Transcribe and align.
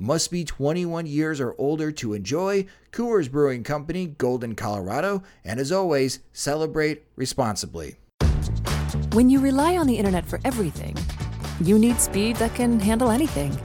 Must 0.00 0.30
be 0.30 0.44
21 0.44 1.06
years 1.06 1.40
or 1.40 1.56
older 1.58 1.90
to 1.90 2.14
enjoy. 2.14 2.66
Coors 2.92 3.28
Brewing 3.28 3.64
Company, 3.64 4.06
Golden, 4.06 4.54
Colorado. 4.54 5.24
And 5.44 5.58
as 5.58 5.72
always, 5.72 6.20
celebrate 6.32 7.02
responsibly. 7.16 7.96
When 9.10 9.28
you 9.28 9.40
rely 9.40 9.76
on 9.76 9.88
the 9.88 9.96
internet 9.96 10.24
for 10.24 10.38
everything, 10.44 10.96
you 11.60 11.80
need 11.80 11.98
speed 11.98 12.36
that 12.36 12.54
can 12.54 12.78
handle 12.78 13.10
anything. 13.10 13.58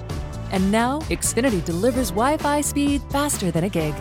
And 0.51 0.71
now, 0.71 1.01
Xfinity 1.01 1.63
delivers 1.63 2.09
Wi 2.09 2.37
Fi 2.37 2.61
speed 2.61 3.03
faster 3.11 3.51
than 3.51 3.65
a 3.65 3.69
gig. 3.69 3.93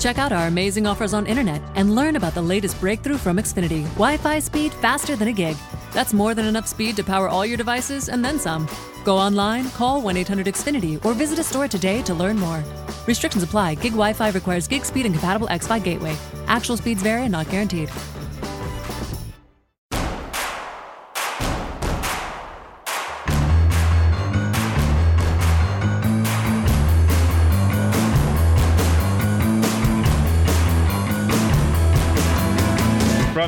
Check 0.00 0.18
out 0.18 0.32
our 0.32 0.48
amazing 0.48 0.88
offers 0.88 1.14
on 1.14 1.24
internet 1.24 1.62
and 1.76 1.94
learn 1.94 2.16
about 2.16 2.34
the 2.34 2.42
latest 2.42 2.80
breakthrough 2.80 3.16
from 3.16 3.36
Xfinity 3.36 3.84
Wi 3.94 4.16
Fi 4.16 4.40
speed 4.40 4.72
faster 4.74 5.14
than 5.14 5.28
a 5.28 5.32
gig. 5.32 5.56
That's 5.94 6.12
more 6.12 6.34
than 6.34 6.44
enough 6.44 6.66
speed 6.66 6.96
to 6.96 7.04
power 7.04 7.28
all 7.28 7.46
your 7.46 7.56
devices 7.56 8.08
and 8.10 8.22
then 8.22 8.38
some. 8.38 8.68
Go 9.04 9.16
online, 9.16 9.70
call 9.70 10.02
1 10.02 10.16
800 10.16 10.46
Xfinity, 10.46 11.02
or 11.04 11.14
visit 11.14 11.38
a 11.38 11.44
store 11.44 11.68
today 11.68 12.02
to 12.02 12.12
learn 12.12 12.36
more. 12.36 12.62
Restrictions 13.06 13.44
apply. 13.44 13.76
Gig 13.76 13.92
Wi 13.92 14.12
Fi 14.12 14.30
requires 14.30 14.68
gig 14.68 14.84
speed 14.84 15.06
and 15.06 15.14
compatible 15.14 15.48
X 15.48 15.68
gateway. 15.82 16.16
Actual 16.48 16.76
speeds 16.76 17.02
vary 17.02 17.22
and 17.22 17.32
not 17.32 17.48
guaranteed. 17.48 17.90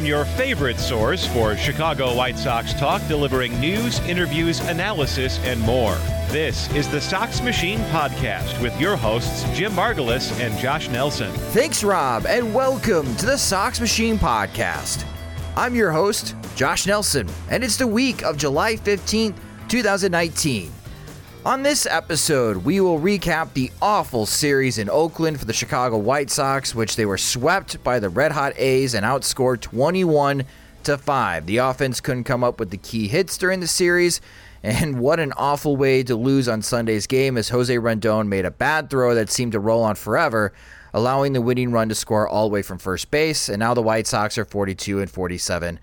Your 0.06 0.24
favorite 0.24 0.78
source 0.78 1.26
for 1.26 1.56
Chicago 1.56 2.14
White 2.14 2.38
Sox 2.38 2.72
talk, 2.72 3.02
delivering 3.08 3.58
news, 3.58 3.98
interviews, 4.00 4.60
analysis, 4.68 5.40
and 5.40 5.60
more. 5.60 5.96
This 6.28 6.72
is 6.74 6.88
the 6.88 7.00
Sox 7.00 7.40
Machine 7.40 7.80
Podcast 7.90 8.60
with 8.62 8.78
your 8.80 8.96
hosts, 8.96 9.44
Jim 9.56 9.72
Margalus 9.72 10.38
and 10.40 10.56
Josh 10.58 10.88
Nelson. 10.88 11.32
Thanks, 11.50 11.82
Rob, 11.82 12.24
and 12.26 12.54
welcome 12.54 13.16
to 13.16 13.26
the 13.26 13.36
Sox 13.36 13.80
Machine 13.80 14.16
Podcast. 14.16 15.04
I'm 15.56 15.74
your 15.74 15.90
host, 15.90 16.36
Josh 16.54 16.86
Nelson, 16.86 17.28
and 17.50 17.64
it's 17.64 17.76
the 17.76 17.86
week 17.86 18.22
of 18.22 18.36
July 18.36 18.76
15th, 18.76 19.34
2019. 19.68 20.75
On 21.46 21.62
this 21.62 21.86
episode, 21.86 22.64
we 22.64 22.80
will 22.80 22.98
recap 22.98 23.52
the 23.52 23.70
awful 23.80 24.26
series 24.26 24.78
in 24.78 24.90
Oakland 24.90 25.38
for 25.38 25.44
the 25.44 25.52
Chicago 25.52 25.96
White 25.96 26.28
Sox, 26.28 26.74
which 26.74 26.96
they 26.96 27.06
were 27.06 27.16
swept 27.16 27.84
by 27.84 28.00
the 28.00 28.08
Red 28.08 28.32
Hot 28.32 28.52
A's 28.56 28.94
and 28.94 29.06
outscored 29.06 29.60
21 29.60 30.42
to 30.82 30.98
5. 30.98 31.46
The 31.46 31.58
offense 31.58 32.00
couldn't 32.00 32.24
come 32.24 32.42
up 32.42 32.58
with 32.58 32.70
the 32.70 32.76
key 32.76 33.06
hits 33.06 33.38
during 33.38 33.60
the 33.60 33.68
series, 33.68 34.20
and 34.64 34.98
what 34.98 35.20
an 35.20 35.32
awful 35.36 35.76
way 35.76 36.02
to 36.02 36.16
lose 36.16 36.48
on 36.48 36.62
Sunday's 36.62 37.06
game 37.06 37.36
as 37.38 37.50
Jose 37.50 37.78
Rondon 37.78 38.28
made 38.28 38.44
a 38.44 38.50
bad 38.50 38.90
throw 38.90 39.14
that 39.14 39.30
seemed 39.30 39.52
to 39.52 39.60
roll 39.60 39.84
on 39.84 39.94
forever, 39.94 40.52
allowing 40.92 41.32
the 41.32 41.40
winning 41.40 41.70
run 41.70 41.88
to 41.90 41.94
score 41.94 42.26
all 42.26 42.48
the 42.48 42.52
way 42.54 42.62
from 42.62 42.78
first 42.78 43.12
base, 43.12 43.48
and 43.48 43.60
now 43.60 43.72
the 43.72 43.80
White 43.80 44.08
Sox 44.08 44.36
are 44.36 44.44
42 44.44 44.98
and 44.98 45.08
47 45.08 45.78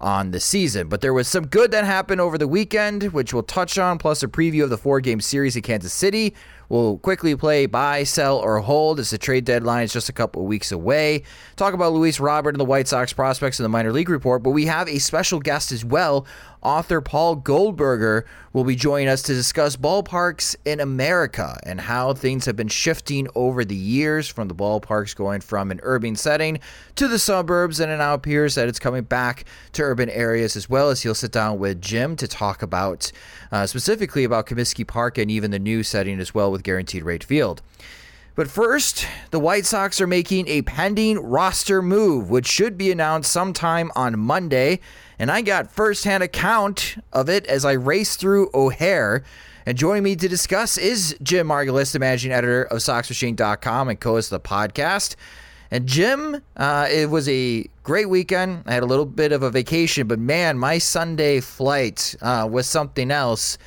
on 0.00 0.30
the 0.30 0.40
season. 0.40 0.88
But 0.88 1.00
there 1.00 1.14
was 1.14 1.28
some 1.28 1.46
good 1.46 1.70
that 1.70 1.84
happened 1.84 2.20
over 2.20 2.38
the 2.38 2.48
weekend, 2.48 3.04
which 3.12 3.32
we'll 3.32 3.42
touch 3.42 3.78
on, 3.78 3.98
plus 3.98 4.22
a 4.22 4.28
preview 4.28 4.64
of 4.64 4.70
the 4.70 4.78
four 4.78 5.00
game 5.00 5.20
series 5.20 5.56
in 5.56 5.62
Kansas 5.62 5.92
City. 5.92 6.34
We'll 6.68 6.98
quickly 6.98 7.36
play 7.36 7.66
buy, 7.66 8.04
sell, 8.04 8.38
or 8.38 8.58
hold 8.60 8.98
as 8.98 9.10
the 9.10 9.18
trade 9.18 9.44
deadline 9.44 9.84
is 9.84 9.92
just 9.92 10.08
a 10.08 10.12
couple 10.12 10.42
of 10.42 10.48
weeks 10.48 10.72
away. 10.72 11.22
Talk 11.56 11.74
about 11.74 11.92
Luis 11.92 12.18
Robert 12.18 12.50
and 12.50 12.60
the 12.60 12.64
White 12.64 12.88
Sox 12.88 13.12
prospects 13.12 13.58
in 13.58 13.62
the 13.62 13.68
minor 13.68 13.92
league 13.92 14.08
report, 14.08 14.42
but 14.42 14.50
we 14.50 14.66
have 14.66 14.88
a 14.88 14.98
special 14.98 15.40
guest 15.40 15.72
as 15.72 15.84
well. 15.84 16.26
Author 16.64 17.00
Paul 17.00 17.36
Goldberger 17.36 18.24
will 18.52 18.64
be 18.64 18.74
joining 18.74 19.08
us 19.08 19.22
to 19.22 19.34
discuss 19.34 19.76
ballparks 19.76 20.56
in 20.64 20.80
America 20.80 21.58
and 21.64 21.80
how 21.80 22.14
things 22.14 22.46
have 22.46 22.56
been 22.56 22.68
shifting 22.68 23.28
over 23.34 23.64
the 23.64 23.76
years 23.76 24.28
from 24.28 24.48
the 24.48 24.54
ballparks 24.54 25.14
going 25.14 25.40
from 25.40 25.70
an 25.70 25.80
urban 25.82 26.16
setting 26.16 26.58
to 26.96 27.06
the 27.06 27.18
suburbs, 27.18 27.80
and 27.80 27.92
it 27.92 27.98
now 27.98 28.14
appears 28.14 28.54
that 28.54 28.68
it's 28.68 28.78
coming 28.78 29.04
back 29.04 29.44
to 29.72 29.82
urban 29.82 30.08
areas 30.10 30.56
as 30.56 30.68
well. 30.68 30.88
As 30.88 31.02
he'll 31.02 31.14
sit 31.14 31.32
down 31.32 31.58
with 31.58 31.80
Jim 31.80 32.16
to 32.16 32.26
talk 32.26 32.62
about 32.62 33.12
uh, 33.52 33.66
specifically 33.66 34.24
about 34.24 34.46
Comiskey 34.46 34.86
Park 34.86 35.18
and 35.18 35.30
even 35.30 35.50
the 35.50 35.58
new 35.58 35.82
setting 35.82 36.18
as 36.18 36.34
well 36.34 36.50
with 36.50 36.62
Guaranteed 36.62 37.02
Rate 37.02 37.24
Field. 37.24 37.62
But 38.36 38.48
first, 38.48 39.06
the 39.30 39.38
White 39.38 39.64
Sox 39.64 40.00
are 40.00 40.08
making 40.08 40.48
a 40.48 40.62
pending 40.62 41.20
roster 41.20 41.80
move, 41.80 42.30
which 42.30 42.48
should 42.48 42.76
be 42.76 42.90
announced 42.90 43.30
sometime 43.30 43.92
on 43.94 44.18
Monday. 44.18 44.80
And 45.18 45.30
I 45.30 45.42
got 45.42 45.70
firsthand 45.70 46.22
account 46.22 46.96
of 47.12 47.28
it 47.28 47.46
as 47.46 47.64
I 47.64 47.72
raced 47.72 48.20
through 48.20 48.50
O'Hare. 48.52 49.22
And 49.66 49.78
joining 49.78 50.02
me 50.02 50.16
to 50.16 50.28
discuss 50.28 50.76
is 50.76 51.16
Jim 51.22 51.48
Margalus, 51.48 51.92
the 51.92 51.98
managing 51.98 52.32
editor 52.32 52.64
of 52.64 52.78
SoxMachine.com 52.78 53.88
and 53.88 53.98
co-host 53.98 54.32
of 54.32 54.42
the 54.42 54.48
podcast. 54.48 55.16
And 55.70 55.86
Jim, 55.86 56.42
uh, 56.56 56.88
it 56.90 57.08
was 57.08 57.28
a 57.28 57.66
great 57.82 58.08
weekend. 58.08 58.62
I 58.66 58.74
had 58.74 58.82
a 58.82 58.86
little 58.86 59.06
bit 59.06 59.32
of 59.32 59.42
a 59.42 59.50
vacation, 59.50 60.06
but 60.06 60.18
man, 60.18 60.58
my 60.58 60.78
Sunday 60.78 61.40
flight 61.40 62.14
uh, 62.20 62.46
was 62.50 62.66
something 62.66 63.10
else. 63.10 63.58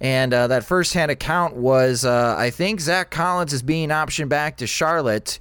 And 0.00 0.34
uh, 0.34 0.48
that 0.48 0.64
firsthand 0.64 1.10
account 1.10 1.54
was 1.54 2.04
uh, 2.04 2.34
I 2.36 2.50
think 2.50 2.80
Zach 2.80 3.10
Collins 3.10 3.52
is 3.52 3.62
being 3.62 3.90
optioned 3.90 4.28
back 4.28 4.56
to 4.58 4.66
Charlotte 4.66 5.38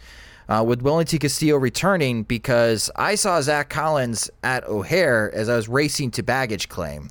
uh, 0.50 0.64
with 0.66 0.82
Wellington 0.82 1.20
Castillo 1.20 1.58
returning 1.58 2.24
because 2.24 2.90
I 2.96 3.16
saw 3.16 3.42
Zach 3.42 3.70
Collins 3.70 4.30
at 4.44 4.64
O'Hare 4.66 5.34
as 5.34 5.50
I 5.50 5.56
was 5.56 5.68
racing 5.68 6.12
to 6.12 6.24
baggage 6.24 6.70
claim. 6.70 7.10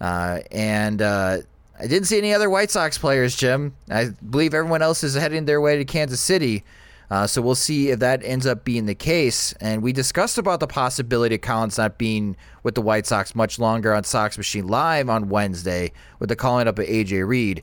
Uh, 0.00 0.40
and 0.50 1.00
uh, 1.00 1.38
I 1.78 1.86
didn't 1.86 2.06
see 2.06 2.18
any 2.18 2.34
other 2.34 2.50
White 2.50 2.70
Sox 2.70 2.98
players, 2.98 3.36
Jim. 3.36 3.74
I 3.90 4.10
believe 4.28 4.54
everyone 4.54 4.82
else 4.82 5.04
is 5.04 5.14
heading 5.14 5.44
their 5.44 5.60
way 5.60 5.76
to 5.78 5.84
Kansas 5.84 6.20
City. 6.20 6.64
Uh, 7.10 7.26
so 7.26 7.40
we'll 7.40 7.54
see 7.54 7.90
if 7.90 8.00
that 8.00 8.24
ends 8.24 8.46
up 8.46 8.64
being 8.64 8.86
the 8.86 8.94
case. 8.94 9.52
And 9.60 9.82
we 9.82 9.92
discussed 9.92 10.38
about 10.38 10.60
the 10.60 10.66
possibility 10.66 11.36
of 11.36 11.40
Collins 11.40 11.78
not 11.78 11.98
being 11.98 12.36
with 12.62 12.74
the 12.74 12.82
White 12.82 13.06
Sox 13.06 13.34
much 13.34 13.58
longer 13.58 13.94
on 13.94 14.04
Sox 14.04 14.36
Machine 14.36 14.66
Live 14.66 15.08
on 15.08 15.28
Wednesday 15.28 15.92
with 16.18 16.28
the 16.28 16.36
calling 16.36 16.66
up 16.66 16.78
of 16.78 16.86
AJ 16.86 17.26
Reed. 17.26 17.62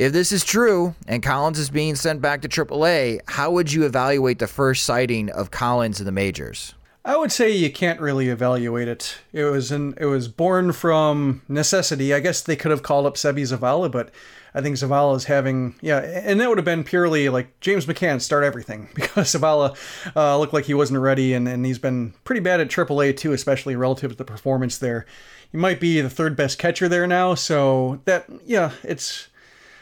If 0.00 0.14
this 0.14 0.32
is 0.32 0.46
true 0.46 0.94
and 1.06 1.22
Collins 1.22 1.58
is 1.58 1.68
being 1.68 1.94
sent 1.94 2.22
back 2.22 2.40
to 2.40 2.48
AAA, 2.48 3.20
how 3.28 3.50
would 3.50 3.70
you 3.70 3.84
evaluate 3.84 4.38
the 4.38 4.46
first 4.46 4.86
sighting 4.86 5.28
of 5.28 5.50
Collins 5.50 6.00
in 6.00 6.06
the 6.06 6.10
majors? 6.10 6.72
I 7.04 7.18
would 7.18 7.30
say 7.30 7.50
you 7.50 7.70
can't 7.70 8.00
really 8.00 8.30
evaluate 8.30 8.88
it. 8.88 9.18
It 9.34 9.44
was 9.44 9.70
an, 9.70 9.92
it 9.98 10.06
was 10.06 10.26
born 10.26 10.72
from 10.72 11.42
necessity. 11.48 12.14
I 12.14 12.20
guess 12.20 12.40
they 12.40 12.56
could 12.56 12.70
have 12.70 12.82
called 12.82 13.04
up 13.04 13.16
Seby 13.16 13.42
Zavala, 13.42 13.92
but 13.92 14.10
I 14.54 14.62
think 14.62 14.76
Zavala 14.76 15.16
is 15.16 15.24
having 15.24 15.74
yeah, 15.82 15.98
and 15.98 16.40
that 16.40 16.48
would 16.48 16.56
have 16.56 16.64
been 16.64 16.82
purely 16.82 17.28
like 17.28 17.60
James 17.60 17.84
McCann 17.84 18.22
start 18.22 18.42
everything 18.42 18.88
because 18.94 19.34
Zavala 19.34 19.76
uh, 20.16 20.38
looked 20.38 20.54
like 20.54 20.64
he 20.64 20.72
wasn't 20.72 21.00
ready, 21.00 21.34
and, 21.34 21.46
and 21.46 21.66
he's 21.66 21.78
been 21.78 22.14
pretty 22.24 22.40
bad 22.40 22.58
at 22.58 22.68
AAA 22.68 23.18
too, 23.18 23.34
especially 23.34 23.76
relative 23.76 24.12
to 24.12 24.16
the 24.16 24.24
performance 24.24 24.78
there. 24.78 25.04
He 25.52 25.58
might 25.58 25.78
be 25.78 26.00
the 26.00 26.08
third 26.08 26.36
best 26.36 26.58
catcher 26.58 26.88
there 26.88 27.06
now, 27.06 27.34
so 27.34 28.00
that 28.06 28.24
yeah, 28.46 28.72
it's 28.82 29.28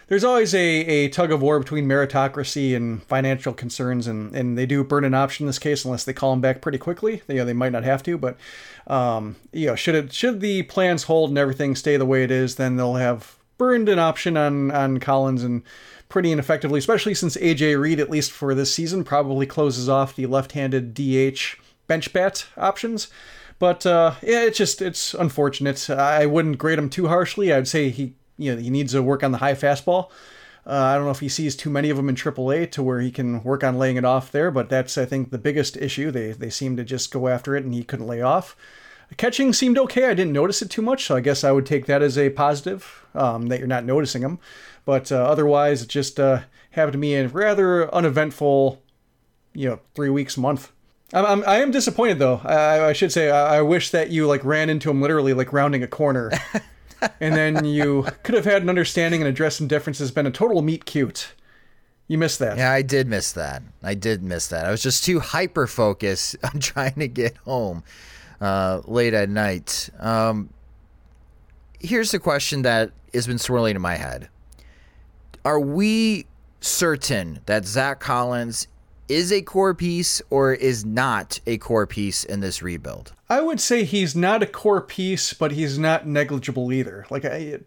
there's 0.09 0.25
always 0.25 0.55
a, 0.55 0.59
a 0.59 1.09
tug 1.09 1.31
of 1.31 1.43
war 1.43 1.59
between 1.61 1.87
meritocracy 1.87 2.75
and 2.75 3.03
financial 3.05 3.53
concerns, 3.53 4.07
and, 4.07 4.35
and 4.35 4.57
they 4.57 4.67
do 4.67 4.83
burn 4.83 5.05
an 5.05 5.15
option 5.15 5.45
in 5.45 5.47
this 5.49 5.59
case 5.59 5.85
unless 5.85 6.05
they 6.05 6.15
call 6.15 6.33
him 6.33 6.41
back 6.41 6.61
pretty 6.61 6.79
quickly. 6.79 7.23
They, 7.27 7.35
you 7.35 7.41
know, 7.41 7.45
they 7.45 7.53
might 7.53 7.73
not 7.73 7.85
have 7.85 8.03
to, 8.05 8.17
but 8.19 8.37
um, 8.87 9.37
you 9.53 9.67
know, 9.67 9.75
should 9.75 9.95
it 9.95 10.13
should 10.13 10.41
the 10.41 10.63
plans 10.65 11.05
hold 11.05 11.31
and 11.31 11.39
everything 11.39 11.77
stay 11.77 11.97
the 11.97 12.07
way 12.07 12.25
it 12.25 12.31
is, 12.31 12.57
then 12.57 12.77
they'll 12.77 12.95
have 12.95 13.37
burned 13.59 13.89
an 13.89 13.99
option 13.99 14.37
on 14.37 14.71
on 14.71 14.99
Collins 14.99 15.45
and 15.45 15.63
pretty 16.09 16.33
ineffectively, 16.33 16.79
especially 16.79 17.15
since 17.15 17.37
AJ 17.37 17.79
Reed, 17.79 18.01
at 18.01 18.11
least 18.11 18.33
for 18.33 18.55
this 18.55 18.73
season, 18.73 19.05
probably 19.05 19.45
closes 19.45 19.91
off 19.91 20.17
the 20.17 20.27
left-handed 20.27 20.95
DH 20.95 21.57
bench 21.87 22.13
bat 22.15 22.47
options. 22.57 23.09
But 23.59 23.85
uh, 23.85 24.15
yeah, 24.23 24.45
it's 24.45 24.57
just 24.57 24.81
it's 24.81 25.13
unfortunate. 25.13 25.91
I 25.91 26.25
wouldn't 26.27 26.59
grade 26.59 26.79
him 26.79 26.89
too 26.89 27.09
harshly. 27.09 27.53
I'd 27.53 27.69
say 27.69 27.91
he 27.91 28.15
you 28.39 28.55
know 28.55 28.61
he 28.61 28.71
needs 28.71 28.93
to 28.93 29.03
work 29.03 29.23
on 29.23 29.33
the 29.33 29.39
high 29.39 29.55
fastball. 29.55 30.11
Uh, 30.67 30.73
I 30.73 30.97
don't 30.97 31.05
know 31.05 31.11
if 31.11 31.21
he 31.21 31.31
sees 31.31 31.57
too 31.57 31.71
many 31.71 31.89
of 31.89 31.97
them 31.97 32.11
in 32.11 32.15
AAA 32.15 32.71
to 32.73 32.83
where 32.83 33.01
he 33.01 33.11
can 33.11 33.43
work 33.43 33.65
on 33.65 33.79
laying 33.79 33.97
it 33.97 34.05
off 34.05 34.31
there, 34.31 34.51
but 34.51 34.69
that's 34.69 34.99
I 34.99 35.07
think 35.07 35.31
the 35.31 35.39
biggest 35.39 35.77
issue. 35.77 36.11
They 36.11 36.33
they 36.33 36.51
seem 36.51 36.77
to 36.77 36.85
just 36.85 37.11
go 37.11 37.29
after 37.29 37.57
it 37.57 37.65
and 37.65 37.75
he 37.75 37.85
couldn't 37.85 38.07
lay 38.07 38.23
off. 38.23 38.57
Catching 39.17 39.55
seemed 39.55 39.79
okay. 39.79 40.07
I 40.07 40.15
didn't 40.15 40.35
notice 40.35 40.61
it 40.61 40.71
too 40.71 40.83
much, 40.83 41.07
so 41.07 41.17
I 41.17 41.21
guess 41.21 41.43
I 41.43 41.53
would 41.53 41.65
take 41.65 41.87
that 41.87 42.03
as 42.03 42.19
a 42.19 42.29
positive 42.31 43.07
um, 43.15 43.47
that 43.47 43.59
you're 43.59 43.67
not 43.67 43.87
noticing 43.87 44.23
him. 44.23 44.39
But 44.85 45.11
uh, 45.11 45.17
otherwise, 45.17 45.83
it 45.83 45.89
just 45.89 46.21
uh, 46.21 46.43
happened 46.73 46.93
to 46.93 46.99
me 46.99 47.15
a 47.15 47.27
rather 47.29 47.93
uneventful, 47.95 48.83
you 49.55 49.69
know, 49.69 49.81
three 49.95 50.11
weeks 50.11 50.37
month. 50.37 50.73
I'm, 51.15 51.25
I'm 51.25 51.45
I 51.47 51.61
am 51.61 51.71
disappointed 51.71 52.19
though. 52.19 52.41
I, 52.45 52.89
I 52.89 52.93
should 52.93 53.13
say 53.13 53.31
I, 53.31 53.59
I 53.59 53.63
wish 53.63 53.91
that 53.91 54.11
you 54.11 54.27
like 54.27 54.45
ran 54.45 54.69
into 54.69 54.91
him 54.91 55.01
literally 55.01 55.33
like 55.33 55.53
rounding 55.53 55.83
a 55.83 55.87
corner. 55.87 56.31
and 57.21 57.35
then 57.35 57.65
you 57.65 58.07
could 58.23 58.35
have 58.35 58.45
had 58.45 58.63
an 58.63 58.69
understanding 58.69 59.21
and 59.21 59.29
addressed 59.29 59.59
some 59.59 59.69
differences, 59.69 60.11
been 60.11 60.27
a 60.27 60.31
total 60.31 60.63
meet 60.63 60.85
cute. 60.85 61.35
You 62.09 62.17
missed 62.17 62.39
that. 62.39 62.57
Yeah, 62.57 62.73
I 62.73 62.83
did 62.83 63.07
miss 63.07 63.33
that. 63.33 63.63
I 63.83 63.95
did 63.95 64.23
miss 64.23 64.49
that. 64.49 64.65
I 64.65 64.71
was 64.71 64.83
just 64.83 65.05
too 65.05 65.21
hyper 65.21 65.67
focused 65.67 66.37
on 66.43 66.61
trying 66.61 66.95
to 66.95 67.09
get 67.09 67.37
home 67.39 67.85
uh, 68.41 68.81
late 68.87 69.15
at 69.15 69.29
night. 69.29 69.91
Um, 69.99 70.49
here's 71.81 72.11
the 72.11 72.19
question 72.19 72.63
that 72.63 72.91
has 73.13 73.27
been 73.27 73.39
swirling 73.39 73.77
in 73.77 73.83
my 73.83 73.97
head 73.97 74.29
Are 75.45 75.61
we 75.61 76.27
certain 76.61 77.41
that 77.47 77.67
Zach 77.67 78.01
Collins 78.01 78.69
is 79.09 79.33
a 79.33 79.43
core 79.43 79.75
piece 79.75 80.21
or 80.31 80.55
is 80.55 80.85
not 80.85 81.41
a 81.47 81.59
core 81.59 81.87
piece 81.87 82.25
in 82.25 82.41
this 82.41 82.63
rebuild? 82.63 83.13
I 83.31 83.43
would 83.43 83.61
say 83.61 83.85
he's 83.85 84.17
not 84.17 84.43
a 84.43 84.47
core 84.47 84.81
piece, 84.81 85.35
but 85.35 85.53
he's 85.53 85.79
not 85.79 86.07
negligible 86.07 86.73
either. 86.73 87.07
Like, 87.11 87.25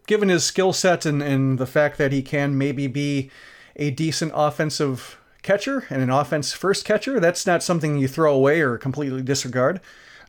given 0.08 0.30
his 0.30 0.44
skill 0.44 0.74
set 0.74 1.06
and, 1.06 1.22
and 1.22 1.60
the 1.60 1.68
fact 1.68 1.98
that 2.00 2.12
he 2.12 2.24
can 2.24 2.58
maybe 2.58 2.88
be 2.88 3.30
a 3.76 3.92
decent 3.92 4.32
offensive 4.34 5.20
catcher 5.44 5.86
and 5.90 6.02
an 6.02 6.10
offense 6.10 6.52
first 6.52 6.84
catcher, 6.84 7.20
that's 7.20 7.46
not 7.46 7.62
something 7.62 7.98
you 7.98 8.08
throw 8.08 8.34
away 8.34 8.62
or 8.62 8.78
completely 8.78 9.22
disregard. 9.22 9.80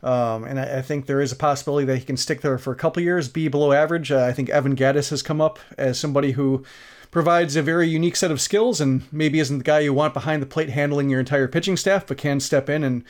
Um, 0.03 0.43
and 0.43 0.59
I, 0.59 0.79
I, 0.79 0.81
think 0.81 1.05
there 1.05 1.21
is 1.21 1.31
a 1.31 1.35
possibility 1.35 1.85
that 1.85 1.97
he 1.97 2.03
can 2.03 2.17
stick 2.17 2.41
there 2.41 2.57
for 2.57 2.73
a 2.73 2.75
couple 2.75 3.01
years, 3.01 3.29
be 3.29 3.47
below 3.47 3.71
average. 3.71 4.11
Uh, 4.11 4.25
I 4.25 4.33
think 4.33 4.49
Evan 4.49 4.75
Gattis 4.75 5.11
has 5.11 5.23
come 5.23 5.39
up 5.39 5.59
as 5.77 5.97
somebody 5.97 6.33
who 6.33 6.65
provides 7.09 7.55
a 7.55 7.61
very 7.61 7.87
unique 7.87 8.17
set 8.17 8.29
of 8.29 8.41
skills 8.41 8.81
and 8.81 9.03
maybe 9.13 9.39
isn't 9.39 9.59
the 9.59 9.63
guy 9.63 9.79
you 9.79 9.93
want 9.93 10.13
behind 10.13 10.41
the 10.41 10.47
plate 10.47 10.69
handling 10.69 11.09
your 11.09 11.21
entire 11.21 11.47
pitching 11.47 11.77
staff, 11.77 12.05
but 12.05 12.17
can 12.17 12.41
step 12.41 12.69
in 12.69 12.83
and 12.83 13.05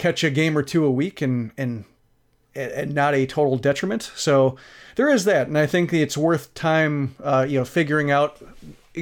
catch 0.00 0.24
a 0.24 0.30
game 0.30 0.56
or 0.56 0.62
two 0.62 0.84
a 0.84 0.90
week 0.90 1.20
and 1.20 1.52
and 1.58 1.84
and 2.54 2.94
not 2.94 3.14
a 3.14 3.26
total 3.26 3.56
detriment. 3.56 4.10
So 4.16 4.56
there 4.96 5.08
is 5.08 5.24
that, 5.24 5.46
and 5.46 5.56
I 5.56 5.66
think 5.66 5.92
it's 5.92 6.16
worth 6.16 6.52
time, 6.54 7.14
uh, 7.22 7.46
you 7.48 7.58
know, 7.60 7.64
figuring 7.64 8.10
out 8.10 8.42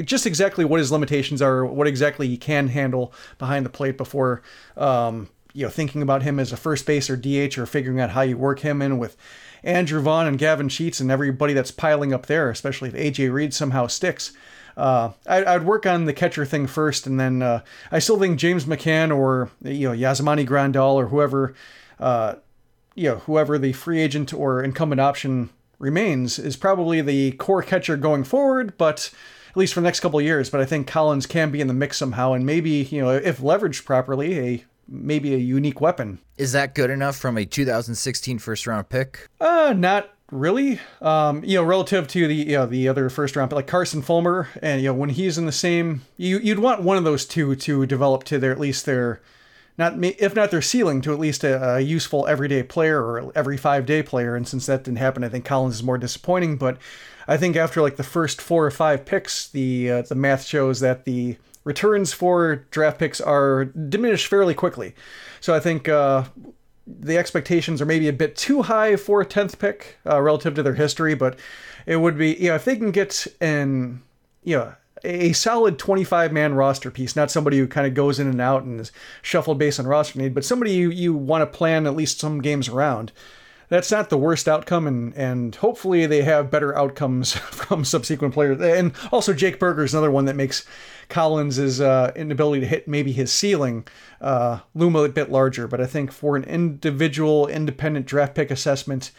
just 0.05 0.27
exactly 0.27 0.67
what 0.67 0.81
his 0.81 0.93
limitations 0.93 1.41
are, 1.41 1.65
what 1.65 1.87
exactly 1.87 2.29
he 2.29 2.37
can 2.37 2.69
handle 2.69 3.12
behind 3.39 3.65
the 3.65 3.71
plate 3.71 3.97
before, 3.97 4.43
um, 4.77 5.31
you 5.55 5.65
know, 5.65 5.71
thinking 5.71 6.03
about 6.03 6.23
him 6.23 6.39
as 6.39 6.53
a 6.53 6.59
first 6.59 6.85
base 6.85 7.09
or 7.09 7.17
DH 7.17 7.56
or 7.56 7.65
figuring 7.65 8.00
out 8.00 8.11
how 8.11 8.21
you 8.21 8.37
work 8.37 8.61
him 8.61 8.83
in 8.83 8.99
with 8.99 9.17
Andrew 9.62 10.03
Vaughn 10.03 10.27
and 10.27 10.39
Gavin 10.39 10.69
Sheets 10.69 11.00
and 11.00 11.11
everybody 11.11 11.55
that's 11.55 11.71
piling 11.71 12.12
up 12.12 12.27
there, 12.27 12.50
especially 12.50 12.91
if 12.91 12.95
AJ 12.95 13.33
Reed 13.33 13.55
somehow 13.55 13.87
sticks. 13.87 14.33
Uh, 14.79 15.11
I, 15.27 15.59
would 15.59 15.67
work 15.67 15.87
on 15.87 16.05
the 16.05 16.13
catcher 16.13 16.45
thing 16.45 16.69
first, 16.69 17.05
and 17.05 17.19
then 17.19 17.43
uh, 17.43 17.63
I 17.91 17.99
still 17.99 18.17
think 18.17 18.39
James 18.39 18.65
McCann 18.65 19.15
or 19.15 19.51
you 19.65 19.89
know 19.89 19.95
Yasmani 19.95 20.47
Grandal 20.47 20.95
or 20.95 21.09
whoever, 21.09 21.53
uh, 21.99 22.37
you 22.95 23.11
know 23.11 23.17
whoever 23.17 23.59
the 23.59 23.73
free 23.73 24.01
agent 24.01 24.33
or 24.33 24.63
incumbent 24.63 25.01
option 25.01 25.51
remains 25.81 26.39
is 26.39 26.57
probably 26.57 27.01
the 27.01 27.33
core 27.33 27.63
catcher 27.63 27.97
going 27.97 28.23
forward, 28.23 28.79
but 28.79 29.13
at 29.51 29.57
least 29.57 29.75
for 29.75 29.81
the 29.81 29.85
next 29.85 29.99
couple 29.99 30.21
of 30.21 30.25
years. 30.25 30.49
But 30.49 30.61
I 30.61 30.65
think 30.65 30.87
Collins 30.87 31.27
can 31.27 31.51
be 31.51 31.61
in 31.61 31.67
the 31.67 31.75
mix 31.75 31.97
somehow, 31.97 32.33
and 32.33 32.47
maybe 32.47 32.71
you 32.71 33.03
know 33.03 33.11
if 33.11 33.39
leveraged 33.39 33.85
properly, 33.85 34.39
a 34.39 34.65
maybe 34.87 35.35
a 35.35 35.39
unique 35.39 35.81
weapon. 35.81 36.21
Is 36.37 36.53
that 36.53 36.77
good 36.77 36.91
enough 36.91 37.17
from 37.17 37.37
a 37.37 37.45
2016 37.45 38.39
first 38.39 38.65
round 38.65 38.89
pick? 38.89 39.29
Uh, 39.41 39.75
not 39.77 40.11
really. 40.31 40.81
Um, 41.01 41.45
you 41.45 41.57
know, 41.57 41.65
relative 41.65 42.07
to 42.09 42.27
the 42.27 42.35
you 42.35 42.57
know, 42.57 42.67
the 42.67 42.89
other 42.89 43.09
first 43.09 43.37
round, 43.37 43.53
like 43.53 43.67
Carson 43.67 44.03
Fulmer, 44.03 44.49
and 44.63 44.81
you 44.81 44.89
know 44.89 44.95
when 44.95 45.11
he's 45.11 45.39
in 45.39 45.47
the 45.47 45.53
same, 45.53 46.03
you 46.17 46.39
you'd 46.39 46.59
want 46.59 46.83
one 46.83 46.97
of 46.97 47.05
those 47.05 47.25
two 47.25 47.55
to 47.57 47.87
develop 47.87 48.25
to 48.25 48.39
their 48.39 48.53
at 48.53 48.61
least 48.61 48.87
their, 48.87 49.21
not 49.77 49.95
if 50.03 50.35
not 50.35 50.51
their 50.51 50.63
ceiling, 50.63 51.01
to 51.03 51.13
at 51.13 51.19
least 51.19 51.45
a, 51.45 51.77
a 51.77 51.81
useful 51.81 52.27
everyday 52.27 52.63
player 52.63 53.03
or 53.03 53.33
every 53.35 53.57
five 53.57 53.87
day 53.87 54.03
player. 54.03 54.37
And 54.37 54.47
since 54.47 54.67
that 54.67 54.85
didn't 54.85 54.99
happen, 54.99 55.25
I 55.25 55.29
think 55.29 55.45
Collins 55.45 55.77
is 55.77 55.83
more 55.83 55.99
disappointing. 55.99 56.57
But 56.57 56.79
I 57.27 57.37
think 57.37 57.57
after 57.57 57.83
like 57.83 57.97
the 57.97 58.03
first 58.03 58.41
four 58.41 58.67
or 58.67 58.71
five 58.71 59.05
picks, 59.05 59.49
the 59.49 59.91
uh, 59.91 60.03
the 60.03 60.15
math 60.15 60.45
shows 60.45 60.81
that 60.81 61.05
the 61.05 61.37
returns 61.65 62.15
for 62.15 62.67
draft 62.71 62.99
picks 62.99 63.21
are 63.21 63.67
diminished 63.67 64.27
fairly 64.27 64.55
quickly. 64.55 64.95
So 65.41 65.55
I 65.55 65.61
think 65.61 65.87
uh, 65.89 66.25
the 67.00 67.19
expectations 67.19 67.82
are 67.82 67.87
maybe 67.87 68.08
a 68.08 68.12
bit 68.12 68.37
too 68.37 68.62
high 68.62 68.96
for 68.96 69.20
a 69.20 69.26
10th 69.26 69.58
pick 69.58 69.99
uh, 70.06 70.20
relative 70.20 70.55
to 70.55 70.62
their 70.62 70.75
history, 70.75 71.14
but 71.14 71.38
it 71.87 71.96
would 71.96 72.17
be, 72.17 72.35
you 72.35 72.49
know, 72.49 72.55
if 72.55 72.64
they 72.64 72.76
can 72.76 72.90
get 72.90 73.26
an, 73.40 74.02
you 74.43 74.56
know, 74.56 74.75
a 75.05 75.32
solid 75.32 75.79
25 75.79 76.32
man 76.32 76.55
roster 76.55 76.90
piece, 76.90 77.14
not 77.14 77.31
somebody 77.31 77.58
who 77.58 77.69
kind 77.69 77.87
of 77.87 77.94
goes 77.94 78.19
in 78.19 78.26
and 78.26 78.40
out 78.40 78.64
and 78.64 78.81
is 78.81 78.90
shuffled 79.23 79.58
based 79.58 79.79
on 79.79 79.87
roster 79.87 80.19
need, 80.19 80.35
but 80.35 80.44
somebody 80.44 80.73
you, 80.73 80.90
you 80.90 81.14
want 81.14 81.43
to 81.43 81.58
plan 81.58 81.87
at 81.87 81.94
least 81.94 82.19
some 82.19 82.40
games 82.40 82.69
around 82.69 83.12
that's 83.69 83.90
not 83.90 84.08
the 84.08 84.19
worst 84.19 84.49
outcome, 84.49 84.87
and 84.87 85.14
and 85.14 85.55
hopefully 85.55 86.06
they 86.06 86.23
have 86.23 86.50
better 86.50 86.76
outcomes 86.76 87.32
from 87.37 87.85
subsequent 87.85 88.35
players. 88.35 88.61
And 88.61 88.93
also 89.12 89.32
Jake 89.32 89.58
Burger 89.58 89.85
is 89.85 89.94
another 89.94 90.11
one 90.11 90.25
that 90.25 90.37
makes 90.37 90.67
Collins' 91.09 91.81
uh, 91.81 92.13
inability 92.15 92.61
to 92.61 92.67
hit 92.67 92.89
maybe 92.89 93.13
his 93.13 93.33
ceiling 93.33 93.87
uh, 94.21 94.61
loom 94.75 94.97
a 94.97 95.09
bit 95.09 95.31
larger. 95.31 95.67
But 95.67 95.81
I 95.81 95.87
think 95.87 96.13
for 96.13 96.37
an 96.37 96.45
individual 96.45 97.47
independent 97.47 98.07
draft 98.07 98.35
pick 98.35 98.51
assessment, 98.51 99.11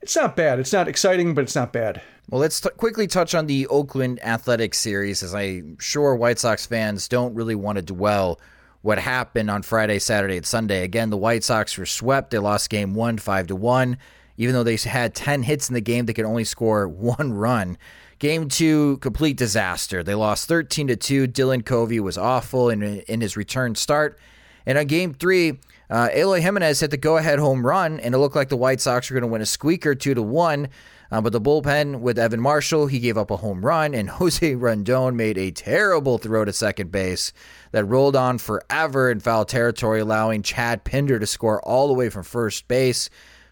it's 0.00 0.16
not 0.16 0.36
bad. 0.36 0.58
It's 0.58 0.72
not 0.72 0.88
exciting, 0.88 1.34
but 1.34 1.42
it's 1.42 1.54
not 1.54 1.72
bad. 1.72 2.02
Well, 2.30 2.40
let's 2.40 2.60
t- 2.60 2.70
quickly 2.70 3.06
touch 3.06 3.34
on 3.34 3.46
the 3.46 3.66
Oakland 3.66 4.22
Athletics 4.24 4.78
series, 4.78 5.22
as 5.22 5.34
I'm 5.34 5.78
sure 5.78 6.14
White 6.14 6.38
Sox 6.38 6.66
fans 6.66 7.08
don't 7.08 7.34
really 7.34 7.54
want 7.54 7.76
to 7.76 7.82
dwell 7.82 8.40
what 8.82 8.98
happened 8.98 9.50
on 9.50 9.62
Friday, 9.62 9.98
Saturday, 9.98 10.36
and 10.36 10.46
Sunday. 10.46 10.82
Again, 10.84 11.08
the 11.08 11.16
White 11.16 11.42
Sox 11.42 11.76
were 11.78 11.86
swept. 11.86 12.30
They 12.30 12.38
lost 12.38 12.68
game 12.68 12.94
one, 12.94 13.16
five 13.16 13.46
to 13.46 13.56
one. 13.56 13.96
Even 14.36 14.54
though 14.54 14.62
they 14.62 14.76
had 14.76 15.14
10 15.14 15.42
hits 15.44 15.68
in 15.68 15.74
the 15.74 15.80
game, 15.80 16.06
they 16.06 16.12
could 16.12 16.26
only 16.26 16.44
score 16.44 16.86
one 16.88 17.32
run. 17.32 17.78
Game 18.18 18.48
two, 18.48 18.98
complete 18.98 19.36
disaster. 19.36 20.02
They 20.02 20.14
lost 20.14 20.48
13 20.48 20.88
to 20.88 20.96
2. 20.96 21.28
Dylan 21.28 21.64
Covey 21.64 22.00
was 22.00 22.16
awful 22.16 22.70
in, 22.70 22.82
in 22.82 23.20
his 23.20 23.36
return 23.36 23.74
start. 23.74 24.18
And 24.66 24.78
on 24.78 24.86
game 24.86 25.12
three, 25.12 25.58
uh, 25.90 26.08
Eloy 26.14 26.40
Jimenez 26.40 26.80
hit 26.80 26.90
the 26.90 26.96
go 26.96 27.16
ahead 27.18 27.38
home 27.38 27.66
run, 27.66 28.00
and 28.00 28.14
it 28.14 28.18
looked 28.18 28.36
like 28.36 28.48
the 28.48 28.56
White 28.56 28.80
Sox 28.80 29.10
were 29.10 29.14
going 29.14 29.28
to 29.28 29.32
win 29.32 29.42
a 29.42 29.46
squeaker 29.46 29.94
2 29.94 30.14
to 30.14 30.22
1. 30.22 30.68
Uh, 31.10 31.20
but 31.20 31.32
the 31.32 31.40
bullpen 31.40 32.00
with 32.00 32.18
Evan 32.18 32.40
Marshall, 32.40 32.86
he 32.86 32.98
gave 32.98 33.18
up 33.18 33.30
a 33.30 33.36
home 33.36 33.64
run, 33.64 33.94
and 33.94 34.08
Jose 34.18 34.54
Rondon 34.54 35.16
made 35.16 35.36
a 35.36 35.50
terrible 35.50 36.18
throw 36.18 36.44
to 36.44 36.52
second 36.52 36.90
base 36.90 37.32
that 37.72 37.84
rolled 37.84 38.16
on 38.16 38.38
forever 38.38 39.10
in 39.10 39.20
foul 39.20 39.44
territory, 39.44 40.00
allowing 40.00 40.42
Chad 40.42 40.84
Pinder 40.84 41.18
to 41.18 41.26
score 41.26 41.60
all 41.62 41.88
the 41.88 41.94
way 41.94 42.08
from 42.08 42.22
first 42.22 42.66
base 42.68 43.10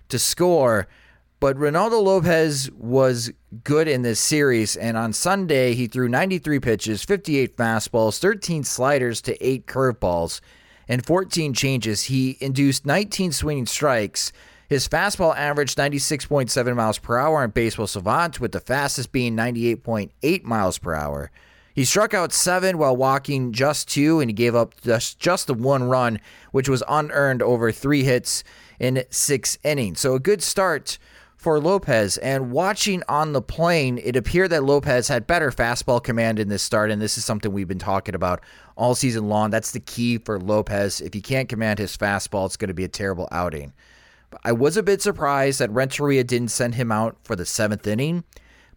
to 0.08 0.18
score. 0.18 0.88
But 1.42 1.56
Reynaldo 1.56 2.00
Lopez 2.00 2.70
was 2.70 3.32
good 3.64 3.88
in 3.88 4.02
this 4.02 4.20
series, 4.20 4.76
and 4.76 4.96
on 4.96 5.12
Sunday 5.12 5.74
he 5.74 5.88
threw 5.88 6.08
93 6.08 6.60
pitches, 6.60 7.02
58 7.02 7.56
fastballs, 7.56 8.20
13 8.20 8.62
sliders 8.62 9.20
to 9.22 9.44
8 9.44 9.66
curveballs, 9.66 10.40
and 10.86 11.04
14 11.04 11.52
changes. 11.52 12.04
He 12.04 12.38
induced 12.40 12.86
19 12.86 13.32
swinging 13.32 13.66
strikes. 13.66 14.30
His 14.68 14.86
fastball 14.86 15.36
averaged 15.36 15.76
96.7 15.76 16.76
miles 16.76 16.98
per 17.00 17.18
hour 17.18 17.42
on 17.42 17.50
Baseball 17.50 17.88
Savant, 17.88 18.40
with 18.40 18.52
the 18.52 18.60
fastest 18.60 19.10
being 19.10 19.34
98.8 19.34 20.44
miles 20.44 20.78
per 20.78 20.94
hour. 20.94 21.32
He 21.74 21.84
struck 21.84 22.14
out 22.14 22.32
seven 22.32 22.78
while 22.78 22.96
walking 22.96 23.50
just 23.50 23.88
two, 23.88 24.20
and 24.20 24.30
he 24.30 24.32
gave 24.32 24.54
up 24.54 24.80
just, 24.82 25.18
just 25.18 25.48
the 25.48 25.54
one 25.54 25.82
run, 25.82 26.20
which 26.52 26.68
was 26.68 26.84
unearned 26.88 27.42
over 27.42 27.72
three 27.72 28.04
hits 28.04 28.44
in 28.78 29.02
six 29.10 29.58
innings. 29.64 29.98
So 29.98 30.14
a 30.14 30.20
good 30.20 30.40
start 30.40 30.98
for 31.42 31.58
Lopez. 31.58 32.18
And 32.18 32.52
watching 32.52 33.02
on 33.08 33.32
the 33.32 33.42
plane, 33.42 33.98
it 33.98 34.14
appeared 34.14 34.50
that 34.50 34.62
Lopez 34.62 35.08
had 35.08 35.26
better 35.26 35.50
fastball 35.50 36.00
command 36.00 36.38
in 36.38 36.48
this 36.48 36.62
start. 36.62 36.92
And 36.92 37.02
this 37.02 37.18
is 37.18 37.24
something 37.24 37.52
we've 37.52 37.66
been 37.66 37.80
talking 37.80 38.14
about 38.14 38.40
all 38.76 38.94
season 38.94 39.28
long. 39.28 39.50
That's 39.50 39.72
the 39.72 39.80
key 39.80 40.18
for 40.18 40.38
Lopez. 40.38 41.00
If 41.00 41.12
he 41.12 41.20
can't 41.20 41.48
command 41.48 41.80
his 41.80 41.96
fastball, 41.96 42.46
it's 42.46 42.56
going 42.56 42.68
to 42.68 42.74
be 42.74 42.84
a 42.84 42.88
terrible 42.88 43.28
outing. 43.32 43.72
But 44.30 44.40
I 44.44 44.52
was 44.52 44.76
a 44.76 44.84
bit 44.84 45.02
surprised 45.02 45.58
that 45.58 45.70
Renteria 45.72 46.22
didn't 46.22 46.52
send 46.52 46.76
him 46.76 46.92
out 46.92 47.16
for 47.24 47.34
the 47.34 47.44
seventh 47.44 47.88
inning. 47.88 48.22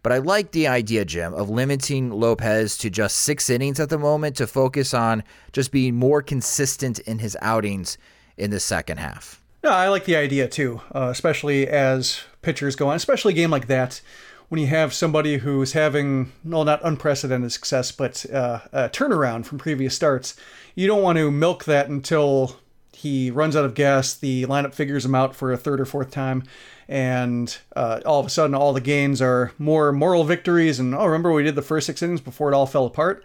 But 0.02 0.10
I 0.12 0.18
like 0.18 0.50
the 0.50 0.66
idea, 0.66 1.04
Jim, 1.04 1.34
of 1.34 1.48
limiting 1.48 2.10
Lopez 2.10 2.76
to 2.78 2.90
just 2.90 3.18
six 3.18 3.48
innings 3.48 3.78
at 3.78 3.90
the 3.90 3.98
moment 3.98 4.36
to 4.36 4.48
focus 4.48 4.92
on 4.92 5.22
just 5.52 5.70
being 5.70 5.94
more 5.94 6.20
consistent 6.20 6.98
in 6.98 7.20
his 7.20 7.36
outings 7.40 7.96
in 8.36 8.50
the 8.50 8.60
second 8.60 8.98
half. 8.98 9.40
No, 9.64 9.72
I 9.72 9.88
like 9.88 10.04
the 10.04 10.14
idea 10.14 10.46
too, 10.46 10.80
uh, 10.94 11.08
especially 11.10 11.66
as 11.66 12.22
pitchers 12.46 12.76
go 12.76 12.88
on, 12.88 12.96
especially 12.96 13.32
a 13.32 13.36
game 13.36 13.50
like 13.50 13.66
that 13.66 14.00
when 14.48 14.60
you 14.60 14.68
have 14.68 14.94
somebody 14.94 15.38
who's 15.38 15.72
having, 15.72 16.30
well, 16.44 16.64
not 16.64 16.80
unprecedented 16.84 17.50
success, 17.50 17.90
but 17.90 18.24
uh, 18.30 18.60
a 18.72 18.88
turnaround 18.88 19.44
from 19.44 19.58
previous 19.58 19.96
starts. 19.96 20.36
You 20.76 20.86
don't 20.86 21.02
want 21.02 21.18
to 21.18 21.32
milk 21.32 21.64
that 21.64 21.88
until 21.88 22.56
he 22.92 23.32
runs 23.32 23.56
out 23.56 23.64
of 23.64 23.74
gas, 23.74 24.14
the 24.14 24.44
lineup 24.44 24.74
figures 24.74 25.04
him 25.04 25.16
out 25.16 25.34
for 25.34 25.52
a 25.52 25.56
third 25.56 25.80
or 25.80 25.84
fourth 25.84 26.12
time, 26.12 26.44
and 26.88 27.58
uh, 27.74 28.00
all 28.06 28.20
of 28.20 28.26
a 28.26 28.30
sudden 28.30 28.54
all 28.54 28.72
the 28.72 28.80
gains 28.80 29.20
are 29.20 29.52
more 29.58 29.90
moral 29.90 30.22
victories. 30.22 30.78
And 30.78 30.94
oh, 30.94 31.04
remember 31.04 31.32
we 31.32 31.42
did 31.42 31.56
the 31.56 31.62
first 31.62 31.86
six 31.86 32.00
innings 32.00 32.20
before 32.20 32.52
it 32.52 32.54
all 32.54 32.66
fell 32.66 32.86
apart. 32.86 33.24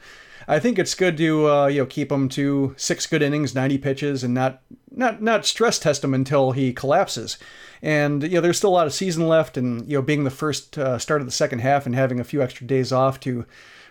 I 0.51 0.60
think 0.60 0.77
it's 0.77 0.96
good 0.96 1.15
to 1.15 1.50
uh, 1.50 1.67
you 1.67 1.79
know 1.79 1.86
keep 1.86 2.12
him 2.12 2.27
to 2.29 2.75
six 2.75 3.08
good 3.08 3.22
innings, 3.22 3.55
90 3.55 3.77
pitches, 3.77 4.22
and 4.22 4.34
not 4.34 4.62
not 4.91 5.22
not 5.22 5.46
stress 5.46 5.79
test 5.79 6.03
him 6.03 6.13
until 6.13 6.51
he 6.51 6.74
collapses. 6.74 7.38
And 7.81 8.22
you 8.22 8.31
know 8.31 8.41
there's 8.41 8.58
still 8.58 8.72
a 8.72 8.75
lot 8.75 8.86
of 8.86 8.93
season 8.93 9.29
left, 9.29 9.55
and 9.55 9.89
you 9.89 9.98
know 9.98 10.01
being 10.01 10.25
the 10.25 10.29
first 10.29 10.77
uh, 10.77 11.00
start 11.00 11.22
of 11.22 11.25
the 11.25 11.31
second 11.31 11.60
half 11.60 11.86
and 11.86 11.96
having 11.96 12.20
a 12.20 12.25
few 12.25 12.41
extra 12.41 12.67
days 12.67 12.91
off 12.91 13.17
to 13.22 13.46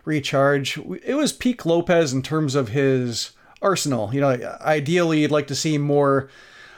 recharge, 0.04 0.76
it 1.02 1.14
was 1.14 1.32
peak 1.32 1.64
Lopez 1.64 2.12
in 2.12 2.20
terms 2.20 2.54
of 2.54 2.68
his 2.68 3.30
arsenal. 3.62 4.12
You 4.12 4.20
know, 4.20 4.58
ideally 4.60 5.20
you'd 5.20 5.30
like 5.30 5.46
to 5.46 5.54
see 5.54 5.78
more 5.78 6.28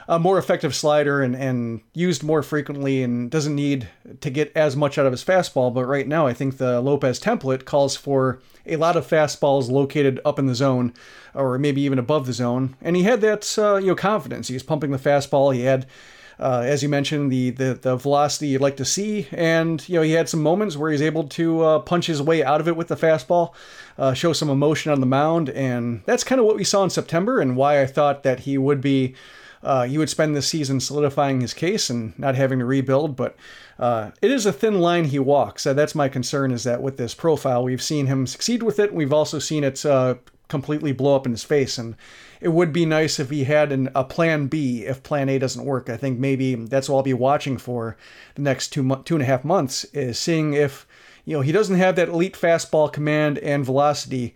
a 0.07 0.17
more 0.17 0.37
effective 0.37 0.73
slider 0.73 1.21
and, 1.21 1.35
and 1.35 1.81
used 1.93 2.23
more 2.23 2.41
frequently 2.41 3.03
and 3.03 3.29
doesn't 3.29 3.55
need 3.55 3.89
to 4.21 4.29
get 4.29 4.53
as 4.55 4.77
much 4.77 4.97
out 4.97 5.05
of 5.05 5.11
his 5.11 5.25
fastball. 5.25 5.73
But 5.73 5.85
right 5.85 6.07
now, 6.07 6.25
I 6.25 6.33
think 6.33 6.55
the 6.55 6.79
Lopez 6.79 7.19
template 7.19 7.65
calls 7.65 7.97
for 7.97 8.39
a 8.65 8.77
lot 8.77 8.95
of 8.95 9.07
fastballs 9.07 9.69
located 9.69 10.19
up 10.25 10.39
in 10.39 10.45
the 10.45 10.55
zone 10.55 10.93
or 11.33 11.57
maybe 11.57 11.81
even 11.81 11.99
above 11.99 12.25
the 12.25 12.33
zone. 12.33 12.75
And 12.81 12.95
he 12.95 13.03
had 13.03 13.21
that 13.21 13.57
uh, 13.57 13.75
you 13.75 13.87
know 13.87 13.95
confidence. 13.95 14.47
He 14.47 14.53
was 14.53 14.63
pumping 14.63 14.91
the 14.91 14.97
fastball. 14.97 15.53
He 15.53 15.61
had 15.61 15.85
uh, 16.39 16.63
as 16.65 16.81
you 16.81 16.89
mentioned, 16.89 17.31
the, 17.31 17.51
the 17.51 17.73
the 17.75 17.95
velocity 17.95 18.47
you'd 18.47 18.61
like 18.61 18.77
to 18.77 18.85
see, 18.85 19.27
and 19.31 19.87
you 19.87 19.95
know 19.95 20.01
he 20.01 20.11
had 20.11 20.27
some 20.27 20.41
moments 20.41 20.75
where 20.75 20.91
he's 20.91 21.01
able 21.01 21.25
to 21.25 21.61
uh, 21.61 21.79
punch 21.79 22.07
his 22.07 22.21
way 22.21 22.43
out 22.43 22.59
of 22.59 22.67
it 22.67 22.75
with 22.75 22.87
the 22.87 22.95
fastball, 22.95 23.53
uh, 23.97 24.13
show 24.13 24.33
some 24.33 24.49
emotion 24.49 24.91
on 24.91 24.99
the 24.99 25.05
mound, 25.05 25.49
and 25.49 26.01
that's 26.05 26.23
kind 26.23 26.39
of 26.39 26.47
what 26.47 26.55
we 26.55 26.63
saw 26.63 26.83
in 26.83 26.89
September, 26.89 27.39
and 27.39 27.55
why 27.55 27.81
I 27.81 27.85
thought 27.85 28.23
that 28.23 28.41
he 28.41 28.57
would 28.57 28.81
be 28.81 29.15
uh, 29.61 29.83
he 29.83 29.97
would 29.97 30.09
spend 30.09 30.35
the 30.35 30.41
season 30.41 30.79
solidifying 30.79 31.41
his 31.41 31.53
case 31.53 31.89
and 31.89 32.17
not 32.17 32.35
having 32.35 32.59
to 32.59 32.65
rebuild. 32.65 33.15
But 33.15 33.35
uh, 33.79 34.11
it 34.21 34.31
is 34.31 34.45
a 34.45 34.53
thin 34.53 34.79
line 34.79 35.05
he 35.05 35.19
walks. 35.19 35.65
Uh, 35.65 35.73
that's 35.73 35.95
my 35.95 36.09
concern. 36.09 36.51
Is 36.51 36.63
that 36.63 36.81
with 36.81 36.97
this 36.97 37.13
profile, 37.13 37.63
we've 37.63 37.81
seen 37.81 38.07
him 38.07 38.27
succeed 38.27 38.63
with 38.63 38.79
it. 38.79 38.93
We've 38.93 39.13
also 39.13 39.39
seen 39.39 39.63
it 39.63 39.85
uh, 39.85 40.15
completely 40.47 40.91
blow 40.91 41.15
up 41.15 41.25
in 41.25 41.31
his 41.31 41.43
face. 41.43 41.77
And 41.77 41.95
it 42.39 42.49
would 42.49 42.71
be 42.71 42.85
nice 42.85 43.19
if 43.19 43.29
he 43.29 43.45
had 43.45 43.71
an, 43.71 43.89
a 43.95 44.03
plan 44.03 44.47
B 44.47 44.85
if 44.85 45.01
plan 45.01 45.29
A 45.29 45.39
doesn't 45.39 45.65
work. 45.65 45.89
I 45.89 45.97
think 45.97 46.19
maybe 46.19 46.55
that's 46.55 46.89
what 46.89 46.97
I'll 46.97 47.03
be 47.03 47.13
watching 47.13 47.57
for 47.57 47.97
the 48.35 48.41
next 48.41 48.69
two 48.69 48.95
two 49.05 49.15
and 49.15 49.23
a 49.23 49.25
half 49.25 49.43
months 49.43 49.83
is 49.85 50.19
seeing 50.19 50.53
if 50.53 50.85
you 51.25 51.35
know 51.35 51.41
he 51.41 51.51
doesn't 51.51 51.77
have 51.77 51.95
that 51.95 52.09
elite 52.09 52.35
fastball 52.35 52.91
command 52.91 53.39
and 53.39 53.65
velocity. 53.65 54.35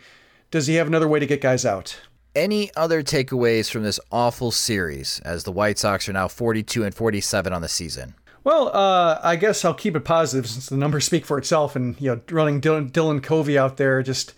Does 0.49 0.67
he 0.67 0.75
have 0.75 0.87
another 0.87 1.07
way 1.07 1.19
to 1.19 1.25
get 1.25 1.41
guys 1.41 1.65
out? 1.65 1.99
any 2.37 2.69
other 2.75 3.01
takeaways 3.01 3.69
from 3.69 3.81
this 3.81 3.99
awful 4.11 4.51
series 4.51 5.19
as 5.25 5.43
the 5.43 5.51
White 5.51 5.79
Sox 5.79 6.07
are 6.07 6.13
now 6.13 6.27
42 6.27 6.83
and 6.83 6.93
47 6.93 7.51
on 7.51 7.63
the 7.63 7.67
season? 7.67 8.13
Well, 8.47 8.69
uh, 8.73 9.19
I 9.23 9.35
guess 9.35 9.65
I'll 9.65 9.73
keep 9.73 9.93
it 9.93 10.05
positive 10.05 10.49
since 10.49 10.67
the 10.67 10.77
numbers 10.77 11.03
speak 11.03 11.25
for 11.25 11.37
itself. 11.37 11.75
And 11.75 11.99
you 11.99 12.15
know, 12.15 12.21
running 12.31 12.61
Dylan, 12.61 12.89
Dylan 12.89 13.21
Covey 13.21 13.57
out 13.57 13.75
there, 13.75 14.01
just 14.01 14.33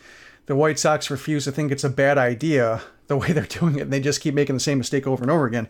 the 0.47 0.55
White 0.55 0.79
Sox 0.79 1.11
refuse 1.11 1.43
to 1.43 1.51
think 1.51 1.71
it's 1.71 1.83
a 1.83 1.91
bad 1.91 2.17
idea 2.17 2.81
the 3.05 3.17
way 3.17 3.27
they're 3.33 3.43
doing 3.43 3.77
it. 3.77 3.83
And 3.83 3.93
they 3.93 3.99
just 3.99 4.21
keep 4.21 4.33
making 4.33 4.55
the 4.55 4.61
same 4.61 4.79
mistake 4.79 5.05
over 5.05 5.21
and 5.21 5.29
over 5.29 5.45
again. 5.45 5.67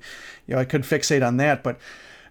You 0.48 0.56
know, 0.56 0.62
I 0.62 0.64
could 0.64 0.84
fixate 0.84 1.22
on 1.22 1.36
that, 1.36 1.64
but 1.64 1.80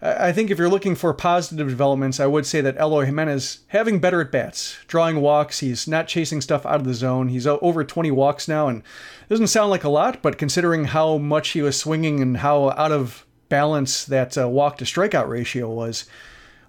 I 0.01 0.33
think 0.33 0.51
if 0.51 0.57
you're 0.57 0.71
looking 0.71 0.95
for 0.95 1.13
positive 1.13 1.69
developments, 1.69 2.21
I 2.21 2.27
would 2.27 2.47
say 2.47 2.63
that 2.63 2.79
Eloy 2.79 3.05
Jimenez 3.05 3.59
having 3.67 3.99
better 3.99 4.23
at 4.23 4.33
bats, 4.33 4.79
drawing 4.87 5.21
walks. 5.21 5.59
He's 5.59 5.87
not 5.87 6.09
chasing 6.09 6.41
stuff 6.41 6.65
out 6.65 6.77
of 6.77 6.85
the 6.85 6.95
zone. 6.95 7.29
He's 7.29 7.47
over 7.47 7.85
20 7.85 8.11
walks 8.13 8.49
now, 8.49 8.69
and 8.69 8.83
doesn't 9.29 9.49
sound 9.49 9.69
like 9.69 9.85
a 9.85 9.91
lot, 9.91 10.23
but 10.23 10.39
considering 10.39 10.87
how 10.87 11.19
much 11.19 11.51
he 11.51 11.61
was 11.61 11.79
swinging 11.79 12.23
and 12.23 12.39
how 12.39 12.71
out 12.71 12.93
of 12.93 13.27
balance 13.49 14.05
that 14.05 14.37
uh, 14.37 14.49
walk 14.49 14.79
to 14.79 14.85
strikeout 14.85 15.29
ratio 15.29 15.71
was, 15.71 16.07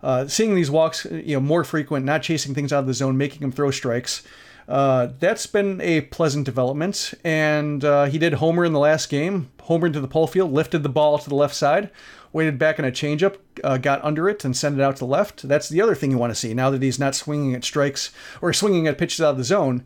uh, 0.01 0.27
seeing 0.27 0.55
these 0.55 0.71
walks, 0.71 1.05
you 1.05 1.35
know, 1.35 1.39
more 1.39 1.63
frequent, 1.63 2.05
not 2.05 2.23
chasing 2.23 2.53
things 2.53 2.71
out 2.71 2.79
of 2.79 2.87
the 2.87 2.93
zone, 2.93 3.17
making 3.17 3.41
him 3.41 3.51
throw 3.51 3.71
strikes. 3.71 4.23
Uh, 4.67 5.09
that's 5.19 5.47
been 5.47 5.81
a 5.81 6.01
pleasant 6.01 6.45
development, 6.45 7.13
and 7.23 7.83
uh, 7.83 8.05
he 8.05 8.17
did 8.17 8.33
homer 8.33 8.63
in 8.63 8.71
the 8.73 8.79
last 8.79 9.09
game. 9.09 9.49
Homer 9.61 9.87
into 9.87 9.99
the 9.99 10.07
pole 10.07 10.27
field, 10.27 10.51
lifted 10.51 10.83
the 10.83 10.89
ball 10.89 11.17
to 11.17 11.27
the 11.27 11.35
left 11.35 11.55
side 11.55 11.89
waited 12.31 12.59
back 12.59 12.79
in 12.79 12.85
a 12.85 12.91
changeup, 12.91 13.37
uh, 13.63 13.77
got 13.77 14.03
under 14.03 14.29
it, 14.29 14.45
and 14.45 14.55
sent 14.55 14.77
it 14.77 14.81
out 14.81 14.95
to 14.95 14.99
the 14.99 15.05
left. 15.05 15.47
That's 15.47 15.69
the 15.69 15.81
other 15.81 15.95
thing 15.95 16.11
you 16.11 16.17
want 16.17 16.31
to 16.31 16.39
see. 16.39 16.53
Now 16.53 16.69
that 16.69 16.81
he's 16.81 16.99
not 16.99 17.15
swinging 17.15 17.55
at 17.55 17.63
strikes 17.63 18.11
or 18.41 18.53
swinging 18.53 18.87
at 18.87 18.97
pitches 18.97 19.21
out 19.21 19.31
of 19.31 19.37
the 19.37 19.43
zone, 19.43 19.83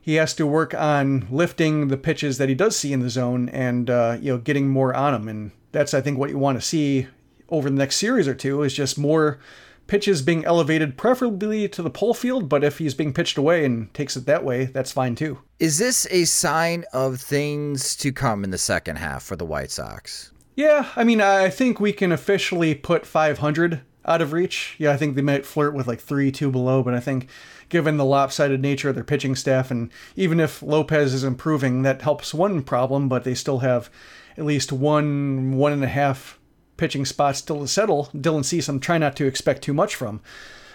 he 0.00 0.14
has 0.14 0.34
to 0.34 0.46
work 0.46 0.74
on 0.74 1.26
lifting 1.30 1.88
the 1.88 1.96
pitches 1.96 2.38
that 2.38 2.48
he 2.48 2.54
does 2.54 2.76
see 2.76 2.92
in 2.92 3.00
the 3.00 3.10
zone 3.10 3.48
and 3.48 3.90
uh, 3.90 4.16
you 4.20 4.32
know 4.32 4.38
getting 4.38 4.68
more 4.68 4.94
on 4.94 5.12
them. 5.12 5.28
And 5.28 5.50
that's 5.76 5.92
I 5.92 6.00
think 6.00 6.18
what 6.18 6.30
you 6.30 6.38
want 6.38 6.58
to 6.58 6.66
see 6.66 7.06
over 7.50 7.68
the 7.68 7.76
next 7.76 7.96
series 7.96 8.26
or 8.26 8.34
two 8.34 8.62
is 8.62 8.72
just 8.72 8.96
more 8.96 9.38
pitches 9.86 10.22
being 10.22 10.42
elevated, 10.46 10.96
preferably 10.96 11.68
to 11.68 11.82
the 11.82 11.90
pole 11.90 12.14
field. 12.14 12.48
But 12.48 12.64
if 12.64 12.78
he's 12.78 12.94
being 12.94 13.12
pitched 13.12 13.36
away 13.36 13.62
and 13.62 13.92
takes 13.92 14.16
it 14.16 14.24
that 14.24 14.42
way, 14.42 14.64
that's 14.64 14.90
fine 14.90 15.14
too. 15.14 15.38
Is 15.60 15.76
this 15.76 16.06
a 16.10 16.24
sign 16.24 16.84
of 16.94 17.20
things 17.20 17.94
to 17.96 18.10
come 18.10 18.42
in 18.42 18.50
the 18.50 18.58
second 18.58 18.96
half 18.96 19.22
for 19.22 19.36
the 19.36 19.44
White 19.44 19.70
Sox? 19.70 20.32
Yeah, 20.54 20.88
I 20.96 21.04
mean, 21.04 21.20
I 21.20 21.50
think 21.50 21.78
we 21.78 21.92
can 21.92 22.10
officially 22.10 22.74
put 22.74 23.04
500 23.04 23.82
out 24.06 24.22
of 24.22 24.32
reach. 24.32 24.76
Yeah, 24.78 24.92
I 24.92 24.96
think 24.96 25.14
they 25.14 25.22
might 25.22 25.44
flirt 25.44 25.74
with 25.74 25.86
like 25.86 26.00
three, 26.00 26.32
two 26.32 26.50
below, 26.50 26.82
but 26.82 26.94
I 26.94 27.00
think 27.00 27.28
given 27.68 27.98
the 27.98 28.04
lopsided 28.04 28.62
nature 28.62 28.88
of 28.88 28.94
their 28.94 29.04
pitching 29.04 29.34
staff, 29.34 29.70
and 29.70 29.90
even 30.14 30.40
if 30.40 30.62
Lopez 30.62 31.12
is 31.12 31.22
improving, 31.24 31.82
that 31.82 32.00
helps 32.00 32.32
one 32.32 32.62
problem, 32.62 33.10
but 33.10 33.24
they 33.24 33.34
still 33.34 33.58
have 33.58 33.90
at 34.36 34.44
least 34.44 34.72
one, 34.72 35.56
one 35.56 35.72
and 35.72 35.84
a 35.84 35.88
half 35.88 36.38
pitching 36.76 37.04
spots 37.04 37.38
still 37.38 37.60
to 37.60 37.68
settle. 37.68 38.10
Dylan 38.14 38.44
Cease, 38.44 38.68
I'm 38.68 38.80
trying 38.80 39.00
not 39.00 39.16
to 39.16 39.26
expect 39.26 39.62
too 39.62 39.74
much 39.74 39.94
from. 39.94 40.20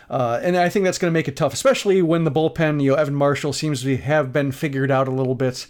Uh, 0.09 0.39
and 0.43 0.57
I 0.57 0.67
think 0.67 0.83
that's 0.83 0.97
going 0.97 1.11
to 1.11 1.17
make 1.17 1.27
it 1.27 1.37
tough, 1.37 1.53
especially 1.53 2.01
when 2.01 2.25
the 2.25 2.31
bullpen, 2.31 2.83
you 2.83 2.91
know, 2.91 2.97
Evan 2.97 3.15
Marshall 3.15 3.53
seems 3.53 3.83
to 3.83 3.95
have 3.97 4.33
been 4.33 4.51
figured 4.51 4.91
out 4.91 5.07
a 5.07 5.11
little 5.11 5.35
bit 5.35 5.67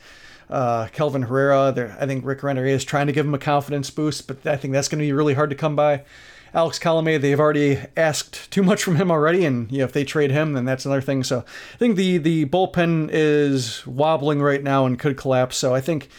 uh, 0.50 0.88
Kelvin 0.88 1.24
Herrera. 1.24 1.96
I 2.00 2.06
think 2.06 2.26
Rick 2.26 2.44
Renteria 2.44 2.76
is 2.76 2.84
trying 2.84 3.08
to 3.08 3.14
give 3.14 3.26
him 3.26 3.34
a 3.34 3.40
confidence 3.40 3.90
boost, 3.92 4.28
but 4.28 4.46
I 4.46 4.58
think 4.58 4.74
that's 4.74 4.88
going 4.88 5.00
to 5.00 5.06
be 5.06 5.14
really 5.14 5.36
hard 5.36 5.52
to 5.52 5.56
come 5.56 5.76
by. 5.76 6.04
Alex 6.54 6.80
Colome, 6.80 7.22
they've 7.22 7.40
already 7.40 7.80
asked 7.96 8.52
too 8.52 8.62
much 8.64 8.84
from 8.84 8.98
him 8.98 9.10
already, 9.10 9.46
and 9.46 9.72
you 9.72 9.78
know, 9.80 9.86
if 9.86 9.94
they 9.94 10.04
trade 10.04 10.32
him, 10.32 10.54
then 10.54 10.66
that's 10.66 10.86
another 10.86 11.02
thing. 11.02 11.24
So 11.24 11.46
I 11.74 11.78
think 11.78 11.96
the 11.96 12.18
the 12.18 12.46
bullpen 12.46 13.10
is 13.12 13.86
wobbling 13.88 14.42
right 14.42 14.62
now 14.62 14.86
and 14.86 15.00
could 15.00 15.16
collapse. 15.16 15.56
So 15.56 15.74
I 15.74 15.80
think 15.80 16.10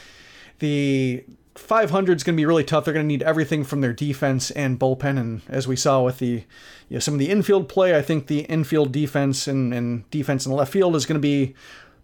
the 0.60 1.24
500 1.62 2.16
is 2.16 2.24
going 2.24 2.36
to 2.36 2.40
be 2.40 2.46
really 2.46 2.64
tough. 2.64 2.84
They're 2.84 2.94
going 2.94 3.04
to 3.04 3.08
need 3.08 3.22
everything 3.22 3.64
from 3.64 3.80
their 3.80 3.92
defense 3.92 4.50
and 4.50 4.78
bullpen, 4.78 5.18
and 5.18 5.42
as 5.48 5.66
we 5.66 5.76
saw 5.76 6.02
with 6.02 6.18
the 6.18 6.44
you 6.88 6.96
know, 6.96 6.98
some 6.98 7.14
of 7.14 7.20
the 7.20 7.30
infield 7.30 7.68
play, 7.68 7.96
I 7.96 8.02
think 8.02 8.26
the 8.26 8.40
infield 8.40 8.92
defense 8.92 9.46
and, 9.46 9.72
and 9.72 10.08
defense 10.10 10.44
in 10.44 10.50
the 10.50 10.56
left 10.56 10.72
field 10.72 10.96
is 10.96 11.06
going 11.06 11.14
to 11.14 11.20
be 11.20 11.54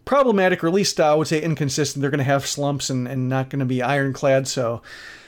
problematic, 0.04 0.64
or 0.64 0.68
at 0.68 0.72
least 0.72 0.98
I 0.98 1.14
would 1.14 1.26
say 1.26 1.42
inconsistent. 1.42 2.00
They're 2.00 2.10
going 2.10 2.18
to 2.18 2.24
have 2.24 2.46
slumps 2.46 2.88
and, 2.88 3.06
and 3.06 3.28
not 3.28 3.50
going 3.50 3.60
to 3.60 3.66
be 3.66 3.82
ironclad. 3.82 4.48
So 4.48 4.80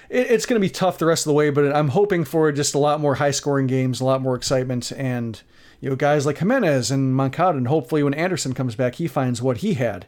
it, 0.08 0.30
it's 0.30 0.46
going 0.46 0.60
to 0.60 0.66
be 0.66 0.70
tough 0.70 0.98
the 0.98 1.06
rest 1.06 1.26
of 1.26 1.30
the 1.30 1.34
way, 1.34 1.50
but 1.50 1.74
I'm 1.74 1.88
hoping 1.88 2.24
for 2.24 2.50
just 2.52 2.74
a 2.74 2.78
lot 2.78 3.00
more 3.00 3.16
high 3.16 3.30
scoring 3.30 3.66
games, 3.66 4.00
a 4.00 4.04
lot 4.04 4.22
more 4.22 4.34
excitement, 4.34 4.92
and 4.92 5.40
you 5.80 5.90
know 5.90 5.96
guys 5.96 6.24
like 6.24 6.38
Jimenez 6.38 6.90
and 6.90 7.14
Moncada, 7.14 7.58
and 7.58 7.68
hopefully 7.68 8.02
when 8.02 8.14
Anderson 8.14 8.54
comes 8.54 8.74
back, 8.74 8.94
he 8.94 9.06
finds 9.06 9.42
what 9.42 9.58
he 9.58 9.74
had. 9.74 10.06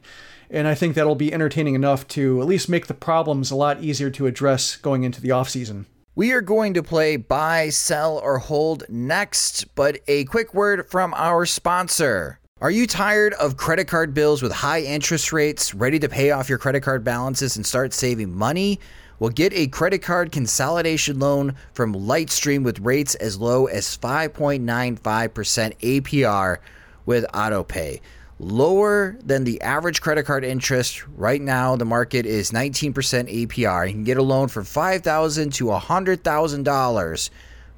And 0.53 0.69
I 0.69 0.75
think 0.75 0.95
that'll 0.95 1.15
be 1.15 1.33
entertaining 1.33 1.75
enough 1.75 2.07
to 2.09 2.41
at 2.43 2.47
least 2.47 2.69
make 2.69 2.87
the 2.87 2.95
problems 2.95 3.51
a 3.51 3.57
lot 3.57 3.83
easier 3.83 4.11
to 4.11 4.27
address 4.27 4.77
going 4.77 5.03
into 5.03 5.23
the 5.23 5.31
offseason. 5.31 5.87
We 6.15 6.33
are 6.33 6.43
going 6.43 6.75
to 6.75 6.83
play 6.83 7.17
buy, 7.17 7.71
sell, 7.71 8.19
or 8.19 8.39
hold 8.39 8.85
next, 8.91 9.75
but 9.75 10.01
a 10.07 10.25
quick 10.27 10.53
word 10.53 10.91
from 10.91 11.15
our 11.15 11.47
sponsor. 11.47 12.39
Are 12.61 12.71
you 12.71 12.87
tired 12.87 13.33
of 13.35 13.57
credit 13.57 13.89
card 13.89 14.13
bills 14.13 14.43
with 14.43 14.53
high 14.53 14.83
interest 14.83 15.33
rates, 15.33 15.73
ready 15.73 15.99
to 15.99 16.09
pay 16.11 16.33
off 16.33 16.51
your 16.51 16.59
credit 16.59 16.83
card 16.83 17.03
balances 17.03 17.57
and 17.57 17.65
start 17.65 17.95
saving 17.95 18.37
money? 18.37 18.79
Well, 19.19 19.31
get 19.31 19.55
a 19.55 19.69
credit 19.69 20.03
card 20.03 20.33
consolidation 20.33 21.19
loan 21.19 21.55
from 21.73 21.95
Lightstream 21.95 22.63
with 22.63 22.79
rates 22.81 23.15
as 23.15 23.39
low 23.39 23.67
as 23.67 23.97
5.95% 23.97 24.61
APR 25.79 26.59
with 27.07 27.25
AutoPay. 27.33 28.01
Lower 28.43 29.17
than 29.25 29.45
the 29.45 29.63
average 29.63 30.01
credit 30.01 30.25
card 30.25 30.45
interest. 30.45 31.07
Right 31.17 31.41
now, 31.41 31.77
the 31.77 31.85
market 31.85 32.27
is 32.27 32.51
19% 32.51 32.93
APR. 32.93 33.87
You 33.87 33.93
can 33.93 34.03
get 34.03 34.17
a 34.17 34.23
loan 34.23 34.49
for 34.49 34.65
5,000 34.65 35.53
to 35.53 35.67
$100,000 35.67 37.31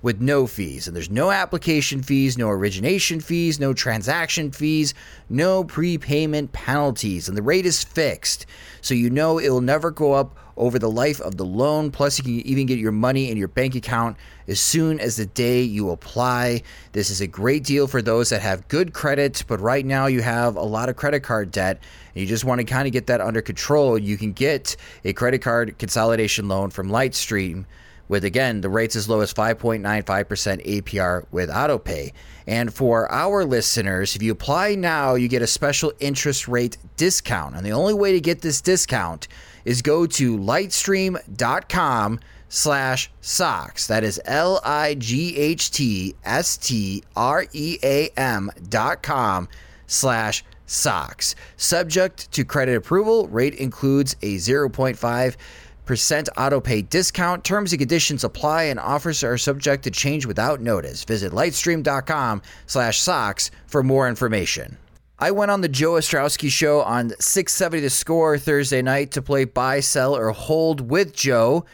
with 0.05 0.21
no 0.21 0.47
fees. 0.47 0.87
And 0.87 0.95
there's 0.95 1.11
no 1.11 1.31
application 1.31 2.03
fees, 2.03 2.37
no 2.37 2.51
origination 2.51 3.21
fees, 3.21 3.59
no 3.59 3.73
transaction 3.73 4.51
fees, 4.51 4.93
no 5.31 5.65
prepayment 5.65 6.53
penalties. 6.53 7.27
And 7.27 7.35
the 7.35 7.43
rate 7.43 7.65
is 7.65 7.83
fixed. 7.83 8.45
So 8.83 8.93
you 8.93 9.09
know 9.09 9.39
it 9.39 9.49
will 9.49 9.63
never 9.63 9.91
go 9.91 10.13
up 10.13 10.37
over 10.59 10.79
the 10.79 10.91
life 10.91 11.23
of 11.23 11.39
the 11.39 11.45
loan. 11.47 11.91
Plus, 11.91 12.19
you 12.19 12.25
can 12.25 12.47
even 12.47 12.67
get 12.67 12.79
your 12.79 12.93
money 12.93 13.31
in 13.31 13.39
your 13.39 13.49
bank 13.49 13.75
account 13.77 14.19
as 14.47 14.61
soon 14.61 15.01
as 15.01 15.17
the 15.17 15.25
day 15.25 15.63
you 15.63 15.89
apply. 15.89 16.63
This 16.93 17.09
is 17.09 17.23
a 17.23 17.27
great 17.27 17.65
deal 17.65 17.87
for 17.87 18.03
those 18.03 18.29
that 18.29 18.43
have 18.43 18.69
good 18.69 18.93
credit, 18.93 19.43
but 19.49 19.59
right 19.59 19.87
now 19.87 20.05
you 20.05 20.21
have 20.21 20.57
a 20.57 20.63
lot 20.63 20.91
of 20.91 20.97
credit 20.97 21.21
card 21.21 21.51
debt 21.51 21.83
and 22.15 22.21
you 22.21 22.27
just 22.27 22.45
want 22.45 22.59
to 22.59 22.65
kind 22.67 22.87
of 22.87 22.93
get 22.93 23.07
that 23.07 23.23
under 23.23 23.41
control. 23.41 23.99
You 23.99 24.19
can 24.19 24.35
get 24.35 24.77
a 25.03 25.15
credit 25.15 25.41
card 25.41 25.79
consolidation 25.79 26.47
loan 26.47 26.69
from 26.69 26.91
Lightstream 26.91 27.65
with 28.09 28.25
again 28.25 28.61
the 28.61 28.69
rates 28.69 28.97
as 28.97 29.09
low 29.09 29.21
as 29.21 29.33
5.95% 29.33 29.83
APR 30.67 31.25
with 31.31 31.49
autopay. 31.49 32.13
And 32.47 32.73
for 32.73 33.11
our 33.11 33.45
listeners, 33.45 34.15
if 34.15 34.23
you 34.23 34.33
apply 34.33 34.75
now, 34.75 35.15
you 35.15 35.29
get 35.29 35.43
a 35.43 35.47
special 35.47 35.93
interest 36.01 36.47
rate 36.47 36.77
discount. 36.97 37.57
And 37.57 37.65
the 37.65 37.73
only 37.73 37.95
way 37.95 38.13
to 38.13 38.21
get 38.21 38.43
this 38.43 38.61
discount 38.61 39.29
is 39.65 39.83
go 39.83 40.07
to 40.07 40.37
lightstream.com 40.37 42.21
slash 42.49 43.11
socks. 43.21 43.87
That 43.87 44.05
is 44.05 44.21
L 44.25 44.61
I 44.65 44.95
G 44.95 45.37
H 45.37 45.71
T 45.71 46.15
S 46.25 46.57
T 46.57 47.03
R 47.17 47.47
E 47.53 47.79
A 47.83 48.11
M 48.17 48.51
dot 48.69 49.03
com 49.03 49.49
slash 49.87 50.45
socks. 50.67 51.35
Subject 51.57 52.31
to 52.33 52.45
credit 52.45 52.77
approval, 52.77 53.29
rate 53.29 53.55
includes 53.55 54.17
a 54.23 54.37
0.5 54.37 55.37
percent 55.85 56.29
auto 56.37 56.61
pay 56.61 56.83
discount. 56.83 57.45
Terms 57.45 57.73
and 57.73 57.81
conditions 57.81 58.25
apply 58.25 58.64
and 58.64 58.81
offers 58.81 59.23
are 59.25 59.38
subject 59.38 59.85
to 59.85 59.91
change 59.91 60.26
without 60.26 60.61
notice. 60.61 61.05
Visit 61.05 61.33
lightstream.com 61.33 62.43
slash 62.67 63.00
socks 63.00 63.50
for 63.67 63.83
more 63.83 64.09
information. 64.09 64.76
I 65.19 65.31
went 65.31 65.50
on 65.50 65.61
the 65.61 65.69
Joe 65.69 65.93
Ostrowski 65.93 66.50
show 66.50 66.81
on 66.83 67.11
670 67.21 67.81
The 67.83 67.91
Score 67.91 68.37
Thursday 68.37 68.83
night 68.83 69.12
to 69.12 69.23
play 69.23 69.45
buy, 69.45 69.81
sell, 69.81 70.17
or 70.17 70.31
hold 70.33 70.91
with 70.91 71.14
Joe. 71.14 71.64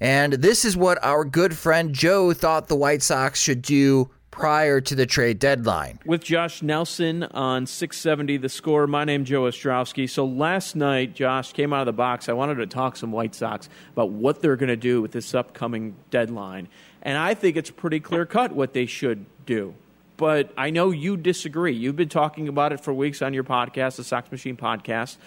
And 0.00 0.34
this 0.34 0.64
is 0.64 0.76
what 0.76 1.02
our 1.02 1.24
good 1.24 1.56
friend 1.56 1.94
Joe 1.94 2.32
thought 2.32 2.68
the 2.68 2.76
White 2.76 3.02
Sox 3.02 3.40
should 3.40 3.62
do 3.62 4.10
prior 4.40 4.80
to 4.80 4.94
the 4.94 5.04
trade 5.04 5.38
deadline. 5.38 5.98
With 6.06 6.24
Josh 6.24 6.62
Nelson 6.62 7.24
on 7.24 7.66
670 7.66 8.38
The 8.38 8.48
Score, 8.48 8.86
my 8.86 9.04
name 9.04 9.22
is 9.22 9.28
Joe 9.28 9.42
Ostrowski. 9.42 10.08
So 10.08 10.24
last 10.24 10.74
night, 10.74 11.14
Josh 11.14 11.52
came 11.52 11.74
out 11.74 11.80
of 11.80 11.86
the 11.86 11.92
box. 11.92 12.26
I 12.26 12.32
wanted 12.32 12.54
to 12.54 12.66
talk 12.66 12.96
some 12.96 13.12
White 13.12 13.34
Sox 13.34 13.68
about 13.92 14.12
what 14.12 14.40
they're 14.40 14.56
going 14.56 14.70
to 14.70 14.76
do 14.76 15.02
with 15.02 15.12
this 15.12 15.34
upcoming 15.34 15.94
deadline. 16.08 16.68
And 17.02 17.18
I 17.18 17.34
think 17.34 17.58
it's 17.58 17.70
pretty 17.70 18.00
clear 18.00 18.24
cut 18.24 18.52
what 18.52 18.72
they 18.72 18.86
should 18.86 19.26
do. 19.44 19.74
But 20.16 20.54
I 20.56 20.70
know 20.70 20.90
you 20.90 21.18
disagree. 21.18 21.74
You've 21.74 21.96
been 21.96 22.08
talking 22.08 22.48
about 22.48 22.72
it 22.72 22.80
for 22.80 22.94
weeks 22.94 23.20
on 23.20 23.34
your 23.34 23.44
podcast, 23.44 23.96
the 23.96 24.04
Sox 24.04 24.32
Machine 24.32 24.56
podcast. 24.56 25.18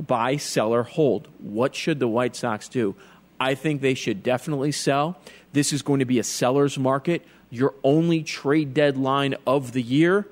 Buy, 0.00 0.36
sell, 0.36 0.72
or 0.72 0.84
hold. 0.84 1.26
What 1.38 1.74
should 1.74 1.98
the 1.98 2.06
White 2.06 2.36
Sox 2.36 2.68
do? 2.68 2.94
I 3.40 3.56
think 3.56 3.80
they 3.80 3.94
should 3.94 4.22
definitely 4.22 4.70
sell. 4.70 5.18
This 5.52 5.72
is 5.72 5.82
going 5.82 5.98
to 5.98 6.04
be 6.04 6.20
a 6.20 6.24
seller's 6.24 6.78
market 6.78 7.26
your 7.50 7.74
only 7.82 8.22
trade 8.22 8.72
deadline 8.74 9.34
of 9.46 9.72
the 9.72 9.82
year. 9.82 10.22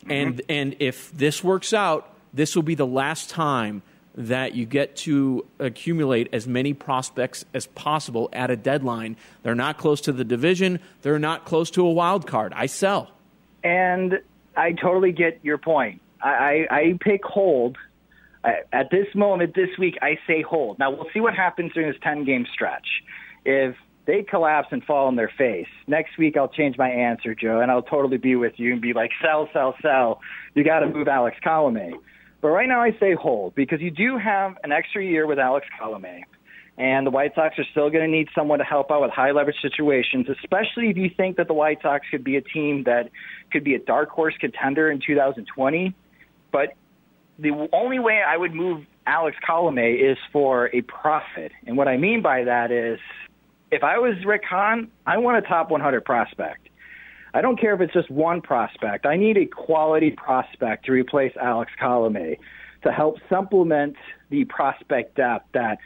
Mm-hmm. 0.00 0.10
And, 0.10 0.42
and 0.48 0.76
if 0.80 1.12
this 1.12 1.44
works 1.44 1.72
out, 1.72 2.08
this 2.32 2.56
will 2.56 2.62
be 2.62 2.74
the 2.74 2.86
last 2.86 3.30
time 3.30 3.82
that 4.14 4.54
you 4.54 4.66
get 4.66 4.96
to 4.96 5.44
accumulate 5.58 6.28
as 6.32 6.46
many 6.46 6.74
prospects 6.74 7.44
as 7.54 7.66
possible 7.68 8.28
at 8.32 8.50
a 8.50 8.56
deadline. 8.56 9.16
They're 9.42 9.54
not 9.54 9.78
close 9.78 10.00
to 10.02 10.12
the 10.12 10.24
division, 10.24 10.80
they're 11.02 11.18
not 11.18 11.44
close 11.44 11.70
to 11.72 11.86
a 11.86 11.92
wild 11.92 12.26
card. 12.26 12.52
I 12.54 12.66
sell. 12.66 13.10
And 13.64 14.20
I 14.56 14.72
totally 14.72 15.12
get 15.12 15.40
your 15.42 15.58
point. 15.58 16.00
I, 16.22 16.66
I, 16.70 16.76
I 16.76 16.98
pick 17.00 17.24
hold. 17.24 17.78
at 18.44 18.90
this 18.90 19.06
moment, 19.14 19.54
this 19.54 19.70
week, 19.78 19.98
I 20.02 20.18
say 20.26 20.42
hold. 20.42 20.78
Now, 20.78 20.90
we'll 20.90 21.08
see 21.14 21.20
what 21.20 21.34
happens 21.34 21.72
during 21.72 21.90
this 21.90 22.00
10 22.02 22.24
game 22.24 22.46
stretch. 22.52 22.86
If 23.44 23.76
they 24.06 24.22
collapse 24.22 24.68
and 24.70 24.82
fall 24.84 25.06
on 25.06 25.16
their 25.16 25.30
face. 25.38 25.68
Next 25.86 26.18
week, 26.18 26.36
I'll 26.36 26.48
change 26.48 26.76
my 26.76 26.88
answer, 26.88 27.34
Joe, 27.34 27.60
and 27.60 27.70
I'll 27.70 27.82
totally 27.82 28.18
be 28.18 28.34
with 28.34 28.54
you 28.56 28.72
and 28.72 28.80
be 28.80 28.92
like, 28.92 29.10
sell, 29.22 29.48
sell, 29.52 29.74
sell. 29.80 30.20
You 30.54 30.64
got 30.64 30.80
to 30.80 30.88
move 30.88 31.08
Alex 31.08 31.36
Colomé. 31.44 31.92
But 32.40 32.48
right 32.48 32.68
now, 32.68 32.82
I 32.82 32.90
say 32.98 33.14
hold 33.14 33.54
because 33.54 33.80
you 33.80 33.90
do 33.90 34.18
have 34.18 34.56
an 34.64 34.72
extra 34.72 35.04
year 35.04 35.26
with 35.26 35.38
Alex 35.38 35.66
Colomé. 35.80 36.22
And 36.78 37.06
the 37.06 37.10
White 37.10 37.34
Sox 37.34 37.56
are 37.58 37.64
still 37.70 37.90
going 37.90 38.04
to 38.04 38.10
need 38.10 38.28
someone 38.34 38.58
to 38.58 38.64
help 38.64 38.90
out 38.90 39.02
with 39.02 39.10
high 39.10 39.30
leverage 39.30 39.60
situations, 39.60 40.26
especially 40.28 40.88
if 40.88 40.96
you 40.96 41.10
think 41.14 41.36
that 41.36 41.46
the 41.46 41.54
White 41.54 41.78
Sox 41.82 42.06
could 42.10 42.24
be 42.24 42.36
a 42.36 42.40
team 42.40 42.84
that 42.84 43.10
could 43.52 43.62
be 43.62 43.74
a 43.74 43.78
dark 43.78 44.08
horse 44.08 44.34
contender 44.40 44.90
in 44.90 45.00
2020. 45.06 45.94
But 46.50 46.74
the 47.38 47.68
only 47.72 47.98
way 47.98 48.22
I 48.26 48.36
would 48.36 48.54
move 48.54 48.86
Alex 49.06 49.36
Colomé 49.46 50.10
is 50.10 50.16
for 50.32 50.74
a 50.74 50.80
profit. 50.82 51.52
And 51.66 51.76
what 51.76 51.88
I 51.88 51.98
mean 51.98 52.22
by 52.22 52.44
that 52.44 52.70
is 52.70 52.98
if 53.72 53.82
I 53.82 53.98
was 53.98 54.14
Rick 54.26 54.42
Hahn, 54.48 54.90
I 55.06 55.16
want 55.16 55.44
a 55.44 55.48
top 55.48 55.70
100 55.70 56.04
prospect. 56.04 56.68
I 57.34 57.40
don't 57.40 57.58
care 57.58 57.74
if 57.74 57.80
it's 57.80 57.94
just 57.94 58.10
one 58.10 58.42
prospect. 58.42 59.06
I 59.06 59.16
need 59.16 59.38
a 59.38 59.46
quality 59.46 60.10
prospect 60.10 60.84
to 60.84 60.92
replace 60.92 61.32
Alex 61.40 61.72
Colomé 61.80 62.36
to 62.82 62.92
help 62.92 63.16
supplement 63.30 63.96
the 64.28 64.44
prospect 64.44 65.16
depth 65.16 65.46
that 65.54 65.78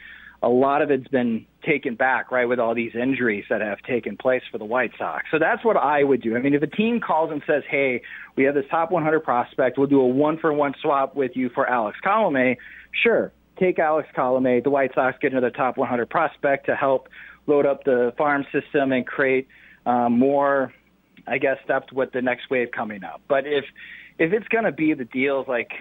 a 0.43 0.49
lot 0.49 0.81
of 0.81 0.91
it's 0.91 1.07
been 1.07 1.45
taken 1.65 1.95
back, 1.95 2.29
right, 2.29 2.45
with 2.45 2.59
all 2.59 2.75
these 2.75 2.91
injuries 2.93 3.45
that 3.49 3.61
have 3.61 3.79
taken 3.83 4.17
place 4.17 4.43
for 4.51 4.57
the 4.57 4.65
White 4.65 4.91
Sox. 4.97 5.25
So 5.31 5.39
that's 5.39 5.63
what 5.63 5.77
I 5.77 6.03
would 6.03 6.21
do. 6.21 6.35
I 6.35 6.41
mean, 6.41 6.53
if 6.53 6.61
a 6.61 6.67
team 6.67 6.99
calls 6.99 7.31
and 7.31 7.41
says, 7.47 7.63
hey, 7.69 8.01
we 8.35 8.43
have 8.43 8.53
this 8.53 8.65
top 8.69 8.91
100 8.91 9.21
prospect, 9.21 9.77
we'll 9.77 9.87
do 9.87 10.01
a 10.01 10.07
one 10.07 10.37
for 10.37 10.51
one 10.51 10.73
swap 10.81 11.15
with 11.15 11.31
you 11.35 11.49
for 11.49 11.67
Alex 11.67 11.97
Colomé, 12.05 12.57
sure, 12.91 13.31
take 13.57 13.79
Alex 13.79 14.09
Colomé. 14.15 14.61
The 14.61 14.69
White 14.69 14.91
Sox 14.93 15.17
get 15.21 15.31
another 15.31 15.49
top 15.49 15.77
100 15.77 16.09
prospect 16.09 16.65
to 16.65 16.75
help 16.75 17.07
load 17.47 17.65
up 17.65 17.83
the 17.83 18.13
farm 18.17 18.45
system 18.51 18.91
and 18.91 19.05
create 19.07 19.47
um, 19.85 20.19
more, 20.19 20.73
I 21.25 21.37
guess, 21.37 21.57
depth 21.67 21.91
with 21.91 22.11
the 22.11 22.21
next 22.21 22.49
wave 22.49 22.69
coming 22.71 23.03
up. 23.03 23.21
But 23.27 23.47
if 23.47 23.65
if 24.19 24.33
it's 24.33 24.47
going 24.47 24.63
to 24.63 24.71
be 24.71 24.93
the 24.93 25.05
deals 25.05 25.47
like 25.47 25.71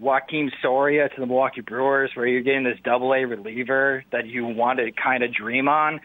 Joakim 0.00 0.50
Soria 0.60 1.08
to 1.08 1.14
the 1.18 1.26
Milwaukee 1.26 1.62
Brewers, 1.62 2.10
where 2.14 2.26
you're 2.26 2.42
getting 2.42 2.64
this 2.64 2.78
double 2.84 3.12
A 3.14 3.24
reliever 3.24 4.04
that 4.12 4.26
you 4.26 4.46
want 4.46 4.78
to 4.78 4.92
kind 4.92 5.22
of 5.22 5.32
dream 5.32 5.68
on, 5.68 6.00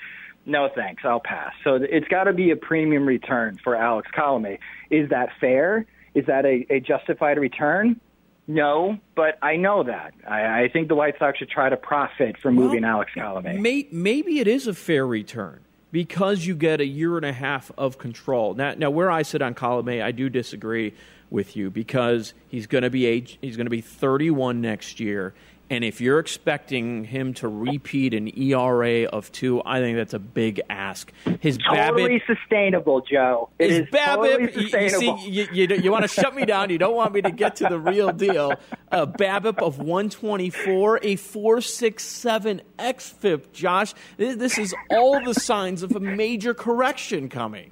no 0.46 0.70
thanks, 0.74 1.04
I'll 1.06 1.20
pass. 1.20 1.54
So 1.64 1.76
it's 1.82 2.08
got 2.08 2.26
to 2.26 2.34
be 2.34 2.52
a 2.52 2.56
premium 2.56 3.06
return 3.06 3.60
for 3.64 3.76
Alex 3.76 4.10
Colomé. 4.18 4.60
Is 4.90 5.10
that 5.10 5.30
fair? 5.40 5.86
Is 6.16 6.26
that 6.28 6.46
a, 6.46 6.66
a 6.70 6.80
justified 6.80 7.38
return? 7.38 8.00
No, 8.48 8.98
but 9.16 9.38
I 9.42 9.56
know 9.56 9.84
that. 9.84 10.14
I, 10.28 10.64
I 10.64 10.70
think 10.70 10.88
the 10.88 10.96
White 10.96 11.18
Sox 11.20 11.38
should 11.38 11.50
try 11.50 11.70
to 11.70 11.78
profit 11.78 12.38
from 12.38 12.56
well, 12.56 12.68
moving 12.68 12.84
Alex 12.84 13.12
Colomé. 13.16 13.60
May, 13.60 13.88
maybe 13.92 14.40
it 14.40 14.48
is 14.48 14.68
a 14.68 14.74
fair 14.74 15.06
return 15.06 15.62
because 15.92 16.46
you 16.46 16.56
get 16.56 16.82
a 16.82 16.86
year 16.86 17.18
and 17.18 17.26
a 17.26 17.34
half 17.34 17.72
of 17.78 17.98
control. 17.98 18.54
Now, 18.54 18.74
now 18.76 18.90
where 18.90 19.12
I 19.12 19.22
sit 19.22 19.42
on 19.42 19.54
Colomé, 19.54 20.04
I 20.04 20.12
do 20.12 20.30
disagree 20.30 20.94
with 21.30 21.56
you 21.56 21.70
because 21.70 22.34
he's 22.48 22.68
going 22.68 22.84
to 22.84 22.90
be 22.90 23.06
age, 23.06 23.38
he's 23.42 23.56
going 23.56 23.66
to 23.66 23.72
be 23.72 23.82
31 23.82 24.62
next 24.62 25.00
year, 25.00 25.34
and 25.72 25.86
if 25.86 26.02
you're 26.02 26.20
expecting 26.20 27.06
him 27.06 27.34
to 27.36 27.48
repeat 27.48 28.14
an 28.14 28.28
ERA 28.38 29.06
of 29.06 29.32
two, 29.32 29.62
I 29.66 29.80
think 29.80 29.96
that's 29.96 30.14
a 30.14 30.20
big 30.20 30.60
ask. 30.70 31.14
His 31.40 31.58
totally 31.58 32.20
BABIP, 32.20 32.26
sustainable, 32.28 33.00
Joe. 33.00 33.50
It 33.58 33.70
his 33.70 33.80
is 33.80 33.86
BABIP, 33.88 34.16
totally 34.16 34.52
sustainable. 34.52 35.20
You, 35.24 35.46
see, 35.46 35.54
you, 35.54 35.68
you, 35.70 35.76
you 35.78 35.90
want 35.90 36.02
to 36.04 36.10
shut 36.10 36.36
me 36.36 36.44
down. 36.44 36.72
You 36.72 36.78
don't 36.78 36.94
want 36.94 37.14
me 37.14 37.22
to 37.22 37.32
get 37.32 37.56
to 37.56 37.70
the 37.70 37.80
real 37.80 38.12
deal. 38.12 38.54
A 38.92 39.08
BABIP 39.08 39.60
of 39.60 39.78
124, 39.78 41.00
a 41.04 41.16
467 41.16 42.62
xFIP. 42.78 43.54
Josh, 43.54 43.94
this, 44.18 44.36
this 44.36 44.58
is 44.58 44.76
all 44.90 45.24
the 45.24 45.34
signs 45.34 45.84
of 45.84 45.96
a 45.96 46.02
major 46.02 46.54
correction 46.54 47.30
coming. 47.30 47.72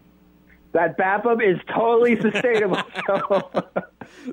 That 0.71 0.97
BABIP 0.97 1.55
is 1.55 1.59
totally 1.67 2.17
sustainable. 2.21 2.81
so, 3.05 3.49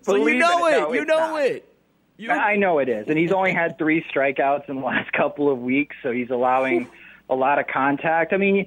so 0.02 0.14
you 0.14 0.35
know 0.35 0.66
it. 0.68 0.94
you 0.94 1.05
know 1.05 1.33
not. 1.33 1.42
it. 1.42 1.72
You... 2.16 2.31
I 2.31 2.57
know 2.57 2.79
it 2.79 2.88
is, 2.88 3.09
and 3.09 3.18
he's 3.18 3.33
only 3.33 3.52
had 3.52 3.79
three 3.79 4.05
strikeouts 4.12 4.68
in 4.68 4.76
the 4.76 4.83
last 4.83 5.12
couple 5.12 5.50
of 5.50 5.59
weeks, 5.59 5.96
so 6.02 6.12
he's 6.12 6.31
allowing 6.31 6.88
a 7.29 7.35
lot 7.35 7.59
of 7.59 7.66
contact. 7.66 8.33
I 8.33 8.37
mean, 8.37 8.66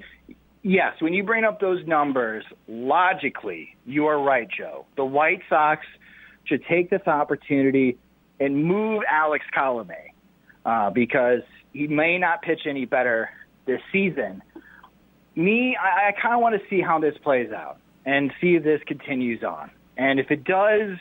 yes, 0.62 0.94
when 1.00 1.12
you 1.12 1.24
bring 1.24 1.44
up 1.44 1.60
those 1.60 1.86
numbers, 1.86 2.44
logically, 2.68 3.76
you 3.86 4.06
are 4.06 4.20
right, 4.20 4.48
Joe. 4.48 4.86
The 4.96 5.04
White 5.04 5.42
Sox 5.48 5.84
should 6.44 6.64
take 6.66 6.90
this 6.90 7.06
opportunity 7.06 7.98
and 8.38 8.64
move 8.64 9.02
Alex 9.10 9.44
Colomé 9.56 10.12
uh, 10.64 10.90
because 10.90 11.42
he 11.72 11.86
may 11.86 12.18
not 12.18 12.42
pitch 12.42 12.60
any 12.66 12.84
better 12.84 13.30
this 13.66 13.80
season. 13.92 14.42
Me, 15.36 15.76
I, 15.80 16.08
I 16.08 16.12
kind 16.20 16.34
of 16.34 16.40
want 16.40 16.60
to 16.60 16.68
see 16.68 16.80
how 16.80 16.98
this 16.98 17.14
plays 17.22 17.52
out 17.52 17.78
and 18.04 18.32
see 18.40 18.56
if 18.56 18.64
this 18.64 18.80
continues 18.86 19.42
on. 19.44 19.70
And 19.96 20.18
if 20.18 20.30
it 20.30 20.44
does, 20.44 20.96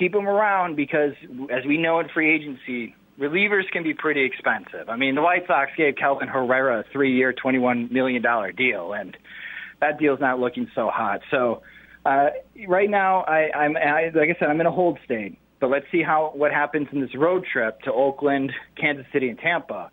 keep 0.00 0.14
him 0.14 0.26
around 0.26 0.74
because, 0.74 1.12
as 1.50 1.64
we 1.66 1.76
know 1.76 2.00
in 2.00 2.08
free 2.08 2.34
agency, 2.34 2.96
relievers 3.20 3.70
can 3.70 3.84
be 3.84 3.94
pretty 3.94 4.24
expensive. 4.24 4.88
I 4.88 4.96
mean, 4.96 5.14
the 5.14 5.22
White 5.22 5.46
Sox 5.46 5.70
gave 5.76 5.94
Kelvin 5.96 6.26
Herrera 6.26 6.80
a 6.80 6.84
three-year, 6.90 7.34
$21 7.34 7.92
million 7.92 8.24
deal, 8.56 8.94
and 8.94 9.16
that 9.80 9.98
deal's 10.00 10.20
not 10.20 10.40
looking 10.40 10.68
so 10.74 10.88
hot. 10.88 11.20
So 11.30 11.62
uh, 12.04 12.30
right 12.66 12.88
now, 12.90 13.20
I, 13.20 13.50
I'm 13.54 13.76
I, 13.76 14.10
like 14.14 14.30
I 14.30 14.36
said, 14.38 14.48
I'm 14.48 14.60
in 14.60 14.66
a 14.66 14.72
hold 14.72 14.98
state. 15.04 15.38
But 15.60 15.68
let's 15.68 15.84
see 15.92 16.02
how 16.02 16.32
what 16.34 16.52
happens 16.52 16.88
in 16.90 17.02
this 17.02 17.14
road 17.14 17.44
trip 17.44 17.82
to 17.82 17.92
Oakland, 17.92 18.50
Kansas 18.80 19.04
City, 19.12 19.28
and 19.28 19.38
Tampa. 19.38 19.90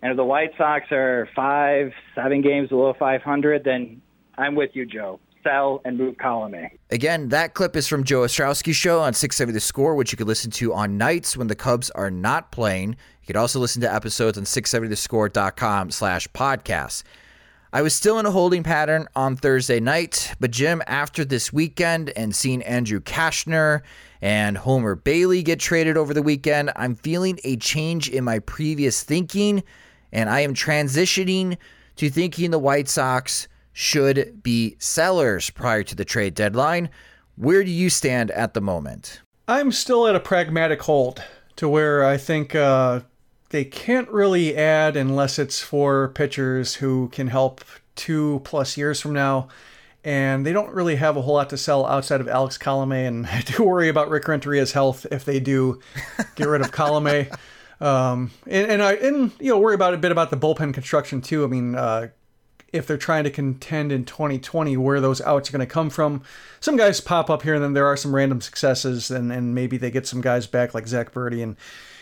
And 0.00 0.12
if 0.12 0.16
the 0.16 0.24
White 0.24 0.52
Sox 0.56 0.86
are 0.92 1.28
five, 1.34 1.90
seven 2.14 2.40
games 2.40 2.68
below 2.68 2.94
500, 2.96 3.64
then 3.64 4.00
I'm 4.36 4.54
with 4.54 4.70
you, 4.74 4.86
Joe. 4.86 5.18
Sell 5.42 5.80
and 5.84 5.98
move 5.98 6.16
Colome. 6.16 6.70
Again, 6.90 7.28
that 7.30 7.54
clip 7.54 7.76
is 7.76 7.86
from 7.86 8.04
Joe 8.04 8.20
Ostrowski's 8.20 8.76
show 8.76 9.00
on 9.00 9.14
670 9.14 9.54
The 9.54 9.60
Score, 9.60 9.94
which 9.94 10.12
you 10.12 10.16
can 10.16 10.26
listen 10.26 10.50
to 10.52 10.74
on 10.74 10.98
nights 10.98 11.36
when 11.36 11.46
the 11.46 11.54
Cubs 11.54 11.90
are 11.90 12.10
not 12.10 12.52
playing. 12.52 12.90
You 13.22 13.26
can 13.26 13.36
also 13.36 13.58
listen 13.58 13.82
to 13.82 13.92
episodes 13.92 14.38
on 14.38 14.44
670thescore.com 14.44 15.90
slash 15.90 16.28
podcasts. 16.28 17.02
I 17.70 17.82
was 17.82 17.94
still 17.94 18.18
in 18.18 18.24
a 18.24 18.30
holding 18.30 18.62
pattern 18.62 19.08
on 19.14 19.36
Thursday 19.36 19.78
night, 19.78 20.34
but 20.40 20.50
Jim, 20.50 20.82
after 20.86 21.22
this 21.22 21.52
weekend 21.52 22.10
and 22.16 22.34
seeing 22.34 22.62
Andrew 22.62 22.98
Cashner 22.98 23.82
and 24.22 24.56
Homer 24.56 24.94
Bailey 24.94 25.42
get 25.42 25.60
traded 25.60 25.98
over 25.98 26.14
the 26.14 26.22
weekend, 26.22 26.72
I'm 26.76 26.94
feeling 26.94 27.38
a 27.44 27.56
change 27.56 28.08
in 28.08 28.24
my 28.24 28.38
previous 28.38 29.02
thinking, 29.02 29.62
and 30.12 30.30
I 30.30 30.40
am 30.40 30.54
transitioning 30.54 31.58
to 31.96 32.08
thinking 32.08 32.52
the 32.52 32.58
White 32.58 32.88
Sox 32.88 33.48
should 33.80 34.42
be 34.42 34.74
sellers 34.80 35.50
prior 35.50 35.84
to 35.84 35.94
the 35.94 36.04
trade 36.04 36.34
deadline. 36.34 36.90
Where 37.36 37.62
do 37.62 37.70
you 37.70 37.90
stand 37.90 38.32
at 38.32 38.52
the 38.52 38.60
moment? 38.60 39.20
I'm 39.46 39.70
still 39.70 40.08
at 40.08 40.16
a 40.16 40.20
pragmatic 40.20 40.82
hold 40.82 41.22
to 41.54 41.68
where 41.68 42.04
I 42.04 42.16
think 42.16 42.56
uh, 42.56 43.02
they 43.50 43.64
can't 43.64 44.08
really 44.08 44.56
add 44.56 44.96
unless 44.96 45.38
it's 45.38 45.62
for 45.62 46.08
pitchers 46.08 46.74
who 46.74 47.08
can 47.10 47.28
help 47.28 47.64
two 47.94 48.40
plus 48.42 48.76
years 48.76 49.00
from 49.00 49.12
now. 49.12 49.46
And 50.02 50.44
they 50.44 50.52
don't 50.52 50.74
really 50.74 50.96
have 50.96 51.16
a 51.16 51.22
whole 51.22 51.34
lot 51.34 51.48
to 51.50 51.56
sell 51.56 51.86
outside 51.86 52.20
of 52.20 52.26
Alex 52.26 52.58
Colome. 52.58 53.06
And 53.06 53.26
I 53.28 53.42
do 53.42 53.62
worry 53.62 53.88
about 53.88 54.10
Rick 54.10 54.24
Renteria's 54.24 54.72
health 54.72 55.06
if 55.12 55.24
they 55.24 55.38
do 55.38 55.78
get 56.34 56.48
rid 56.48 56.62
of 56.62 56.72
Colome. 56.72 57.32
Um, 57.80 58.32
and, 58.44 58.72
and 58.72 58.82
I 58.82 58.94
and 58.94 59.30
you 59.38 59.52
know 59.52 59.58
worry 59.60 59.76
about 59.76 59.94
a 59.94 59.98
bit 59.98 60.10
about 60.10 60.30
the 60.30 60.36
bullpen 60.36 60.74
construction 60.74 61.20
too. 61.20 61.44
I 61.44 61.46
mean, 61.46 61.76
uh, 61.76 62.08
if 62.72 62.86
they're 62.86 62.96
trying 62.96 63.24
to 63.24 63.30
contend 63.30 63.92
in 63.92 64.04
2020, 64.04 64.76
where 64.76 65.00
those 65.00 65.20
outs 65.22 65.48
are 65.48 65.52
going 65.52 65.66
to 65.66 65.72
come 65.72 65.90
from. 65.90 66.22
Some 66.60 66.76
guys 66.76 67.00
pop 67.00 67.30
up 67.30 67.42
here, 67.42 67.54
and 67.54 67.64
then 67.64 67.72
there 67.72 67.86
are 67.86 67.96
some 67.96 68.14
random 68.14 68.40
successes, 68.40 69.10
and, 69.10 69.32
and 69.32 69.54
maybe 69.54 69.76
they 69.76 69.90
get 69.90 70.06
some 70.06 70.20
guys 70.20 70.46
back 70.46 70.74
like 70.74 70.86
Zach 70.86 71.12
Burdi 71.12 71.42
and 71.42 71.56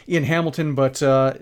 Ian 0.09 0.25
Hamilton. 0.25 0.75
But 0.75 1.03
uh, 1.03 1.35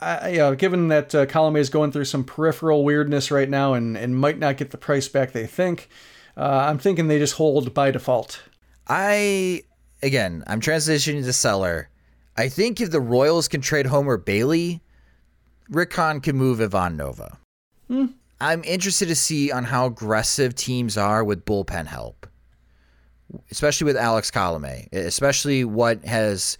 I, 0.00 0.30
you 0.30 0.38
know, 0.38 0.54
given 0.54 0.88
that 0.88 1.14
uh, 1.14 1.26
Colome 1.26 1.58
is 1.58 1.70
going 1.70 1.92
through 1.92 2.04
some 2.04 2.24
peripheral 2.24 2.84
weirdness 2.84 3.30
right 3.30 3.48
now 3.48 3.74
and, 3.74 3.96
and 3.96 4.16
might 4.16 4.38
not 4.38 4.56
get 4.56 4.70
the 4.70 4.78
price 4.78 5.08
back 5.08 5.32
they 5.32 5.46
think, 5.46 5.88
uh, 6.36 6.66
I'm 6.68 6.78
thinking 6.78 7.08
they 7.08 7.18
just 7.18 7.34
hold 7.34 7.72
by 7.72 7.90
default. 7.90 8.42
I, 8.88 9.62
again, 10.02 10.44
I'm 10.46 10.60
transitioning 10.60 11.24
to 11.24 11.32
seller. 11.32 11.88
I 12.36 12.48
think 12.48 12.80
if 12.80 12.90
the 12.90 13.00
Royals 13.00 13.48
can 13.48 13.62
trade 13.62 13.86
Homer 13.86 14.18
Bailey, 14.18 14.82
Rick 15.70 15.94
Hahn 15.94 16.20
can 16.20 16.36
move 16.36 16.60
Ivan 16.60 16.96
Nova. 16.96 17.38
Hmm. 17.88 18.06
I'm 18.40 18.62
interested 18.64 19.08
to 19.08 19.16
see 19.16 19.50
on 19.50 19.64
how 19.64 19.86
aggressive 19.86 20.54
teams 20.54 20.96
are 20.96 21.24
with 21.24 21.44
bullpen 21.44 21.86
help, 21.86 22.26
especially 23.50 23.86
with 23.86 23.96
Alex 23.96 24.30
Colome, 24.30 24.92
especially 24.92 25.64
what 25.64 26.04
has 26.04 26.58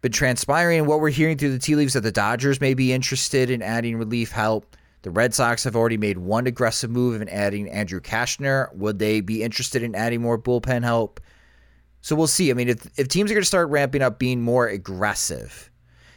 been 0.00 0.10
transpiring 0.12 0.80
and 0.80 0.88
what 0.88 1.00
we're 1.00 1.10
hearing 1.10 1.38
through 1.38 1.52
the 1.52 1.58
tea 1.58 1.76
leaves 1.76 1.94
that 1.94 2.00
the 2.00 2.12
Dodgers 2.12 2.60
may 2.60 2.74
be 2.74 2.92
interested 2.92 3.48
in 3.48 3.62
adding 3.62 3.96
relief 3.96 4.32
help. 4.32 4.76
The 5.02 5.10
Red 5.10 5.34
Sox 5.34 5.62
have 5.64 5.76
already 5.76 5.98
made 5.98 6.18
one 6.18 6.46
aggressive 6.46 6.90
move 6.90 7.20
in 7.20 7.28
adding 7.28 7.68
Andrew 7.70 8.00
Cashner. 8.00 8.74
Would 8.74 8.98
they 8.98 9.20
be 9.20 9.42
interested 9.42 9.82
in 9.82 9.94
adding 9.94 10.20
more 10.20 10.38
bullpen 10.38 10.82
help? 10.82 11.20
So 12.00 12.16
we'll 12.16 12.26
see. 12.26 12.50
I 12.50 12.54
mean, 12.54 12.68
if, 12.68 12.98
if 12.98 13.08
teams 13.08 13.30
are 13.30 13.34
going 13.34 13.42
to 13.42 13.46
start 13.46 13.70
ramping 13.70 14.02
up 14.02 14.18
being 14.18 14.42
more 14.42 14.66
aggressive, 14.66 15.70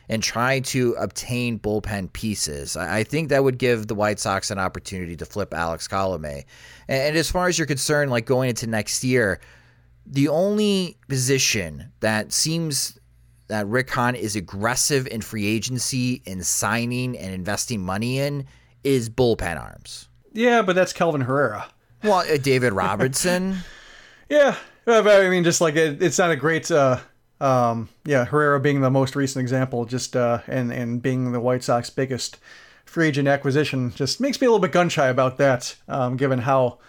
and 0.09 0.23
try 0.23 0.59
to 0.61 0.93
obtain 0.93 1.59
bullpen 1.59 2.11
pieces. 2.13 2.77
I 2.77 3.03
think 3.03 3.29
that 3.29 3.43
would 3.43 3.57
give 3.57 3.87
the 3.87 3.95
White 3.95 4.19
Sox 4.19 4.51
an 4.51 4.59
opportunity 4.59 5.15
to 5.17 5.25
flip 5.25 5.53
Alex 5.53 5.87
Colome. 5.87 6.45
And 6.87 7.17
as 7.17 7.29
far 7.29 7.47
as 7.47 7.57
you're 7.59 7.67
concerned, 7.67 8.09
like 8.09 8.25
going 8.25 8.49
into 8.49 8.67
next 8.67 9.03
year, 9.03 9.39
the 10.05 10.29
only 10.29 10.97
position 11.09 11.91
that 11.99 12.31
seems 12.31 12.97
that 13.47 13.67
Rick 13.67 13.89
Hahn 13.89 14.15
is 14.15 14.35
aggressive 14.35 15.07
in 15.07 15.21
free 15.21 15.45
agency 15.45 16.21
in 16.25 16.43
signing 16.43 17.17
and 17.17 17.33
investing 17.33 17.81
money 17.81 18.19
in 18.19 18.45
is 18.83 19.09
bullpen 19.09 19.59
arms. 19.59 20.07
Yeah, 20.33 20.61
but 20.61 20.75
that's 20.75 20.93
Kelvin 20.93 21.21
Herrera. 21.21 21.67
Well, 22.03 22.19
uh, 22.19 22.37
David 22.37 22.73
Robertson. 22.73 23.57
yeah, 24.29 24.55
I 24.85 25.29
mean, 25.29 25.43
just 25.43 25.61
like 25.61 25.75
it, 25.75 26.01
it's 26.01 26.17
not 26.17 26.31
a 26.31 26.35
great. 26.35 26.69
Uh 26.71 26.99
um, 27.39 27.89
yeah, 28.05 28.25
Herrera 28.25 28.59
being 28.59 28.81
the 28.81 28.89
most 28.89 29.15
recent 29.15 29.41
example, 29.41 29.85
just 29.85 30.15
uh, 30.15 30.41
and 30.47 30.71
and 30.71 31.01
being 31.01 31.31
the 31.31 31.39
White 31.39 31.63
Sox 31.63 31.89
biggest 31.89 32.37
free 32.85 33.07
agent 33.07 33.27
acquisition, 33.27 33.91
just 33.91 34.19
makes 34.19 34.39
me 34.41 34.47
a 34.47 34.49
little 34.49 34.61
bit 34.61 34.71
gun 34.71 34.89
shy 34.89 35.07
about 35.07 35.37
that, 35.37 35.75
um, 35.87 36.17
given 36.17 36.39
how 36.39 36.79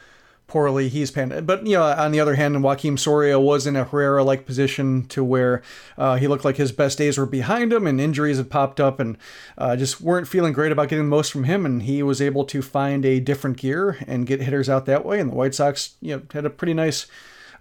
poorly 0.46 0.88
he's 0.88 1.10
panned. 1.10 1.46
But 1.46 1.66
you 1.66 1.74
know, 1.74 1.82
on 1.82 2.10
the 2.10 2.20
other 2.20 2.34
hand, 2.34 2.56
Joakim 2.56 2.98
Soria 2.98 3.38
was 3.38 3.66
in 3.66 3.76
a 3.76 3.84
Herrera-like 3.84 4.46
position 4.46 5.06
to 5.08 5.22
where 5.22 5.62
uh, 5.98 6.16
he 6.16 6.26
looked 6.26 6.44
like 6.44 6.56
his 6.56 6.72
best 6.72 6.96
days 6.96 7.18
were 7.18 7.26
behind 7.26 7.72
him, 7.72 7.86
and 7.86 8.00
injuries 8.00 8.38
had 8.38 8.50
popped 8.50 8.80
up, 8.80 8.98
and 8.98 9.18
uh, 9.58 9.76
just 9.76 10.00
weren't 10.00 10.26
feeling 10.26 10.54
great 10.54 10.72
about 10.72 10.88
getting 10.88 11.04
the 11.04 11.10
most 11.10 11.30
from 11.30 11.44
him. 11.44 11.66
And 11.66 11.82
he 11.82 12.02
was 12.02 12.22
able 12.22 12.44
to 12.46 12.62
find 12.62 13.04
a 13.04 13.20
different 13.20 13.58
gear 13.58 13.98
and 14.06 14.26
get 14.26 14.40
hitters 14.40 14.70
out 14.70 14.86
that 14.86 15.04
way. 15.04 15.20
And 15.20 15.30
the 15.30 15.36
White 15.36 15.54
Sox, 15.54 15.96
you 16.00 16.16
know, 16.16 16.22
had 16.32 16.46
a 16.46 16.50
pretty 16.50 16.74
nice. 16.74 17.06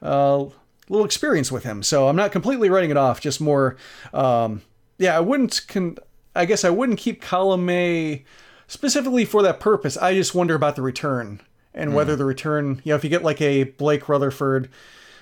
Uh, 0.01 0.45
little 0.89 1.05
experience 1.05 1.51
with 1.51 1.63
him. 1.63 1.83
So 1.83 2.07
I'm 2.07 2.15
not 2.15 2.31
completely 2.31 2.69
writing 2.69 2.91
it 2.91 2.97
off. 2.97 3.21
Just 3.21 3.41
more, 3.41 3.77
um, 4.13 4.61
yeah. 4.97 5.17
I 5.17 5.19
wouldn't. 5.19 5.65
Con- 5.67 5.97
I 6.35 6.45
guess 6.45 6.63
I 6.63 6.69
wouldn't 6.69 6.99
keep 6.99 7.23
Colome 7.23 8.23
specifically 8.67 9.25
for 9.25 9.41
that 9.41 9.59
purpose. 9.59 9.97
I 9.97 10.13
just 10.13 10.35
wonder 10.35 10.53
about 10.53 10.75
the 10.75 10.81
return 10.81 11.41
and 11.73 11.91
mm. 11.91 11.93
whether 11.93 12.15
the 12.15 12.25
return, 12.25 12.81
you 12.83 12.91
know, 12.91 12.95
if 12.95 13.03
you 13.03 13.09
get 13.09 13.23
like 13.23 13.41
a 13.41 13.63
Blake 13.63 14.07
Rutherford. 14.07 14.69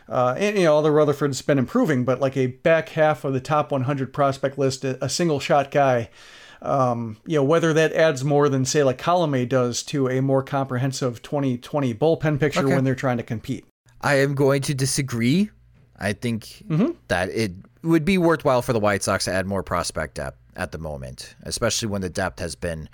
Uh, 0.08 0.36
and 0.38 0.58
you 0.58 0.66
know, 0.66 0.76
although 0.76 0.90
Rutherford's 0.90 1.42
been 1.42 1.58
improving, 1.58 2.06
but 2.06 2.20
like 2.20 2.38
a 2.38 2.48
back 2.48 2.90
half 2.90 3.24
of 3.24 3.34
the 3.34 3.40
top 3.40 3.72
100 3.72 4.14
prospect 4.14 4.58
list, 4.58 4.86
a, 4.86 5.04
a 5.04 5.10
single 5.10 5.40
shot 5.40 5.72
guy, 5.72 6.10
um, 6.62 7.18
you 7.26 7.38
know, 7.38 7.44
whether 7.44 7.74
that 7.74 7.92
adds 7.94 8.24
more 8.24 8.50
than 8.50 8.66
say 8.66 8.84
like 8.84 9.02
Colome 9.02 9.48
does 9.48 9.84
to 9.84 10.08
a 10.08 10.22
more 10.22 10.44
comprehensive 10.44 11.22
2020 11.22 11.94
bullpen 11.96 12.40
picture 12.40 12.62
okay. 12.62 12.76
when 12.76 12.84
they're 12.84 12.96
trying 12.96 13.18
to 13.18 13.24
compete. 13.24 13.66
I 14.06 14.16
am 14.16 14.36
going 14.36 14.62
to 14.64 14.74
disagree 14.74 15.50
I 15.98 16.14
think 16.14 16.64
mm-hmm. 16.68 16.92
that 17.08 17.30
it 17.30 17.54
would 17.84 18.06
be 18.06 18.18
worthwhile 18.18 18.62
for 18.62 18.74
the 18.74 18.80
White 18.80 19.04
Sox 19.04 19.26
to 19.26 19.32
add 19.32 19.46
more 19.46 19.64
prospect 19.64 20.16
depth 20.16 20.38
at 20.56 20.72
the 20.72 20.78
moment, 20.78 21.36
especially 21.44 21.88
when 21.88 22.02
the 22.02 22.10
depth 22.10 22.40
has 22.40 22.56
been 22.56 22.90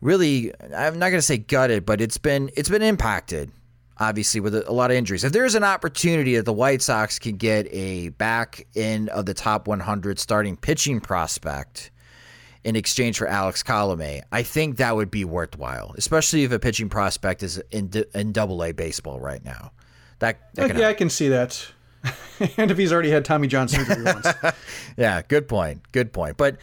really 0.00 0.52
I'm 0.74 0.98
not 0.98 1.10
going 1.10 1.18
to 1.18 1.22
say 1.22 1.38
gutted, 1.38 1.84
but 1.84 2.00
it's 2.00 2.18
been 2.18 2.50
it's 2.56 2.68
been 2.68 2.82
impacted 2.82 3.50
obviously 3.98 4.40
with 4.40 4.54
a, 4.54 4.72
lot 4.72 4.90
of 4.90 4.96
injuries. 4.96 5.24
If 5.24 5.32
there's 5.32 5.54
an 5.54 5.64
opportunity 5.64 6.34
that 6.36 6.46
the 6.46 6.54
White 6.54 6.80
Sox 6.80 7.18
can 7.18 7.36
get 7.36 7.68
a 7.70 8.08
back 8.10 8.66
end 8.74 9.10
of 9.10 9.26
the 9.26 9.34
top 9.34 9.68
100 9.68 10.18
starting 10.18 10.56
pitching 10.56 11.00
prospect 11.00 11.90
in 12.64 12.76
exchange 12.76 13.18
for 13.18 13.26
Alex 13.26 13.62
Colome, 13.62 14.22
I 14.30 14.42
think 14.42 14.76
that 14.76 14.94
would 14.94 15.10
be 15.10 15.24
worthwhile, 15.24 15.94
especially 15.96 16.44
if 16.44 16.52
a 16.52 16.58
pitching 16.58 16.88
prospect 16.88 17.42
is 17.42 17.62
in 17.70 17.90
in 18.14 18.32
Double 18.32 18.62
A 18.62 18.72
baseball 18.72 19.20
right 19.20 19.44
now. 19.44 19.72
That, 20.18 20.54
that 20.54 20.76
yeah, 20.76 20.88
I 20.88 20.94
can 20.94 21.08
see 21.08 21.28
that. 21.28 21.66
and 22.56 22.70
if 22.70 22.78
he's 22.78 22.92
already 22.92 23.10
had 23.10 23.24
Tommy 23.24 23.48
John 23.48 23.68
surgery 23.68 24.02
once. 24.02 24.26
yeah, 24.96 25.22
good 25.26 25.48
point. 25.48 25.80
Good 25.92 26.12
point. 26.12 26.36
But 26.36 26.56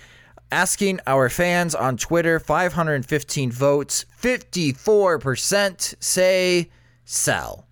asking 0.52 1.00
our 1.08 1.30
fans 1.30 1.76
on 1.76 1.98
Twitter, 1.98 2.40
515 2.40 3.52
votes, 3.52 4.06
54% 4.22 5.96
say 6.04 6.70
sell. 7.06 7.66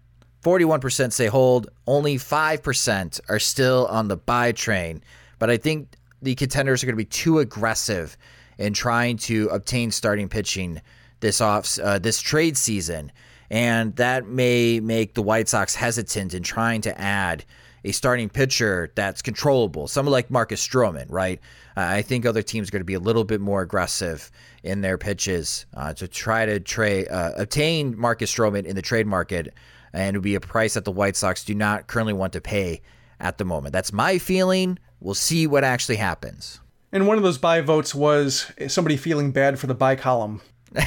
41% 0.44 1.12
say 1.12 1.28
hold. 1.28 1.70
Only 1.88 2.18
5% 2.18 3.20
are 3.30 3.40
still 3.40 3.88
on 3.88 4.08
the 4.08 4.18
buy 4.18 4.52
train. 4.52 5.04
But 5.40 5.50
I 5.50 5.58
think 5.58 5.96
the 6.26 6.36
contenders 6.36 6.84
are 6.84 6.88
going 6.88 6.94
to 6.94 6.98
be 6.98 7.06
too 7.06 7.40
aggressive 7.40 8.18
in 8.58 8.74
trying 8.74 9.18
to 9.18 9.48
obtain 9.50 9.92
starting 9.92 10.28
pitching 10.28 10.82
this 11.20 11.40
off 11.40 11.80
uh, 11.80 11.98
this 12.00 12.20
trade 12.20 12.58
season 12.58 13.12
and 13.50 13.96
that 13.96 14.28
may 14.28 14.80
make 14.80 15.14
the 15.14 15.22
White 15.22 15.48
Sox 15.48 15.76
hesitant 15.76 16.34
in 16.34 16.44
trying 16.44 16.82
to 16.82 17.00
add 17.00 17.46
a 17.84 17.92
starting 17.92 18.30
pitcher 18.30 18.92
that's 18.96 19.22
controllable. 19.22 19.88
Someone 19.88 20.12
like 20.12 20.32
Marcus 20.32 20.66
Stroman, 20.66 21.06
right? 21.10 21.40
Uh, 21.78 21.82
I 21.82 22.02
think 22.02 22.26
other 22.26 22.42
teams 22.42 22.70
are 22.70 22.72
going 22.72 22.82
to 22.82 22.86
be 22.86 22.96
a 22.96 23.00
little 23.00 23.24
bit 23.24 23.40
more 23.40 23.62
aggressive 23.62 24.32
in 24.64 24.82
their 24.82 24.98
pitches 24.98 25.68
uh, 25.76 25.94
to 25.94 26.08
try 26.08 26.48
to 26.48 26.60
trade 26.60 27.08
uh, 27.10 27.34
obtain 27.38 27.98
Marcus 27.98 28.34
Stroman 28.34 28.66
in 28.66 28.76
the 28.76 28.82
trade 28.82 29.06
market, 29.06 29.54
and 29.94 30.16
it 30.16 30.20
would 30.20 30.24
be 30.24 30.36
a 30.36 30.40
price 30.40 30.74
that 30.74 30.86
the 30.86 30.92
White 30.92 31.16
Sox 31.16 31.46
do 31.46 31.54
not 31.54 31.86
currently 31.86 32.14
want 32.14 32.34
to 32.34 32.42
pay 32.42 32.82
at 33.20 33.38
the 33.38 33.46
moment. 33.46 33.74
That's 33.74 33.94
my 33.94 34.18
feeling. 34.18 34.80
We'll 35.00 35.16
see 35.16 35.48
what 35.48 35.64
actually 35.64 35.98
happens. 35.98 36.60
And 36.92 37.08
one 37.08 37.18
of 37.18 37.24
those 37.24 37.38
buy 37.38 37.62
votes 37.62 37.94
was 37.94 38.52
somebody 38.68 38.98
feeling 38.98 39.32
bad 39.32 39.60
for 39.60 39.68
the 39.68 39.76
buy 39.76 39.96
column. 39.96 40.42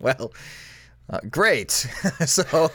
well, 0.00 0.32
uh, 1.10 1.20
great. 1.30 1.70
so 2.26 2.70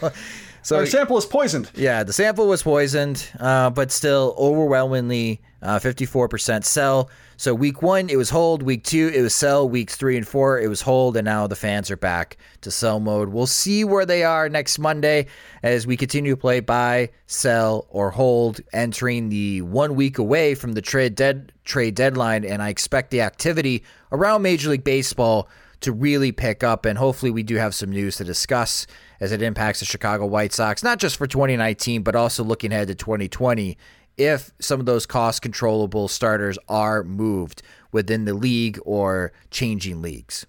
so 0.64 0.78
our 0.78 0.86
sample 0.86 1.18
is 1.18 1.26
poisoned. 1.26 1.72
Yeah, 1.76 2.04
the 2.04 2.14
sample 2.14 2.48
was 2.48 2.64
poisoned, 2.64 3.28
uh, 3.40 3.70
but 3.70 3.92
still 3.92 4.36
overwhelmingly 4.38 5.42
uh, 5.62 5.80
54% 5.80 6.64
sell. 6.64 7.10
So 7.42 7.56
week 7.56 7.82
one, 7.82 8.08
it 8.12 8.18
was 8.18 8.30
hold. 8.30 8.62
Week 8.62 8.84
two, 8.84 9.12
it 9.12 9.20
was 9.20 9.34
sell. 9.34 9.68
Weeks 9.68 9.96
three 9.96 10.16
and 10.16 10.28
four, 10.28 10.60
it 10.60 10.68
was 10.68 10.82
hold. 10.82 11.18
And 11.18 11.26
now 11.26 11.48
the 11.48 11.56
fans 11.56 11.90
are 11.90 11.98
back 11.98 12.38
to 12.62 12.70
sell 12.70 13.00
mode. 13.00 13.30
We'll 13.30 13.48
see 13.48 13.84
where 13.84 14.06
they 14.06 14.24
are 14.24 14.48
next 14.48 14.78
Monday 14.78 15.26
as 15.64 15.88
we 15.88 15.98
continue 15.98 16.34
to 16.34 16.38
play 16.38 16.60
buy, 16.60 17.10
sell, 17.26 17.88
or 17.90 18.12
hold, 18.12 18.62
entering 18.74 19.30
the 19.30 19.64
one 19.64 19.96
week 19.96 20.20
away 20.20 20.54
from 20.54 20.74
the 20.74 20.84
trade 20.84 21.16
dead 21.16 21.52
trade 21.66 21.96
deadline. 21.96 22.46
And 22.46 22.62
I 22.62 22.70
expect 22.70 23.10
the 23.10 23.22
activity 23.22 23.84
around 24.12 24.44
Major 24.44 24.70
League 24.70 24.84
Baseball 24.84 25.50
to 25.80 25.92
really 25.92 26.32
pick 26.32 26.64
up. 26.64 26.86
And 26.86 26.96
hopefully, 26.96 27.32
we 27.32 27.42
do 27.42 27.56
have 27.56 27.74
some 27.74 27.90
news 27.90 28.18
to 28.18 28.24
discuss 28.24 28.86
as 29.20 29.32
it 29.32 29.42
impacts 29.42 29.80
the 29.80 29.86
Chicago 29.86 30.28
White 30.28 30.54
Sox, 30.54 30.84
not 30.84 31.00
just 31.00 31.18
for 31.18 31.26
2019, 31.26 32.04
but 32.04 32.16
also 32.16 32.44
looking 32.44 32.72
ahead 32.72 32.90
to 32.90 32.96
2020 32.96 33.80
if 34.22 34.52
some 34.60 34.80
of 34.80 34.86
those 34.86 35.06
cost 35.06 35.42
controllable 35.42 36.08
starters 36.08 36.58
are 36.70 37.04
moved 37.04 37.62
within 37.92 38.26
the 38.26 38.34
league 38.34 38.80
or 38.86 39.34
changing 39.50 40.02
leagues. 40.02 40.46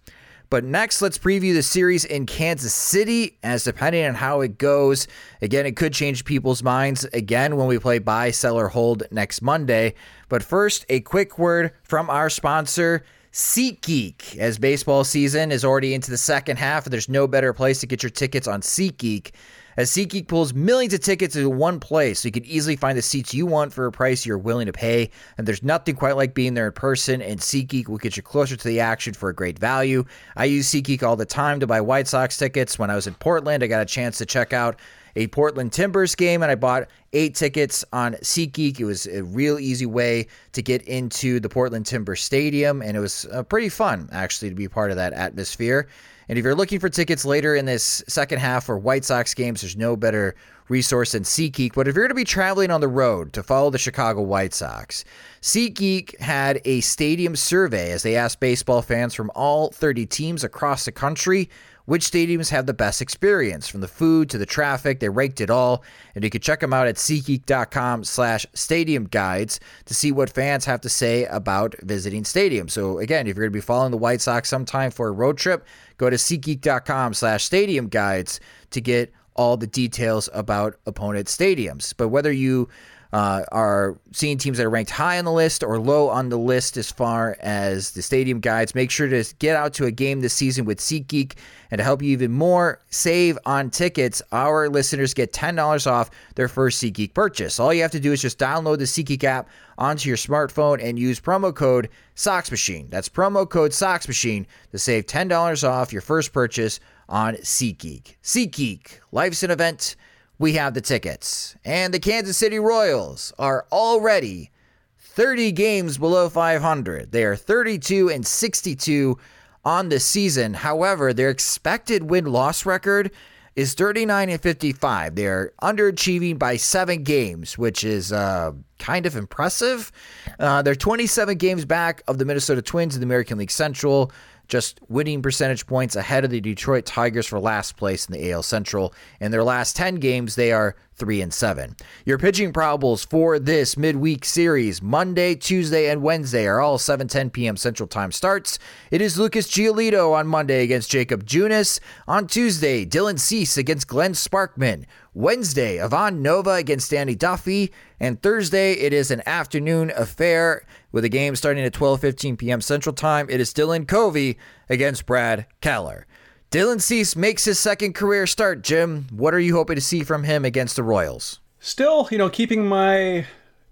But 0.50 0.64
next, 0.64 1.00
let's 1.00 1.16
preview 1.16 1.54
the 1.54 1.62
series 1.62 2.04
in 2.04 2.26
Kansas 2.26 2.74
City, 2.74 3.38
as 3.42 3.64
depending 3.64 4.04
on 4.04 4.14
how 4.14 4.42
it 4.42 4.58
goes, 4.58 5.08
again, 5.40 5.64
it 5.64 5.76
could 5.76 5.94
change 5.94 6.26
people's 6.26 6.62
minds 6.62 7.04
again 7.14 7.56
when 7.56 7.68
we 7.68 7.78
play 7.78 7.98
buy, 7.98 8.32
sell, 8.32 8.58
or 8.58 8.68
hold 8.68 9.04
next 9.11 9.40
Monday. 9.40 9.94
But 10.28 10.42
first, 10.42 10.85
a 10.90 11.00
quick 11.00 11.38
word 11.38 11.72
from 11.85 12.11
our 12.11 12.28
sponsor. 12.28 13.02
SeatGeek, 13.32 14.37
as 14.37 14.58
baseball 14.58 15.04
season 15.04 15.52
is 15.52 15.64
already 15.64 15.94
into 15.94 16.11
the 16.11 16.18
second 16.18 16.58
half, 16.58 16.85
and 16.85 16.92
there's 16.92 17.08
no 17.08 17.26
better 17.26 17.54
place 17.54 17.80
to 17.80 17.87
get 17.87 18.02
your 18.02 18.11
tickets 18.11 18.46
on 18.46 18.61
SeatGeek. 18.61 19.30
As 19.76 19.90
SeatGeek 19.90 20.28
pulls 20.28 20.52
millions 20.52 20.92
of 20.92 21.00
tickets 21.00 21.35
into 21.35 21.48
one 21.48 21.80
place, 21.80 22.20
so 22.20 22.28
you 22.28 22.32
can 22.32 22.44
easily 22.44 22.76
find 22.76 22.98
the 22.98 23.02
seats 23.02 23.32
you 23.32 23.46
want 23.46 23.72
for 23.72 23.87
a 23.87 23.92
price 23.92 24.26
you're 24.26 24.37
willing 24.37 24.66
to 24.66 24.72
pay. 24.72 25.11
And 25.38 25.46
there's 25.46 25.62
nothing 25.62 25.94
quite 25.94 26.16
like 26.16 26.35
being 26.35 26.54
there 26.54 26.66
in 26.66 26.72
person, 26.72 27.22
and 27.22 27.40
SeatGeek 27.40 27.88
will 27.88 27.98
get 27.98 28.16
you 28.16 28.22
closer 28.22 28.56
to 28.56 28.68
the 28.68 28.80
action 28.80 29.14
for 29.14 29.30
a 29.30 29.35
great 29.35 29.58
value. 29.58 30.04
I 30.37 30.44
use 30.44 30.70
SeatGeek 30.70 31.02
all 31.02 31.16
the 31.16 31.24
time 31.24 31.61
to 31.61 31.66
buy 31.66 31.80
White 31.80 32.08
Sox 32.08 32.37
tickets. 32.37 32.78
When 32.78 32.90
I 32.90 32.94
was 32.94 33.06
in 33.06 33.14
Portland, 33.14 33.62
I 33.62 33.66
got 33.66 33.82
a 33.82 33.87
chance 33.87 34.18
to 34.18 34.26
check 34.26 34.52
out 34.52 34.78
a 35.16 35.26
Portland 35.28 35.72
Timbers 35.72 36.14
game, 36.14 36.42
and 36.42 36.50
I 36.50 36.54
bought 36.54 36.88
eight 37.12 37.35
tickets 37.35 37.85
on 37.92 38.14
SeatGeek. 38.14 38.80
It 38.80 38.85
was 38.85 39.06
a 39.06 39.22
real 39.22 39.58
easy 39.58 39.87
way 39.87 40.26
to 40.52 40.62
get 40.62 40.82
into 40.82 41.40
the 41.40 41.48
Portland 41.48 41.87
Timber 41.87 42.16
Stadium, 42.16 42.82
and 42.82 42.96
it 42.96 43.00
was 43.00 43.26
uh, 43.32 43.42
pretty 43.42 43.68
fun 43.68 44.08
actually 44.12 44.48
to 44.48 44.54
be 44.54 44.68
part 44.68 44.90
of 44.90 44.96
that 44.96 45.12
atmosphere. 45.12 45.88
And 46.33 46.38
if 46.38 46.47
you're 46.47 46.55
looking 46.55 46.81
for 46.81 46.88
tickets 46.88 47.27
later 47.27 47.55
in 47.55 47.66
this 47.66 48.03
second 48.09 48.38
half 48.38 48.64
for 48.64 48.79
White 48.79 49.05
Sox 49.05 49.35
games, 49.35 49.61
there's 49.61 49.77
no 49.77 49.97
better 49.97 50.35
resource 50.71 51.12
than 51.12 51.25
SeatGeek. 51.25 51.75
But 51.75 51.88
if 51.88 51.95
you're 51.95 52.05
going 52.05 52.09
to 52.09 52.14
be 52.14 52.25
traveling 52.25 52.71
on 52.71 52.81
the 52.81 52.88
road 52.88 53.35
to 53.35 53.42
follow 53.42 53.68
the 53.68 53.77
Chicago 53.77 54.23
White 54.23 54.55
Sox, 54.55 55.05
SeatGeek 55.42 56.18
had 56.21 56.62
a 56.64 56.81
stadium 56.81 57.37
survey 57.37 57.92
as 57.92 58.03
they 58.03 58.16
asked 58.16 58.40
baseball 58.40 58.81
fans 58.81 59.12
from 59.12 59.31
all 59.35 59.73
30 59.73 60.07
teams 60.07 60.42
across 60.42 60.87
the 60.87 60.92
country 60.92 61.51
which 61.85 62.09
stadiums 62.09 62.51
have 62.51 62.66
the 62.66 62.75
best 62.75 63.03
experience 63.03 63.66
from 63.68 63.81
the 63.81 63.88
food 63.88 64.31
to 64.31 64.38
the 64.38 64.47
traffic 64.47 65.01
they 65.01 65.09
ranked 65.09 65.40
it 65.40 65.51
all 65.51 65.83
and 66.14 66.23
you 66.23 66.31
can 66.31 66.40
check 66.40 66.61
them 66.61 66.73
out 66.73 66.87
at 66.87 66.97
SeatGeek.com 66.97 68.05
slash 68.05 68.47
stadium 68.55 69.05
guides 69.05 69.59
to 69.87 69.95
see 69.95 70.12
what 70.12 70.31
fans 70.31 70.64
have 70.64 70.81
to 70.83 70.88
say 70.88 71.25
about 71.27 71.75
visiting 71.83 72.23
stadiums 72.23 72.71
so 72.71 72.99
again 72.99 73.27
if 73.27 73.37
you're 73.37 73.47
going 73.47 73.53
to 73.53 73.57
be 73.57 73.61
following 73.61 73.90
the 73.90 73.97
white 73.97 74.21
sox 74.21 74.49
sometime 74.49 74.90
for 74.90 75.09
a 75.09 75.12
road 75.12 75.37
trip 75.38 75.66
go 76.03 76.11
to 76.11 76.17
SeatGeek.com 76.17 77.15
slash 77.15 77.45
stadium 77.45 77.87
guides 77.87 78.41
to 78.71 78.81
get 78.81 79.12
all 79.37 79.57
the 79.57 79.69
details 79.69 80.29
about 80.35 80.75
opponent 80.85 81.29
stadiums. 81.29 81.95
But 81.97 82.09
whether 82.09 82.33
you 82.33 82.69
uh, 83.12 83.44
are 83.53 83.98
seeing 84.12 84.38
teams 84.38 84.57
that 84.57 84.64
are 84.64 84.70
ranked 84.70 84.90
high 84.90 85.18
on 85.18 85.25
the 85.25 85.33
list 85.33 85.62
or 85.62 85.79
low 85.79 86.09
on 86.09 86.31
the 86.31 86.38
list 86.38 86.79
as 86.79 86.90
far 86.90 87.37
as 87.40 87.90
the 87.90 88.01
stadium 88.01 88.40
guides. 88.40 88.75
Make 88.75 88.90
sure 88.90 89.09
to 89.09 89.22
get 89.38 89.55
out 89.55 89.75
to 89.75 89.85
a 89.85 89.90
game 89.90 90.20
this 90.20 90.33
season 90.33 90.64
with 90.64 90.79
SeatGeek. 90.79 91.35
And 91.70 91.79
to 91.79 91.85
help 91.85 92.03
you 92.03 92.11
even 92.11 92.33
more 92.33 92.81
save 92.90 93.38
on 93.44 93.70
tickets, 93.70 94.22
our 94.33 94.68
listeners 94.68 95.12
get 95.12 95.33
$10 95.33 95.87
off 95.87 96.11
their 96.37 96.48
first 96.48 96.83
SeatGeek 96.83 97.12
purchase. 97.12 97.61
All 97.61 97.72
you 97.72 97.83
have 97.83 97.90
to 97.92 98.01
do 98.01 98.12
is 98.12 98.22
just 98.22 98.38
download 98.38 98.79
the 98.79 98.85
SeatGeek 98.85 99.25
app 99.25 99.48
onto 99.77 100.09
your 100.09 100.18
smartphone 100.18 100.83
and 100.83 100.98
use 100.98 101.20
promo 101.20 101.55
code 101.55 101.90
SoxMachine. 102.16 102.88
That's 102.88 103.09
promo 103.09 103.48
code 103.48 103.72
SoxMachine 103.72 104.46
to 104.70 104.79
save 104.79 105.07
$10 105.07 105.68
off 105.68 105.92
your 105.92 106.03
first 106.03 106.33
purchase 106.33 106.81
on 107.09 107.35
SeatGeek. 107.35 108.16
SeatGeek, 108.22 109.01
life's 109.11 109.42
an 109.42 109.51
event 109.51 109.96
we 110.42 110.55
have 110.55 110.74
the 110.74 110.81
tickets. 110.81 111.55
And 111.64 111.94
the 111.94 112.00
Kansas 112.00 112.37
City 112.37 112.59
Royals 112.59 113.33
are 113.38 113.64
already 113.70 114.50
30 114.98 115.52
games 115.52 115.98
below 115.98 116.28
500. 116.28 117.12
They 117.12 117.22
are 117.22 117.37
32 117.37 118.11
and 118.11 118.26
62 118.26 119.18
on 119.64 119.88
the 119.88 120.00
season. 120.00 120.55
However, 120.55 121.12
their 121.12 121.31
expected 121.31 122.11
win 122.11 122.24
loss 122.24 122.66
record 122.66 123.12
is 123.55 123.74
39 123.74 124.31
and 124.31 124.40
55. 124.40 125.14
They're 125.14 125.52
underachieving 125.62 126.40
by 126.40 126.57
seven 126.57 127.05
games, 127.05 127.57
which 127.57 127.85
is 127.85 128.12
uh, 128.12 128.50
kind 128.81 129.07
of 129.07 129.14
impressive. 129.14 129.92
Uh, 130.40 130.61
they're 130.62 130.74
27 130.74 131.38
games 131.38 131.64
back 131.64 132.02
of 132.09 132.18
the 132.18 132.24
Minnesota 132.24 132.62
Twins 132.62 132.96
in 132.96 133.00
the 133.00 133.07
American 133.07 133.38
League 133.38 133.52
Central 133.52 134.11
just 134.53 134.81
winning 134.91 135.23
percentage 135.23 135.67
points 135.67 135.97
ahead 135.97 136.27
of 136.27 136.31
the 136.31 136.38
Detroit 136.38 136.85
Tigers 136.85 137.27
for 137.27 137.41
last 137.41 137.79
place 137.79 138.05
in 138.05 138.12
the 138.12 138.31
AL 138.33 138.43
Central. 138.43 138.93
In 139.19 139.31
their 139.31 139.43
last 139.43 139.75
10 139.77 139.95
games, 139.95 140.35
they 140.35 140.53
are 140.53 140.77
3 140.97 141.23
and 141.23 141.33
7. 141.33 141.75
Your 142.05 142.19
pitching 142.19 142.53
probables 142.53 143.09
for 143.09 143.38
this 143.38 143.79
midweek 143.79 144.27
series, 144.27 144.83
Monday, 144.83 145.35
Tuesday, 145.35 145.88
and 145.88 146.03
Wednesday 146.03 146.47
are 146.47 146.61
all 146.61 146.77
7:10 146.77 147.33
p.m. 147.33 147.57
Central 147.57 147.87
Time 147.87 148.12
starts. 148.12 148.59
It 148.91 149.01
is 149.01 149.19
Lucas 149.19 149.49
Giolito 149.49 150.12
on 150.12 150.27
Monday 150.27 150.62
against 150.62 150.91
Jakob 150.91 151.25
Junis. 151.25 151.81
On 152.07 152.27
Tuesday, 152.27 152.85
Dylan 152.85 153.19
Cease 153.19 153.57
against 153.57 153.88
Glenn 153.88 154.12
Sparkman. 154.12 154.85
Wednesday, 155.14 155.79
Ivan 155.79 156.22
Nova 156.22 156.53
against 156.53 156.90
Danny 156.90 157.14
Duffy, 157.14 157.70
and 158.01 158.22
Thursday 158.22 158.72
it 158.72 158.94
is 158.94 159.11
an 159.11 159.22
afternoon 159.27 159.92
affair 159.94 160.64
with 160.90 161.05
a 161.05 161.11
game 161.11 161.37
starting 161.37 161.64
at 161.64 161.75
12:15 161.75 162.38
p.m. 162.38 162.62
Central 162.62 162.94
Time. 162.94 163.27
It 163.29 163.38
is 163.38 163.53
Dylan 163.53 163.87
Covey 163.87 164.38
against 164.70 165.05
Brad 165.05 165.46
Keller. 165.61 166.07
Dylan 166.51 166.81
Cease 166.81 167.14
makes 167.14 167.44
his 167.44 167.59
second 167.59 167.94
career 167.94 168.27
start. 168.27 168.62
Jim, 168.62 169.07
what 169.11 169.35
are 169.35 169.40
you 169.40 169.55
hoping 169.55 169.77
to 169.77 169.83
see 169.83 170.03
from 170.03 170.25
him 170.25 170.46
against 170.46 170.77
the 170.77 170.83
Royals? 170.83 171.40
Still, 171.61 172.09
you 172.11 172.16
know, 172.16 172.31
keeping 172.31 172.66
my 172.66 173.27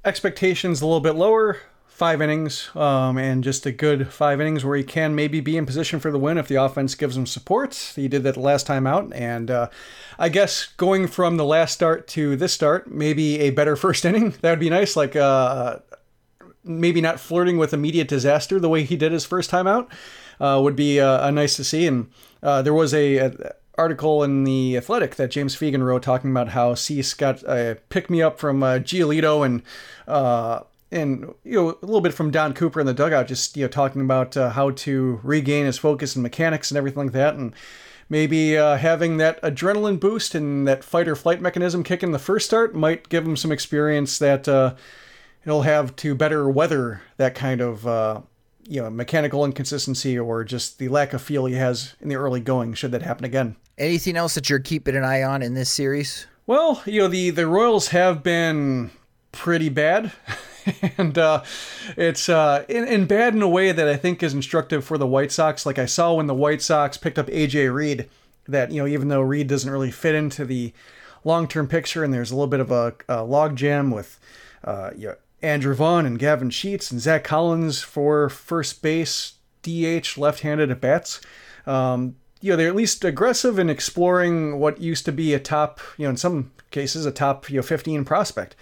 expectations 0.05 0.83
a 0.83 0.87
little 0.87 1.01
bit 1.01 1.15
lower. 1.15 1.59
Five 2.01 2.23
innings, 2.23 2.75
um, 2.75 3.19
and 3.19 3.45
just 3.45 3.67
a 3.67 3.73
good 3.73 4.11
five 4.11 4.41
innings 4.41 4.65
where 4.65 4.75
he 4.75 4.83
can 4.83 5.15
maybe 5.15 5.41
be 5.41 5.59
in 5.59 5.67
position 5.67 6.01
for 6.01 6.11
the 6.11 6.19
win 6.19 6.39
if 6.39 6.49
the 6.49 6.55
offense 6.55 6.95
gives 6.95 7.15
him 7.15 7.27
support. 7.27 7.75
He 7.95 8.09
did 8.09 8.23
that 8.23 8.39
last 8.39 8.67
time 8.67 8.87
out, 8.87 9.13
and 9.13 9.51
uh, 9.51 9.69
I 10.19 10.31
guess 10.31 10.69
going 10.79 11.09
from 11.09 11.37
the 11.37 11.45
last 11.45 11.75
start 11.75 12.09
to 12.09 12.37
this 12.37 12.55
start, 12.55 12.91
maybe 12.91 13.41
a 13.41 13.51
better 13.51 13.77
first 13.85 14.07
inning. 14.07 14.31
That 14.41 14.49
would 14.49 14.61
be 14.61 14.71
nice. 14.71 14.97
Like 14.97 15.15
uh, 15.15 15.81
maybe 16.65 17.03
not 17.03 17.21
flirting 17.21 17.59
with 17.59 17.75
immediate 17.75 18.09
disaster 18.09 18.59
the 18.59 18.71
way 18.71 18.85
he 18.85 18.97
did 18.97 19.13
his 19.13 19.27
first 19.27 19.51
time 19.51 19.67
out 19.67 19.93
uh, 20.41 20.59
would 20.63 20.77
be 20.77 21.01
uh, 21.01 21.31
nice 21.31 21.55
to 21.57 21.65
see. 21.65 21.87
And 21.87 22.11
uh, 22.43 22.63
there 22.63 22.73
was 22.73 22.95
a, 22.95 23.17
a, 23.17 23.55
article 23.77 24.23
in 24.23 24.45
the 24.45 24.77
Athletic 24.79 25.17
that 25.17 25.31
James 25.31 25.55
Fegan 25.55 25.85
wrote 25.85 26.03
talking 26.03 26.31
about 26.31 26.49
how 26.49 26.75
Cease 26.75 27.13
got 27.13 27.43
a 27.43 27.79
pick 27.91 28.09
me 28.09 28.23
up 28.23 28.39
from 28.39 28.63
uh, 28.63 28.79
Giolito 28.79 29.45
and 29.45 29.63
uh, 30.09 30.61
and 30.93 31.35
you 31.45 31.53
know 31.53 31.69
a 31.71 31.87
little 31.87 32.01
bit 32.01 32.15
from 32.15 32.31
Don 32.31 32.53
Cooper 32.53 32.81
in 32.81 32.87
the 32.87 32.95
dugout, 32.95 33.29
just 33.29 33.57
you 33.57 33.65
know 33.65 33.69
talking 33.69 34.01
about 34.01 34.37
uh, 34.37 34.51
how 34.51 34.71
to 34.71 35.21
regain 35.23 35.67
his 35.67 35.79
focus 35.79 36.17
and 36.17 36.23
mechanics 36.23 36.71
and 36.71 36.79
everything 36.79 37.05
like 37.05 37.13
that, 37.13 37.35
and 37.35 37.55
maybe 38.09 38.59
uh, 38.59 38.77
having 38.77 39.17
that 39.19 39.41
adrenaline 39.43 39.99
boost 40.01 40.35
and 40.35 40.67
that 40.67 40.85
fight 40.85 41.09
or 41.09 41.17
flight 41.17 41.41
mechanism 41.41 41.83
kick 41.83 42.03
in 42.03 42.11
the 42.11 42.19
first 42.19 42.47
start 42.47 42.75
might 42.75 43.09
give 43.09 43.25
him 43.25 43.37
some 43.37 43.53
experience 43.53 44.19
that 44.19 44.49
uh, 44.49 44.75
he'll 45.45 45.63
have 45.63 45.95
to 45.97 46.15
better 46.15 46.51
weather 46.51 47.03
that 47.17 47.35
kind 47.35 47.61
of 47.61 47.87
uh, 47.87 48.21
you 48.67 48.83
know 48.83 48.91
mechanical 48.91 49.45
inconsistency 49.45 50.19
or 50.19 50.45
just 50.45 50.79
the 50.79 50.89
lack 50.89 51.13
of 51.13 51.23
feel 51.23 51.47
he 51.47 51.55
has 51.55 51.95
in 52.01 52.09
the 52.09 52.17
early 52.17 52.41
going 52.41 52.75
should 52.75 52.93
that 52.93 53.03
happen 53.03 53.25
again. 53.25 53.57
Anything 53.79 54.17
else 54.17 54.35
that 54.35 54.51
you're 54.51 54.59
keeping 54.59 54.97
an 54.97 55.05
eye 55.05 55.23
on 55.23 55.41
in 55.41 55.55
this 55.55 55.71
series? 55.71 56.27
Well, 56.47 56.83
you 56.85 57.01
know 57.01 57.09
the 57.09 57.31
the 57.31 57.47
Royals 57.47 57.89
have 57.89 58.23
been 58.23 58.91
pretty 59.33 59.69
bad. 59.69 60.13
and 60.99 61.17
uh, 61.19 61.43
it's 61.97 62.29
uh, 62.29 62.65
in, 62.69 62.87
in, 62.87 63.07
bad 63.07 63.35
in 63.35 63.43
a 63.43 63.49
way 63.49 63.73
that 63.73 63.89
I 63.89 63.97
think 63.97 64.23
is 64.23 64.35
instructive 64.35 64.85
for 64.85 64.99
the 64.99 65.07
White 65.07 65.33
Sox. 65.33 65.65
Like 65.65 65.79
I 65.79 65.87
saw 65.87 66.15
when 66.15 66.27
the 66.27 66.35
White 66.35 66.63
Sox 66.63 66.97
picked 66.97 67.19
up 67.19 67.27
AJ 67.27 67.73
Reed, 67.73 68.09
that 68.49 68.71
you 68.71 68.83
know 68.83 68.89
even 68.89 69.09
though 69.09 69.21
Reed 69.21 69.47
doesn't 69.47 69.71
really 69.71 69.91
fit 69.91 70.15
into 70.15 70.45
the 70.45 70.73
long 71.25 71.49
term 71.49 71.69
picture, 71.69 72.05
and 72.05 72.13
there's 72.13 72.31
a 72.31 72.35
little 72.35 72.47
bit 72.47 72.61
of 72.61 72.71
a, 72.71 72.95
a 73.09 73.25
log 73.25 73.57
jam 73.57 73.91
with 73.91 74.19
uh, 74.65 74.91
you 74.97 75.09
know, 75.09 75.15
Andrew 75.43 75.75
Vaughn 75.75 76.07
and 76.07 76.19
Gavin 76.19 76.51
Sheets 76.51 76.91
and 76.91 77.01
Zach 77.01 77.25
Collins 77.25 77.83
for 77.83 78.29
first 78.29 78.83
base, 78.83 79.35
DH, 79.63 80.19
left 80.19 80.41
handed 80.41 80.71
at 80.71 80.81
bats. 80.81 81.21
Um, 81.67 82.17
you 82.41 82.51
know, 82.51 82.57
they're 82.57 82.69
at 82.69 82.77
least 82.77 83.05
aggressive 83.05 83.59
in 83.59 83.69
exploring 83.69 84.59
what 84.59 84.81
used 84.81 85.05
to 85.05 85.13
be 85.13 85.35
a 85.35 85.41
top, 85.41 85.81
you 85.97 86.05
know, 86.05 86.11
in 86.11 86.17
some 86.17 86.53
cases, 86.71 87.05
a 87.05 87.11
top, 87.11 87.51
you 87.51 87.57
know, 87.57 87.63
15 87.63 88.05
prospect. 88.05 88.57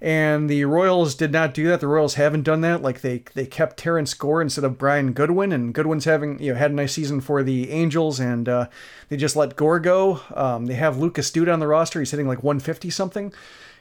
And 0.00 0.50
the 0.50 0.64
Royals 0.64 1.14
did 1.14 1.32
not 1.32 1.54
do 1.54 1.68
that. 1.68 1.80
The 1.80 1.88
Royals 1.88 2.14
haven't 2.14 2.42
done 2.42 2.60
that. 2.62 2.82
Like 2.82 3.00
they 3.00 3.24
they 3.34 3.46
kept 3.46 3.76
Terrence 3.76 4.14
Gore 4.14 4.42
instead 4.42 4.64
of 4.64 4.78
Brian 4.78 5.12
Goodwin, 5.12 5.52
and 5.52 5.74
Goodwin's 5.74 6.04
having 6.04 6.40
you 6.42 6.52
know 6.52 6.58
had 6.58 6.70
a 6.70 6.74
nice 6.74 6.92
season 6.92 7.20
for 7.20 7.42
the 7.42 7.70
Angels, 7.70 8.20
and 8.20 8.48
uh, 8.48 8.66
they 9.08 9.16
just 9.16 9.36
let 9.36 9.56
Gore 9.56 9.80
go. 9.80 10.20
Um, 10.34 10.66
they 10.66 10.74
have 10.74 10.98
Lucas 10.98 11.30
Duda 11.30 11.52
on 11.52 11.60
the 11.60 11.66
roster. 11.66 12.00
He's 12.00 12.10
hitting 12.10 12.28
like 12.28 12.42
150 12.42 12.90
something 12.90 13.32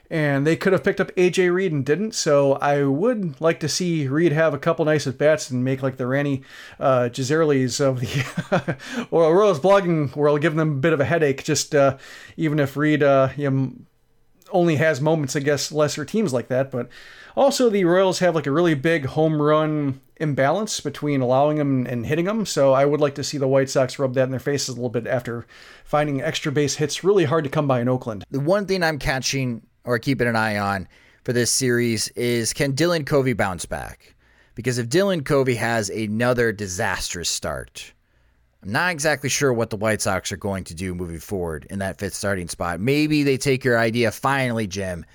and 0.10 0.46
they 0.46 0.56
could 0.56 0.74
have 0.74 0.84
picked 0.84 1.02
up 1.02 1.12
AJ 1.16 1.54
Reed 1.54 1.72
and 1.72 1.86
didn't. 1.86 2.14
So 2.14 2.54
I 2.54 2.84
would 2.84 3.40
like 3.42 3.60
to 3.62 3.70
see 3.70 4.08
Reed 4.08 4.32
have 4.32 4.54
a 4.54 4.60
couple 4.60 4.86
nice 4.86 5.08
at 5.08 5.18
bats 5.18 5.50
and 5.50 5.64
make 5.64 5.82
like 5.82 5.98
the 5.98 6.04
Rany 6.06 6.44
uh, 6.80 7.10
Jazayerlis 7.12 7.82
of 7.82 8.00
the 8.00 9.08
or 9.12 9.36
Royals 9.36 9.60
blogging 9.60 10.16
world, 10.16 10.42
giving 10.42 10.58
them 10.58 10.72
a 10.74 10.76
bit 10.76 10.94
of 10.94 11.00
a 11.00 11.06
headache. 11.06 11.44
Just 11.44 11.74
uh, 11.74 11.98
even 12.38 12.60
if 12.60 12.78
Reed 12.78 13.02
uh, 13.02 13.30
you 13.36 13.50
know, 13.50 13.74
only 14.56 14.78
has 14.78 15.02
moments 15.02 15.36
against 15.36 15.72
lesser 15.72 16.06
teams 16.06 16.34
like 16.34 16.48
that, 16.48 16.72
but 16.72 16.90
also 17.36 17.70
the 17.70 17.86
Royals 17.86 18.20
have 18.20 18.34
like 18.34 18.48
a 18.48 18.52
really 18.52 18.74
big 18.74 19.06
home 19.06 19.42
run 19.42 20.02
imbalance 20.18 20.80
between 20.80 21.22
allowing 21.22 21.58
them 21.58 21.86
and 21.86 22.06
hitting 22.06 22.26
them. 22.26 22.46
So 22.46 22.74
I 22.74 22.86
would 22.86 23.02
like 23.02 23.16
to 23.16 23.24
see 23.24 23.38
the 23.38 23.48
White 23.48 23.70
Sox 23.70 24.00
rub 24.00 24.14
that 24.14 24.24
in 24.24 24.32
their 24.32 24.40
faces 24.40 24.70
a 24.70 24.74
little 24.74 24.90
bit 24.90 25.08
after 25.08 25.46
finding 25.84 26.22
extra 26.22 26.52
base 26.52 26.76
hits 26.76 27.04
really 27.04 27.26
hard 27.26 27.44
to 27.44 27.50
come 27.50 27.68
by 27.68 27.82
in 27.82 27.90
Oakland. 27.90 28.24
The 28.32 28.40
one 28.40 28.66
thing 28.66 28.82
I'm 28.82 28.98
catching 28.98 29.62
or 29.84 30.00
keeping 30.00 30.28
an 30.28 30.36
eye 30.36 30.58
on 30.58 30.88
for 31.24 31.34
this 31.34 31.52
series 31.52 32.08
is 32.10 32.54
can 32.54 32.74
Dylan 32.74 33.06
Covey 33.06 33.34
bounce 33.34 33.66
back? 33.66 34.16
Because 34.56 34.78
if 34.78 34.88
Dylan 34.88 35.26
Covey 35.26 35.56
has 35.56 35.90
another 35.90 36.54
disastrous 36.54 37.30
start, 37.30 37.94
I'm 38.66 38.72
not 38.72 38.92
exactly 38.92 39.30
sure 39.30 39.54
what 39.54 39.70
the 39.70 39.78
White 39.78 40.02
Sox 40.02 40.32
are 40.32 40.38
going 40.38 40.64
to 40.66 40.74
do 40.74 40.96
moving 40.96 41.20
forward 41.20 41.68
in 41.70 41.80
that 41.80 42.00
fifth 42.00 42.16
starting 42.16 42.48
spot. 42.48 42.80
Maybe 42.80 43.22
they 43.22 43.38
take 43.38 43.64
your 43.64 43.78
idea 43.78 44.12
finally, 44.12 44.66
Jim, 44.66 45.06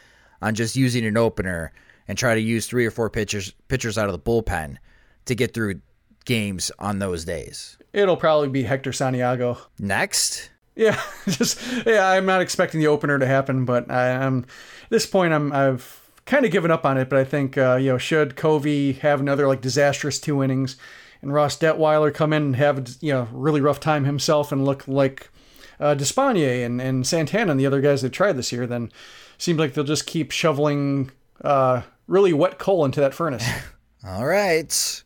on 0.41 0.55
just 0.55 0.77
using 0.77 1.05
an 1.05 1.17
opener 1.17 1.73
and 2.07 2.17
try 2.17 2.35
to 2.35 2.41
use 2.41 2.67
three 2.69 2.87
or 2.87 2.93
four 2.93 3.11
pitchers 3.11 3.53
pitchers 3.67 3.99
out 3.99 4.07
of 4.09 4.13
the 4.13 4.19
bullpen 4.19 4.77
to 5.25 5.35
get 5.35 5.53
through 5.53 5.81
games 6.25 6.71
on 6.79 7.01
those 7.01 7.25
days. 7.25 7.77
It'll 7.93 8.17
probably 8.17 8.49
be 8.49 8.63
Hector 8.63 8.93
Santiago. 8.93 9.59
Next? 9.81 10.51
Yeah, 10.77 11.01
just 11.29 11.61
yeah. 11.85 12.09
I'm 12.09 12.27
not 12.27 12.43
expecting 12.43 12.79
the 12.79 12.87
opener 12.87 13.19
to 13.19 13.27
happen, 13.27 13.65
but 13.65 13.91
I, 13.91 14.11
am 14.11 14.47
at 14.85 14.91
this 14.91 15.07
point. 15.07 15.33
I'm 15.33 15.53
I've 15.53 16.09
kind 16.25 16.45
of 16.45 16.53
given 16.53 16.71
up 16.71 16.87
on 16.87 16.97
it. 16.99 17.09
But 17.09 17.19
I 17.19 17.25
think 17.25 17.59
uh, 17.59 17.79
you 17.81 17.91
know 17.91 17.99
should 17.99 18.37
Covey 18.37 18.93
have 18.95 19.21
another 19.21 19.49
like 19.49 19.61
disastrous 19.61 20.21
two 20.21 20.43
innings, 20.43 20.77
and 21.23 21.33
Ross 21.33 21.57
Detwiler 21.57 22.13
come 22.13 22.33
in 22.33 22.43
and 22.43 22.57
have 22.57 22.97
you 23.01 23.13
know 23.13 23.29
really 23.33 23.61
rough 23.61 23.81
time 23.81 24.05
himself 24.05 24.53
and 24.53 24.65
look 24.65 24.87
like 24.89 25.31
uh, 25.79 25.95
Despaigne 25.95 26.65
and 26.65 26.81
and 26.81 27.07
Santana 27.07 27.51
and 27.51 27.61
the 27.61 27.67
other 27.67 27.81
guys 27.81 28.03
that 28.03 28.11
tried 28.11 28.37
this 28.37 28.53
year, 28.53 28.67
then 28.67 28.91
seems 29.39 29.59
like 29.59 29.75
they'll 29.75 29.85
just 29.85 30.07
keep 30.07 30.31
shoveling 30.31 31.11
uh, 31.43 31.83
really 32.07 32.33
wet 32.33 32.59
coal 32.59 32.85
into 32.85 33.01
that 33.01 33.15
furnace. 33.15 33.49
All 34.07 34.27
right. 34.27 35.03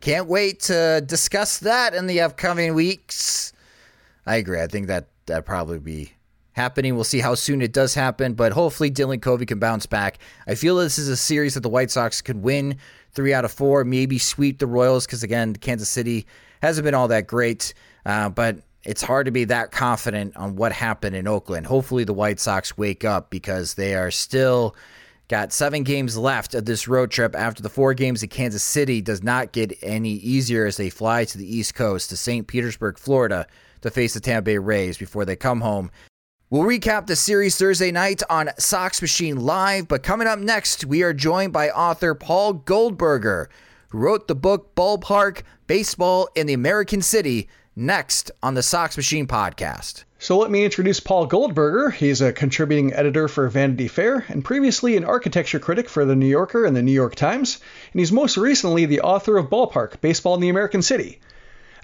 Can't 0.00 0.26
wait 0.26 0.60
to 0.60 1.02
discuss 1.04 1.58
that 1.60 1.94
in 1.94 2.06
the 2.06 2.20
upcoming 2.20 2.74
weeks. 2.74 3.52
I 4.26 4.36
agree. 4.36 4.60
I 4.60 4.66
think 4.66 4.86
that 4.88 5.08
that 5.26 5.44
probably 5.44 5.78
be 5.78 6.12
happening. 6.52 6.94
We'll 6.94 7.04
see 7.04 7.20
how 7.20 7.34
soon 7.34 7.60
it 7.60 7.72
does 7.72 7.94
happen, 7.94 8.34
but 8.34 8.52
hopefully 8.52 8.90
Dylan 8.90 9.20
Covey 9.20 9.46
can 9.46 9.58
bounce 9.58 9.86
back. 9.86 10.18
I 10.46 10.54
feel 10.54 10.76
this 10.76 10.98
is 10.98 11.08
a 11.08 11.16
series 11.16 11.54
that 11.54 11.60
the 11.60 11.68
White 11.68 11.90
Sox 11.90 12.22
could 12.22 12.42
win 12.42 12.78
three 13.16 13.34
out 13.34 13.44
of 13.44 13.50
four, 13.50 13.82
maybe 13.84 14.18
sweep 14.18 14.58
the 14.58 14.66
Royals 14.66 15.06
because 15.06 15.22
again, 15.22 15.56
Kansas 15.56 15.88
City 15.88 16.26
hasn't 16.62 16.84
been 16.84 16.94
all 16.94 17.08
that 17.08 17.26
great, 17.26 17.74
uh, 18.04 18.28
but 18.28 18.58
it's 18.84 19.02
hard 19.02 19.26
to 19.26 19.32
be 19.32 19.44
that 19.44 19.72
confident 19.72 20.36
on 20.36 20.54
what 20.54 20.70
happened 20.70 21.16
in 21.16 21.26
Oakland. 21.26 21.66
Hopefully, 21.66 22.04
the 22.04 22.12
White 22.12 22.38
Sox 22.38 22.78
wake 22.78 23.04
up 23.04 23.30
because 23.30 23.74
they 23.74 23.96
are 23.96 24.12
still 24.12 24.76
got 25.28 25.52
seven 25.52 25.82
games 25.82 26.16
left 26.16 26.54
of 26.54 26.66
this 26.66 26.86
road 26.86 27.10
trip 27.10 27.34
after 27.34 27.62
the 27.62 27.68
four 27.68 27.94
games 27.94 28.22
in 28.22 28.28
Kansas 28.28 28.62
City 28.62 29.02
does 29.02 29.24
not 29.24 29.50
get 29.50 29.76
any 29.82 30.12
easier 30.12 30.66
as 30.66 30.76
they 30.76 30.88
fly 30.88 31.24
to 31.24 31.36
the 31.36 31.56
East 31.56 31.74
Coast 31.74 32.10
to 32.10 32.16
St. 32.16 32.46
Petersburg, 32.46 32.96
Florida 32.96 33.46
to 33.80 33.90
face 33.90 34.14
the 34.14 34.20
Tampa 34.20 34.42
Bay 34.42 34.58
Rays 34.58 34.96
before 34.96 35.24
they 35.24 35.34
come 35.34 35.60
home. 35.60 35.90
We'll 36.48 36.62
recap 36.62 37.08
the 37.08 37.16
series 37.16 37.56
Thursday 37.56 37.90
night 37.90 38.22
on 38.30 38.50
Sox 38.56 39.02
Machine 39.02 39.40
Live, 39.40 39.88
but 39.88 40.04
coming 40.04 40.28
up 40.28 40.38
next, 40.38 40.84
we 40.84 41.02
are 41.02 41.12
joined 41.12 41.52
by 41.52 41.70
author 41.70 42.14
Paul 42.14 42.52
Goldberger, 42.52 43.48
who 43.88 43.98
wrote 43.98 44.28
the 44.28 44.36
book 44.36 44.72
Ballpark 44.76 45.42
Baseball 45.66 46.28
in 46.36 46.46
the 46.46 46.52
American 46.52 47.02
City, 47.02 47.48
next 47.74 48.30
on 48.44 48.54
the 48.54 48.62
Sox 48.62 48.96
Machine 48.96 49.26
podcast. 49.26 50.04
So 50.20 50.38
let 50.38 50.52
me 50.52 50.64
introduce 50.64 51.00
Paul 51.00 51.26
Goldberger. 51.26 51.90
He's 51.90 52.20
a 52.20 52.32
contributing 52.32 52.92
editor 52.92 53.26
for 53.26 53.48
Vanity 53.48 53.88
Fair 53.88 54.24
and 54.28 54.44
previously 54.44 54.96
an 54.96 55.04
architecture 55.04 55.58
critic 55.58 55.88
for 55.88 56.04
The 56.04 56.14
New 56.14 56.28
Yorker 56.28 56.64
and 56.64 56.76
The 56.76 56.82
New 56.82 56.92
York 56.92 57.16
Times, 57.16 57.58
and 57.92 57.98
he's 57.98 58.12
most 58.12 58.36
recently 58.36 58.86
the 58.86 59.00
author 59.00 59.36
of 59.36 59.50
Ballpark 59.50 60.00
Baseball 60.00 60.36
in 60.36 60.42
the 60.42 60.50
American 60.50 60.82
City. 60.82 61.18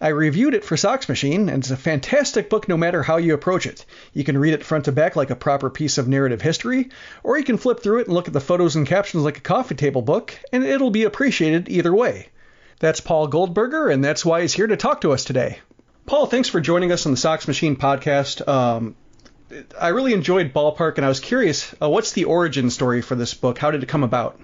I 0.02 0.08
reviewed 0.08 0.54
it 0.54 0.64
for 0.64 0.76
Sox 0.76 1.08
Machine, 1.08 1.48
and 1.48 1.62
it's 1.62 1.70
a 1.70 1.76
fantastic 1.76 2.50
book 2.50 2.68
no 2.68 2.76
matter 2.76 3.04
how 3.04 3.18
you 3.18 3.34
approach 3.34 3.66
it. 3.66 3.86
You 4.12 4.24
can 4.24 4.36
read 4.36 4.52
it 4.52 4.64
front 4.64 4.86
to 4.86 4.92
back 4.92 5.14
like 5.14 5.30
a 5.30 5.36
proper 5.36 5.70
piece 5.70 5.96
of 5.96 6.08
narrative 6.08 6.42
history, 6.42 6.90
or 7.22 7.38
you 7.38 7.44
can 7.44 7.56
flip 7.56 7.84
through 7.84 8.00
it 8.00 8.08
and 8.08 8.14
look 8.14 8.26
at 8.26 8.34
the 8.34 8.40
photos 8.40 8.74
and 8.74 8.84
captions 8.84 9.22
like 9.22 9.38
a 9.38 9.42
coffee 9.42 9.76
table 9.76 10.02
book, 10.02 10.36
and 10.52 10.64
it'll 10.64 10.90
be 10.90 11.04
appreciated 11.04 11.68
either 11.68 11.94
way. 11.94 12.30
That's 12.80 13.00
Paul 13.00 13.28
Goldberger, 13.28 13.90
and 13.90 14.04
that's 14.04 14.24
why 14.24 14.40
he's 14.40 14.52
here 14.52 14.66
to 14.66 14.76
talk 14.76 15.02
to 15.02 15.12
us 15.12 15.22
today. 15.22 15.60
Paul, 16.04 16.26
thanks 16.26 16.48
for 16.48 16.60
joining 16.60 16.90
us 16.90 17.06
on 17.06 17.12
the 17.12 17.16
Sox 17.16 17.46
Machine 17.46 17.76
podcast. 17.76 18.46
Um, 18.48 18.96
I 19.80 19.88
really 19.88 20.14
enjoyed 20.14 20.52
Ballpark, 20.52 20.96
and 20.96 21.04
I 21.04 21.08
was 21.08 21.20
curious, 21.20 21.76
uh, 21.80 21.88
what's 21.88 22.10
the 22.10 22.24
origin 22.24 22.70
story 22.70 23.02
for 23.02 23.14
this 23.14 23.34
book? 23.34 23.56
How 23.56 23.70
did 23.70 23.84
it 23.84 23.88
come 23.88 24.02
about? 24.02 24.40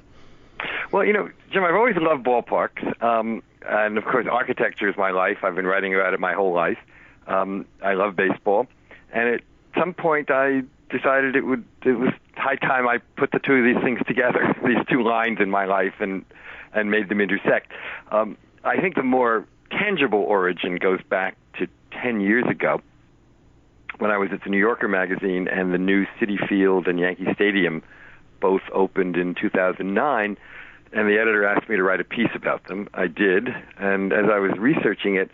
Well, 0.93 1.05
you 1.05 1.13
know, 1.13 1.29
Jim, 1.51 1.65
I've 1.65 1.75
always 1.75 1.97
loved 1.97 2.25
ballparks. 2.25 3.03
Um, 3.03 3.43
and 3.67 3.99
of 3.99 4.05
course, 4.05 4.27
architecture 4.31 4.89
is 4.89 4.97
my 4.97 5.11
life. 5.11 5.39
I've 5.43 5.55
been 5.55 5.67
writing 5.67 5.95
about 5.95 6.15
it 6.15 6.21
my 6.21 6.33
whole 6.33 6.53
life. 6.53 6.79
Um, 7.27 7.67
I 7.83 7.95
love 7.95 8.17
baseball, 8.17 8.67
and 9.13 9.29
at 9.29 9.43
some 9.77 9.95
point, 9.95 10.31
I 10.31 10.63
decided 10.91 11.37
it 11.37 11.45
would 11.45 11.65
it 11.85 11.93
was 11.93 12.13
high 12.37 12.57
time 12.57 12.89
I 12.89 12.99
put 13.17 13.33
the 13.33 13.39
two 13.39 13.55
of 13.55 13.65
these 13.65 13.83
things 13.83 14.01
together, 14.07 14.55
these 14.67 14.85
two 14.89 15.03
lines 15.03 15.39
in 15.41 15.51
my 15.51 15.67
life, 15.67 15.95
and 16.01 16.25
and 16.73 16.91
made 16.91 17.09
them 17.09 17.21
intersect. 17.21 17.73
Um, 18.11 18.37
I 18.65 18.81
think 18.81 18.95
the 18.95 19.03
more 19.03 19.47
tangible 19.71 20.21
origin 20.21 20.77
goes 20.77 21.01
back 21.09 21.37
to 21.59 21.67
ten 21.91 22.21
years 22.21 22.45
ago 22.49 22.81
when 23.99 24.11
I 24.11 24.19
was 24.19 24.31
at 24.33 24.43
the 24.45 24.51
New 24.51 24.59
Yorker 24.59 24.89
magazine 24.89 25.49
and 25.49 25.73
the 25.73 25.79
new 25.79 26.07
Citi 26.21 26.37
Field 26.49 26.87
and 26.87 26.99
Yankee 26.99 27.27
Stadium 27.35 27.83
both 28.41 28.63
opened 28.73 29.17
in 29.17 29.35
2009 29.35 30.37
and 30.93 31.09
the 31.09 31.19
editor 31.19 31.45
asked 31.45 31.69
me 31.69 31.77
to 31.77 31.83
write 31.83 32.01
a 32.01 32.05
piece 32.05 32.31
about 32.35 32.67
them. 32.67 32.89
I 32.95 33.07
did, 33.07 33.49
and 33.79 34.13
as 34.13 34.27
I 34.33 34.39
was 34.39 34.53
researching 34.59 35.17
it, 35.17 35.31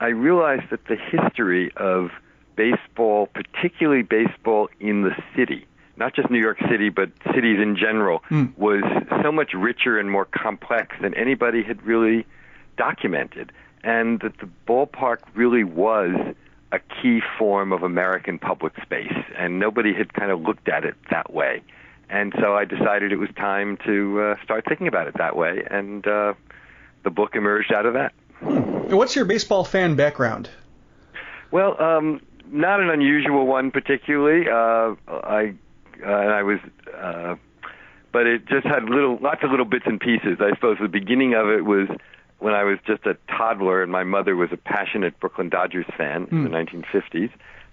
I 0.00 0.08
realized 0.08 0.70
that 0.70 0.86
the 0.86 0.96
history 0.96 1.72
of 1.76 2.10
baseball, 2.56 3.28
particularly 3.28 4.02
baseball 4.02 4.68
in 4.80 5.02
the 5.02 5.14
city, 5.34 5.66
not 5.96 6.14
just 6.14 6.30
New 6.30 6.40
York 6.40 6.58
City, 6.70 6.90
but 6.90 7.10
cities 7.34 7.58
in 7.60 7.76
general, 7.76 8.22
mm. 8.30 8.56
was 8.58 8.82
so 9.22 9.32
much 9.32 9.52
richer 9.54 9.98
and 9.98 10.10
more 10.10 10.26
complex 10.26 10.96
than 11.00 11.14
anybody 11.14 11.62
had 11.62 11.82
really 11.82 12.26
documented. 12.76 13.52
And 13.82 14.20
that 14.20 14.38
the 14.38 14.48
ballpark 14.66 15.18
really 15.34 15.64
was 15.64 16.34
a 16.72 16.78
key 17.00 17.20
form 17.38 17.72
of 17.72 17.82
American 17.82 18.38
public 18.38 18.74
space, 18.82 19.14
and 19.38 19.58
nobody 19.58 19.94
had 19.94 20.12
kind 20.12 20.30
of 20.30 20.40
looked 20.40 20.68
at 20.68 20.84
it 20.84 20.94
that 21.10 21.32
way. 21.32 21.62
And 22.08 22.32
so 22.40 22.54
I 22.54 22.64
decided 22.64 23.12
it 23.12 23.16
was 23.16 23.30
time 23.36 23.78
to 23.84 24.20
uh, 24.20 24.44
start 24.44 24.64
thinking 24.68 24.86
about 24.86 25.08
it 25.08 25.14
that 25.18 25.36
way, 25.36 25.64
and 25.68 26.06
uh, 26.06 26.34
the 27.02 27.10
book 27.10 27.34
emerged 27.34 27.72
out 27.72 27.84
of 27.84 27.94
that. 27.94 28.12
What's 28.40 29.16
your 29.16 29.24
baseball 29.24 29.64
fan 29.64 29.96
background? 29.96 30.48
Well, 31.50 31.80
um, 31.82 32.20
not 32.50 32.80
an 32.80 32.90
unusual 32.90 33.46
one 33.46 33.70
particularly. 33.70 34.48
Uh, 34.48 34.94
I 35.08 35.54
uh, 36.04 36.10
I 36.10 36.42
was, 36.42 36.58
uh, 36.96 37.36
but 38.12 38.26
it 38.26 38.46
just 38.46 38.66
had 38.66 38.84
little, 38.84 39.18
lots 39.20 39.42
of 39.42 39.50
little 39.50 39.64
bits 39.64 39.86
and 39.86 40.00
pieces. 40.00 40.38
I 40.40 40.50
suppose 40.50 40.76
the 40.80 40.88
beginning 40.88 41.34
of 41.34 41.48
it 41.48 41.64
was 41.64 41.88
when 42.38 42.54
I 42.54 42.64
was 42.64 42.78
just 42.86 43.06
a 43.06 43.16
toddler, 43.28 43.82
and 43.82 43.90
my 43.90 44.04
mother 44.04 44.36
was 44.36 44.50
a 44.52 44.56
passionate 44.56 45.18
Brooklyn 45.20 45.48
Dodgers 45.48 45.86
fan 45.96 46.26
mm. 46.26 46.32
in 46.32 46.44
the 46.44 46.50
1950s. 46.50 47.30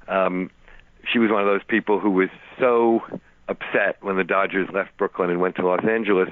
Hmm. 0.08 0.12
Um, 0.14 0.52
she 1.12 1.20
was 1.20 1.30
one 1.30 1.42
of 1.42 1.48
those 1.48 1.64
people 1.68 2.00
who 2.00 2.12
was 2.12 2.30
so 2.60 3.02
upset 3.48 3.98
when 4.02 4.16
the 4.18 4.24
Dodgers 4.24 4.70
left 4.74 4.96
Brooklyn 4.98 5.30
and 5.30 5.40
went 5.42 5.56
to 5.58 5.66
Los 5.68 5.84
Angeles. 5.86 6.30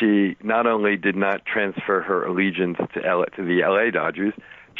She 0.00 0.36
not 0.42 0.66
only 0.66 0.96
did 0.96 1.16
not 1.16 1.44
transfer 1.44 2.00
her 2.02 2.24
allegiance 2.24 2.78
to 2.94 3.04
L- 3.04 3.24
to 3.36 3.42
the 3.44 3.60
LA 3.62 3.90
Dodgers, 3.90 4.32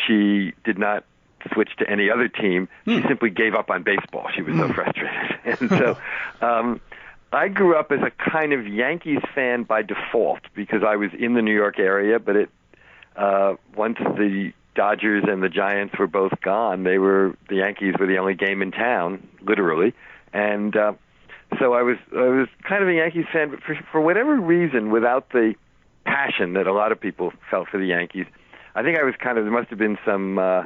she 0.07 0.53
did 0.65 0.79
not 0.79 1.05
switch 1.53 1.71
to 1.79 1.91
any 1.91 2.09
other 2.11 2.29
team. 2.29 2.69
She 2.87 3.01
Hmm. 3.01 3.09
simply 3.09 3.31
gave 3.31 3.55
up 3.55 3.69
on 3.71 3.83
baseball. 3.83 4.29
She 4.35 4.43
was 4.43 4.57
so 4.57 4.73
frustrated, 4.73 5.39
and 5.61 5.69
so. 5.71 5.99
Um, 6.41 6.81
I 7.35 7.49
grew 7.49 7.77
up 7.77 7.91
as 7.93 8.01
a 8.03 8.11
kind 8.11 8.53
of 8.53 8.67
Yankees 8.67 9.21
fan 9.35 9.63
by 9.63 9.81
default 9.83 10.41
because 10.55 10.83
I 10.87 10.97
was 10.97 11.11
in 11.19 11.33
the 11.35 11.41
New 11.43 11.55
York 11.55 11.79
area, 11.79 12.19
but 12.19 12.37
it 12.37 12.51
uh, 13.17 13.55
once 13.75 13.99
the 13.99 14.53
Dodgers 14.75 15.25
and 15.29 15.43
the 15.43 15.49
Giants 15.49 15.99
were 15.99 16.07
both 16.07 16.33
gone, 16.43 16.85
they 16.85 16.99
were 16.99 17.35
the 17.49 17.57
Yankees 17.57 17.95
were 17.99 18.07
the 18.07 18.19
only 18.19 18.35
game 18.35 18.63
in 18.63 18.71
town, 18.71 19.27
literally, 19.43 19.95
and 20.33 20.77
uh, 20.77 20.93
so 21.59 21.75
I 21.75 21.83
was 21.83 21.97
I 22.13 22.29
was 22.29 22.49
kind 22.69 22.83
of 22.83 22.89
a 22.89 22.95
Yankees 22.95 23.27
fan, 23.33 23.51
but 23.51 23.63
for 23.63 23.79
for 23.91 24.01
whatever 24.01 24.37
reason, 24.37 24.91
without 24.91 25.31
the 25.31 25.55
passion 26.05 26.55
that 26.55 26.67
a 26.67 26.73
lot 26.73 26.93
of 26.93 27.01
people 27.01 27.33
felt 27.51 27.69
for 27.69 27.79
the 27.79 27.87
Yankees, 27.87 28.27
I 28.75 28.83
think 28.83 28.99
I 28.99 29.03
was 29.03 29.15
kind 29.19 29.39
of 29.39 29.45
there 29.45 29.53
must 29.53 29.71
have 29.71 29.79
been 29.79 29.99
some 30.05 30.39
uh, 30.39 30.63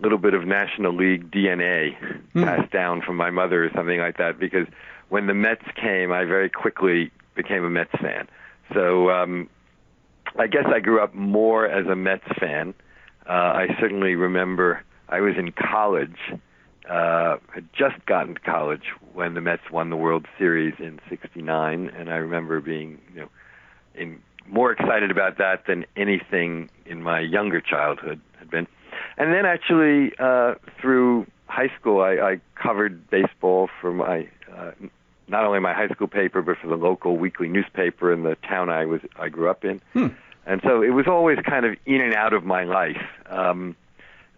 little 0.00 0.18
bit 0.18 0.34
of 0.34 0.46
National 0.46 0.94
League 0.94 1.30
DNA 1.30 1.96
passed 2.34 2.70
down 2.72 3.02
from 3.02 3.16
my 3.16 3.30
mother 3.30 3.64
or 3.64 3.70
something 3.74 3.98
like 3.98 4.16
that 4.18 4.38
because 4.38 4.66
when 5.08 5.26
the 5.26 5.34
Mets 5.34 5.64
came, 5.74 6.12
I 6.12 6.24
very 6.24 6.48
quickly 6.48 7.10
became 7.34 7.64
a 7.64 7.70
Mets 7.70 7.92
fan. 8.00 8.28
So 8.72 9.10
um, 9.10 9.48
I 10.38 10.46
guess 10.46 10.66
I 10.66 10.80
grew 10.80 11.02
up 11.02 11.14
more 11.14 11.66
as 11.66 11.86
a 11.86 11.96
Mets 11.96 12.26
fan. 12.38 12.74
Uh, 13.28 13.32
I 13.32 13.76
certainly 13.80 14.14
remember 14.14 14.82
I 15.08 15.20
was 15.20 15.34
in 15.36 15.52
college, 15.52 16.16
uh, 16.90 17.38
had 17.54 17.68
just 17.72 18.04
gotten 18.06 18.34
to 18.34 18.40
college 18.40 18.92
when 19.14 19.34
the 19.34 19.40
Mets 19.40 19.70
won 19.70 19.90
the 19.90 19.96
World 19.96 20.26
Series 20.36 20.74
in 20.78 21.00
'69, 21.08 21.88
and 21.88 22.10
I 22.10 22.16
remember 22.16 22.60
being, 22.60 23.00
you 23.14 23.20
know, 23.20 23.28
in 23.94 24.20
more 24.48 24.72
excited 24.72 25.10
about 25.10 25.38
that 25.38 25.66
than 25.66 25.86
anything 25.96 26.68
in 26.84 27.02
my 27.02 27.20
younger 27.20 27.60
childhood 27.60 28.20
had 28.38 28.50
been. 28.50 28.66
And 29.16 29.32
then 29.32 29.46
actually, 29.46 30.12
uh, 30.18 30.54
through 30.80 31.26
high 31.46 31.70
school, 31.78 32.00
I, 32.00 32.14
I 32.14 32.40
covered 32.56 33.08
baseball 33.08 33.68
for 33.80 33.92
my 33.92 34.28
uh, 34.52 34.72
not 35.28 35.44
only 35.44 35.60
my 35.60 35.72
high 35.72 35.88
school 35.88 36.08
paper, 36.08 36.42
but 36.42 36.58
for 36.58 36.66
the 36.66 36.76
local 36.76 37.16
weekly 37.16 37.48
newspaper 37.48 38.12
in 38.12 38.24
the 38.24 38.36
town 38.48 38.68
I 38.68 38.84
was 38.86 39.00
I 39.16 39.28
grew 39.28 39.48
up 39.48 39.64
in. 39.64 39.80
And 40.46 40.60
so 40.64 40.82
it 40.82 40.90
was 40.90 41.06
always 41.06 41.38
kind 41.48 41.64
of 41.64 41.76
in 41.86 42.00
and 42.00 42.14
out 42.14 42.32
of 42.32 42.42
my 42.44 42.64
life. 42.64 43.00
Um, 43.26 43.76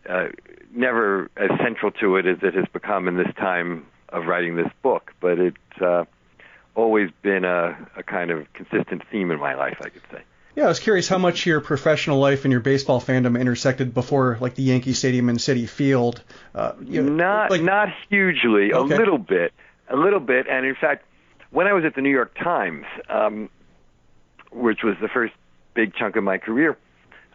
uh, 0.08 0.28
never 0.74 1.30
as 1.36 1.50
central 1.62 1.90
to 1.92 2.16
it 2.16 2.26
as 2.26 2.38
it 2.42 2.54
has 2.54 2.66
become 2.72 3.08
in 3.08 3.16
this 3.16 3.32
time 3.36 3.86
of 4.08 4.26
writing 4.26 4.56
this 4.56 4.70
book, 4.82 5.12
but 5.20 5.38
it's 5.38 5.80
uh, 5.80 6.04
always 6.74 7.10
been 7.22 7.44
a, 7.44 7.76
a 7.96 8.02
kind 8.02 8.30
of 8.30 8.52
consistent 8.52 9.02
theme 9.10 9.30
in 9.30 9.38
my 9.38 9.54
life, 9.54 9.78
I 9.80 9.88
could 9.88 10.02
say. 10.10 10.22
Yeah, 10.54 10.64
I 10.64 10.68
was 10.68 10.80
curious 10.80 11.08
how 11.08 11.16
much 11.16 11.46
your 11.46 11.62
professional 11.62 12.18
life 12.18 12.44
and 12.44 12.52
your 12.52 12.60
baseball 12.60 13.00
fandom 13.00 13.40
intersected 13.40 13.94
before, 13.94 14.36
like 14.40 14.54
the 14.54 14.62
Yankee 14.62 14.92
Stadium 14.92 15.30
and 15.30 15.38
Citi 15.38 15.66
Field. 15.66 16.22
Uh, 16.54 16.72
you 16.84 17.02
know, 17.02 17.12
Not 17.12 17.50
like, 17.50 17.62
not 17.62 17.88
hugely, 18.10 18.74
Okay. 18.74 18.94
a 18.94 18.98
little 18.98 19.16
bit, 19.16 19.54
a 19.88 19.96
little 19.96 20.20
bit. 20.20 20.46
And 20.48 20.66
in 20.66 20.74
fact, 20.74 21.06
when 21.50 21.66
I 21.66 21.72
was 21.72 21.84
at 21.86 21.94
the 21.94 22.02
New 22.02 22.10
York 22.10 22.34
Times, 22.34 22.84
um, 23.08 23.48
which 24.50 24.82
was 24.82 24.96
the 25.00 25.08
first 25.08 25.32
big 25.72 25.94
chunk 25.94 26.16
of 26.16 26.24
my 26.24 26.36
career, 26.36 26.76